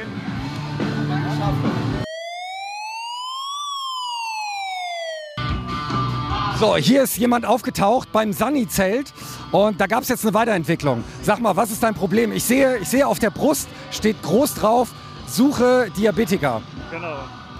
So, 6.60 6.76
hier 6.76 7.04
ist 7.04 7.16
jemand 7.16 7.46
aufgetaucht 7.46 8.12
beim 8.12 8.34
Sunny-Zelt 8.34 9.14
und 9.50 9.80
da 9.80 9.86
gab 9.86 10.02
es 10.02 10.10
jetzt 10.10 10.26
eine 10.26 10.34
Weiterentwicklung. 10.34 11.02
Sag 11.22 11.40
mal, 11.40 11.56
was 11.56 11.70
ist 11.70 11.82
dein 11.82 11.94
Problem? 11.94 12.32
Ich 12.32 12.44
sehe, 12.44 12.76
ich 12.76 12.88
sehe 12.88 13.06
auf 13.06 13.18
der 13.18 13.30
Brust 13.30 13.66
steht 13.90 14.20
groß 14.20 14.56
drauf, 14.56 14.90
suche 15.26 15.90
Diabetiker. 15.96 16.60
Genau. 16.90 17.14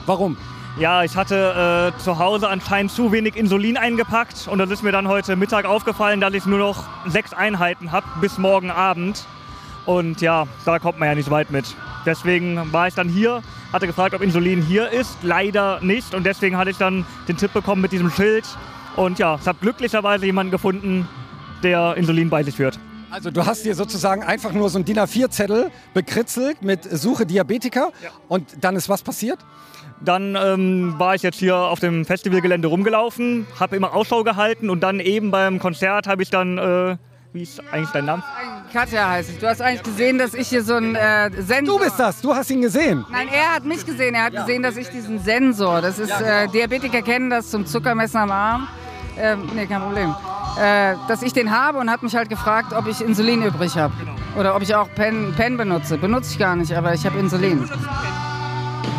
Warum? 0.05 0.37
Ja, 0.79 1.03
ich 1.03 1.17
hatte 1.17 1.95
äh, 1.97 1.99
zu 2.03 2.19
Hause 2.19 2.51
anscheinend 2.51 2.93
zu 2.93 3.11
wenig 3.11 3.37
Insulin 3.37 3.79
eingepackt 3.79 4.47
und 4.49 4.59
das 4.59 4.69
ist 4.69 4.83
mir 4.83 4.93
dann 4.93 5.09
heute 5.09 5.35
Mittag 5.35 5.65
aufgefallen, 5.65 6.21
dass 6.21 6.35
ich 6.35 6.45
nur 6.45 6.59
noch 6.59 6.85
sechs 7.07 7.33
Einheiten 7.33 7.93
habe 7.93 8.07
bis 8.21 8.37
morgen 8.37 8.71
Abend. 8.71 9.25
Und 9.87 10.21
ja, 10.21 10.47
da 10.67 10.79
kommt 10.79 10.99
man 10.99 11.09
ja 11.09 11.15
nicht 11.15 11.31
weit 11.31 11.51
mit. 11.51 11.75
Deswegen 12.05 12.71
war 12.71 12.89
ich 12.89 12.95
dann 12.95 13.09
hier, 13.09 13.41
hatte 13.73 13.87
gefragt, 13.87 14.15
ob 14.15 14.21
Insulin 14.21 14.61
hier 14.61 14.91
ist. 14.91 15.17
Leider 15.23 15.81
nicht. 15.81 16.15
Und 16.15 16.25
deswegen 16.25 16.59
hatte 16.59 16.69
ich 16.69 16.77
dann 16.77 17.07
den 17.29 17.39
Tipp 17.39 17.55
bekommen 17.55 17.81
mit 17.81 17.93
diesem 17.93 18.11
Schild. 18.11 18.45
Und 18.97 19.19
ja, 19.19 19.39
ich 19.41 19.47
habe 19.47 19.59
glücklicherweise 19.61 20.27
jemanden 20.27 20.51
gefunden, 20.51 21.09
der 21.63 21.95
Insulin 21.97 22.31
bei 22.31 22.43
sich 22.43 22.57
führt. 22.57 22.79
Also 23.11 23.31
du 23.31 23.45
hast 23.45 23.65
dir 23.65 23.75
sozusagen 23.75 24.23
einfach 24.23 24.53
nur 24.53 24.71
so 24.71 24.79
einen 24.79 24.85
DIN 24.85 24.99
A4-Zettel 24.99 25.71
bekritzelt 25.95 26.63
mit 26.63 26.85
Suche 26.85 27.27
Diabetiker 27.27 27.93
und 28.29 28.47
dann 28.61 28.77
ist 28.77 28.89
was 28.89 29.03
passiert? 29.03 29.41
Dann 30.01 30.37
ähm, 30.41 30.95
war 30.97 31.15
ich 31.15 31.23
jetzt 31.23 31.39
hier 31.39 31.57
auf 31.57 31.81
dem 31.81 32.05
Festivalgelände 32.05 32.69
rumgelaufen, 32.69 33.47
habe 33.59 33.77
immer 33.77 33.95
Ausschau 33.95 34.23
gehalten 34.23 34.71
und 34.71 34.81
dann 34.81 35.01
eben 35.01 35.31
beim 35.31 35.59
Konzert 35.59 36.07
habe 36.07 36.23
ich 36.23 36.31
dann, 36.31 36.57
äh, 36.57 36.97
wie 37.33 37.43
ist 37.43 37.61
eigentlich 37.73 37.91
dein 37.91 38.07
Name? 38.07 38.23
Katja 38.73 39.11
heiße 39.11 39.33
ich. 39.33 39.39
Du 39.39 39.49
hast 39.49 39.61
eigentlich 39.61 39.83
gesehen, 39.83 40.19
dass 40.19 40.33
ich 40.33 40.49
hier 40.49 40.63
so 40.63 40.75
einen 40.75 40.95
äh, 40.95 41.31
Sensor... 41.43 41.79
Du 41.79 41.85
bist 41.85 41.99
das, 41.99 42.21
du 42.21 42.35
hast 42.35 42.49
ihn 42.51 42.63
gesehen. 42.63 43.05
Nein, 43.11 43.29
er 43.29 43.57
hat 43.57 43.65
mich 43.65 43.85
gesehen. 43.85 44.15
Er 44.15 44.25
hat 44.25 44.35
gesehen, 44.35 44.63
dass 44.63 44.77
ich 44.77 44.89
diesen 44.89 45.19
Sensor, 45.19 45.83
das 45.83 45.99
ist, 45.99 46.13
äh, 46.21 46.47
Diabetiker 46.49 47.03
kennen 47.03 47.29
das 47.29 47.51
zum 47.51 47.67
Zuckermessen 47.67 48.19
am 48.19 48.31
Arm. 48.31 48.69
Äh, 49.21 49.37
nee, 49.55 49.67
kein 49.67 49.83
Problem. 49.83 50.15
Äh, 50.59 50.95
dass 51.09 51.23
ich 51.23 51.33
den 51.33 51.51
habe 51.51 51.79
und 51.79 51.91
hat 51.91 52.03
mich 52.03 52.17
halt 52.17 52.29
gefragt, 52.29 52.73
ob 52.73 52.87
ich 52.87 53.01
Insulin 53.01 53.43
übrig 53.43 53.77
habe. 53.77 53.93
Oder 54.37 54.57
ob 54.57 54.63
ich 54.63 54.75
auch 54.75 54.89
Pen, 54.95 55.35
Pen 55.37 55.57
benutze. 55.57 55.99
Benutze 55.99 56.33
ich 56.33 56.39
gar 56.39 56.57
nicht, 56.57 56.73
aber 56.73 56.95
ich 56.95 57.05
habe 57.05 57.19
Insulin. 57.19 57.69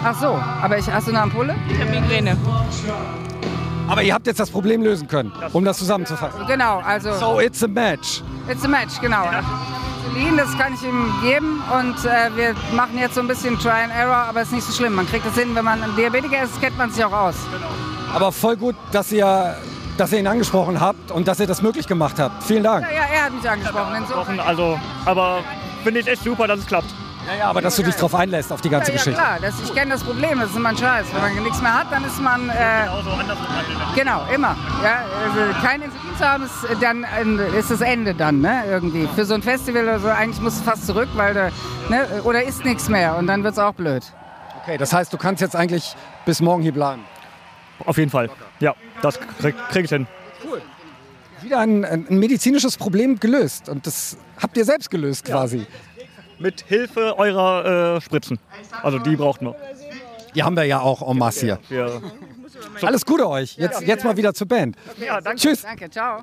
Ach 0.03 0.19
so, 0.19 0.39
aber 0.61 0.77
ich, 0.77 0.91
hast 0.91 1.07
du 1.07 1.11
eine 1.11 1.21
Ampulle? 1.21 1.55
Ich 1.69 1.79
habe 1.79 1.91
Migräne. 1.91 2.37
Aber 3.87 4.03
ihr 4.03 4.13
habt 4.13 4.27
jetzt 4.27 4.39
das 4.39 4.49
Problem 4.49 4.81
lösen 4.81 5.07
können, 5.07 5.31
um 5.53 5.65
das 5.65 5.77
zusammenzufassen. 5.77 6.45
Genau, 6.47 6.79
also... 6.79 7.13
So, 7.13 7.39
it's 7.39 7.63
a 7.63 7.67
match. 7.67 8.23
It's 8.49 8.63
a 8.63 8.67
match, 8.67 8.99
genau. 9.01 9.25
Insulin, 10.15 10.37
das 10.37 10.57
kann 10.57 10.73
ich 10.73 10.83
ihm 10.83 11.13
geben 11.21 11.61
und 11.79 12.05
äh, 12.05 12.35
wir 12.35 12.55
machen 12.75 12.97
jetzt 12.97 13.15
so 13.15 13.21
ein 13.21 13.27
bisschen 13.27 13.57
Try 13.59 13.83
and 13.83 13.93
Error, 13.93 14.25
aber 14.29 14.41
ist 14.41 14.51
nicht 14.51 14.65
so 14.65 14.73
schlimm. 14.73 14.93
Man 14.95 15.07
kriegt 15.07 15.25
das 15.25 15.35
hin, 15.35 15.55
wenn 15.55 15.65
man 15.65 15.81
ein 15.81 15.95
Diabetiker 15.95 16.43
ist, 16.43 16.59
kennt 16.61 16.77
man 16.77 16.91
sich 16.91 17.03
auch 17.03 17.13
aus. 17.13 17.35
Aber 18.13 18.31
voll 18.31 18.57
gut, 18.57 18.75
dass 18.91 19.11
ihr, 19.11 19.55
dass 19.97 20.11
ihr 20.11 20.19
ihn 20.19 20.27
angesprochen 20.27 20.79
habt 20.79 21.11
und 21.11 21.27
dass 21.27 21.39
ihr 21.39 21.47
das 21.47 21.61
möglich 21.61 21.87
gemacht 21.87 22.19
habt. 22.19 22.43
Vielen 22.43 22.63
Dank. 22.63 22.85
Ja, 22.85 22.91
ja, 22.91 23.03
er 23.13 23.25
hat 23.25 23.33
mich 23.33 23.49
angesprochen. 23.49 23.95
Insofern. 23.97 24.39
Also, 24.39 24.79
aber 25.05 25.39
finde 25.83 25.99
ich 25.99 26.07
echt 26.07 26.23
super, 26.23 26.47
dass 26.47 26.59
es 26.59 26.65
klappt. 26.65 26.89
Ja, 27.27 27.35
ja, 27.35 27.49
aber 27.49 27.61
dass 27.61 27.75
du 27.75 27.83
dich 27.83 27.95
darauf 27.95 28.15
einlässt, 28.15 28.51
auf 28.51 28.61
die 28.61 28.69
ganze 28.69 28.91
ja, 28.91 28.97
ja, 28.97 29.03
Geschichte. 29.03 29.21
klar, 29.21 29.37
das, 29.39 29.53
ich 29.61 29.73
kenne 29.75 29.91
das 29.91 30.03
Problem, 30.03 30.39
das 30.39 30.49
ist 30.49 30.55
immer 30.55 30.69
ein 30.69 30.77
Scheiß. 30.77 31.05
Wenn 31.13 31.21
man 31.21 31.43
nichts 31.43 31.61
mehr 31.61 31.73
hat, 31.73 31.91
dann 31.91 32.03
ist 32.03 32.19
man... 32.19 32.49
Äh, 32.49 32.87
genau, 33.95 34.25
immer. 34.33 34.55
Ja, 34.83 35.03
also 35.23 35.53
kein 35.61 35.83
Insulin 35.83 36.17
zu 36.17 36.27
haben, 36.27 36.43
ist, 36.43 36.81
dann, 36.81 37.03
äh, 37.39 37.59
ist 37.59 37.69
das 37.69 37.81
Ende 37.81 38.15
dann, 38.15 38.41
ne, 38.41 38.63
irgendwie. 38.67 39.07
Für 39.13 39.25
so 39.25 39.35
ein 39.35 39.43
Festival 39.43 39.83
oder 39.83 39.99
so, 39.99 40.07
eigentlich 40.07 40.41
musst 40.41 40.61
du 40.61 40.63
fast 40.63 40.87
zurück, 40.87 41.09
weil 41.13 41.33
da, 41.35 41.49
ne, 41.89 42.07
oder 42.23 42.43
ist 42.43 42.65
nichts 42.65 42.89
mehr 42.89 43.15
und 43.17 43.27
dann 43.27 43.43
wird 43.43 43.53
es 43.53 43.59
auch 43.59 43.73
blöd. 43.73 44.03
Okay, 44.63 44.77
das 44.77 44.91
heißt, 44.91 45.13
du 45.13 45.17
kannst 45.17 45.41
jetzt 45.41 45.55
eigentlich 45.55 45.95
bis 46.25 46.41
morgen 46.41 46.63
hier 46.63 46.73
bleiben. 46.73 47.03
Auf 47.85 47.97
jeden 47.97 48.11
Fall. 48.11 48.29
Ja, 48.59 48.75
das 49.01 49.19
krieg, 49.39 49.55
krieg 49.69 49.85
ich 49.85 49.89
hin. 49.89 50.07
Wieder 51.41 51.59
ein, 51.59 51.83
ein 51.83 52.05
medizinisches 52.09 52.77
Problem 52.77 53.19
gelöst 53.19 53.67
und 53.67 53.87
das 53.87 54.17
habt 54.39 54.55
ihr 54.57 54.65
selbst 54.65 54.89
gelöst 54.89 55.25
quasi. 55.25 55.65
Mit 56.37 56.61
Hilfe 56.67 57.17
eurer 57.17 57.95
äh, 57.95 58.01
Spritzen. 58.01 58.39
Also 58.83 58.99
die 58.99 59.15
braucht 59.15 59.41
man. 59.41 59.55
Die 60.35 60.43
haben 60.43 60.55
wir 60.55 60.63
ja 60.63 60.79
auch 60.79 61.07
en 61.07 61.17
masse 61.17 61.45
hier. 61.45 61.59
Ja. 61.69 62.01
Alles 62.81 63.05
Gute 63.05 63.27
euch. 63.27 63.57
Jetzt, 63.57 63.81
jetzt 63.81 64.03
mal 64.03 64.17
wieder 64.17 64.33
zur 64.33 64.47
Band. 64.47 64.75
Ja, 64.97 65.19
danke. 65.19 65.39
Tschüss. 65.39 65.61
Danke, 65.61 65.89
ciao. 65.89 66.21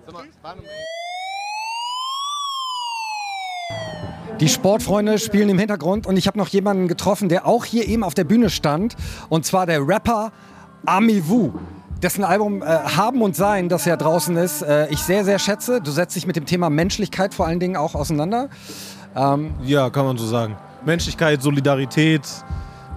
Die 4.40 4.48
Sportfreunde 4.48 5.18
spielen 5.18 5.48
im 5.48 5.58
Hintergrund 5.58 6.06
und 6.06 6.16
ich 6.16 6.28
habe 6.28 6.38
noch 6.38 6.48
jemanden 6.48 6.86
getroffen, 6.86 7.28
der 7.28 7.46
auch 7.46 7.64
hier 7.64 7.86
eben 7.88 8.04
auf 8.04 8.14
der 8.14 8.24
Bühne 8.24 8.50
stand. 8.50 8.94
Und 9.28 9.44
zwar 9.44 9.66
der 9.66 9.86
Rapper 9.86 10.32
Amivu. 10.86 11.52
Dessen 12.02 12.22
Album 12.22 12.62
äh, 12.62 12.66
Haben 12.66 13.22
und 13.22 13.34
Sein, 13.34 13.68
das 13.68 13.84
ja 13.84 13.96
draußen 13.96 14.36
ist, 14.36 14.62
äh, 14.62 14.88
ich 14.88 15.00
sehr, 15.00 15.24
sehr 15.24 15.38
schätze. 15.40 15.80
Du 15.80 15.90
setzt 15.90 16.14
dich 16.14 16.26
mit 16.26 16.36
dem 16.36 16.46
Thema 16.46 16.70
Menschlichkeit 16.70 17.34
vor 17.34 17.46
allen 17.46 17.58
Dingen 17.58 17.76
auch 17.76 17.94
auseinander. 17.96 18.48
Ähm, 19.16 19.54
Ja, 19.64 19.90
kann 19.90 20.04
man 20.04 20.16
so 20.16 20.26
sagen. 20.26 20.56
Menschlichkeit, 20.84 21.42
Solidarität, 21.42 22.22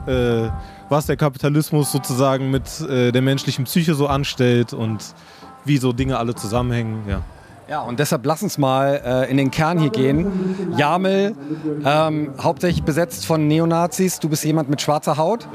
äh, 0.05 0.49
was 0.89 1.07
der 1.07 1.17
Kapitalismus 1.17 1.91
sozusagen 1.91 2.51
mit 2.51 2.81
äh, 2.81 3.11
der 3.11 3.21
menschlichen 3.23 3.65
Psyche 3.65 3.95
so 3.95 4.07
anstellt 4.07 4.73
und 4.73 5.15
wie 5.65 5.77
so 5.77 5.93
Dinge 5.93 6.17
alle 6.19 6.35
zusammenhängen. 6.35 7.01
Ja. 7.07 7.21
Ja, 7.71 7.79
und 7.79 8.01
deshalb 8.01 8.25
lass 8.25 8.43
uns 8.43 8.57
mal 8.57 9.01
äh, 9.01 9.31
in 9.31 9.37
den 9.37 9.49
Kern 9.49 9.79
hier 9.79 9.91
gehen. 9.91 10.75
Jamel, 10.75 11.33
ähm, 11.85 12.33
hauptsächlich 12.37 12.83
besetzt 12.83 13.25
von 13.25 13.47
Neonazis. 13.47 14.19
Du 14.19 14.27
bist 14.27 14.43
jemand 14.43 14.69
mit 14.69 14.81
schwarzer 14.81 15.15
Haut. 15.15 15.47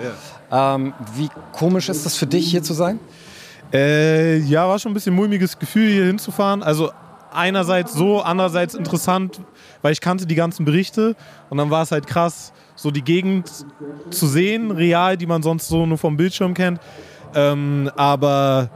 Ähm, 0.50 0.94
wie 1.14 1.28
komisch 1.52 1.90
ist 1.90 2.06
das 2.06 2.16
für 2.16 2.26
dich, 2.26 2.50
hier 2.50 2.62
zu 2.62 2.72
sein? 2.72 3.00
Äh, 3.70 4.38
ja, 4.38 4.66
war 4.66 4.78
schon 4.78 4.92
ein 4.92 4.94
bisschen 4.94 5.14
mulmiges 5.14 5.58
Gefühl, 5.58 5.90
hier 5.90 6.06
hinzufahren. 6.06 6.62
Also 6.62 6.90
einerseits 7.34 7.92
so, 7.92 8.22
andererseits 8.22 8.74
interessant, 8.74 9.42
weil 9.82 9.92
ich 9.92 10.00
kannte 10.00 10.24
die 10.24 10.36
ganzen 10.36 10.64
Berichte 10.64 11.16
und 11.50 11.58
dann 11.58 11.68
war 11.68 11.82
es 11.82 11.90
halt 11.92 12.06
krass, 12.06 12.54
so 12.76 12.90
die 12.90 13.02
Gegend 13.02 13.50
zu 14.08 14.26
sehen, 14.26 14.70
real, 14.70 15.18
die 15.18 15.26
man 15.26 15.42
sonst 15.42 15.68
so 15.68 15.84
nur 15.84 15.98
vom 15.98 16.16
Bildschirm 16.16 16.54
kennt. 16.54 16.80
Ähm, 17.34 17.90
aber 17.94 18.70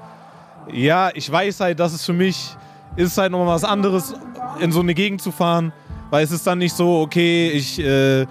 ja, 0.70 1.08
ich 1.14 1.32
weiß 1.32 1.60
halt, 1.60 1.80
dass 1.80 1.94
es 1.94 2.04
für 2.04 2.12
mich 2.12 2.54
ist 2.96 3.18
halt 3.18 3.32
nochmal 3.32 3.54
was 3.54 3.64
anderes, 3.64 4.14
in 4.60 4.72
so 4.72 4.80
eine 4.80 4.94
Gegend 4.94 5.22
zu 5.22 5.32
fahren, 5.32 5.72
weil 6.10 6.24
es 6.24 6.30
ist 6.30 6.46
dann 6.46 6.58
nicht 6.58 6.74
so, 6.74 7.00
okay, 7.00 7.50
ich 7.50 7.78
äh, 7.78 8.26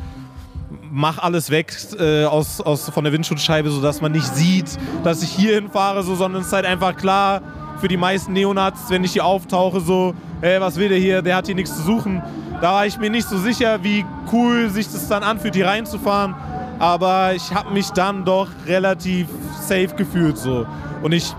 mach 0.92 1.18
alles 1.18 1.50
weg 1.50 1.76
äh, 2.00 2.26
aus, 2.26 2.62
aus, 2.62 2.90
von 2.90 3.04
der 3.04 3.14
Windschutzscheibe, 3.14 3.70
sodass 3.70 4.02
man 4.02 4.12
nicht 4.12 4.28
sieht, 4.36 4.78
dass 5.04 5.24
ich 5.24 5.30
hier 5.30 5.56
hinfahre, 5.56 6.04
so, 6.04 6.16
sondern 6.16 6.42
es 6.42 6.48
ist 6.48 6.54
halt 6.54 6.66
einfach 6.66 6.96
klar 6.96 7.42
für 7.80 7.88
die 7.88 7.98
meisten 7.98 8.34
Neonazis, 8.34 8.90
wenn 8.90 9.04
ich 9.04 9.14
hier 9.14 9.26
auftauche, 9.26 9.80
so, 9.80 10.14
hey, 10.42 10.60
was 10.60 10.76
will 10.76 10.90
der 10.90 10.98
hier, 10.98 11.22
der 11.22 11.38
hat 11.38 11.46
hier 11.46 11.56
nichts 11.56 11.76
zu 11.76 11.84
suchen. 11.84 12.22
Da 12.62 12.74
war 12.74 12.86
ich 12.86 12.98
mir 12.98 13.10
nicht 13.10 13.28
so 13.28 13.38
sicher, 13.38 13.84
wie 13.84 14.06
cool 14.34 14.70
sich 14.70 14.92
das 14.92 15.08
dann 15.08 15.24
anfühlt, 15.24 15.56
hier 15.56 15.68
reinzufahren. 15.68 16.36
Aber 16.78 17.34
ich 17.34 17.54
habe 17.54 17.74
mich 17.74 17.90
dann 17.92 18.26
doch 18.26 18.48
relativ 18.68 19.28
safe 19.62 19.96
gefühlt 19.96 20.38
so. 20.38 20.66
Und 21.02 21.14
ich 21.14 21.34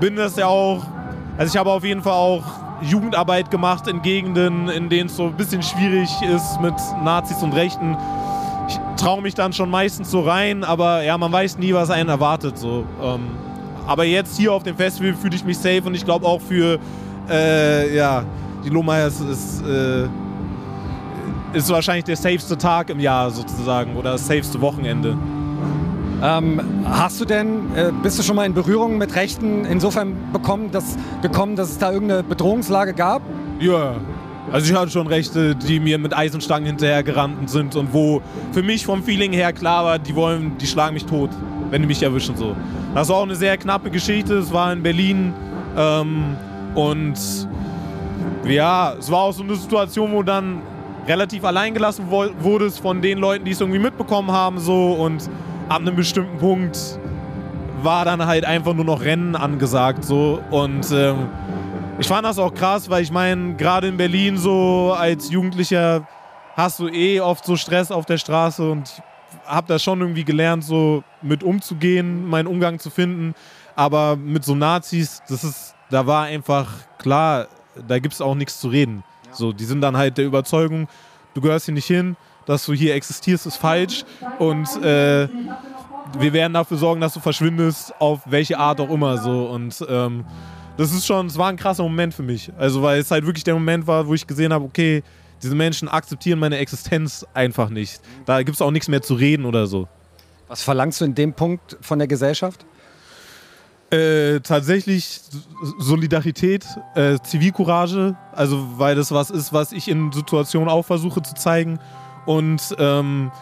bin 0.00 0.16
das 0.16 0.36
ja 0.36 0.46
auch, 0.46 0.84
also 1.38 1.52
ich 1.52 1.56
habe 1.56 1.70
auf 1.70 1.84
jeden 1.84 2.02
Fall 2.02 2.12
auch 2.12 2.42
Jugendarbeit 2.82 3.50
gemacht 3.50 3.86
in 3.86 4.02
Gegenden, 4.02 4.68
in 4.68 4.88
denen 4.88 5.08
es 5.08 5.16
so 5.16 5.26
ein 5.26 5.36
bisschen 5.36 5.62
schwierig 5.62 6.10
ist 6.22 6.60
mit 6.60 6.74
Nazis 7.02 7.42
und 7.42 7.52
Rechten. 7.52 7.96
Ich 8.68 8.78
traue 8.96 9.22
mich 9.22 9.34
dann 9.34 9.52
schon 9.52 9.70
meistens 9.70 10.10
so 10.10 10.20
rein, 10.20 10.64
aber 10.64 11.02
ja, 11.02 11.16
man 11.16 11.30
weiß 11.30 11.58
nie, 11.58 11.72
was 11.72 11.90
einen 11.90 12.08
erwartet. 12.08 12.58
So. 12.58 12.84
Ähm, 13.02 13.30
aber 13.86 14.04
jetzt 14.04 14.36
hier 14.36 14.52
auf 14.52 14.64
dem 14.64 14.76
Festival 14.76 15.14
fühle 15.14 15.36
ich 15.36 15.44
mich 15.44 15.56
safe 15.58 15.82
und 15.84 15.94
ich 15.94 16.04
glaube 16.04 16.26
auch 16.26 16.40
für 16.40 16.78
äh, 17.30 17.94
ja, 17.94 18.24
die 18.64 18.68
Lohmeyers 18.68 19.20
ist, 19.20 19.62
äh, 19.62 20.08
ist 21.52 21.70
wahrscheinlich 21.70 22.04
der 22.04 22.16
safeste 22.16 22.58
Tag 22.58 22.90
im 22.90 23.00
Jahr 23.00 23.30
sozusagen 23.30 23.96
oder 23.96 24.12
das 24.12 24.26
safeste 24.26 24.60
Wochenende. 24.60 25.16
Ähm, 26.22 26.60
hast 26.84 27.20
du 27.20 27.24
denn, 27.24 27.74
äh, 27.76 27.92
bist 28.02 28.18
du 28.18 28.22
schon 28.22 28.34
mal 28.36 28.44
in 28.44 28.54
Berührung 28.54 28.98
mit 28.98 29.14
Rechten 29.14 29.64
insofern 29.64 30.14
bekommen, 30.32 30.70
dass, 30.72 30.96
gekommen, 31.22 31.54
dass 31.54 31.70
es 31.70 31.78
da 31.78 31.92
irgendeine 31.92 32.24
Bedrohungslage 32.24 32.92
gab? 32.92 33.22
Ja, 33.60 33.94
also 34.50 34.72
ich 34.72 34.76
hatte 34.76 34.90
schon 34.90 35.06
Rechte, 35.06 35.54
die 35.54 35.78
mir 35.78 35.98
mit 35.98 36.16
Eisenstangen 36.16 36.66
hinterher 36.66 37.02
gerannt 37.02 37.48
sind 37.50 37.76
und 37.76 37.92
wo 37.92 38.20
für 38.52 38.62
mich 38.62 38.84
vom 38.84 39.02
Feeling 39.02 39.32
her 39.32 39.52
klar 39.52 39.84
war, 39.84 39.98
die 39.98 40.14
wollen, 40.16 40.58
die 40.58 40.66
schlagen 40.66 40.94
mich 40.94 41.04
tot, 41.04 41.30
wenn 41.70 41.82
die 41.82 41.86
mich 41.88 42.02
erwischen 42.02 42.36
so. 42.36 42.56
Das 42.94 43.08
war 43.10 43.16
auch 43.18 43.22
eine 43.22 43.36
sehr 43.36 43.56
knappe 43.56 43.90
Geschichte. 43.90 44.38
Es 44.38 44.52
war 44.52 44.72
in 44.72 44.82
Berlin 44.82 45.32
ähm, 45.76 46.36
und 46.74 47.14
ja, 48.44 48.94
es 48.98 49.10
war 49.10 49.20
auch 49.20 49.32
so 49.32 49.42
eine 49.42 49.54
Situation, 49.54 50.12
wo 50.12 50.22
dann 50.22 50.62
relativ 51.06 51.44
allein 51.44 51.74
gelassen 51.74 52.06
wo- 52.08 52.30
wurdest 52.40 52.80
von 52.80 53.00
den 53.02 53.18
Leuten, 53.18 53.44
die 53.44 53.52
es 53.52 53.60
irgendwie 53.60 53.78
mitbekommen 53.78 54.32
haben 54.32 54.58
so 54.58 54.92
und 54.94 55.28
ab 55.68 55.80
einem 55.80 55.96
bestimmten 55.96 56.38
Punkt 56.38 56.98
war 57.82 58.04
dann 58.04 58.24
halt 58.26 58.44
einfach 58.44 58.74
nur 58.74 58.84
noch 58.84 59.02
Rennen 59.02 59.36
angesagt 59.36 60.04
so 60.04 60.40
und 60.50 60.90
ähm, 60.92 61.28
ich 61.98 62.06
fand 62.06 62.24
das 62.24 62.38
auch 62.38 62.54
krass, 62.54 62.88
weil 62.88 63.02
ich 63.02 63.10
meine, 63.10 63.54
gerade 63.54 63.88
in 63.88 63.96
Berlin 63.96 64.36
so 64.36 64.94
als 64.96 65.30
Jugendlicher 65.30 66.06
hast 66.56 66.78
du 66.78 66.88
eh 66.88 67.20
oft 67.20 67.44
so 67.44 67.56
Stress 67.56 67.90
auf 67.90 68.06
der 68.06 68.18
Straße 68.18 68.70
und 68.70 69.02
habe 69.44 69.66
da 69.66 69.78
schon 69.78 70.00
irgendwie 70.00 70.24
gelernt, 70.24 70.64
so 70.64 71.02
mit 71.22 71.42
umzugehen, 71.42 72.28
meinen 72.28 72.46
Umgang 72.46 72.78
zu 72.78 72.90
finden. 72.90 73.34
Aber 73.74 74.16
mit 74.16 74.44
so 74.44 74.54
Nazis, 74.54 75.22
das 75.28 75.44
ist, 75.44 75.74
da 75.90 76.06
war 76.06 76.24
einfach 76.24 76.68
klar, 76.98 77.48
da 77.86 77.98
gibt 77.98 78.14
es 78.14 78.20
auch 78.20 78.34
nichts 78.34 78.60
zu 78.60 78.68
reden. 78.68 79.04
So, 79.30 79.52
die 79.52 79.64
sind 79.64 79.80
dann 79.80 79.96
halt 79.96 80.18
der 80.18 80.24
Überzeugung, 80.24 80.88
du 81.34 81.40
gehörst 81.40 81.66
hier 81.66 81.74
nicht 81.74 81.86
hin, 81.86 82.16
dass 82.48 82.64
du 82.64 82.72
hier 82.72 82.94
existierst, 82.94 83.46
ist 83.46 83.56
falsch. 83.56 84.04
Und 84.38 84.66
äh, 84.82 85.28
wir 86.18 86.32
werden 86.32 86.54
dafür 86.54 86.78
sorgen, 86.78 87.00
dass 87.00 87.12
du 87.12 87.20
verschwindest, 87.20 87.92
auf 88.00 88.20
welche 88.24 88.58
Art 88.58 88.80
auch 88.80 88.88
immer. 88.88 89.18
So. 89.18 89.50
Und 89.50 89.84
ähm, 89.86 90.24
das 90.78 90.92
ist 90.92 91.06
schon, 91.06 91.26
es 91.26 91.36
war 91.36 91.50
ein 91.50 91.58
krasser 91.58 91.82
Moment 91.82 92.14
für 92.14 92.22
mich. 92.22 92.50
Also, 92.56 92.82
weil 92.82 93.00
es 93.00 93.10
halt 93.10 93.26
wirklich 93.26 93.44
der 93.44 93.52
Moment 93.52 93.86
war, 93.86 94.06
wo 94.06 94.14
ich 94.14 94.26
gesehen 94.26 94.52
habe, 94.52 94.64
okay, 94.64 95.02
diese 95.42 95.54
Menschen 95.54 95.88
akzeptieren 95.88 96.38
meine 96.38 96.56
Existenz 96.56 97.26
einfach 97.34 97.68
nicht. 97.68 98.00
Da 98.24 98.42
gibt 98.42 98.54
es 98.54 98.62
auch 98.62 98.70
nichts 98.70 98.88
mehr 98.88 99.02
zu 99.02 99.14
reden 99.14 99.44
oder 99.44 99.66
so. 99.66 99.86
Was 100.48 100.62
verlangst 100.62 101.02
du 101.02 101.04
in 101.04 101.14
dem 101.14 101.34
Punkt 101.34 101.76
von 101.82 101.98
der 101.98 102.08
Gesellschaft? 102.08 102.64
Äh, 103.90 104.40
tatsächlich 104.40 105.20
Solidarität, 105.78 106.66
äh, 106.94 107.18
Zivilcourage, 107.22 108.16
also 108.32 108.78
weil 108.78 108.94
das 108.96 109.12
was 109.12 109.30
ist, 109.30 109.52
was 109.52 109.72
ich 109.72 109.88
in 109.88 110.12
Situationen 110.12 110.68
auch 110.68 110.84
versuche 110.84 111.22
zu 111.22 111.34
zeigen. 111.34 111.78
Und 112.28 112.76
ähm, 112.78 113.32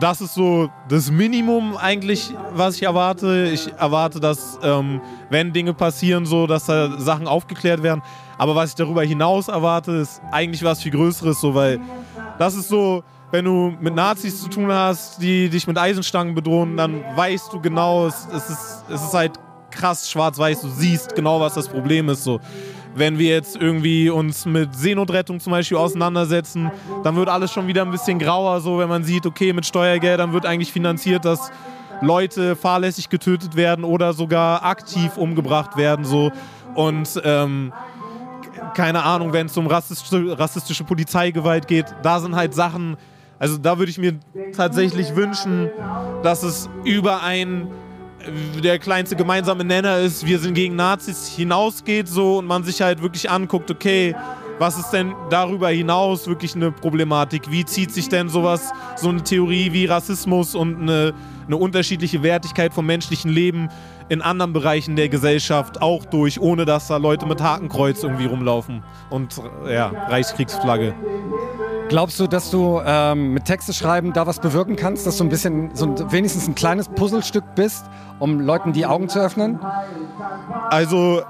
das 0.00 0.22
ist 0.22 0.32
so 0.32 0.70
das 0.88 1.10
Minimum 1.10 1.76
eigentlich, 1.76 2.32
was 2.54 2.76
ich 2.76 2.84
erwarte. 2.84 3.50
Ich 3.52 3.70
erwarte, 3.74 4.18
dass 4.18 4.58
ähm, 4.62 5.02
wenn 5.28 5.52
Dinge 5.52 5.74
passieren, 5.74 6.24
so, 6.24 6.46
dass 6.46 6.64
da 6.64 6.98
Sachen 6.98 7.28
aufgeklärt 7.28 7.82
werden. 7.82 8.02
Aber 8.38 8.54
was 8.54 8.70
ich 8.70 8.76
darüber 8.76 9.02
hinaus 9.02 9.48
erwarte, 9.48 9.92
ist 9.92 10.22
eigentlich 10.32 10.64
was 10.64 10.82
viel 10.82 10.92
Größeres, 10.92 11.38
so, 11.38 11.54
weil 11.54 11.80
das 12.38 12.54
ist 12.54 12.68
so, 12.68 13.04
wenn 13.30 13.44
du 13.44 13.74
mit 13.78 13.94
Nazis 13.94 14.40
zu 14.42 14.48
tun 14.48 14.72
hast, 14.72 15.20
die 15.20 15.50
dich 15.50 15.66
mit 15.66 15.76
Eisenstangen 15.76 16.34
bedrohen, 16.34 16.78
dann 16.78 17.04
weißt 17.14 17.52
du 17.52 17.60
genau, 17.60 18.06
es, 18.06 18.26
es, 18.34 18.48
ist, 18.48 18.84
es 18.88 19.02
ist 19.02 19.12
halt 19.12 19.32
krass 19.70 20.10
schwarz-weiß, 20.10 20.62
du 20.62 20.68
siehst 20.70 21.14
genau, 21.14 21.40
was 21.40 21.52
das 21.52 21.68
Problem 21.68 22.08
ist. 22.08 22.24
So 22.24 22.40
wenn 22.94 23.18
wir 23.18 23.30
jetzt 23.30 23.56
irgendwie 23.56 24.10
uns 24.10 24.46
mit 24.46 24.74
Seenotrettung 24.74 25.40
zum 25.40 25.52
Beispiel 25.52 25.76
auseinandersetzen, 25.76 26.70
dann 27.04 27.16
wird 27.16 27.28
alles 27.28 27.52
schon 27.52 27.66
wieder 27.66 27.82
ein 27.82 27.90
bisschen 27.90 28.18
grauer, 28.18 28.60
so 28.60 28.78
wenn 28.78 28.88
man 28.88 29.04
sieht, 29.04 29.26
okay, 29.26 29.52
mit 29.52 29.66
Steuergeldern 29.66 30.32
wird 30.32 30.46
eigentlich 30.46 30.72
finanziert, 30.72 31.24
dass 31.24 31.50
Leute 32.00 32.56
fahrlässig 32.56 33.08
getötet 33.08 33.56
werden 33.56 33.84
oder 33.84 34.12
sogar 34.12 34.64
aktiv 34.64 35.16
umgebracht 35.16 35.76
werden, 35.76 36.04
so. 36.04 36.30
Und 36.74 37.20
ähm, 37.24 37.72
keine 38.74 39.02
Ahnung, 39.02 39.32
wenn 39.32 39.46
es 39.46 39.56
um 39.56 39.66
rassistische, 39.66 40.38
rassistische 40.38 40.84
Polizeigewalt 40.84 41.66
geht, 41.66 41.86
da 42.02 42.20
sind 42.20 42.36
halt 42.36 42.54
Sachen, 42.54 42.96
also 43.38 43.58
da 43.58 43.78
würde 43.78 43.90
ich 43.90 43.98
mir 43.98 44.18
tatsächlich 44.54 45.16
wünschen, 45.16 45.70
dass 46.22 46.42
es 46.42 46.68
über 46.84 47.22
ein 47.22 47.68
der 48.62 48.78
kleinste 48.78 49.16
gemeinsame 49.16 49.64
Nenner 49.64 49.98
ist, 49.98 50.26
wir 50.26 50.38
sind 50.38 50.54
gegen 50.54 50.76
Nazis 50.76 51.28
hinausgeht 51.28 52.08
so 52.08 52.38
und 52.38 52.46
man 52.46 52.64
sich 52.64 52.80
halt 52.80 53.02
wirklich 53.02 53.30
anguckt, 53.30 53.70
okay, 53.70 54.14
was 54.58 54.78
ist 54.78 54.90
denn 54.90 55.14
darüber 55.30 55.68
hinaus 55.68 56.26
wirklich 56.26 56.54
eine 56.54 56.72
Problematik? 56.72 57.50
Wie 57.50 57.64
zieht 57.64 57.92
sich 57.92 58.08
denn 58.08 58.28
sowas, 58.28 58.72
so 58.96 59.08
eine 59.08 59.22
Theorie 59.22 59.72
wie 59.72 59.86
Rassismus 59.86 60.54
und 60.54 60.82
eine, 60.82 61.14
eine 61.46 61.56
unterschiedliche 61.56 62.22
Wertigkeit 62.22 62.74
vom 62.74 62.86
menschlichen 62.86 63.30
Leben 63.30 63.68
in 64.08 64.22
anderen 64.22 64.52
Bereichen 64.52 64.96
der 64.96 65.08
Gesellschaft 65.08 65.82
auch 65.82 66.04
durch, 66.04 66.40
ohne 66.40 66.64
dass 66.64 66.88
da 66.88 66.96
Leute 66.96 67.26
mit 67.26 67.42
Hakenkreuz 67.42 68.02
irgendwie 68.02 68.26
rumlaufen 68.26 68.82
und 69.10 69.40
ja, 69.66 69.92
Reichskriegsflagge. 70.08 70.94
Glaubst 71.88 72.20
du, 72.20 72.26
dass 72.26 72.50
du 72.50 72.82
ähm, 72.84 73.32
mit 73.32 73.46
Texte 73.46 73.72
schreiben 73.72 74.12
da 74.12 74.26
was 74.26 74.40
bewirken 74.40 74.76
kannst, 74.76 75.06
dass 75.06 75.16
du 75.16 75.24
ein 75.24 75.30
bisschen, 75.30 75.70
so 75.74 75.86
ein, 75.86 76.12
wenigstens 76.12 76.46
ein 76.46 76.54
kleines 76.54 76.88
Puzzlestück 76.88 77.44
bist, 77.54 77.86
um 78.18 78.40
Leuten 78.40 78.74
die 78.74 78.84
Augen 78.84 79.08
zu 79.08 79.18
öffnen? 79.18 79.58
Also 80.68 81.22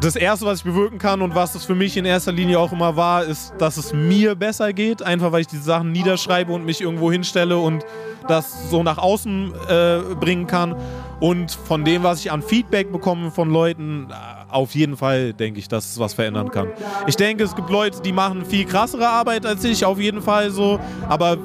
das 0.00 0.16
Erste, 0.16 0.46
was 0.46 0.58
ich 0.58 0.64
bewirken 0.64 0.98
kann 0.98 1.20
und 1.20 1.34
was 1.34 1.52
das 1.52 1.66
für 1.66 1.74
mich 1.74 1.98
in 1.98 2.06
erster 2.06 2.32
Linie 2.32 2.58
auch 2.58 2.72
immer 2.72 2.96
war, 2.96 3.24
ist, 3.24 3.52
dass 3.58 3.76
es 3.76 3.92
mir 3.92 4.34
besser 4.34 4.72
geht, 4.72 5.02
einfach 5.02 5.32
weil 5.32 5.42
ich 5.42 5.48
diese 5.48 5.64
Sachen 5.64 5.92
niederschreibe 5.92 6.50
und 6.50 6.64
mich 6.64 6.80
irgendwo 6.80 7.12
hinstelle 7.12 7.58
und 7.58 7.84
das 8.26 8.70
so 8.70 8.82
nach 8.82 8.98
außen 8.98 9.52
äh, 9.68 9.98
bringen 10.18 10.46
kann. 10.46 10.74
Und 11.18 11.50
von 11.50 11.84
dem, 11.84 12.02
was 12.02 12.20
ich 12.20 12.30
an 12.30 12.42
Feedback 12.42 12.92
bekomme 12.92 13.30
von 13.30 13.50
Leuten, 13.50 14.08
auf 14.50 14.74
jeden 14.74 14.96
Fall 14.96 15.32
denke 15.32 15.58
ich, 15.58 15.68
dass 15.68 15.92
es 15.92 15.98
was 15.98 16.14
verändern 16.14 16.50
kann. 16.50 16.68
Ich 17.06 17.16
denke, 17.16 17.44
es 17.44 17.56
gibt 17.56 17.70
Leute, 17.70 18.02
die 18.02 18.12
machen 18.12 18.44
viel 18.44 18.66
krassere 18.66 19.08
Arbeit 19.08 19.46
als 19.46 19.64
ich, 19.64 19.84
auf 19.84 19.98
jeden 19.98 20.20
Fall 20.20 20.50
so. 20.50 20.78
Aber 21.08 21.38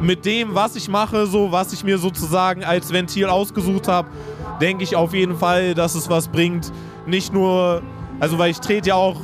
mit 0.00 0.24
dem, 0.24 0.54
was 0.54 0.76
ich 0.76 0.88
mache, 0.88 1.26
so, 1.26 1.52
was 1.52 1.72
ich 1.72 1.84
mir 1.84 1.98
sozusagen 1.98 2.64
als 2.64 2.92
Ventil 2.92 3.26
ausgesucht 3.26 3.86
habe, 3.86 4.08
denke 4.60 4.84
ich 4.84 4.96
auf 4.96 5.12
jeden 5.12 5.36
Fall, 5.36 5.74
dass 5.74 5.94
es 5.94 6.08
was 6.08 6.28
bringt. 6.28 6.72
Nicht 7.06 7.32
nur, 7.32 7.82
also 8.20 8.38
weil 8.38 8.50
ich 8.50 8.60
trete 8.60 8.88
ja 8.88 8.94
auch 8.94 9.20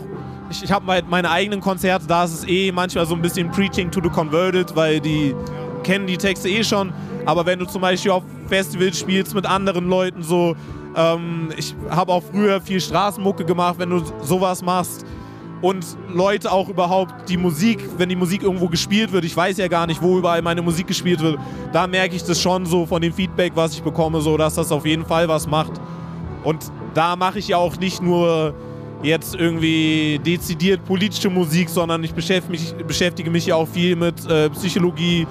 ich, 0.51 0.63
ich 0.63 0.73
habe 0.73 1.03
meine 1.09 1.31
eigenen 1.31 1.61
Konzerte, 1.61 2.07
da 2.07 2.25
ist 2.25 2.35
es 2.35 2.49
eh 2.49 2.71
manchmal 2.71 3.07
so 3.07 3.15
ein 3.15 3.23
bisschen 3.23 3.51
Preaching 3.51 3.91
to 3.91 4.01
the 4.03 4.11
Converted, 4.11 4.75
weil 4.77 5.01
die 5.01 5.35
kennen 5.83 6.07
die 6.07 6.17
Texte 6.17 6.49
eh 6.49 6.63
schon. 6.63 6.93
Aber 7.25 7.47
wenn 7.47 7.59
du 7.59 7.65
zum 7.65 7.81
Beispiel 7.81 8.11
auf 8.11 8.23
Festivals 8.47 8.99
spielst 8.99 9.35
mit 9.35 9.47
anderen 9.47 9.89
Leuten, 9.89 10.23
so, 10.23 10.57
ähm, 10.97 11.51
ich 11.57 11.75
habe 11.91 12.13
auch 12.13 12.23
früher 12.23 12.61
viel 12.61 12.81
Straßenmucke 12.81 13.45
gemacht, 13.45 13.77
wenn 13.79 13.91
du 13.91 14.03
sowas 14.23 14.63
machst 14.63 15.05
und 15.65 15.85
Leute 16.13 16.53
auch 16.53 16.69
überhaupt 16.69 17.29
die 17.29 17.37
Musik, 17.37 17.79
wenn 17.97 18.09
die 18.09 18.17
Musik 18.17 18.43
irgendwo 18.43 18.69
gespielt 18.69 19.13
wird, 19.13 19.25
ich 19.25 19.37
weiß 19.37 19.57
ja 19.57 19.69
gar 19.69 19.87
nicht, 19.87 20.03
wo 20.03 20.19
überall 20.19 20.43
meine 20.43 20.61
Musik 20.61 20.87
gespielt 20.87 21.21
wird, 21.21 21.39
da 21.73 21.87
merke 21.87 22.15
ich 22.15 22.23
das 22.23 22.41
schon 22.41 22.67
so 22.67 22.85
von 22.85 23.01
dem 23.01 23.13
Feedback, 23.13 23.53
was 23.55 23.73
ich 23.73 23.83
bekomme, 23.83 24.21
so 24.21 24.37
dass 24.37 24.55
das 24.57 24.71
auf 24.71 24.85
jeden 24.85 25.07
Fall 25.07 25.27
was 25.27 25.47
macht. 25.47 25.73
Und 26.43 26.71
da 26.93 27.17
mache 27.17 27.39
ich 27.39 27.49
ja 27.49 27.57
auch 27.57 27.79
nicht 27.79 28.03
nur 28.03 28.55
jetzt 29.03 29.35
irgendwie 29.35 30.21
dezidiert 30.25 30.85
politische 30.85 31.31
Musik, 31.31 31.69
sondern 31.69 32.03
ich 32.05 32.13
beschäftige 32.15 32.51
mich, 32.51 32.75
beschäftige 32.87 33.31
mich 33.31 33.47
ja 33.47 33.55
auch 33.55 33.69
viel 33.69 33.97
mit 33.97 34.29
äh, 34.29 34.51
Psychologie, 34.51 35.27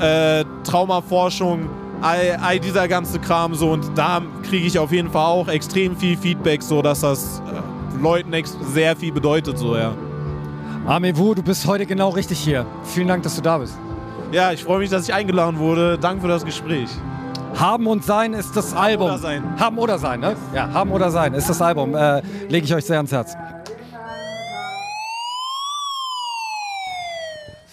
äh, 0.00 0.44
Traumaforschung, 0.64 1.68
all, 2.00 2.38
all, 2.40 2.58
dieser 2.58 2.88
ganze 2.88 3.18
Kram 3.18 3.54
so 3.54 3.70
und 3.70 3.86
da 3.96 4.22
kriege 4.48 4.66
ich 4.66 4.78
auf 4.78 4.92
jeden 4.92 5.10
Fall 5.10 5.26
auch 5.26 5.48
extrem 5.48 5.96
viel 5.96 6.16
Feedback, 6.16 6.62
so 6.62 6.82
dass 6.82 7.00
das 7.00 7.42
äh, 7.46 8.02
Leuten 8.02 8.32
sehr 8.72 8.96
viel 8.96 9.12
bedeutet, 9.12 9.58
so 9.58 9.76
ja. 9.76 9.92
Amewu, 10.86 11.34
du 11.34 11.42
bist 11.42 11.66
heute 11.66 11.86
genau 11.86 12.08
richtig 12.10 12.38
hier. 12.38 12.66
Vielen 12.84 13.08
Dank, 13.08 13.22
dass 13.22 13.36
du 13.36 13.42
da 13.42 13.58
bist. 13.58 13.76
Ja, 14.32 14.52
ich 14.52 14.64
freue 14.64 14.78
mich, 14.78 14.90
dass 14.90 15.08
ich 15.08 15.14
eingeladen 15.14 15.58
wurde. 15.58 15.98
Danke 15.98 16.22
für 16.22 16.28
das 16.28 16.44
Gespräch. 16.44 16.88
Haben 17.58 17.86
und 17.86 18.04
Sein 18.04 18.32
ist 18.32 18.56
das 18.56 18.74
Album. 18.74 19.10
Haben 19.10 19.14
oder 19.14 19.18
Sein. 19.18 19.60
Haben 19.60 19.78
oder 19.78 19.98
Sein, 19.98 20.20
ne? 20.20 20.36
Ja, 20.54 20.72
Haben 20.72 20.92
oder 20.92 21.10
Sein 21.10 21.34
ist 21.34 21.48
das 21.48 21.60
Album. 21.60 21.94
Äh, 21.94 22.22
Lege 22.48 22.64
ich 22.64 22.74
euch 22.74 22.84
sehr 22.84 22.96
ans 22.96 23.12
Herz. 23.12 23.36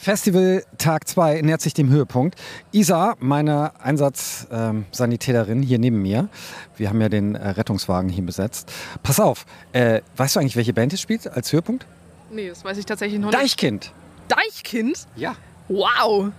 Festival 0.08 0.64
Tag 0.78 1.06
2 1.06 1.42
nähert 1.42 1.60
sich 1.60 1.74
dem 1.74 1.90
Höhepunkt. 1.90 2.40
Isa, 2.72 3.16
meine 3.20 3.78
Einsatzsanitäterin 3.82 5.58
ähm, 5.58 5.68
hier 5.68 5.80
neben 5.80 6.02
mir, 6.02 6.30
wir 6.78 6.88
haben 6.88 7.02
ja 7.02 7.10
den 7.10 7.36
äh, 7.36 7.50
Rettungswagen 7.50 8.10
hier 8.10 8.26
besetzt. 8.26 8.72
Pass 9.04 9.20
auf, 9.20 9.46
äh, 9.74 10.00
weißt 10.16 10.38
du 10.38 10.40
eigentlich, 10.40 10.56
welche 10.56 10.72
Band 10.72 10.94
es 10.94 11.02
spielt 11.02 11.28
als 11.28 11.52
Höhepunkt? 11.52 11.86
Nee, 12.32 12.48
das 12.48 12.64
weiß 12.64 12.78
ich 12.78 12.86
tatsächlich 12.86 13.20
noch 13.20 13.32
nicht. 13.32 13.38
Deichkind. 13.38 13.92
Deichkind? 14.30 15.08
Ja. 15.18 15.36
Wow. 15.68 16.32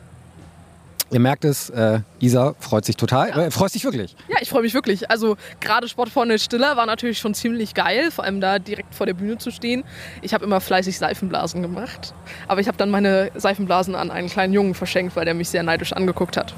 Ihr 1.10 1.20
merkt 1.20 1.44
es, 1.46 1.70
äh, 1.70 2.00
Isa 2.20 2.54
freut 2.58 2.84
sich 2.84 2.96
total. 2.96 3.30
Ja. 3.30 3.46
Äh, 3.46 3.50
freust 3.50 3.74
dich 3.74 3.84
wirklich? 3.84 4.14
Ja, 4.28 4.36
ich 4.40 4.50
freue 4.50 4.62
mich 4.62 4.74
wirklich. 4.74 5.10
Also 5.10 5.36
gerade 5.60 5.88
Sportfreunde 5.88 6.38
Stiller 6.38 6.76
war 6.76 6.84
natürlich 6.84 7.18
schon 7.18 7.32
ziemlich 7.32 7.74
geil, 7.74 8.10
vor 8.10 8.24
allem 8.24 8.40
da 8.40 8.58
direkt 8.58 8.94
vor 8.94 9.06
der 9.06 9.14
Bühne 9.14 9.38
zu 9.38 9.50
stehen. 9.50 9.84
Ich 10.20 10.34
habe 10.34 10.44
immer 10.44 10.60
fleißig 10.60 10.98
Seifenblasen 10.98 11.62
gemacht, 11.62 12.12
aber 12.46 12.60
ich 12.60 12.68
habe 12.68 12.76
dann 12.76 12.90
meine 12.90 13.30
Seifenblasen 13.34 13.94
an 13.94 14.10
einen 14.10 14.28
kleinen 14.28 14.52
Jungen 14.52 14.74
verschenkt, 14.74 15.16
weil 15.16 15.24
der 15.24 15.34
mich 15.34 15.48
sehr 15.48 15.62
neidisch 15.62 15.94
angeguckt 15.94 16.36
hat. 16.36 16.54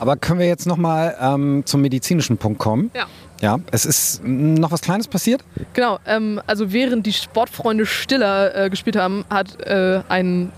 Aber 0.00 0.16
können 0.16 0.40
wir 0.40 0.48
jetzt 0.48 0.66
nochmal 0.66 1.16
ähm, 1.20 1.62
zum 1.64 1.80
medizinischen 1.80 2.38
Punkt 2.38 2.58
kommen? 2.58 2.90
Ja. 2.94 3.06
Ja, 3.40 3.58
es 3.72 3.84
ist 3.84 4.22
noch 4.24 4.70
was 4.70 4.82
Kleines 4.82 5.08
passiert? 5.08 5.42
Genau, 5.72 5.98
ähm, 6.06 6.40
also 6.46 6.72
während 6.72 7.06
die 7.06 7.12
Sportfreunde 7.12 7.86
Stiller 7.86 8.54
äh, 8.54 8.70
gespielt 8.70 8.94
haben, 8.94 9.24
hat 9.30 9.60
äh, 9.62 10.00
ein 10.08 10.52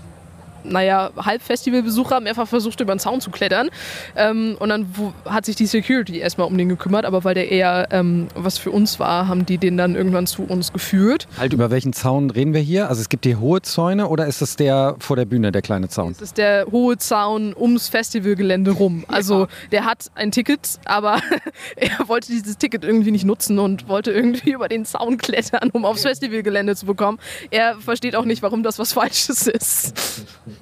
naja, 0.69 1.11
Halbfestivalbesucher 1.17 2.19
mehrfach 2.19 2.47
versucht, 2.47 2.79
über 2.81 2.93
den 2.93 2.99
Zaun 2.99 3.21
zu 3.21 3.31
klettern. 3.31 3.69
Ähm, 4.15 4.55
und 4.59 4.69
dann 4.69 4.87
wo, 4.93 5.13
hat 5.25 5.45
sich 5.45 5.55
die 5.55 5.65
Security 5.65 6.19
erstmal 6.19 6.47
um 6.47 6.57
den 6.57 6.69
gekümmert, 6.69 7.05
aber 7.05 7.23
weil 7.23 7.35
der 7.35 7.51
eher 7.51 7.87
ähm, 7.91 8.27
was 8.35 8.57
für 8.57 8.71
uns 8.71 8.99
war, 8.99 9.27
haben 9.27 9.45
die 9.45 9.57
den 9.57 9.77
dann 9.77 9.95
irgendwann 9.95 10.27
zu 10.27 10.43
uns 10.43 10.73
geführt. 10.73 11.27
Halt, 11.37 11.53
über 11.53 11.71
welchen 11.71 11.93
Zaun 11.93 12.29
reden 12.29 12.53
wir 12.53 12.61
hier? 12.61 12.89
Also 12.89 13.01
es 13.01 13.09
gibt 13.09 13.25
die 13.25 13.35
hohe 13.35 13.61
Zäune 13.61 14.07
oder 14.07 14.27
ist 14.27 14.41
es 14.41 14.55
der 14.55 14.95
vor 14.99 15.15
der 15.15 15.25
Bühne, 15.25 15.51
der 15.51 15.61
kleine 15.61 15.89
Zaun? 15.89 16.11
Es 16.11 16.21
ist 16.21 16.37
der 16.37 16.67
hohe 16.71 16.97
Zaun 16.97 17.55
ums 17.55 17.89
Festivalgelände 17.89 18.71
rum. 18.71 19.05
Also 19.07 19.47
der 19.71 19.85
hat 19.85 20.11
ein 20.15 20.31
Ticket, 20.31 20.79
aber 20.85 21.21
er 21.75 22.07
wollte 22.07 22.27
dieses 22.31 22.57
Ticket 22.57 22.83
irgendwie 22.83 23.11
nicht 23.11 23.25
nutzen 23.25 23.59
und 23.59 23.87
wollte 23.87 24.11
irgendwie 24.11 24.51
über 24.53 24.67
den 24.67 24.85
Zaun 24.85 25.17
klettern, 25.17 25.69
um 25.71 25.85
aufs 25.85 26.03
Festivalgelände 26.03 26.75
zu 26.75 26.85
bekommen. 26.85 27.19
Er 27.51 27.75
versteht 27.77 28.15
auch 28.15 28.25
nicht, 28.25 28.41
warum 28.41 28.63
das 28.63 28.79
was 28.79 28.93
Falsches 28.93 29.47
ist. 29.47 29.93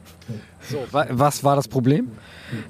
So, 0.69 0.85
was 0.91 1.43
war 1.43 1.55
das 1.55 1.67
Problem? 1.67 2.11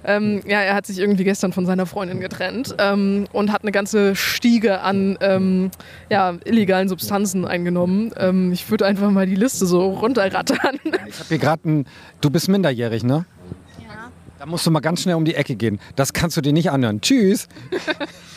Ähm, 0.04 0.42
ja, 0.48 0.62
er 0.62 0.76
hat 0.76 0.86
sich 0.86 1.00
irgendwie 1.00 1.24
gestern 1.24 1.54
von 1.54 1.66
seiner 1.66 1.86
Freundin 1.86 2.20
getrennt 2.20 2.76
ähm, 2.80 3.26
und 3.32 3.52
hat 3.52 3.64
eine 3.64 3.72
ganze 3.72 4.16
Stiege 4.16 4.82
an 4.82 5.18
ähm, 5.22 5.72
ja, 6.10 6.36
illegalen 6.46 6.90
Substanzen 6.90 7.46
eingenommen. 7.46 8.12
Ähm, 8.18 8.52
ich 8.52 8.70
würde 8.70 8.86
einfach 8.86 9.12
mal 9.12 9.26
die 9.26 9.36
Liste 9.36 9.66
so 9.66 9.92
runterrattern. 9.92 10.80
Ich 11.08 11.20
habe 11.20 11.30
hier 11.30 11.38
gerade 11.38 11.70
ein. 11.70 11.86
Du 12.22 12.30
bist 12.30 12.50
minderjährig, 12.50 13.04
ne? 13.04 13.26
Ja. 13.82 14.12
Da 14.40 14.46
musst 14.46 14.66
du 14.66 14.72
mal 14.72 14.80
ganz 14.80 15.02
schnell 15.02 15.16
um 15.16 15.26
die 15.26 15.36
Ecke 15.36 15.56
gehen. 15.56 15.80
Das 15.96 16.14
kannst 16.14 16.38
du 16.38 16.42
dir 16.42 16.54
nicht 16.54 16.72
anhören. 16.72 17.02
Tschüss. 17.02 17.48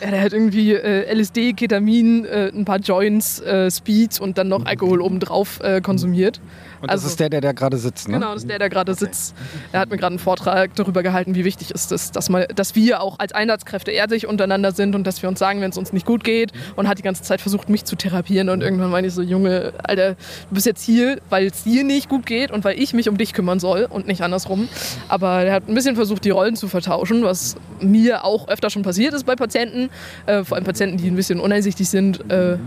Ja, 0.00 0.12
der 0.12 0.20
hat 0.20 0.32
irgendwie 0.32 0.74
äh, 0.74 1.12
LSD, 1.12 1.54
Ketamin, 1.54 2.24
äh, 2.24 2.52
ein 2.54 2.64
paar 2.64 2.78
Joints, 2.78 3.40
äh, 3.40 3.68
Speeds 3.68 4.20
und 4.20 4.38
dann 4.38 4.46
noch 4.46 4.64
Alkohol 4.64 5.00
obendrauf 5.00 5.58
äh, 5.60 5.80
konsumiert. 5.80 6.40
Und 6.80 6.90
das 6.90 7.04
ist 7.04 7.18
der, 7.20 7.28
der 7.28 7.40
da 7.40 7.52
gerade 7.52 7.76
sitzt, 7.76 8.08
ne? 8.08 8.14
Genau, 8.14 8.32
das 8.32 8.42
ist 8.42 8.50
der, 8.50 8.58
der 8.58 8.68
gerade 8.68 8.94
sitzt. 8.94 9.34
Er 9.72 9.80
hat 9.80 9.90
mir 9.90 9.96
gerade 9.96 10.12
einen 10.12 10.18
Vortrag 10.18 10.74
darüber 10.74 11.02
gehalten, 11.02 11.34
wie 11.34 11.44
wichtig 11.44 11.70
ist 11.70 11.92
es, 11.92 12.10
dass, 12.10 12.30
dass 12.54 12.74
wir 12.74 13.00
auch 13.00 13.18
als 13.18 13.32
Einsatzkräfte 13.32 13.90
ehrlich 13.90 14.26
untereinander 14.26 14.72
sind 14.72 14.94
und 14.94 15.06
dass 15.06 15.22
wir 15.22 15.28
uns 15.28 15.38
sagen, 15.38 15.60
wenn 15.60 15.70
es 15.70 15.78
uns 15.78 15.92
nicht 15.92 16.06
gut 16.06 16.24
geht. 16.24 16.52
Und 16.76 16.88
hat 16.88 16.98
die 16.98 17.02
ganze 17.02 17.22
Zeit 17.22 17.40
versucht, 17.40 17.68
mich 17.68 17.84
zu 17.84 17.96
therapieren. 17.96 18.48
Und 18.48 18.62
irgendwann 18.62 18.90
meine 18.90 19.06
ich 19.06 19.14
so, 19.14 19.22
Junge, 19.22 19.72
Alter, 19.82 20.14
du 20.14 20.54
bist 20.54 20.66
jetzt 20.66 20.82
hier, 20.82 21.18
weil 21.30 21.46
es 21.46 21.64
dir 21.64 21.84
nicht 21.84 22.08
gut 22.08 22.26
geht 22.26 22.50
und 22.50 22.64
weil 22.64 22.78
ich 22.78 22.94
mich 22.94 23.08
um 23.08 23.16
dich 23.16 23.32
kümmern 23.32 23.60
soll 23.60 23.86
und 23.88 24.06
nicht 24.06 24.22
andersrum. 24.22 24.68
Aber 25.08 25.42
er 25.42 25.54
hat 25.54 25.68
ein 25.68 25.74
bisschen 25.74 25.96
versucht, 25.96 26.24
die 26.24 26.30
Rollen 26.30 26.56
zu 26.56 26.68
vertauschen, 26.68 27.22
was 27.22 27.56
mir 27.80 28.24
auch 28.24 28.48
öfter 28.48 28.70
schon 28.70 28.82
passiert 28.82 29.14
ist 29.14 29.24
bei 29.24 29.36
Patienten. 29.36 29.90
Äh, 30.26 30.44
vor 30.44 30.56
allem 30.56 30.64
Patienten, 30.64 30.96
die 30.98 31.08
ein 31.08 31.16
bisschen 31.16 31.40
uneinsichtig 31.40 31.88
sind. 31.88 32.30
Äh, 32.30 32.58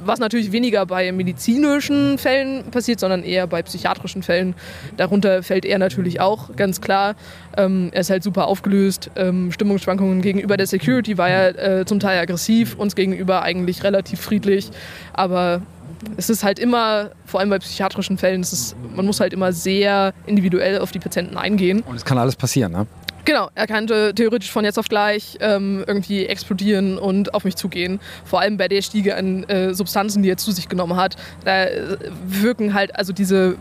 was 0.00 0.18
natürlich 0.18 0.52
weniger 0.52 0.86
bei 0.86 1.12
medizinischen 1.12 2.18
Fällen 2.18 2.64
passiert, 2.70 3.00
sondern 3.00 3.22
eher 3.22 3.46
bei 3.46 3.55
psychiatrischen 3.62 4.22
Fällen. 4.22 4.54
Darunter 4.96 5.42
fällt 5.42 5.64
er 5.64 5.78
natürlich 5.78 6.20
auch, 6.20 6.54
ganz 6.56 6.80
klar. 6.80 7.14
Ähm, 7.56 7.90
er 7.92 8.00
ist 8.00 8.10
halt 8.10 8.22
super 8.22 8.46
aufgelöst. 8.46 9.10
Ähm, 9.16 9.52
Stimmungsschwankungen 9.52 10.22
gegenüber 10.22 10.56
der 10.56 10.66
Security 10.66 11.18
war 11.18 11.28
er 11.28 11.80
äh, 11.80 11.84
zum 11.84 12.00
Teil 12.00 12.18
aggressiv, 12.18 12.76
uns 12.76 12.94
gegenüber 12.94 13.42
eigentlich 13.42 13.82
relativ 13.82 14.20
friedlich. 14.20 14.70
Aber 15.12 15.62
es 16.16 16.30
ist 16.30 16.44
halt 16.44 16.58
immer, 16.58 17.10
vor 17.24 17.40
allem 17.40 17.50
bei 17.50 17.58
psychiatrischen 17.58 18.18
Fällen, 18.18 18.42
ist, 18.42 18.76
man 18.94 19.06
muss 19.06 19.20
halt 19.20 19.32
immer 19.32 19.52
sehr 19.52 20.12
individuell 20.26 20.78
auf 20.78 20.92
die 20.92 20.98
Patienten 20.98 21.36
eingehen. 21.36 21.82
Und 21.86 21.96
es 21.96 22.04
kann 22.04 22.18
alles 22.18 22.36
passieren, 22.36 22.72
ne? 22.72 22.86
Genau, 23.26 23.50
er 23.56 23.66
könnte 23.66 24.14
theoretisch 24.14 24.52
von 24.52 24.64
jetzt 24.64 24.78
auf 24.78 24.88
gleich 24.88 25.36
ähm, 25.40 25.82
irgendwie 25.84 26.26
explodieren 26.26 26.96
und 26.96 27.34
auf 27.34 27.42
mich 27.42 27.56
zugehen. 27.56 27.98
Vor 28.24 28.40
allem 28.40 28.56
bei 28.56 28.68
der 28.68 28.82
Stiege 28.82 29.16
an 29.16 29.42
äh, 29.48 29.74
Substanzen, 29.74 30.22
die 30.22 30.30
er 30.30 30.36
zu 30.36 30.52
sich 30.52 30.68
genommen 30.68 30.94
hat. 30.96 31.16
Da 31.44 31.64
äh, 31.64 31.96
wirken 32.24 32.72
halt 32.72 32.94
also 32.94 33.12
diese 33.12 33.56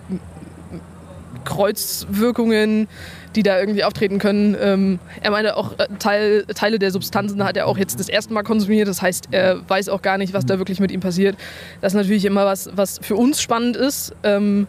Kreuzwirkungen, 1.45 2.87
die 3.35 3.41
da 3.41 3.59
irgendwie 3.59 3.83
auftreten 3.83 4.19
können. 4.19 4.55
Ähm, 4.61 4.99
er 5.23 5.31
meinte 5.31 5.57
auch, 5.57 5.79
äh, 5.79 5.87
Teil, 5.97 6.45
Teile 6.53 6.77
der 6.77 6.91
Substanzen 6.91 7.43
hat 7.43 7.57
er 7.57 7.65
auch 7.65 7.79
jetzt 7.79 7.99
das 7.99 8.07
erste 8.07 8.35
Mal 8.35 8.43
konsumiert. 8.43 8.87
Das 8.87 9.01
heißt, 9.01 9.29
er 9.31 9.67
weiß 9.67 9.89
auch 9.89 10.03
gar 10.03 10.19
nicht, 10.19 10.33
was 10.33 10.45
da 10.45 10.59
wirklich 10.59 10.79
mit 10.79 10.91
ihm 10.91 10.99
passiert. 10.99 11.37
Das 11.81 11.93
ist 11.93 11.97
natürlich 11.97 12.25
immer 12.25 12.45
was, 12.45 12.69
was 12.75 12.99
für 13.01 13.15
uns 13.15 13.41
spannend 13.41 13.77
ist, 13.77 14.13
ähm, 14.21 14.67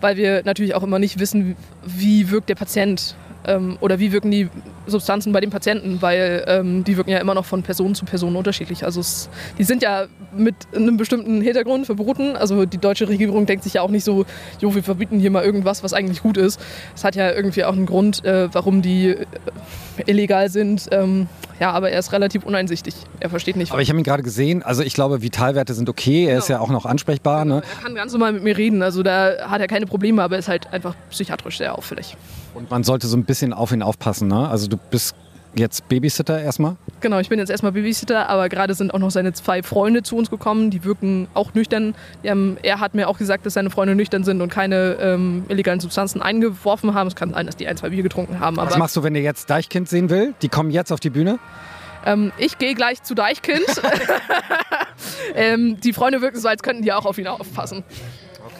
weil 0.00 0.16
wir 0.16 0.42
natürlich 0.44 0.74
auch 0.74 0.82
immer 0.82 0.98
nicht 0.98 1.20
wissen, 1.20 1.54
wie 1.84 2.28
wirkt 2.32 2.48
der 2.48 2.56
Patient 2.56 3.14
ähm, 3.46 3.76
oder 3.80 3.98
wie 3.98 4.12
wirken 4.12 4.30
die 4.30 4.48
Substanzen 4.86 5.32
bei 5.32 5.40
den 5.40 5.50
Patienten, 5.50 6.00
weil 6.00 6.44
ähm, 6.46 6.84
die 6.84 6.96
wirken 6.96 7.10
ja 7.10 7.18
immer 7.18 7.34
noch 7.34 7.44
von 7.44 7.62
Person 7.62 7.94
zu 7.94 8.04
Person 8.04 8.36
unterschiedlich. 8.36 8.84
Also 8.84 9.00
es, 9.00 9.28
die 9.58 9.64
sind 9.64 9.82
ja 9.82 10.06
mit 10.36 10.54
einem 10.74 10.96
bestimmten 10.96 11.40
Hintergrund 11.40 11.86
verboten. 11.86 12.36
Also 12.36 12.66
die 12.66 12.78
deutsche 12.78 13.08
Regierung 13.08 13.46
denkt 13.46 13.64
sich 13.64 13.74
ja 13.74 13.82
auch 13.82 13.90
nicht 13.90 14.04
so, 14.04 14.24
jo, 14.60 14.74
wir 14.74 14.82
verbieten 14.82 15.18
hier 15.18 15.30
mal 15.30 15.44
irgendwas, 15.44 15.82
was 15.82 15.92
eigentlich 15.92 16.22
gut 16.22 16.36
ist. 16.36 16.60
Es 16.94 17.04
hat 17.04 17.16
ja 17.16 17.32
irgendwie 17.32 17.64
auch 17.64 17.72
einen 17.72 17.86
Grund, 17.86 18.24
äh, 18.24 18.52
warum 18.52 18.82
die 18.82 19.08
äh, 19.08 19.24
illegal 20.06 20.48
sind. 20.48 20.88
Ähm, 20.90 21.28
ja, 21.60 21.70
aber 21.70 21.90
er 21.90 21.98
ist 22.00 22.12
relativ 22.12 22.44
uneinsichtig. 22.44 22.94
Er 23.20 23.30
versteht 23.30 23.56
nicht. 23.56 23.72
Aber 23.72 23.82
ich 23.82 23.88
habe 23.88 23.98
ihn 23.98 24.04
gerade 24.04 24.22
gesehen. 24.22 24.62
Also 24.62 24.82
ich 24.82 24.94
glaube, 24.94 25.22
Vitalwerte 25.22 25.74
sind 25.74 25.88
okay. 25.88 26.24
Er 26.24 26.26
genau. 26.26 26.38
ist 26.38 26.48
ja 26.48 26.60
auch 26.60 26.70
noch 26.70 26.86
ansprechbar. 26.86 27.44
Ne? 27.44 27.62
Er 27.78 27.82
kann 27.84 27.94
ganz 27.94 28.12
normal 28.12 28.32
mit 28.32 28.42
mir 28.42 28.56
reden. 28.56 28.82
Also 28.82 29.02
da 29.02 29.48
hat 29.48 29.60
er 29.60 29.68
keine 29.68 29.86
Probleme, 29.86 30.22
aber 30.22 30.36
er 30.36 30.38
ist 30.40 30.48
halt 30.48 30.72
einfach 30.72 30.96
psychiatrisch 31.10 31.58
sehr 31.58 31.78
auffällig. 31.78 32.16
Und 32.54 32.70
man 32.70 32.84
sollte 32.84 33.06
so 33.06 33.16
ein 33.16 33.24
bisschen 33.24 33.52
auf 33.52 33.72
ihn 33.72 33.82
aufpassen. 33.82 34.28
Ne? 34.28 34.48
Also 34.48 34.68
du 34.68 34.76
bist 34.76 35.14
jetzt 35.54 35.88
Babysitter 35.88 36.40
erstmal? 36.40 36.76
Genau, 37.00 37.18
ich 37.18 37.28
bin 37.28 37.38
jetzt 37.38 37.50
erstmal 37.50 37.72
Babysitter, 37.72 38.28
aber 38.28 38.48
gerade 38.48 38.74
sind 38.74 38.92
auch 38.94 38.98
noch 38.98 39.10
seine 39.10 39.32
zwei 39.32 39.62
Freunde 39.62 40.02
zu 40.02 40.16
uns 40.16 40.30
gekommen, 40.30 40.70
die 40.70 40.84
wirken 40.84 41.28
auch 41.34 41.54
nüchtern. 41.54 41.94
Haben, 42.26 42.56
er 42.62 42.80
hat 42.80 42.94
mir 42.94 43.08
auch 43.08 43.18
gesagt, 43.18 43.44
dass 43.46 43.54
seine 43.54 43.70
Freunde 43.70 43.94
nüchtern 43.94 44.24
sind 44.24 44.40
und 44.40 44.50
keine 44.50 44.96
ähm, 45.00 45.44
illegalen 45.48 45.80
Substanzen 45.80 46.22
eingeworfen 46.22 46.94
haben. 46.94 47.08
Es 47.08 47.16
kann 47.16 47.32
sein, 47.32 47.46
dass 47.46 47.56
die 47.56 47.66
ein, 47.66 47.76
zwei 47.76 47.90
Bier 47.90 48.02
getrunken 48.02 48.40
haben. 48.40 48.56
Was 48.56 48.78
machst 48.78 48.96
du, 48.96 49.02
wenn 49.02 49.14
ihr 49.14 49.22
jetzt 49.22 49.50
Deichkind 49.50 49.88
sehen 49.88 50.10
will? 50.10 50.34
Die 50.42 50.48
kommen 50.48 50.70
jetzt 50.70 50.92
auf 50.92 51.00
die 51.00 51.10
Bühne? 51.10 51.38
Ähm, 52.04 52.32
ich 52.38 52.58
gehe 52.58 52.74
gleich 52.74 53.02
zu 53.02 53.14
Deichkind. 53.14 53.64
ähm, 55.34 55.80
die 55.80 55.92
Freunde 55.92 56.20
wirken 56.20 56.40
so, 56.40 56.48
als 56.48 56.62
könnten 56.62 56.82
die 56.82 56.92
auch 56.92 57.04
auf 57.04 57.18
ihn 57.18 57.26
aufpassen. 57.26 57.84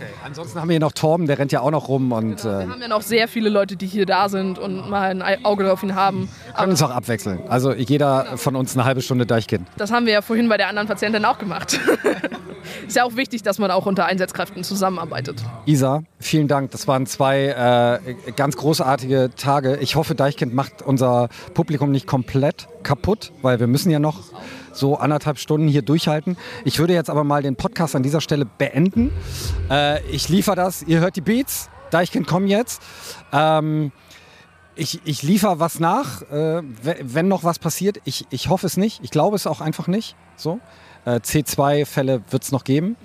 Okay. 0.03 0.13
Ansonsten 0.25 0.61
haben 0.61 0.69
wir 0.69 0.75
hier 0.75 0.81
noch 0.81 0.93
Torben, 0.93 1.27
der 1.27 1.39
rennt 1.39 1.53
ja 1.53 1.61
auch 1.61 1.71
noch 1.71 1.89
rum. 1.89 2.13
Und, 2.13 2.43
genau, 2.43 2.45
wir 2.45 2.61
äh, 2.61 2.69
haben 2.69 2.83
ja 2.83 2.89
noch 2.89 3.03
sehr 3.03 3.29
viele 3.29 3.49
Leute, 3.49 3.77
die 3.77 3.87
hier 3.87 4.07
da 4.07 4.29
sind 4.29 4.59
und 4.59 4.89
mal 4.89 5.23
ein 5.23 5.45
Auge 5.45 5.73
auf 5.73 5.83
ihn 5.83 5.95
haben. 5.95 6.29
Wir 6.47 6.55
können 6.55 6.73
uns 6.73 6.83
auch 6.83 6.91
abwechseln. 6.91 7.41
Also 7.49 7.73
jeder 7.73 8.37
von 8.37 8.57
uns 8.57 8.77
eine 8.77 8.85
halbe 8.85 9.03
Stunde 9.03 9.27
Deichkind. 9.27 9.69
Das 9.77 9.93
haben 9.93 10.07
wir 10.07 10.13
ja 10.13 10.23
vorhin 10.23 10.49
bei 10.49 10.57
der 10.57 10.69
anderen 10.69 10.89
Patientin 10.89 11.25
auch 11.25 11.39
gemacht. 11.39 11.79
Ist 12.87 12.97
ja 12.97 13.05
auch 13.05 13.17
wichtig, 13.17 13.43
dass 13.43 13.59
man 13.59 13.71
auch 13.71 13.87
unter 13.87 14.07
Einsatzkräften 14.07 14.63
zusammenarbeitet. 14.65 15.43
Isa, 15.67 16.03
vielen 16.21 16.49
Dank. 16.49 16.71
Das 16.71 16.87
waren 16.87 17.07
zwei 17.07 18.01
äh, 18.07 18.33
ganz 18.33 18.57
großartige 18.57 19.31
Tage. 19.37 19.79
Ich 19.81 19.97
hoffe, 19.97 20.15
Deichkind 20.15 20.55
macht 20.55 20.83
unser 20.83 21.29
Publikum 21.55 21.91
nicht 21.91 22.07
komplett 22.07 22.69
kaputt, 22.83 23.33
weil 23.43 23.61
wir 23.61 23.67
müssen 23.67 23.91
ja 23.91 23.99
noch 23.99 24.21
so 24.73 24.97
anderthalb 24.97 25.39
Stunden 25.39 25.69
hier 25.69 25.83
durchhalten. 25.83 26.37
Ich 26.65 26.79
würde 26.79 26.95
jetzt 26.95 27.11
aber 27.11 27.25
mal 27.25 27.43
den 27.43 27.57
Podcast 27.57 27.95
an 27.97 28.03
dieser 28.03 28.21
Stelle 28.21 28.47
beenden. 28.47 29.13
Äh, 29.71 30.03
ich 30.07 30.29
liefere 30.29 30.57
das. 30.57 30.83
Ihr 30.83 31.01
hört 31.01 31.17
die 31.17 31.21
Beats. 31.21 31.69
Deichkind 31.91 32.27
kommen 32.27 32.49
jetzt. 32.49 32.83
Ähm, 33.33 33.93
ich, 34.75 35.01
ich 35.05 35.23
liefere 35.23 35.61
was 35.61 35.81
nach, 35.81 36.23
äh, 36.23 36.63
wenn 36.83 37.29
noch 37.29 37.45
was 37.45 37.59
passiert. 37.59 38.01
Ich, 38.05 38.27
ich 38.31 38.49
hoffe 38.49 38.67
es 38.67 38.77
nicht. 38.77 39.01
Ich 39.03 39.11
glaube 39.11 39.37
es 39.37 39.47
auch 39.47 39.61
einfach 39.61 39.87
nicht. 39.87 40.17
So. 40.37 40.61
Äh, 41.05 41.17
C2-Fälle 41.17 42.23
wird 42.31 42.43
es 42.43 42.53
noch 42.53 42.65
geben. 42.65 42.97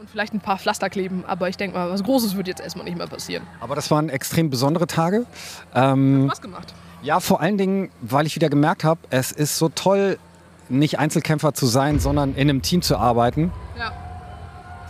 Und 0.00 0.10
vielleicht 0.10 0.34
ein 0.34 0.40
paar 0.40 0.58
Pflaster 0.58 0.90
kleben, 0.90 1.24
aber 1.26 1.48
ich 1.48 1.56
denke 1.56 1.76
mal, 1.76 1.90
was 1.90 2.02
Großes 2.02 2.36
wird 2.36 2.46
jetzt 2.46 2.60
erstmal 2.60 2.84
nicht 2.84 2.98
mehr 2.98 3.06
passieren. 3.06 3.44
Aber 3.60 3.74
das 3.74 3.90
waren 3.90 4.08
extrem 4.08 4.50
besondere 4.50 4.86
Tage. 4.86 5.24
Ähm, 5.74 6.24
Hat 6.24 6.36
Spaß 6.36 6.42
gemacht. 6.42 6.74
Ja, 7.02 7.20
vor 7.20 7.40
allen 7.40 7.58
Dingen, 7.58 7.90
weil 8.00 8.26
ich 8.26 8.36
wieder 8.36 8.48
gemerkt 8.48 8.84
habe, 8.84 9.00
es 9.10 9.32
ist 9.32 9.58
so 9.58 9.68
toll, 9.68 10.18
nicht 10.68 10.98
Einzelkämpfer 10.98 11.54
zu 11.54 11.66
sein, 11.66 11.98
sondern 11.98 12.34
in 12.34 12.48
einem 12.48 12.62
Team 12.62 12.82
zu 12.82 12.96
arbeiten. 12.96 13.52
Ja. 13.78 13.92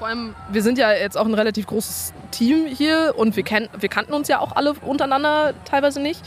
Vor 0.03 0.09
allem, 0.09 0.35
wir 0.51 0.63
sind 0.63 0.79
ja 0.79 0.93
jetzt 0.93 1.17
auch 1.17 1.27
ein 1.27 1.35
relativ 1.35 1.69
großes 1.69 2.13
Team 2.33 2.67
hier 2.67 3.15
und 3.17 3.37
wir, 3.37 3.45
kenn, 3.45 3.69
wir 3.79 3.89
kannten 3.89 4.13
uns 4.15 4.27
ja 4.27 4.41
auch 4.41 4.57
alle 4.57 4.75
untereinander 4.83 5.55
teilweise 5.65 6.03
nicht. 6.03 6.21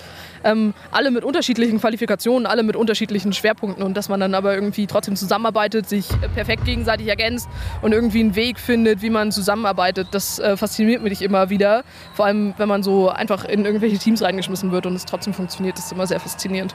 Ähm, 0.45 0.73
alle 0.91 1.11
mit 1.11 1.25
unterschiedlichen 1.25 1.81
Qualifikationen, 1.81 2.45
alle 2.45 2.63
mit 2.63 2.77
unterschiedlichen 2.77 3.33
Schwerpunkten 3.33 3.83
und 3.83 3.97
dass 3.97 4.07
man 4.07 4.21
dann 4.21 4.33
aber 4.33 4.55
irgendwie 4.55 4.87
trotzdem 4.87 5.17
zusammenarbeitet, 5.17 5.89
sich 5.89 6.07
perfekt 6.35 6.63
gegenseitig 6.63 7.07
ergänzt 7.07 7.49
und 7.81 7.91
irgendwie 7.91 8.21
einen 8.21 8.35
Weg 8.35 8.59
findet, 8.59 9.01
wie 9.01 9.09
man 9.09 9.33
zusammenarbeitet, 9.33 10.07
das 10.11 10.39
äh, 10.39 10.55
fasziniert 10.55 11.01
mich 11.01 11.21
immer 11.21 11.49
wieder. 11.49 11.83
Vor 12.13 12.27
allem, 12.27 12.53
wenn 12.55 12.69
man 12.69 12.81
so 12.81 13.09
einfach 13.09 13.43
in 13.43 13.65
irgendwelche 13.65 13.97
Teams 13.97 14.21
reingeschmissen 14.21 14.71
wird 14.71 14.85
und 14.85 14.95
es 14.95 15.03
trotzdem 15.03 15.33
funktioniert, 15.33 15.77
ist 15.77 15.91
immer 15.91 16.07
sehr 16.07 16.21
faszinierend. 16.21 16.73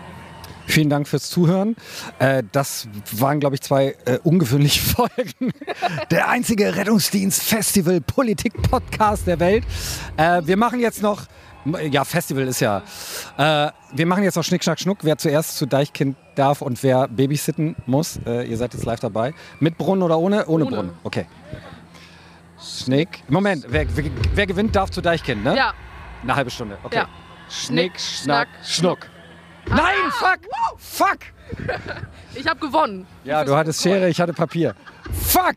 Vielen 0.66 0.90
Dank 0.90 1.08
fürs 1.08 1.30
Zuhören. 1.30 1.74
Äh, 2.18 2.42
das 2.52 2.86
waren, 3.12 3.40
glaube 3.40 3.54
ich, 3.56 3.62
zwei 3.62 3.96
äh, 4.04 4.18
ungewöhnliche 4.22 4.80
Folgen. 4.82 5.54
Der 6.10 6.28
einzige 6.28 6.76
Rettungsdienst-Festival-Politik-Podcast 6.76 9.26
der 9.26 9.40
Welt. 9.40 9.64
Äh, 10.16 10.42
wir 10.44 10.56
machen 10.56 10.78
jetzt 10.80 11.02
noch, 11.02 11.22
ja, 11.90 12.04
Festival 12.04 12.48
ist 12.48 12.60
ja. 12.60 12.82
Wir 13.36 14.06
machen 14.06 14.22
jetzt 14.22 14.36
noch 14.36 14.44
Schnick, 14.44 14.64
Schnack, 14.64 14.80
Schnuck, 14.80 15.00
wer 15.02 15.18
zuerst 15.18 15.58
zu 15.58 15.66
Deichkind 15.66 16.16
darf 16.34 16.62
und 16.62 16.82
wer 16.82 17.06
babysitten 17.06 17.76
muss. 17.84 18.18
Ihr 18.24 18.56
seid 18.56 18.72
jetzt 18.72 18.86
live 18.86 19.00
dabei. 19.00 19.34
Mit 19.58 19.76
Brunnen 19.76 20.02
oder 20.02 20.18
ohne? 20.18 20.46
Ohne, 20.46 20.64
ohne. 20.64 20.76
Brunnen. 20.76 20.92
Okay. 21.02 21.26
Schnick. 22.62 23.22
Moment, 23.28 23.66
wer, 23.68 23.86
wer, 23.94 24.04
wer, 24.34 24.46
gewinnt, 24.46 24.74
darf 24.76 24.90
zu 24.90 25.02
Deichkind, 25.02 25.44
ne? 25.44 25.56
Ja. 25.56 25.72
Eine 26.22 26.36
halbe 26.36 26.50
Stunde. 26.50 26.76
Okay. 26.82 26.96
Ja. 26.96 27.08
Schnick, 27.48 27.98
Schnack, 27.98 28.48
Schnuck. 28.64 29.08
Nein, 29.70 30.10
fuck! 30.10 30.40
Fuck! 30.78 31.18
Ich 32.34 32.46
habe 32.46 32.60
gewonnen. 32.60 33.06
Ja, 33.24 33.44
du 33.44 33.56
hattest 33.56 33.82
Schere, 33.82 34.08
ich 34.08 34.20
hatte 34.20 34.32
Papier. 34.32 34.74
Fuck! 35.12 35.56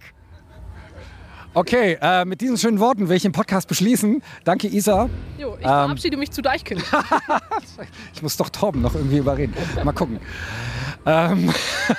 Okay, 1.56 1.98
äh, 2.02 2.26
mit 2.26 2.41
diesen 2.41 2.57
schönen 2.57 2.80
Worten 2.80 3.10
will 3.10 3.15
ich 3.15 3.22
den 3.22 3.31
Podcast 3.31 3.68
beschließen. 3.68 4.23
Danke, 4.44 4.68
Isa. 4.68 5.07
Jo, 5.38 5.56
ich 5.56 5.61
verabschiede 5.61 6.15
ähm, 6.15 6.19
mich 6.19 6.31
zu 6.31 6.41
Deichkind. 6.41 6.84
ich 8.14 8.23
muss 8.23 8.38
doch 8.38 8.49
Torben 8.49 8.81
noch 8.81 8.95
irgendwie 8.95 9.18
überreden. 9.18 9.53
Mal 9.84 9.91
gucken. 9.91 10.19
Ähm, 11.06 11.53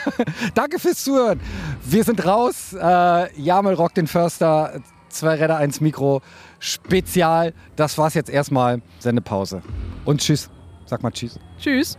Danke 0.55 0.81
fürs 0.81 1.05
Zuhören. 1.05 1.41
Wir 1.85 2.03
sind 2.03 2.25
raus. 2.27 2.73
Äh, 2.73 3.41
Jamel 3.41 3.75
rockt 3.75 3.97
den 3.97 4.09
Förster. 4.09 4.81
Zwei 5.09 5.35
Räder, 5.37 5.59
eins 5.59 5.81
Mikro. 5.81 6.21
Spezial. 6.59 7.55
Das 7.77 7.97
war's 7.97 8.15
jetzt 8.15 8.31
erstmal. 8.31 8.83
Sendepause. 8.99 9.63
Und 10.05 10.21
tschüss. 10.21 10.51
Sag 10.87 11.03
mal 11.03 11.11
Tschüss. 11.11 11.39
Tschüss. 11.59 11.99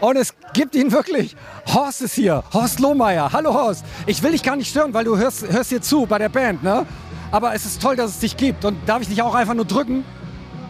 Und 0.00 0.16
es 0.16 0.34
gibt 0.52 0.74
ihn 0.74 0.90
wirklich. 0.90 1.36
Horst 1.72 2.02
ist 2.02 2.14
hier. 2.14 2.42
Horst 2.52 2.80
Lohmeier. 2.80 3.32
Hallo 3.32 3.54
Horst. 3.54 3.84
Ich 4.06 4.22
will 4.22 4.32
dich 4.32 4.42
gar 4.42 4.56
nicht 4.56 4.68
stören, 4.68 4.92
weil 4.92 5.04
du 5.04 5.16
hörst, 5.16 5.48
hörst 5.48 5.70
hier 5.70 5.80
zu 5.80 6.06
bei 6.06 6.18
der 6.18 6.28
Band, 6.28 6.62
ne? 6.64 6.84
Aber 7.30 7.54
es 7.54 7.64
ist 7.64 7.80
toll, 7.80 7.94
dass 7.94 8.10
es 8.10 8.18
dich 8.18 8.36
gibt. 8.36 8.64
Und 8.64 8.76
darf 8.86 9.00
ich 9.00 9.08
dich 9.08 9.22
auch 9.22 9.34
einfach 9.34 9.54
nur 9.54 9.64
drücken? 9.64 10.04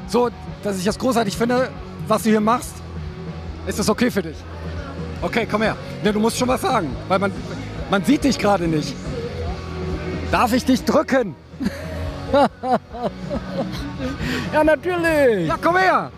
So, 0.06 0.28
dass 0.62 0.78
ich 0.78 0.84
das 0.84 0.98
großartig 0.98 1.36
finde, 1.36 1.70
was 2.08 2.24
du 2.24 2.30
hier 2.30 2.40
machst? 2.40 2.74
Ist 3.66 3.78
das 3.78 3.88
okay 3.88 4.10
für 4.10 4.22
dich? 4.22 4.36
Okay, 5.22 5.46
komm 5.50 5.62
her. 5.62 5.76
Ne, 6.04 6.12
du 6.12 6.20
musst 6.20 6.36
schon 6.36 6.48
was 6.48 6.60
sagen, 6.60 6.94
weil 7.08 7.18
man, 7.18 7.32
man 7.90 8.04
sieht 8.04 8.24
dich 8.24 8.38
gerade 8.38 8.68
nicht. 8.68 8.94
Darf 10.30 10.52
ich 10.52 10.64
dich 10.64 10.84
drücken? 10.84 11.34
Ja, 14.52 14.64
natürlich. 14.64 15.48
Ja, 15.48 15.56
komm 15.60 15.76
her. 15.76 16.10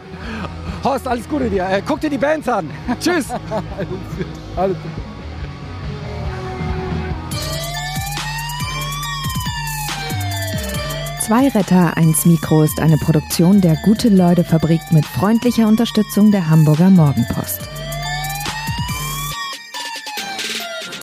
Horst, 0.84 1.06
alles 1.06 1.28
Gute 1.28 1.48
dir. 1.50 1.68
Äh, 1.68 1.82
guck 1.86 2.00
dir 2.00 2.10
die 2.10 2.18
Bands 2.18 2.48
an. 2.48 2.70
Tschüss. 3.00 3.26
alles 4.56 4.76
gut. 4.76 4.90
Zwei 11.28 11.48
Retter, 11.48 11.94
eins 11.98 12.24
Mikro 12.24 12.62
ist 12.62 12.80
eine 12.80 12.96
Produktion 12.96 13.60
der 13.60 13.76
Gute-Leute-Fabrik 13.84 14.80
mit 14.92 15.04
freundlicher 15.04 15.68
Unterstützung 15.68 16.32
der 16.32 16.48
Hamburger 16.48 16.88
Morgenpost. 16.88 17.68